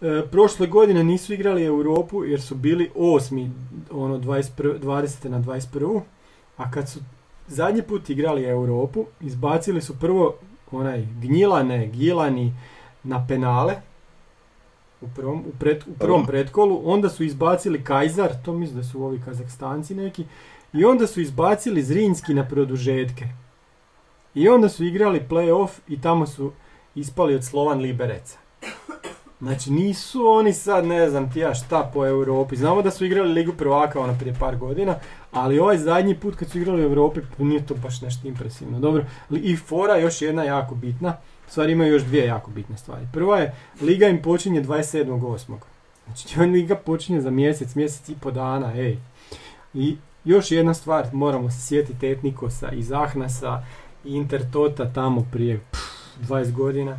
E, 0.01 0.23
prošle 0.31 0.67
godine 0.67 1.05
nisu 1.05 1.35
igrali 1.35 1.65
Europu 1.65 2.25
jer 2.25 2.43
su 2.43 2.55
bili 2.55 2.91
osmi, 2.95 3.51
ono 3.91 4.19
21, 4.19 4.81
20. 4.81 5.29
na 5.29 5.41
21. 5.41 6.01
A 6.57 6.71
kad 6.71 6.89
su 6.89 7.01
zadnji 7.49 7.83
put 7.83 8.11
igrali 8.11 8.45
Europu, 8.45 9.05
izbacili 9.21 9.81
su 9.81 9.99
prvo 9.99 10.35
onaj 10.71 11.07
gnjilane, 11.21 11.87
gilani 11.87 12.55
na 13.05 13.27
penale, 13.27 13.75
u 15.05 15.09
prvom, 15.17 15.39
u, 15.39 15.53
pred, 15.59 15.85
u 15.87 15.93
prvom 15.99 16.27
pretkolu, 16.27 16.83
onda 16.85 17.09
su 17.09 17.25
izbacili 17.25 17.85
Kajzar, 17.85 18.31
to 18.45 18.53
mislim 18.53 18.77
da 18.77 18.85
su 18.85 19.05
ovi 19.05 19.21
Kazakstanci 19.25 19.95
neki, 19.95 20.25
i 20.73 20.85
onda 20.85 21.07
su 21.07 21.21
izbacili 21.21 21.83
Zrinski 21.83 22.35
na 22.35 22.49
produžetke. 22.49 23.29
I 24.35 24.49
onda 24.49 24.69
su 24.69 24.85
igrali 24.85 25.27
playoff 25.31 25.71
i 25.89 26.01
tamo 26.01 26.27
su 26.27 26.53
ispali 26.95 27.35
od 27.35 27.45
Slovan 27.45 27.79
Libereca. 27.79 28.39
Znači 29.41 29.73
nisu 29.73 30.27
oni 30.27 30.53
sad 30.53 30.87
ne 30.87 31.11
znam 31.11 31.33
ti 31.33 31.41
ja 31.41 31.55
šta 31.55 31.91
po 31.95 32.07
Europi. 32.07 32.57
Znamo 32.57 32.83
da 32.83 32.91
su 32.91 33.05
igrali 33.05 33.33
Ligu 33.33 33.53
prvaka 33.53 34.01
ono 34.01 34.17
prije 34.19 34.35
par 34.41 34.57
godina, 34.57 34.95
ali 35.33 35.59
ovaj 35.59 35.79
zadnji 35.79 36.15
put 36.15 36.37
kad 36.37 36.51
su 36.51 36.59
igrali 36.59 36.83
u 36.83 36.85
Europi 36.85 37.21
nije 37.39 37.67
to 37.67 37.75
baš 37.75 38.01
nešto 38.03 38.29
impresivno. 38.29 38.81
Dobro, 38.81 39.05
i 39.31 39.57
fora 39.57 39.97
još 39.97 40.23
jedna 40.23 40.45
jako 40.45 40.75
bitna 40.75 41.17
stvari 41.55 41.73
imaju 41.73 41.93
još 41.93 42.03
dvije 42.03 42.27
jako 42.27 42.51
bitne 42.51 42.77
stvari. 42.77 43.07
Prva 43.13 43.39
je, 43.39 43.55
liga 43.81 44.09
im 44.09 44.23
počinje 44.23 44.63
27.8. 44.63 45.57
Znači, 46.07 46.41
liga 46.57 46.77
počinje 46.77 47.21
za 47.21 47.31
mjesec, 47.31 47.75
mjesec 47.75 48.09
i 48.09 48.15
po 48.21 48.31
dana, 48.31 48.73
ej. 48.77 48.99
I 49.75 49.97
još 50.25 50.51
jedna 50.51 50.75
stvar, 50.75 51.07
moramo 51.13 51.51
se 51.51 51.67
sjetiti 51.67 52.11
Etnikosa 52.11 52.71
i 52.73 52.83
Zahnasa 52.83 53.63
i 54.05 54.15
Intertota 54.17 54.93
tamo 54.93 55.27
prije 55.33 55.61
pff, 55.71 56.29
20 56.29 56.53
godina, 56.53 56.99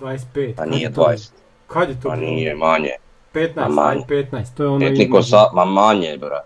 25. 0.00 0.54
Pa 0.56 0.64
nije 0.64 0.90
20. 0.90 1.30
Kad 1.66 1.88
je 1.88 2.00
to? 2.00 2.08
Pa 2.08 2.16
nije, 2.16 2.54
manje. 2.54 2.90
15, 3.34 3.68
manje. 3.68 4.00
15, 4.08 4.56
to 4.56 4.62
je 4.62 4.68
ono 4.68 4.86
Etnikosa, 4.86 5.50
ma 5.54 5.64
manje, 5.64 6.16
bro. 6.18 6.40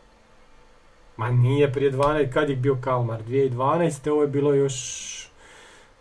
Ma 1.16 1.30
nije 1.30 1.72
prije 1.72 1.92
12, 1.92 2.32
kad 2.32 2.50
je 2.50 2.56
bio 2.56 2.78
Kalmar? 2.80 3.22
2012. 3.22 4.10
Ovo 4.10 4.22
je 4.22 4.28
bilo 4.28 4.54
još 4.54 5.19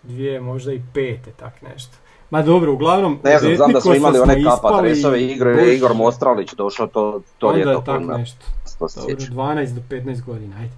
dvije, 0.03 0.41
možda 0.41 0.73
i 0.73 0.81
pete, 0.93 1.31
tak 1.31 1.61
nešto. 1.61 1.97
Ma 2.29 2.41
dobro, 2.41 2.73
uglavnom, 2.73 3.19
ne 3.23 3.39
znam, 3.39 3.55
znam 3.55 3.71
da 3.71 3.81
smo 3.81 3.95
imali 3.95 4.19
one 4.19 4.43
kapa 4.43 4.81
dresove 4.81 5.23
igre, 5.23 5.75
Igor 5.75 5.93
Mostralić 5.93 6.53
došao 6.53 6.87
to, 6.87 7.21
to 7.37 7.47
Onda 7.47 7.57
ljeto. 7.57 7.69
Onda 7.69 7.83
tak 7.85 8.19
nešto. 8.19 8.45
Dobro, 8.79 9.15
12 9.15 9.73
do 9.73 9.81
15 9.89 10.23
godina, 10.25 10.55
ajde. 10.59 10.73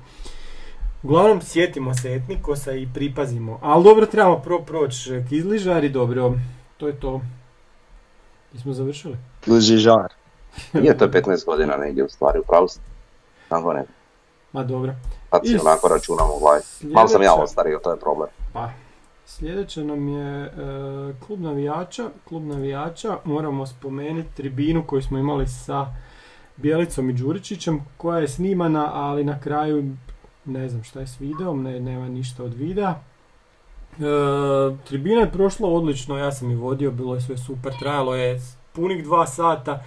Uglavnom, 1.04 1.42
sjetimo 1.42 1.94
se 1.94 2.16
Etnikosa 2.16 2.72
i 2.72 2.88
pripazimo. 2.94 3.60
Ali 3.62 3.84
dobro, 3.84 4.06
trebamo 4.06 4.40
prvo 4.40 4.60
proći 4.60 5.24
Kizližar 5.30 5.84
i 5.84 5.90
dobro, 5.90 6.34
to 6.78 6.88
je 6.88 7.00
to. 7.00 7.22
I 8.54 8.60
smo 8.60 8.74
završili? 8.74 9.18
Kizližar. 9.42 10.14
Nije 10.82 10.98
to 10.98 11.08
15 11.08 11.46
godina 11.46 11.78
negdje 11.78 12.04
u 12.04 12.10
stvari, 12.10 12.40
upravo 12.40 12.68
sam. 12.68 12.84
Tako 13.50 13.74
ne. 13.74 13.86
Ma 14.52 14.64
dobro. 14.64 14.94
Kad 15.30 15.42
si 15.48 15.58
onako 15.62 15.88
računamo 15.88 16.34
ovaj. 16.34 16.60
Malo 16.82 17.08
sam 17.08 17.22
ja 17.22 17.34
ostario, 17.34 17.80
to 17.84 17.92
je 17.92 18.00
problem. 18.00 18.30
Pa, 18.54 18.70
Sljedeće 19.38 19.84
nam 19.84 20.08
je 20.08 20.44
e, 20.44 20.52
klub 21.26 21.42
navijača. 21.42 22.10
Klub 22.28 22.44
navijača 22.44 23.18
moramo 23.26 23.68
spomenuti 23.68 24.36
tribinu 24.36 24.84
koju 24.88 25.02
smo 25.02 25.18
imali 25.18 25.48
sa 25.48 25.86
Bjelicom 26.58 27.10
i 27.10 27.14
Đuričićem 27.14 27.80
koja 27.98 28.20
je 28.20 28.28
snimana, 28.28 28.90
ali 28.94 29.24
na 29.24 29.40
kraju 29.40 29.96
ne 30.46 30.70
znam 30.70 30.84
šta 30.84 31.00
je 31.00 31.08
s 31.08 31.20
videom, 31.20 31.64
ne, 31.64 31.80
nema 31.80 32.10
ništa 32.10 32.44
od 32.44 32.54
videa. 32.54 32.90
E, 32.90 33.00
tribina 34.88 35.22
je 35.22 35.32
prošla 35.32 35.70
odlično, 35.70 36.18
ja 36.18 36.32
sam 36.32 36.52
i 36.52 36.56
vodio, 36.56 36.92
bilo 36.92 37.16
je 37.16 37.22
sve 37.22 37.38
super, 37.38 37.74
trajalo 37.80 38.16
je 38.16 38.42
punih 38.74 39.04
dva 39.04 39.28
sata. 39.28 39.84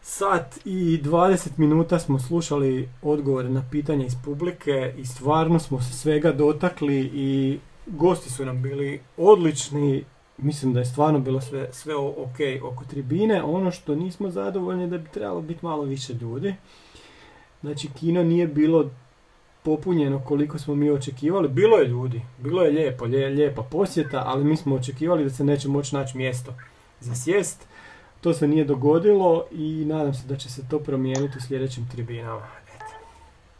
Sat 0.00 0.58
i 0.64 1.00
20 1.04 1.48
minuta 1.56 1.98
smo 1.98 2.18
slušali 2.18 2.88
odgovore 3.02 3.48
na 3.48 3.62
pitanja 3.70 4.06
iz 4.06 4.14
publike 4.24 4.94
i 4.96 5.06
stvarno 5.06 5.58
smo 5.58 5.82
se 5.82 5.92
svega 5.92 6.32
dotakli 6.32 7.10
i 7.14 7.58
gosti 7.88 8.30
su 8.30 8.44
nam 8.44 8.62
bili 8.62 9.00
odlični, 9.16 10.04
mislim 10.38 10.72
da 10.72 10.80
je 10.80 10.86
stvarno 10.86 11.18
bilo 11.18 11.40
sve, 11.40 11.68
sve 11.72 11.96
ok 11.96 12.38
oko 12.62 12.84
tribine. 12.84 13.42
Ono 13.42 13.70
što 13.70 13.94
nismo 13.94 14.30
zadovoljni 14.30 14.90
da 14.90 14.98
bi 14.98 15.08
trebalo 15.08 15.40
biti 15.40 15.64
malo 15.64 15.82
više 15.82 16.12
ljudi. 16.12 16.54
Znači 17.60 17.88
kino 18.00 18.22
nije 18.22 18.46
bilo 18.46 18.90
popunjeno 19.62 20.22
koliko 20.24 20.58
smo 20.58 20.74
mi 20.74 20.90
očekivali. 20.90 21.48
Bilo 21.48 21.76
je 21.76 21.88
ljudi, 21.88 22.22
bilo 22.38 22.62
je 22.62 22.70
lijepo, 22.70 23.04
lijepa 23.04 23.62
posjeta, 23.62 24.22
ali 24.26 24.44
mi 24.44 24.56
smo 24.56 24.74
očekivali 24.74 25.24
da 25.24 25.30
se 25.30 25.44
neće 25.44 25.68
moći 25.68 25.94
naći 25.94 26.16
mjesto 26.16 26.54
za 27.00 27.14
sjest. 27.14 27.66
To 28.20 28.34
se 28.34 28.48
nije 28.48 28.64
dogodilo 28.64 29.44
i 29.50 29.84
nadam 29.84 30.14
se 30.14 30.26
da 30.26 30.36
će 30.36 30.50
se 30.50 30.62
to 30.70 30.78
promijeniti 30.78 31.38
u 31.38 31.40
sljedećim 31.40 31.88
tribinama. 31.92 32.46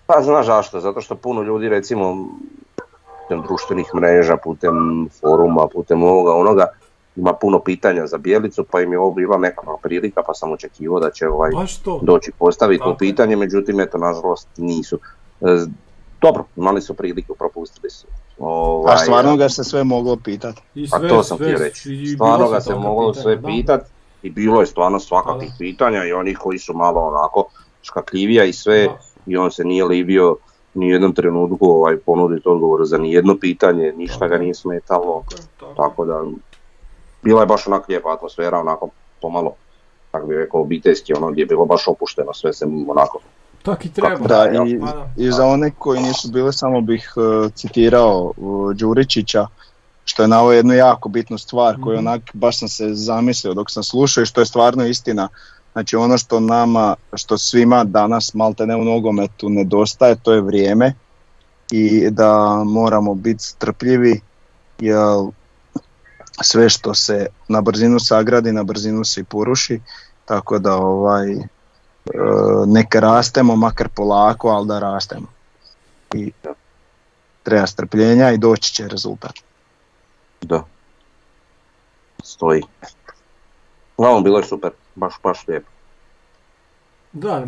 Pa 0.07 0.23
znaš 0.23 0.47
zašto? 0.47 0.81
Zato 0.81 1.01
što 1.01 1.15
puno 1.15 1.43
ljudi 1.43 1.69
recimo 1.69 2.29
putem 3.29 3.43
društvenih 3.43 3.87
mreža, 3.95 4.37
putem 4.37 5.09
foruma, 5.21 5.69
putem 5.69 6.03
ovoga 6.03 6.33
onoga, 6.35 6.67
ima 7.17 7.33
puno 7.33 7.61
pitanja 7.61 8.07
za 8.07 8.19
Bijelicu, 8.19 8.65
pa 8.71 8.81
im 8.81 8.93
je 8.93 8.99
ovo 8.99 9.11
bila 9.11 9.39
neka 9.39 9.63
prilika, 9.83 10.23
pa 10.27 10.35
sam 10.35 10.53
očekivao 10.53 11.01
da 11.01 11.11
će 11.11 11.29
ovaj 11.29 11.51
doći 12.03 12.33
postaviti 12.39 12.85
to 12.85 12.97
pitanje, 12.97 13.37
međutim, 13.37 13.81
eto, 13.81 13.99
nažalost, 13.99 14.49
nisu. 14.57 14.99
E, 15.41 15.67
dobro, 16.21 16.45
imali 16.57 16.81
su 16.83 16.95
priliku, 16.95 17.35
propustili 17.35 17.91
su. 17.91 18.07
Ovaj, 18.39 18.95
A 18.95 18.99
stvarno 18.99 19.37
ga 19.37 19.49
se 19.49 19.65
sve 19.65 19.85
moglo 19.85 20.17
pitati? 20.17 20.63
A 20.93 21.09
to 21.09 21.23
sam 21.23 21.37
htio 21.37 21.59
reći. 21.59 22.07
Stvarno 22.15 22.49
ga 22.49 22.61
se 22.61 22.75
moglo 22.75 23.15
sve 23.15 23.43
pitati 23.43 23.91
i 24.23 24.31
bilo 24.31 24.61
je 24.61 24.67
stvarno 24.67 25.01
svakakvih 25.01 25.53
pitanja 25.59 26.05
i 26.05 26.13
onih 26.13 26.39
koji 26.39 26.59
su 26.59 26.75
malo 26.75 27.01
onako 27.01 27.45
škakljivija 27.83 28.45
i 28.45 28.53
sve 28.53 28.89
i 29.27 29.37
on 29.37 29.51
se 29.51 29.65
nije 29.65 29.85
libio 29.85 30.37
ni 30.79 30.89
jednom 30.89 31.15
trenutku 31.15 31.71
ovaj, 31.71 31.97
ponuditi 31.97 32.49
odgovor 32.49 32.87
za 32.87 32.99
ni 32.99 33.13
jedno 33.13 33.37
pitanje, 33.41 33.93
ništa 33.97 34.29
ga 34.29 34.39
nije 34.39 34.55
smetalo, 34.55 35.25
tako 35.77 36.05
da 36.05 36.25
bila 37.23 37.41
je 37.41 37.47
baš 37.47 37.67
onak 37.67 37.89
lijepa 37.89 38.13
atmosfera, 38.13 38.59
onako 38.59 38.89
pomalo, 39.23 39.55
kako 40.11 40.27
bi 40.27 40.35
rekao, 40.35 40.61
obiteljski, 40.61 41.15
ono 41.15 41.31
gdje 41.31 41.43
je 41.43 41.47
bilo 41.47 41.65
baš 41.65 41.89
opušteno, 41.89 42.35
sve 42.35 42.53
se 42.53 42.65
onako 42.89 43.21
tak 43.63 43.85
i 43.85 43.89
treba. 43.89 44.29
Da, 44.29 44.47
i, 44.67 44.81
i 45.17 45.31
za 45.33 45.47
one 45.47 45.71
koji 45.79 46.01
nisu 46.01 46.29
bili, 46.29 46.53
samo 46.53 46.81
bih 46.81 47.13
uh, 47.17 47.53
citirao 47.53 48.33
uh, 48.37 48.75
Đuričića, 48.75 49.47
što 50.05 50.23
je 50.23 50.29
naveo 50.29 50.53
jednu 50.53 50.75
jako 50.75 51.09
bitnu 51.09 51.39
stvar 51.39 51.77
koju 51.83 51.97
mhm. 51.97 52.07
onak 52.07 52.23
baš 52.33 52.59
sam 52.59 52.69
se 52.69 52.95
zamislio 52.95 53.55
dok 53.55 53.71
sam 53.71 53.83
slušao 53.83 54.23
i 54.23 54.27
što 54.27 54.41
je 54.41 54.47
stvarno 54.47 54.87
istina. 54.87 55.29
Znači 55.79 55.97
ono 55.97 56.19
što 56.19 56.41
nama, 56.41 56.95
što 57.15 57.39
svima 57.39 57.85
danas 57.85 58.35
malte 58.35 58.67
ne 58.67 58.77
u 58.77 58.85
nogometu 58.85 59.49
nedostaje, 59.49 60.17
to 60.23 60.33
je 60.33 60.41
vrijeme 60.41 60.95
i 61.71 62.11
da 62.11 62.63
moramo 62.65 63.15
biti 63.15 63.45
strpljivi 63.45 64.21
jer 64.79 64.99
sve 66.43 66.69
što 66.69 66.95
se 66.95 67.27
na 67.49 67.61
brzinu 67.61 68.01
sagradi, 68.01 68.53
na 68.53 68.63
brzinu 68.63 69.05
se 69.05 69.21
i 69.21 69.25
poruši, 69.25 69.81
tako 70.25 70.59
da 70.59 70.75
ovaj, 70.75 71.33
e, 71.33 71.39
neka 72.67 73.01
rastemo, 73.01 73.57
makar 73.57 73.89
polako, 73.89 74.49
ali 74.49 74.69
da 74.69 74.79
rastemo. 74.79 75.27
I 76.15 76.33
treba 77.43 77.67
strpljenja 77.67 78.31
i 78.31 78.39
doći 78.39 78.75
će 78.75 78.89
rezultat. 78.89 79.33
Da, 80.41 80.65
stoji. 82.25 82.63
Uglavnom 83.97 84.25
bilo 84.25 84.39
je 84.39 84.45
super, 84.45 84.71
baš, 84.99 85.15
baš 85.23 85.49
lijepo. 85.49 85.69
Da, 87.13 87.47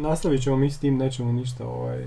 nastavit 0.00 0.42
ćemo 0.42 0.56
mi 0.56 0.70
s 0.70 0.78
tim, 0.78 0.96
nećemo 0.96 1.32
ništa 1.32 1.66
ovaj, 1.66 2.06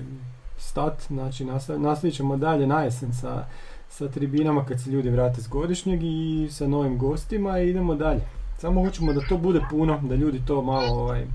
stat, 0.58 1.02
znači 1.08 1.44
nastavit 1.78 2.14
ćemo 2.14 2.36
dalje 2.36 2.66
na 2.66 2.82
jesen 2.82 3.14
sa, 3.14 3.44
sa 3.88 4.08
tribinama 4.08 4.64
kad 4.64 4.82
se 4.82 4.90
ljudi 4.90 5.10
vrate 5.10 5.40
s 5.40 5.48
godišnjeg 5.48 6.00
i 6.02 6.48
sa 6.50 6.66
novim 6.68 6.98
gostima 6.98 7.58
i 7.58 7.70
idemo 7.70 7.94
dalje. 7.94 8.20
Samo 8.58 8.84
hoćemo 8.84 9.12
da 9.12 9.20
to 9.28 9.38
bude 9.38 9.60
puno, 9.70 10.00
da 10.02 10.14
ljudi 10.14 10.42
to 10.46 10.62
malo 10.62 11.00
ovaj, 11.00 11.26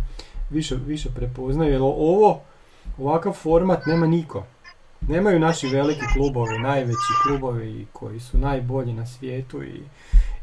više, 0.49 0.75
više 0.85 1.09
prepoznaju, 1.15 1.71
jer 1.71 1.81
ovo, 1.81 2.39
ovakav 2.97 3.33
format 3.33 3.85
nema 3.85 4.07
niko. 4.07 4.43
Nemaju 5.01 5.39
naši 5.39 5.67
veliki 5.67 6.05
klubovi, 6.13 6.59
najveći 6.59 7.13
klubovi 7.27 7.87
koji 7.93 8.19
su 8.19 8.37
najbolji 8.37 8.93
na 8.93 9.05
svijetu 9.05 9.63
i 9.63 9.81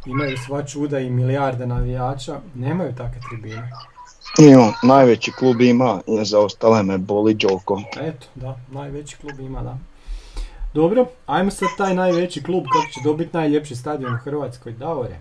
imaju 0.07 0.37
sva 0.47 0.63
čuda 0.63 0.99
i 0.99 1.11
milijarde 1.11 1.67
navijača, 1.67 2.41
nemaju 2.55 2.95
takve 2.95 3.21
tribine. 3.31 3.71
Ima, 4.39 4.73
najveći 4.83 5.33
klub 5.33 5.61
ima, 5.61 6.01
za 6.23 6.39
ostale 6.39 6.83
me 6.83 6.99
boli 6.99 7.35
Đoko. 7.35 7.83
Eto, 8.01 8.27
da, 8.35 8.59
najveći 8.71 9.17
klub 9.17 9.41
ima, 9.41 9.63
da. 9.63 9.79
Dobro, 10.75 11.07
ajmo 11.27 11.51
sad 11.51 11.69
taj 11.79 11.95
najveći 11.95 12.43
klub, 12.43 12.65
kako 12.73 12.93
će 12.93 13.01
dobiti 13.05 13.37
najljepši 13.37 13.77
stadion 13.77 14.15
u 14.15 14.19
Hrvatskoj, 14.19 14.73
Davore. 14.73 15.19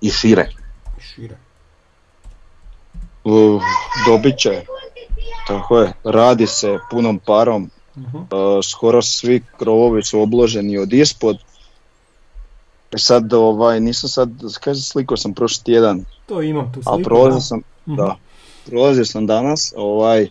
I 0.00 0.10
šire. 0.10 0.48
I 0.98 1.02
šire. 1.02 1.36
Uh, 3.24 3.62
dobit 4.06 4.38
će, 4.38 4.64
tako 5.46 5.78
je, 5.78 5.92
radi 6.04 6.46
se 6.46 6.78
punom 6.90 7.18
parom, 7.26 7.70
uh 7.96 8.60
skoro 8.62 9.02
svi 9.02 9.42
krovovi 9.58 10.02
su 10.02 10.20
obloženi 10.20 10.78
od 10.78 10.92
ispod. 10.92 11.38
E 12.96 12.98
sad, 12.98 13.32
ovaj, 13.32 13.80
nisam 13.80 14.10
sad, 14.10 14.30
kaže 14.60 14.80
sliko 14.80 15.16
sam 15.16 15.34
prošli 15.34 15.64
tjedan. 15.64 16.04
To 16.26 16.42
imam 16.42 16.72
tu 16.72 16.82
sliku. 16.82 17.00
A 17.00 17.02
prolazio 17.04 17.40
sam, 17.40 17.58
uh 17.86 17.96
da, 17.96 18.16
prolazio 18.66 19.04
sam 19.04 19.26
danas, 19.26 19.74
ovaj, 19.76 20.22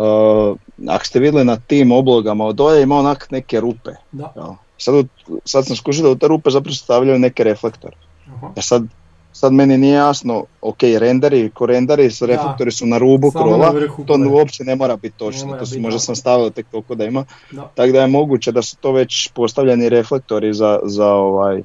uh, 0.00 0.56
ako 0.88 1.04
ste 1.04 1.18
vidjeli 1.18 1.44
na 1.44 1.56
tim 1.56 1.92
oblogama 1.92 2.44
od 2.44 2.56
dolje 2.56 2.82
ima 2.82 2.96
onak 2.96 3.30
neke 3.30 3.60
rupe. 3.60 3.90
Da. 4.12 4.32
Ja. 4.36 4.56
Sad, 4.78 4.94
sad 5.44 5.66
sam 5.66 5.76
skušao 5.76 6.02
da 6.02 6.10
u 6.10 6.16
te 6.16 6.28
rupe 6.28 6.50
zapravo 6.50 6.74
stavljaju 6.74 7.18
neke 7.18 7.44
reflektore. 7.44 7.96
Uh-huh. 8.26 8.50
Ja 8.56 8.62
sad, 8.62 8.82
sad 9.32 9.52
meni 9.52 9.78
nije 9.78 9.94
jasno, 9.94 10.44
ok, 10.60 10.82
renderi, 10.98 11.50
ko 11.50 11.66
renderi, 11.66 12.10
reflektori 12.20 12.72
su 12.72 12.86
na 12.86 12.98
rubu 12.98 13.30
krova, 13.30 13.72
to 14.06 14.16
uopće 14.30 14.64
ne 14.64 14.76
mora 14.76 14.96
biti 14.96 15.18
točno, 15.18 15.56
to 15.58 15.66
su, 15.66 15.80
možda 15.80 15.98
sam 15.98 16.16
stavio 16.16 16.50
tek 16.50 16.66
toliko 16.70 16.94
da 16.94 17.04
ima, 17.04 17.24
tako 17.74 17.92
da 17.92 18.00
je 18.00 18.06
moguće 18.06 18.52
da 18.52 18.62
su 18.62 18.76
to 18.76 18.92
već 18.92 19.28
postavljeni 19.28 19.88
reflektori 19.88 20.54
za, 20.54 20.80
za 20.84 21.12
ovaj 21.12 21.62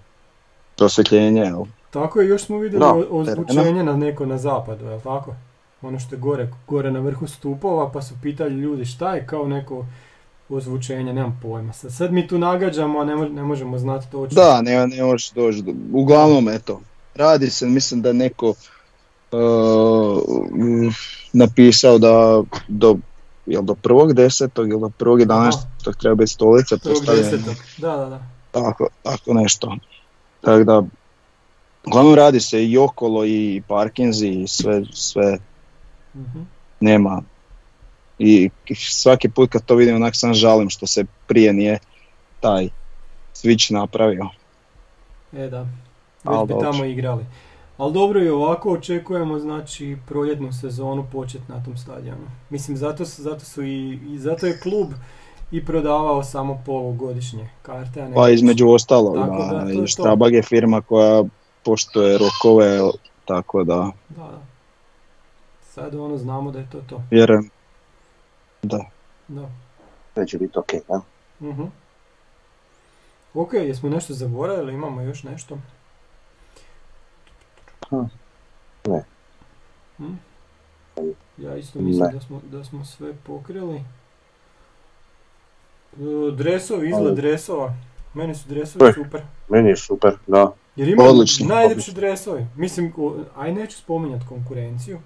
prosvjetljenje. 0.77 1.41
Jel? 1.41 1.65
Tako 1.91 2.21
je, 2.21 2.27
još 2.27 2.43
smo 2.45 2.57
vidjeli 2.57 3.05
ozvučenje 3.09 3.83
na 3.83 3.97
neko 3.97 4.25
na 4.25 4.37
zapadu, 4.37 4.85
jel 4.85 4.99
tako? 4.99 5.35
Ono 5.81 5.99
što 5.99 6.15
je 6.15 6.19
gore, 6.19 6.49
gore 6.67 6.91
na 6.91 6.99
vrhu 6.99 7.27
stupova, 7.27 7.91
pa 7.91 8.01
su 8.01 8.13
pitali 8.21 8.55
ljudi 8.55 8.85
šta 8.85 9.15
je 9.15 9.25
kao 9.27 9.47
neko 9.47 9.85
ozvučenje, 10.49 11.13
nemam 11.13 11.39
pojma. 11.41 11.73
Sad, 11.73 11.93
sad 11.93 12.13
mi 12.13 12.27
tu 12.27 12.37
nagađamo, 12.37 12.99
a 12.99 13.05
ne, 13.05 13.29
ne 13.29 13.43
možemo 13.43 13.77
znati 13.77 14.11
točno. 14.11 14.41
Da, 14.41 14.61
ne, 14.61 14.87
ne 14.87 15.03
možeš 15.03 15.31
doći. 15.31 15.63
Uglavnom, 15.93 16.49
eto, 16.49 16.81
radi 17.15 17.49
se, 17.49 17.65
mislim 17.67 18.01
da 18.01 18.13
neko 18.13 18.49
uh, 19.31 20.21
napisao 21.33 21.97
da 21.97 22.43
do, 22.67 22.97
jel 23.45 23.61
do 23.61 23.75
prvog 23.75 24.13
desetog 24.13 24.69
ili 24.69 24.81
do 24.81 24.89
prvog 24.89 25.19
jedanaestog 25.19 25.95
treba 25.95 26.15
biti 26.15 26.31
stolica 26.31 26.77
postavljena. 26.77 27.37
Da, 27.77 27.97
da, 27.97 28.05
da. 28.05 28.19
Tako, 28.51 28.87
tako 29.03 29.33
nešto. 29.33 29.75
Tako 30.43 30.63
da, 30.63 30.83
uglavnom 31.87 32.15
radi 32.15 32.39
se 32.39 32.65
i 32.65 32.77
okolo 32.77 33.25
i 33.25 33.61
parkinzi 33.67 34.27
i 34.27 34.47
sve, 34.47 34.83
sve 34.93 35.37
uh 36.13 36.19
nema. 36.83 37.21
I 38.19 38.49
svaki 38.75 39.29
put 39.29 39.49
kad 39.51 39.65
to 39.65 39.75
vidim 39.75 39.95
onak 39.95 40.15
sam 40.15 40.33
žalim 40.33 40.69
što 40.69 40.87
se 40.87 41.05
prije 41.27 41.53
nije 41.53 41.79
taj 42.39 42.69
switch 43.33 43.73
napravio. 43.73 44.29
E 45.33 45.47
da, 45.49 45.67
već 46.23 46.47
bi 46.47 46.53
tamo 46.61 46.85
igrali. 46.85 47.25
Ali 47.77 47.93
dobro 47.93 48.23
i 48.23 48.29
ovako 48.29 48.71
očekujemo 48.71 49.39
znači 49.39 49.97
proljetnu 50.07 50.53
sezonu 50.53 51.05
počet 51.11 51.41
na 51.47 51.63
tom 51.63 51.77
stadionu. 51.77 52.27
Mislim 52.49 52.77
zato, 52.77 53.05
zato 53.05 53.45
su 53.45 53.63
i, 53.63 53.99
i 54.09 54.19
zato 54.19 54.45
je 54.47 54.59
klub 54.59 54.87
i 55.53 55.65
prodavao 55.65 56.23
samo 56.23 56.61
polugodišnje 56.65 57.49
karte. 57.61 58.01
A 58.01 58.07
ne 58.07 58.15
pa 58.15 58.29
između 58.29 58.69
ostalog, 58.69 59.15
da, 59.15 59.67
i 59.71 59.87
Štrabag 59.87 60.33
je 60.33 60.43
firma 60.43 60.81
koja 60.81 61.23
poštuje 61.63 62.17
rokove, 62.17 62.79
tako 63.25 63.63
da... 63.63 63.91
Da, 64.09 64.23
da. 64.23 64.41
Sad 65.61 65.95
ono 65.95 66.17
znamo 66.17 66.51
da 66.51 66.59
je 66.59 66.69
to 66.71 66.81
to. 66.89 67.01
Vjerujem. 67.11 67.49
Da. 68.61 68.85
Da. 69.27 69.49
Sve 70.13 70.27
će 70.27 70.37
biti 70.37 70.59
ok, 70.59 70.71
da? 70.87 71.01
Uh-huh. 71.41 71.67
Ok, 73.33 73.53
jesmo 73.53 73.89
nešto 73.89 74.13
zaboravili, 74.13 74.73
imamo 74.73 75.01
još 75.01 75.23
nešto? 75.23 75.57
Hm. 77.89 78.03
Ne. 78.85 79.03
Hm? 79.97 80.13
Ja 81.37 81.55
isto 81.57 81.79
mislim 81.79 82.11
da 82.13 82.19
smo, 82.19 82.41
da 82.51 82.63
smo 82.63 82.85
sve 82.85 83.13
pokrili. 83.13 83.83
E, 85.99 86.31
dresovi, 86.31 86.89
izgled 86.89 87.15
dresova. 87.15 87.73
Meni 88.13 88.35
su 88.35 88.49
dresovi 88.49 88.93
super. 88.93 89.21
Meni 89.49 89.69
je 89.69 89.77
super, 89.77 90.13
da. 90.27 90.51
Jer 90.75 90.89
imamo 90.89 91.23
najljepši 91.47 91.91
dresovi. 91.93 92.45
Mislim, 92.55 92.93
aj 93.35 93.53
neću 93.53 93.77
spominjati 93.77 94.25
konkurenciju, 94.29 94.99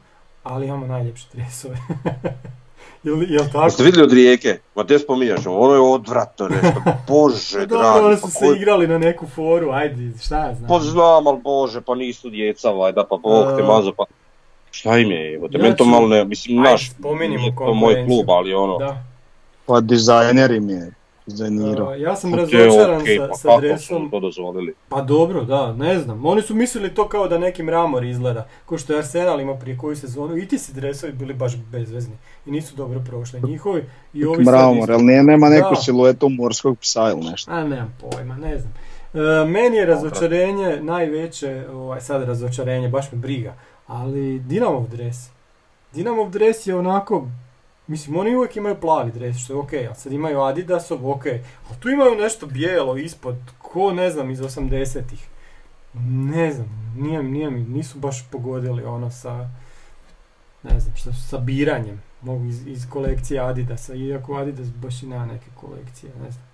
ali 0.44 0.68
imamo 0.68 0.88
najljepše 0.88 1.28
dresove. 1.34 1.78
jel, 3.04 3.32
jel 3.32 3.46
tako? 3.46 3.66
Jeste 3.66 3.84
vidjeli 3.84 4.06
od 4.06 4.14
rijeke? 4.14 4.60
Ma 4.76 4.84
te 4.84 5.00
spominjaš, 5.00 5.46
ono 5.46 5.74
je 5.74 5.80
odvratno 5.80 6.48
nešto, 6.48 6.82
bože 7.08 7.66
dragi. 7.66 8.06
Oni 8.06 8.18
su 8.18 8.32
se 8.32 8.46
igrali 8.58 8.88
na 8.88 8.98
neku 8.98 9.28
foru, 9.28 9.70
ajde, 9.72 10.18
šta 10.22 10.38
ja 10.38 10.54
znam. 10.56 10.70
Pa 10.70 10.80
znam, 10.80 11.28
ali 11.28 11.40
bože, 11.44 11.82
pa 11.82 11.96
nisu 11.96 12.30
djeca, 12.30 12.70
vajda, 12.70 13.06
pa 13.10 13.18
bog 13.18 13.58
te 13.58 13.64
mazo, 13.64 13.94
pa... 13.98 14.06
Šta 14.72 14.98
im 14.98 15.12
je, 15.12 15.34
evo 15.34 15.48
te, 15.48 15.58
meni 15.58 15.76
to 15.76 15.86
malo 15.86 16.08
ne, 16.08 16.26
mislim, 16.26 16.62
naš, 16.62 16.92
nije 17.20 17.56
to 17.56 17.74
moj 17.74 18.06
klub, 18.06 18.30
ali 18.30 18.54
ono... 18.54 18.78
Da. 18.78 19.04
Pa 19.68 19.82
dizajner 19.82 20.52
im 20.52 20.70
je 20.70 20.92
Uh, 21.28 22.02
ja 22.02 22.16
sam 22.16 22.32
okay, 22.32 22.38
razočaran 22.38 23.02
okay, 23.02 23.18
sa, 23.18 23.28
pa 23.28 23.36
sa 23.36 23.60
dresom. 23.60 24.12
to 24.12 24.20
dozvolili? 24.20 24.74
Pa 24.90 25.02
dobro, 25.02 25.44
da, 25.44 25.74
ne 25.74 26.00
znam. 26.00 26.26
Oni 26.26 26.42
su 26.42 26.56
mislili 26.56 26.94
to 26.94 27.08
kao 27.10 27.28
da 27.28 27.38
neki 27.38 27.64
mramor 27.64 28.04
izgleda. 28.04 28.48
Ko 28.66 28.78
što 28.78 28.94
je 28.94 29.00
Arsenal 29.00 29.42
ima 29.42 29.56
prije 29.56 29.78
koju 29.78 29.96
sezonu. 29.96 30.38
I 30.38 30.48
ti 30.48 30.58
si 30.58 30.74
dresovi 30.74 31.14
bili 31.14 31.34
baš 31.34 31.56
bezvezni. 31.72 32.14
I 32.46 32.52
nisu 32.52 32.76
dobro 32.76 33.00
prošli. 33.00 33.42
Njihovi 33.42 33.84
i 34.14 34.26
ovi 34.26 34.44
Mramor, 34.44 34.92
ali 34.92 35.04
nije, 35.04 35.24
nema 35.24 35.50
neku 35.50 35.70
da. 35.70 35.82
siluetu 35.82 36.30
morskog 36.30 36.78
psa 36.80 37.10
ili 37.12 37.30
nešto. 37.30 37.52
A 37.52 37.64
nemam 37.64 37.98
pojma, 38.02 38.38
ne 38.38 38.58
znam. 38.58 38.74
Uh, 39.14 39.50
meni 39.50 39.78
je 39.78 39.86
razočarenje 39.86 40.80
najveće, 40.82 41.66
ovaj, 41.74 42.02
sad 42.02 42.24
razočarenje, 42.24 42.90
baš 42.90 43.12
me 43.12 43.18
briga. 43.18 43.54
Ali 43.88 44.40
Dinamov 44.40 44.88
dres. 44.88 45.18
Dinamov 45.94 46.30
dres 46.30 46.68
je 46.68 46.76
onako 46.76 47.28
Mislim, 47.88 48.18
oni 48.18 48.36
uvijek 48.36 48.56
imaju 48.56 48.76
plavi 48.82 49.12
dres, 49.12 49.38
što 49.38 49.54
je 49.54 49.60
okej, 49.60 49.80
okay, 49.80 49.92
a 49.92 49.96
sad 49.96 50.14
imaju 50.14 50.42
Adidasov, 50.42 51.12
ok, 51.12 51.26
a 51.70 51.76
tu 51.80 51.90
imaju 51.90 52.16
nešto 52.16 52.46
bijelo 52.46 52.98
ispod, 52.98 53.36
ko 53.58 53.92
ne 53.94 54.10
znam, 54.10 54.32
iz 54.32 54.40
80-ih. 54.40 55.28
Ne 56.10 56.54
znam, 56.54 56.94
nije, 56.98 57.24
nije 57.24 57.52
nisu 57.52 58.00
baš 58.00 58.30
pogodili 58.32 58.84
ono 58.84 59.12
sa, 59.12 59.50
ne 60.64 60.80
znam, 60.80 60.96
što, 60.96 61.14
sa 61.14 61.38
biranjem, 61.38 62.02
mogu 62.22 62.46
iz, 62.46 62.68
iz 62.68 62.90
kolekcije 62.90 63.40
Adidasa, 63.40 63.94
iako 63.96 64.36
Adidas 64.36 64.68
baš 64.68 65.04
i 65.04 65.08
nema 65.08 65.26
neke 65.26 65.46
kolekcije, 65.56 66.12
ne 66.24 66.32
znam. 66.32 66.47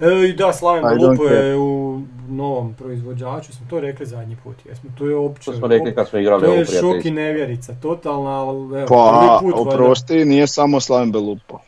E, 0.00 0.32
da, 0.32 0.52
Slaven 0.52 0.84
Belupo 0.98 1.24
je 1.24 1.56
u 1.56 2.00
novom 2.28 2.74
proizvođaču, 2.74 3.52
smo 3.52 3.66
to 3.70 3.80
rekli 3.80 4.06
zadnji 4.06 4.36
put, 4.44 4.66
jesmo, 4.66 4.90
to 4.98 5.06
je 5.06 5.16
opće. 5.16 5.44
To 5.44 5.56
smo 5.56 5.66
rekli 5.66 5.94
kad 5.94 6.08
smo 6.08 6.18
igrali 6.18 6.42
To 6.42 6.52
je 6.52 6.64
šok 6.64 7.04
i 7.04 7.10
nevjerica, 7.10 7.74
totalna, 7.82 8.30
ali 8.30 8.78
evo, 8.78 8.86
pa, 8.88 9.38
prvi 9.40 9.52
put. 9.52 9.66
oprosti, 9.66 10.24
nije 10.24 10.46
samo 10.46 10.80
Slaven 10.80 11.12
Belupo. 11.12 11.58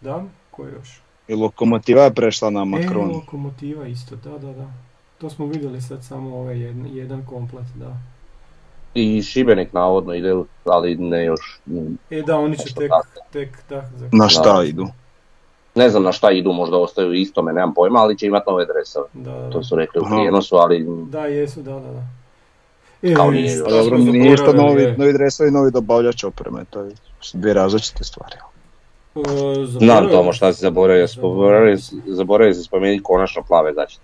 Da, 0.00 0.24
ko 0.50 0.64
još? 0.66 1.00
I 1.28 1.34
Lokomotiva 1.34 2.02
je 2.02 2.14
prešla 2.14 2.50
na 2.50 2.64
Macron. 2.64 3.10
E, 3.10 3.14
Lokomotiva 3.14 3.86
isto, 3.86 4.16
da, 4.16 4.38
da, 4.38 4.52
da. 4.52 4.66
To 5.18 5.30
smo 5.30 5.46
vidjeli 5.46 5.80
sad 5.80 6.04
samo 6.04 6.36
ovaj 6.36 6.60
jedan, 6.60 6.86
jedan 6.92 7.26
komplet, 7.26 7.66
da. 7.74 7.96
I 8.94 9.22
Šibenik 9.22 9.72
navodno 9.72 10.14
ide, 10.14 10.34
ali 10.64 10.96
ne 10.96 11.24
još. 11.24 11.60
E 12.10 12.22
da, 12.22 12.38
oni 12.38 12.56
će 12.56 12.74
tek, 12.74 12.90
tek, 13.32 13.48
da. 13.68 13.90
Na 14.12 14.28
šta 14.28 14.64
idu? 14.66 14.86
Ne 15.78 15.90
znam 15.90 16.02
na 16.02 16.12
šta 16.12 16.30
idu, 16.30 16.52
možda 16.52 16.76
ostaju 16.78 17.12
istome, 17.12 17.52
nemam 17.52 17.74
pojma, 17.74 17.98
ali 17.98 18.18
će 18.18 18.26
imati 18.26 18.44
nove 18.50 18.66
dresove. 18.66 19.06
Da, 19.12 19.50
To 19.50 19.62
su 19.62 19.76
rekli 19.76 20.00
u 20.00 20.04
prijenosu, 20.04 20.56
ali... 20.56 20.86
Da, 21.10 21.26
jesu, 21.26 21.62
da, 21.62 21.72
da, 21.72 21.92
da. 21.92 22.02
E, 23.02 23.14
Kao 23.14 23.30
nije, 23.30 23.64
pa 23.64 23.70
dobro, 23.70 23.98
nije 23.98 24.34
isto 24.34 24.52
novi, 24.52 24.94
novi 24.96 25.12
dresovi 25.12 25.48
i 25.48 25.52
novi 25.52 25.70
dobavljač 25.70 26.24
opreme, 26.24 26.64
to 26.70 26.80
je 26.80 26.92
dvije 27.32 27.54
različite 27.54 28.04
stvari. 28.04 28.36
Znam 29.66 30.08
Tomo 30.08 30.32
šta 30.32 30.52
si 30.52 30.60
zaboravio, 30.60 31.06
zaboravio, 31.06 31.76
zaboravio 32.06 32.54
si 32.54 32.62
spomenuti 32.62 33.02
konačno 33.02 33.42
plave 33.42 33.72
začete. 33.74 34.02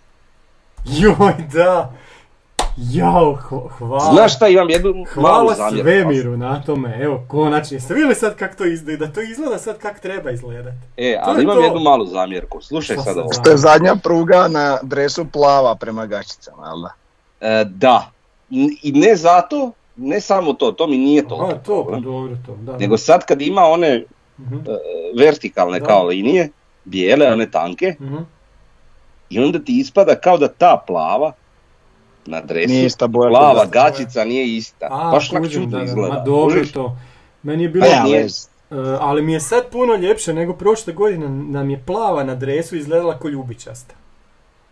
Joj, 0.85 1.35
da! 1.53 1.93
Jao, 2.77 3.35
hvala. 3.79 4.13
Znaš 4.13 4.37
šta, 4.37 4.49
imam 4.49 4.71
jednu 4.71 4.91
malu 4.93 5.05
Hvala 5.15 5.71
svemiru 5.71 6.37
na 6.37 6.63
tome, 6.63 6.99
evo, 7.01 7.25
konačno. 7.29 7.75
Jeste 7.75 7.95
vidjeli 7.95 8.15
sad 8.15 8.37
kako 8.37 8.57
to 8.57 8.65
izgleda? 8.65 9.07
Da 9.07 9.13
to 9.13 9.21
izgleda 9.23 9.59
sad 9.59 9.79
kako 9.79 10.01
treba 10.01 10.31
izgledat. 10.31 10.75
E, 10.97 11.15
To 11.15 11.21
ali 11.23 11.43
imam 11.43 11.57
to. 11.57 11.63
jednu 11.63 11.81
malu 11.81 12.07
zamjerku. 12.07 12.61
Slušaj 12.63 12.97
sad 12.97 13.19
ovo. 13.19 13.29
znam? 13.29 13.45
To 13.45 13.51
je 13.51 13.57
zadnja 13.57 13.97
pruga 13.97 14.49
na 14.49 14.79
dresu 14.83 15.25
plava 15.25 15.75
prema 15.75 16.07
gačicama, 16.07 16.67
jel 16.67 16.81
da? 16.81 16.91
E, 17.41 17.65
da. 17.65 18.11
I 18.83 18.93
ne 18.93 19.17
zato, 19.17 19.71
ne 19.97 20.21
samo 20.21 20.53
to, 20.53 20.73
to 20.73 20.87
mi 20.87 20.99
nije 20.99 21.29
toliko. 21.29 21.47
A, 21.47 21.59
to, 21.59 21.87
pa 21.91 21.97
dobro 21.97 22.37
to, 22.47 22.57
da. 22.57 22.77
Nego 22.77 22.97
sad 22.97 23.25
kad 23.25 23.43
ima 23.43 23.63
one 23.63 24.05
Mhm, 24.39 24.55
e, 24.57 24.61
vertikalne 25.19 25.81
Da. 25.81 25.87
kao 25.87 26.05
linije, 26.05 26.49
bijele, 26.85 27.27
a 27.27 27.35
ne 27.35 27.51
tanke, 27.51 27.95
mhm. 28.01 28.17
i 29.31 29.39
onda 29.39 29.59
ti 29.59 29.79
ispada 29.79 30.15
kao 30.15 30.39
da 30.39 30.49
ta 30.49 30.85
plava 30.87 31.33
na 32.27 32.41
dresu, 32.41 32.69
Nije 32.69 32.87
ista 32.87 33.07
boja. 33.07 33.29
plava 33.31 33.65
gačica 33.67 34.25
nije 34.25 34.57
ista. 34.57 34.89
A, 34.91 35.11
Baš 35.11 35.29
kužim, 35.31 35.51
čudno 35.53 35.67
da, 35.69 35.79
da, 35.79 35.85
izgleda. 35.85 36.15
Ma 36.15 36.21
dobro 36.21 36.63
to. 36.67 36.97
Meni 37.43 37.63
je 37.63 37.69
bilo, 37.69 37.87
Pa 37.87 37.91
ja, 37.91 38.03
nije- 38.03 38.23
vez. 38.23 38.49
e, 38.71 38.75
ali 39.01 39.23
mi 39.23 39.33
je 39.33 39.41
sad 39.41 39.63
puno 39.73 39.95
ljepše 39.95 40.35
nego 40.35 40.53
prošle 40.53 40.93
godine 40.93 41.29
nam 41.29 41.71
je 41.71 41.83
plava 41.87 42.25
na 42.25 42.35
dresu 42.35 42.77
izgledala 42.77 43.19
ko 43.19 43.29
ljubičasta. 43.29 43.95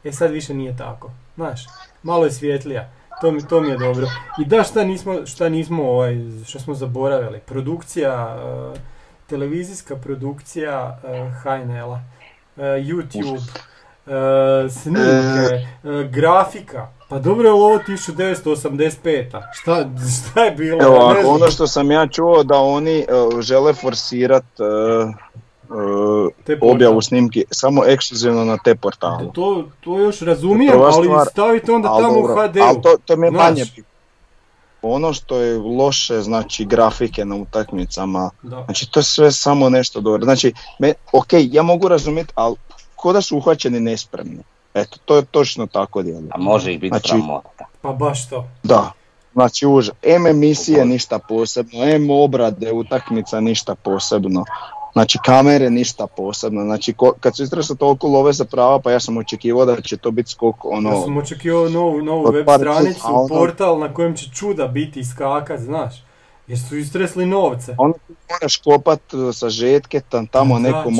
E 0.04 0.12
sad 0.12 0.30
više 0.30 0.54
nije 0.54 0.76
tako, 0.76 1.10
znaš, 1.34 1.60
malo 2.02 2.24
je 2.24 2.30
svjetlija. 2.30 2.90
To 3.20 3.30
mi, 3.30 3.48
to 3.48 3.60
mi 3.60 3.68
je 3.68 3.76
dobro. 3.78 4.06
I 4.38 4.44
da, 4.44 4.62
šta 4.62 4.84
nismo, 4.84 5.26
šta 5.26 5.48
nismo, 5.48 5.82
ovaj, 5.84 6.16
što 6.46 6.58
smo 6.58 6.74
zaboravili, 6.74 7.40
produkcija, 7.40 8.36
e, 8.74 8.78
televizijska 9.26 9.96
produkcija 9.96 10.98
uh, 11.02 11.10
HNL-a, 11.34 12.00
e, 12.56 12.62
YouTube, 12.62 13.40
snimke, 14.70 15.66
grafika. 16.10 16.88
Pa 17.12 17.18
dobro 17.18 17.48
je 17.48 17.52
ovo 17.52 17.78
1985-a? 17.78 19.42
Šta, 19.52 19.88
šta 20.30 20.44
je 20.44 20.50
bilo? 20.50 20.82
Evo, 20.82 20.96
ako 20.96 21.28
ono 21.28 21.50
što 21.50 21.66
sam 21.66 21.90
ja 21.90 22.06
čuo 22.06 22.42
da 22.42 22.54
oni 22.56 22.98
e, 22.98 23.04
žele 23.40 23.74
forsirat 23.74 24.44
portale. 26.46 26.72
objavu 26.72 27.02
snimki 27.02 27.44
samo 27.50 27.84
ekskluzivno 27.86 28.44
na 28.44 28.58
te 28.64 28.74
portale. 28.74 29.32
To, 29.32 29.64
to 29.80 29.98
još 29.98 30.20
razumijem, 30.20 30.80
ali 30.80 31.04
stvar, 31.04 31.26
stavite 31.30 31.72
onda 31.72 31.88
Ali 31.88 32.02
tamo 32.04 32.18
u 32.18 32.22
dobro, 32.22 32.48
HD-u. 32.48 32.62
ali 32.62 32.82
to, 32.82 32.96
to 33.04 33.16
mi 33.16 33.26
je 33.26 33.30
manje. 33.30 33.64
Ono 34.82 35.12
što 35.12 35.36
je 35.36 35.58
loše, 35.58 36.20
znači 36.20 36.64
grafike 36.64 37.24
na 37.24 37.36
utakmicama, 37.36 38.30
Da. 38.42 38.62
znači 38.64 38.90
to 38.90 39.00
je 39.00 39.04
sve 39.04 39.32
samo 39.32 39.68
nešto 39.68 40.00
dobro. 40.00 40.24
Znači, 40.24 40.52
me, 40.78 40.92
ok, 41.12 41.28
ja 41.32 41.62
mogu 41.62 41.88
razumjeti, 41.88 42.32
ali 42.34 42.56
ko 42.96 43.12
da 43.12 43.20
su 43.20 43.36
uhvaćeni 43.36 43.80
nespremni. 43.80 44.42
Eto, 44.74 44.98
to 45.04 45.16
je 45.16 45.22
točno 45.24 45.66
tako 45.66 46.02
djeluje. 46.02 46.28
A 46.30 46.38
može 46.38 46.72
ih 46.72 46.80
biti 46.80 46.88
Znači- 46.90 47.08
sramota. 47.08 47.64
Pa 47.80 47.92
baš 47.92 48.28
to. 48.28 48.44
Da, 48.62 48.92
znači 49.32 49.66
už, 49.66 49.90
M 50.02 50.26
emisije 50.26 50.84
ništa 50.84 51.18
posebno, 51.18 51.84
M 51.84 52.10
obrade 52.10 52.72
utakmica 52.72 53.40
ništa 53.40 53.74
posebno, 53.74 54.44
znači 54.92 55.18
kamere 55.24 55.70
ništa 55.70 56.06
posebno, 56.06 56.62
znači 56.62 56.92
ko, 56.92 57.12
kad 57.20 57.36
su 57.36 57.42
istresno 57.42 57.74
toliko 57.74 58.06
love 58.08 58.32
za 58.32 58.44
prava 58.44 58.78
pa 58.78 58.92
ja 58.92 59.00
sam 59.00 59.16
očekivao 59.16 59.64
da 59.64 59.80
će 59.80 59.96
to 59.96 60.10
biti 60.10 60.30
skok 60.30 60.64
ono, 60.64 60.90
Ja 60.90 61.00
sam 61.02 61.16
očekivao 61.16 61.68
novu, 61.68 62.02
novu 62.02 62.30
web 62.30 62.46
stranicu, 62.58 63.00
ono- 63.06 63.28
portal 63.28 63.78
na 63.78 63.94
kojem 63.94 64.16
će 64.16 64.30
čuda 64.30 64.66
biti 64.66 65.00
iskakat, 65.00 65.60
znaš. 65.60 66.04
Jer 66.46 66.58
su 66.60 66.76
istresli 66.76 67.26
novce. 67.26 67.74
ono 67.78 67.94
moraš 68.30 68.56
kopat 68.56 69.14
uh, 69.14 69.34
sažetke 69.34 70.00
tam, 70.00 70.26
tamo 70.26 70.54
Da, 70.54 70.60
nekom 70.60 70.96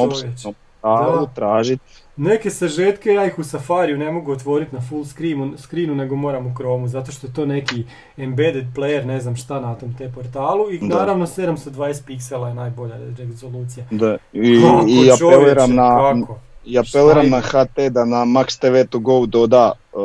Da. 0.83 1.27
tražiti. 1.35 1.83
Neke 2.17 2.51
sažetke 2.51 3.11
ja 3.11 3.27
ih 3.27 3.39
u 3.39 3.45
Safariju 3.45 3.99
ne 3.99 4.11
mogu 4.13 4.33
otvoriti 4.33 4.75
na 4.77 4.81
full 4.89 5.05
screenu, 5.05 5.53
screenu 5.59 5.95
nego 5.95 6.17
moram 6.17 6.47
u 6.47 6.55
Chromu, 6.55 6.89
zato 6.89 7.13
što 7.13 7.27
je 7.27 7.33
to 7.33 7.47
neki 7.47 7.85
embedded 8.17 8.65
player, 8.77 9.05
ne 9.05 9.21
znam 9.21 9.37
šta 9.37 9.61
na 9.61 9.75
tom 9.75 9.95
te 9.99 10.13
portalu 10.15 10.71
i 10.71 10.79
Da. 10.79 10.97
naravno 10.97 11.27
720 11.27 12.05
piksela 12.07 12.49
je 12.49 12.55
najbolja 12.55 12.95
rezolucija. 13.19 13.87
Da. 13.91 14.17
I, 14.33 14.61
Kako, 14.63 14.87
i 14.89 15.11
apeliram 15.13 15.75
na, 15.75 16.13
kako? 16.21 16.39
i 16.65 16.79
apeliram 16.79 17.31
na 17.31 17.41
HT 17.41 17.79
da 17.91 18.05
na 18.05 18.17
Max 18.25 18.61
TV 18.61 18.89
to 18.91 18.99
go 18.99 19.27
doda 19.27 19.73
uh, 19.93 20.03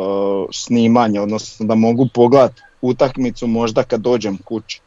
snimanje, 0.54 1.22
odnosno 1.22 1.66
da 1.66 1.76
mogu 1.76 2.08
pogledat 2.14 2.52
utakmicu 2.82 3.48
možda 3.48 3.84
kad 3.84 4.02
dođem 4.02 4.38
kući. 4.38 4.82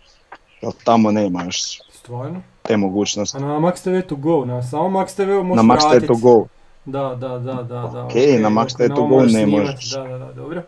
Jer 0.62 0.72
tamo 0.84 1.10
nema 1.10 1.44
još 1.44 1.62
Stvarno? 1.92 2.40
te 2.62 2.76
mogućnosti. 2.76 3.36
A 3.36 3.40
na 3.40 3.58
Max 3.58 3.82
TV 3.82 4.08
to 4.08 4.16
go, 4.16 4.44
na 4.44 4.62
samo 4.62 5.00
Max 5.00 5.16
TV 5.16 5.28
Na 5.56 5.62
možeš 5.62 5.84
Max 5.84 5.98
TV 5.98 6.06
to 6.06 6.14
go. 6.14 6.46
Da, 6.84 7.16
da, 7.20 7.28
da, 7.28 7.52
da, 7.54 7.62
da. 7.62 8.04
Ok, 8.04 8.10
okej, 8.10 8.38
na 8.38 8.48
Max 8.50 8.64
dok 8.64 8.76
TV 8.76 8.88
na 8.88 8.94
to 8.94 9.02
ovo 9.02 9.16
go 9.16 9.22
ne 9.22 9.46
možeš. 9.46 9.90
Da, 9.90 10.02
da, 10.02 10.18
da, 10.18 10.32
dobro. 10.32 10.62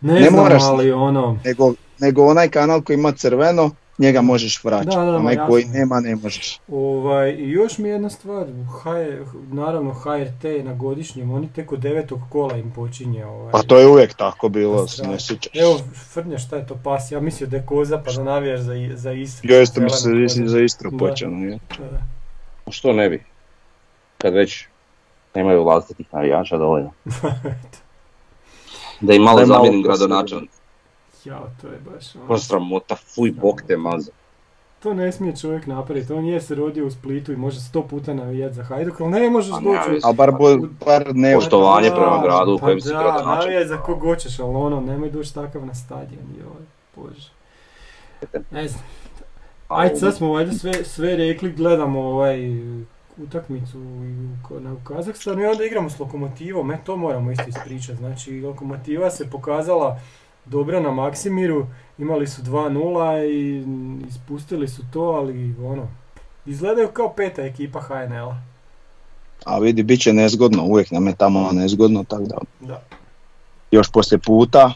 Ne, 0.00 0.12
Ne 0.14 0.30
znam, 0.30 0.42
moraš 0.42 0.62
ali 0.62 0.92
ono, 0.92 1.38
Nego, 1.44 1.74
nego 1.98 2.26
onaj 2.26 2.48
kanal 2.48 2.82
koji 2.82 2.94
ima 2.96 3.12
crveno, 3.12 3.70
njega 3.98 4.20
možeš 4.22 4.64
vraćati. 4.64 4.96
Da, 4.96 5.04
da, 5.04 5.10
da, 5.10 5.16
onaj 5.16 5.34
jasno. 5.34 5.46
koji 5.46 5.64
nema, 5.64 6.00
ne 6.00 6.16
možeš. 6.16 6.60
ovaj, 6.68 7.30
i 7.30 7.50
još 7.50 7.78
mi 7.78 7.88
je 7.88 7.92
jedna 7.92 8.10
stvar, 8.10 8.46
H, 8.82 8.90
naravno 9.52 9.92
HRT 9.94 10.64
na 10.64 10.74
godišnjem, 10.74 11.30
oni 11.30 11.48
tek 11.52 11.72
od 11.72 11.80
devetog 11.80 12.20
kola 12.30 12.56
im 12.56 12.70
počinje 12.70 13.26
ovaj. 13.26 13.52
Pa 13.52 13.62
to 13.62 13.78
je 13.78 13.86
uvijek 13.86 14.14
tako 14.14 14.48
bilo, 14.48 14.86
ne 15.08 15.20
sjećaš. 15.20 15.52
Evo, 15.54 15.78
Frnja, 16.12 16.38
šta 16.38 16.56
je 16.56 16.66
to 16.66 16.78
pas? 16.84 17.12
Ja 17.12 17.20
mislio 17.20 17.46
da 17.48 17.56
je 17.56 17.66
koza 17.66 17.98
pa 17.98 18.12
da 18.12 18.22
navijaš 18.22 18.60
za, 18.60 18.74
za 18.94 19.12
Istru. 19.12 19.52
Ja 19.52 19.60
isto 19.62 19.80
mi 19.80 19.90
se 19.90 20.10
za 20.44 20.60
Istru 20.60 20.90
Da. 20.90 20.96
počeo. 20.98 21.30
nije? 21.30 21.58
Da, 21.78 21.84
da. 21.84 22.70
Što 22.70 22.92
ne 22.92 23.08
bi? 23.08 23.31
Kad 24.22 24.34
već 24.34 24.66
nemaju 25.34 25.64
vlastitih 25.64 26.06
navijača 26.12 26.56
dovoljno. 26.58 26.90
Da 29.00 29.14
im 29.14 29.22
malo 29.22 29.36
Daj 29.36 29.46
malo 29.46 29.58
zamjenim 29.58 29.82
posebno. 29.82 30.06
gradonačelnik. 30.06 30.50
Jao, 31.24 31.46
to 31.60 31.66
je 31.66 31.78
baš 31.86 32.16
ono. 32.16 32.26
Ko 32.26 32.38
sramota, 32.38 32.96
fuj 32.96 33.30
bok 33.32 33.62
te 33.62 33.76
mazo. 33.76 34.10
To 34.80 34.94
ne 34.94 35.12
smije 35.12 35.36
čovjek 35.36 35.66
napraviti. 35.66 36.12
On 36.12 36.24
je 36.24 36.40
se 36.40 36.54
rodio 36.54 36.86
u 36.86 36.90
Splitu 36.90 37.32
i 37.32 37.36
može 37.36 37.60
sto 37.60 37.82
puta 37.82 38.14
navijati 38.14 38.54
za 38.54 38.62
Hajduk, 38.64 39.00
ali 39.00 39.10
ne 39.10 39.30
možeš 39.30 39.50
Pa 39.52 39.56
doći 39.56 39.68
navi- 39.80 39.96
u... 39.96 40.00
A 40.04 40.12
bar, 40.12 40.30
bo, 40.32 40.56
bar 40.86 41.04
ne... 41.14 41.34
Poštovanje 41.34 41.88
Pa 41.88 41.94
prema 41.94 42.16
da, 42.16 42.22
gradu 42.22 42.52
u 42.52 42.58
pa 42.58 42.64
kojem 42.64 42.80
si 42.80 42.88
da, 42.88 42.94
gradonačelnik. 42.94 43.38
navijaj 43.38 43.66
za 43.66 43.76
kog 43.76 44.00
hoćeš, 44.00 44.38
ali 44.38 44.54
ono, 44.54 44.80
nemoj 44.80 45.10
doći 45.10 45.34
takav 45.34 45.66
na 45.66 45.74
stadion, 45.74 46.24
joj, 46.38 46.64
bože. 46.96 47.30
Ne 48.50 48.68
znam. 48.68 48.84
Ajde, 49.68 49.96
sad 49.96 50.16
smo 50.16 50.32
valjda 50.32 50.52
sve, 50.52 50.84
sve 50.84 51.16
rekli, 51.16 51.52
gledamo 51.52 52.00
ovaj 52.00 52.38
utakmicu 53.16 53.78
na, 54.60 54.76
Kazahstanu 54.84 55.42
i 55.42 55.46
onda 55.46 55.64
igramo 55.64 55.90
s 55.90 55.98
Lokomotivom, 55.98 56.70
e 56.70 56.78
to 56.84 56.96
moramo 56.96 57.30
isto 57.30 57.44
ispričati. 57.48 57.98
Znači, 57.98 58.40
Lokomotiva 58.40 59.10
se 59.10 59.30
pokazala 59.30 60.00
dobra 60.44 60.80
na 60.80 60.90
Maksimiru, 60.90 61.66
imali 61.98 62.26
su 62.26 62.42
2-0 62.42 63.24
i 63.30 63.64
ispustili 64.08 64.68
su 64.68 64.82
to, 64.92 65.00
ali 65.00 65.54
ono, 65.64 65.88
izgledaju 66.46 66.88
kao 66.88 67.12
peta 67.14 67.42
ekipa 67.42 67.80
HNL-a. 67.80 68.42
A 69.44 69.58
vidi, 69.58 69.82
bit 69.82 70.00
će 70.00 70.12
nezgodno, 70.12 70.64
uvijek 70.64 70.90
nam 70.90 71.06
je 71.06 71.14
tamo 71.14 71.52
nezgodno, 71.52 72.04
tako 72.04 72.22
da 72.22 72.36
Da, 72.60 72.82
još 73.70 73.90
poslije 73.92 74.18
puta, 74.18 74.72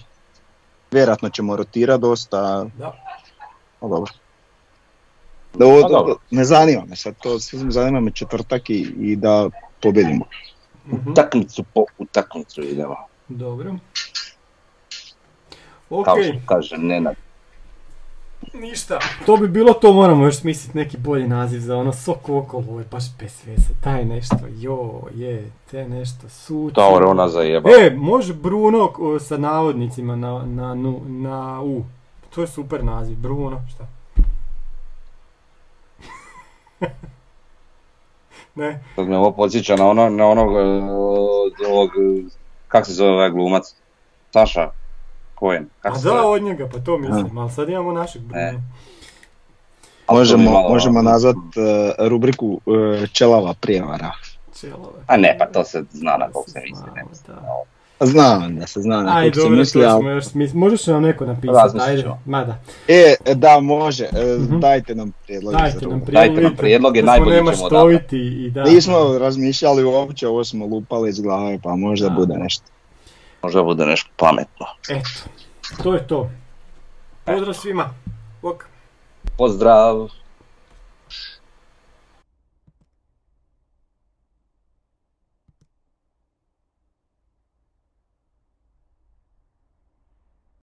vjerojatno 0.90 1.30
ćemo 1.30 1.56
rotirati 1.56 2.00
dosta, 2.00 2.66
da. 2.78 2.92
ali 3.80 3.90
dobro. 3.90 4.12
Da, 5.58 5.66
ovo, 5.66 5.82
Pa 5.82 5.88
dobro. 5.88 6.16
ne 6.30 6.44
zanima 6.44 6.84
me 6.84 6.96
sad, 6.96 7.14
to 7.22 7.38
zanima 7.68 8.00
me 8.00 8.10
četvrtak 8.10 8.70
i, 8.70 8.94
i 9.00 9.16
da 9.16 9.50
pobjedimo. 9.82 10.24
Mhm, 10.86 11.10
Utakmicu 11.10 11.64
po 11.74 11.84
utakmicu 11.98 12.62
idemo. 12.62 12.96
Dobro. 13.28 13.74
Ok, 15.90 16.04
Kao 16.04 16.16
što 16.22 16.32
kaže 16.46 16.78
Nenad. 16.78 17.14
ništa. 18.54 18.98
To 19.26 19.36
bi 19.36 19.48
bilo 19.48 19.72
to, 19.72 19.92
moramo 19.92 20.24
još 20.24 20.36
smisliti 20.36 20.78
neki 20.78 20.96
bolji 20.96 21.28
naziv 21.28 21.60
za 21.60 21.76
ono 21.76 21.92
sok 21.92 22.28
okolo, 22.28 22.64
ovo 22.68 22.78
je 22.80 22.86
baš 22.90 23.04
bez 23.18 23.40
veze, 23.46 23.68
taj 23.80 24.04
nešto, 24.04 24.36
jo, 24.58 25.02
je, 25.14 25.50
te 25.70 25.88
nešto, 25.88 26.28
suci. 26.28 26.74
Ta 26.74 26.86
ona 26.86 27.28
zajeba. 27.28 27.70
E, 27.70 27.90
može 27.90 28.34
Bruno 28.34 28.92
sa 29.20 29.36
navodnicima 29.36 30.16
na, 30.16 30.44
na, 30.46 30.74
nu, 30.74 31.00
na 31.06 31.60
U. 31.62 31.84
To 32.34 32.40
je 32.40 32.46
super 32.46 32.84
naziv, 32.84 33.16
Bruno, 33.18 33.62
šta? 33.74 33.86
ne, 38.54 38.84
Sad 38.96 39.08
me 39.08 39.16
ovo 39.16 39.32
podsjeća 39.32 39.76
na, 39.76 39.86
ono, 39.86 40.08
na 40.08 40.26
onog, 40.26 40.56
e, 40.56 40.60
ovog, 41.68 41.90
e, 41.90 42.22
kak 42.68 42.86
se 42.86 42.92
zove 42.92 43.10
ovaj 43.10 43.30
glumac? 43.30 43.74
Saša 44.32 44.70
Cohen. 45.38 45.66
a 45.82 45.98
se 45.98 46.04
da, 46.04 46.10
zove? 46.10 46.20
od 46.20 46.42
njega, 46.42 46.68
pa 46.72 46.78
to 46.78 46.98
mislim, 46.98 47.38
ali 47.38 47.50
sad 47.50 47.68
imamo 47.68 47.92
našeg 47.92 48.22
to 48.22 48.34
Možemo, 50.14 50.50
malo 50.50 50.68
možemo 50.68 51.02
nazvat 51.02 51.36
e, 51.36 52.08
rubriku 52.08 52.60
e, 52.66 53.06
Čelava 53.12 53.54
prijevara. 53.60 54.12
Čelove. 54.60 55.00
A 55.06 55.16
ne, 55.16 55.36
pa 55.38 55.46
to 55.46 55.64
se 55.64 55.84
zna 55.92 56.16
na 56.16 56.30
kog 56.32 56.44
se 56.48 56.60
misli. 56.60 56.86
Znam 58.00 58.56
da 58.56 58.66
se 58.66 58.80
zna 58.80 59.02
na 59.02 59.16
Aj, 59.16 59.30
dobro, 59.30 59.50
misli, 59.50 59.82
to 59.82 59.88
ali- 59.88 60.06
još. 60.06 60.24
Možeš 60.54 60.86
nam 60.86 61.02
neko 61.02 61.26
napisati? 61.26 61.78
Ajde, 61.80 62.04
mada. 62.26 62.58
E, 62.88 63.14
da, 63.34 63.60
može, 63.60 64.04
e, 64.04 64.36
Mhm. 64.38 64.60
dajte 64.60 64.94
nam 64.94 65.12
prijedloge. 65.24 65.56
Dajte 65.56 65.74
za 65.74 65.80
nam 65.80 65.90
rubriku. 65.90 66.12
Dajte 66.12 66.28
nam 66.30 66.34
prijedloge. 66.34 66.56
prijedloge, 66.56 67.02
da 67.02 67.06
najbolje 67.06 67.36
nema 67.36 67.52
ćemo 67.52 67.66
štoviti 67.66 68.18
i 68.18 68.50
da. 68.50 68.64
Nismo 68.64 68.94
razmišljali 69.18 69.84
uopće, 69.84 70.28
ovo 70.28 70.44
smo 70.44 70.66
lupali 70.66 71.08
iz 71.10 71.20
glave, 71.20 71.58
pa 71.62 71.70
možda 71.70 72.08
Da. 72.08 72.14
bude 72.14 72.34
nešto. 72.34 72.64
Možda 73.42 73.62
bude 73.62 73.86
nešto 73.86 74.10
pametno. 74.16 74.66
Eto, 74.90 75.08
to 75.82 75.94
je 75.94 76.06
to. 76.06 76.30
Pozdrav 77.24 77.54
svima. 77.54 77.90
Bok. 78.42 78.64
Pozdrav! 79.38 80.08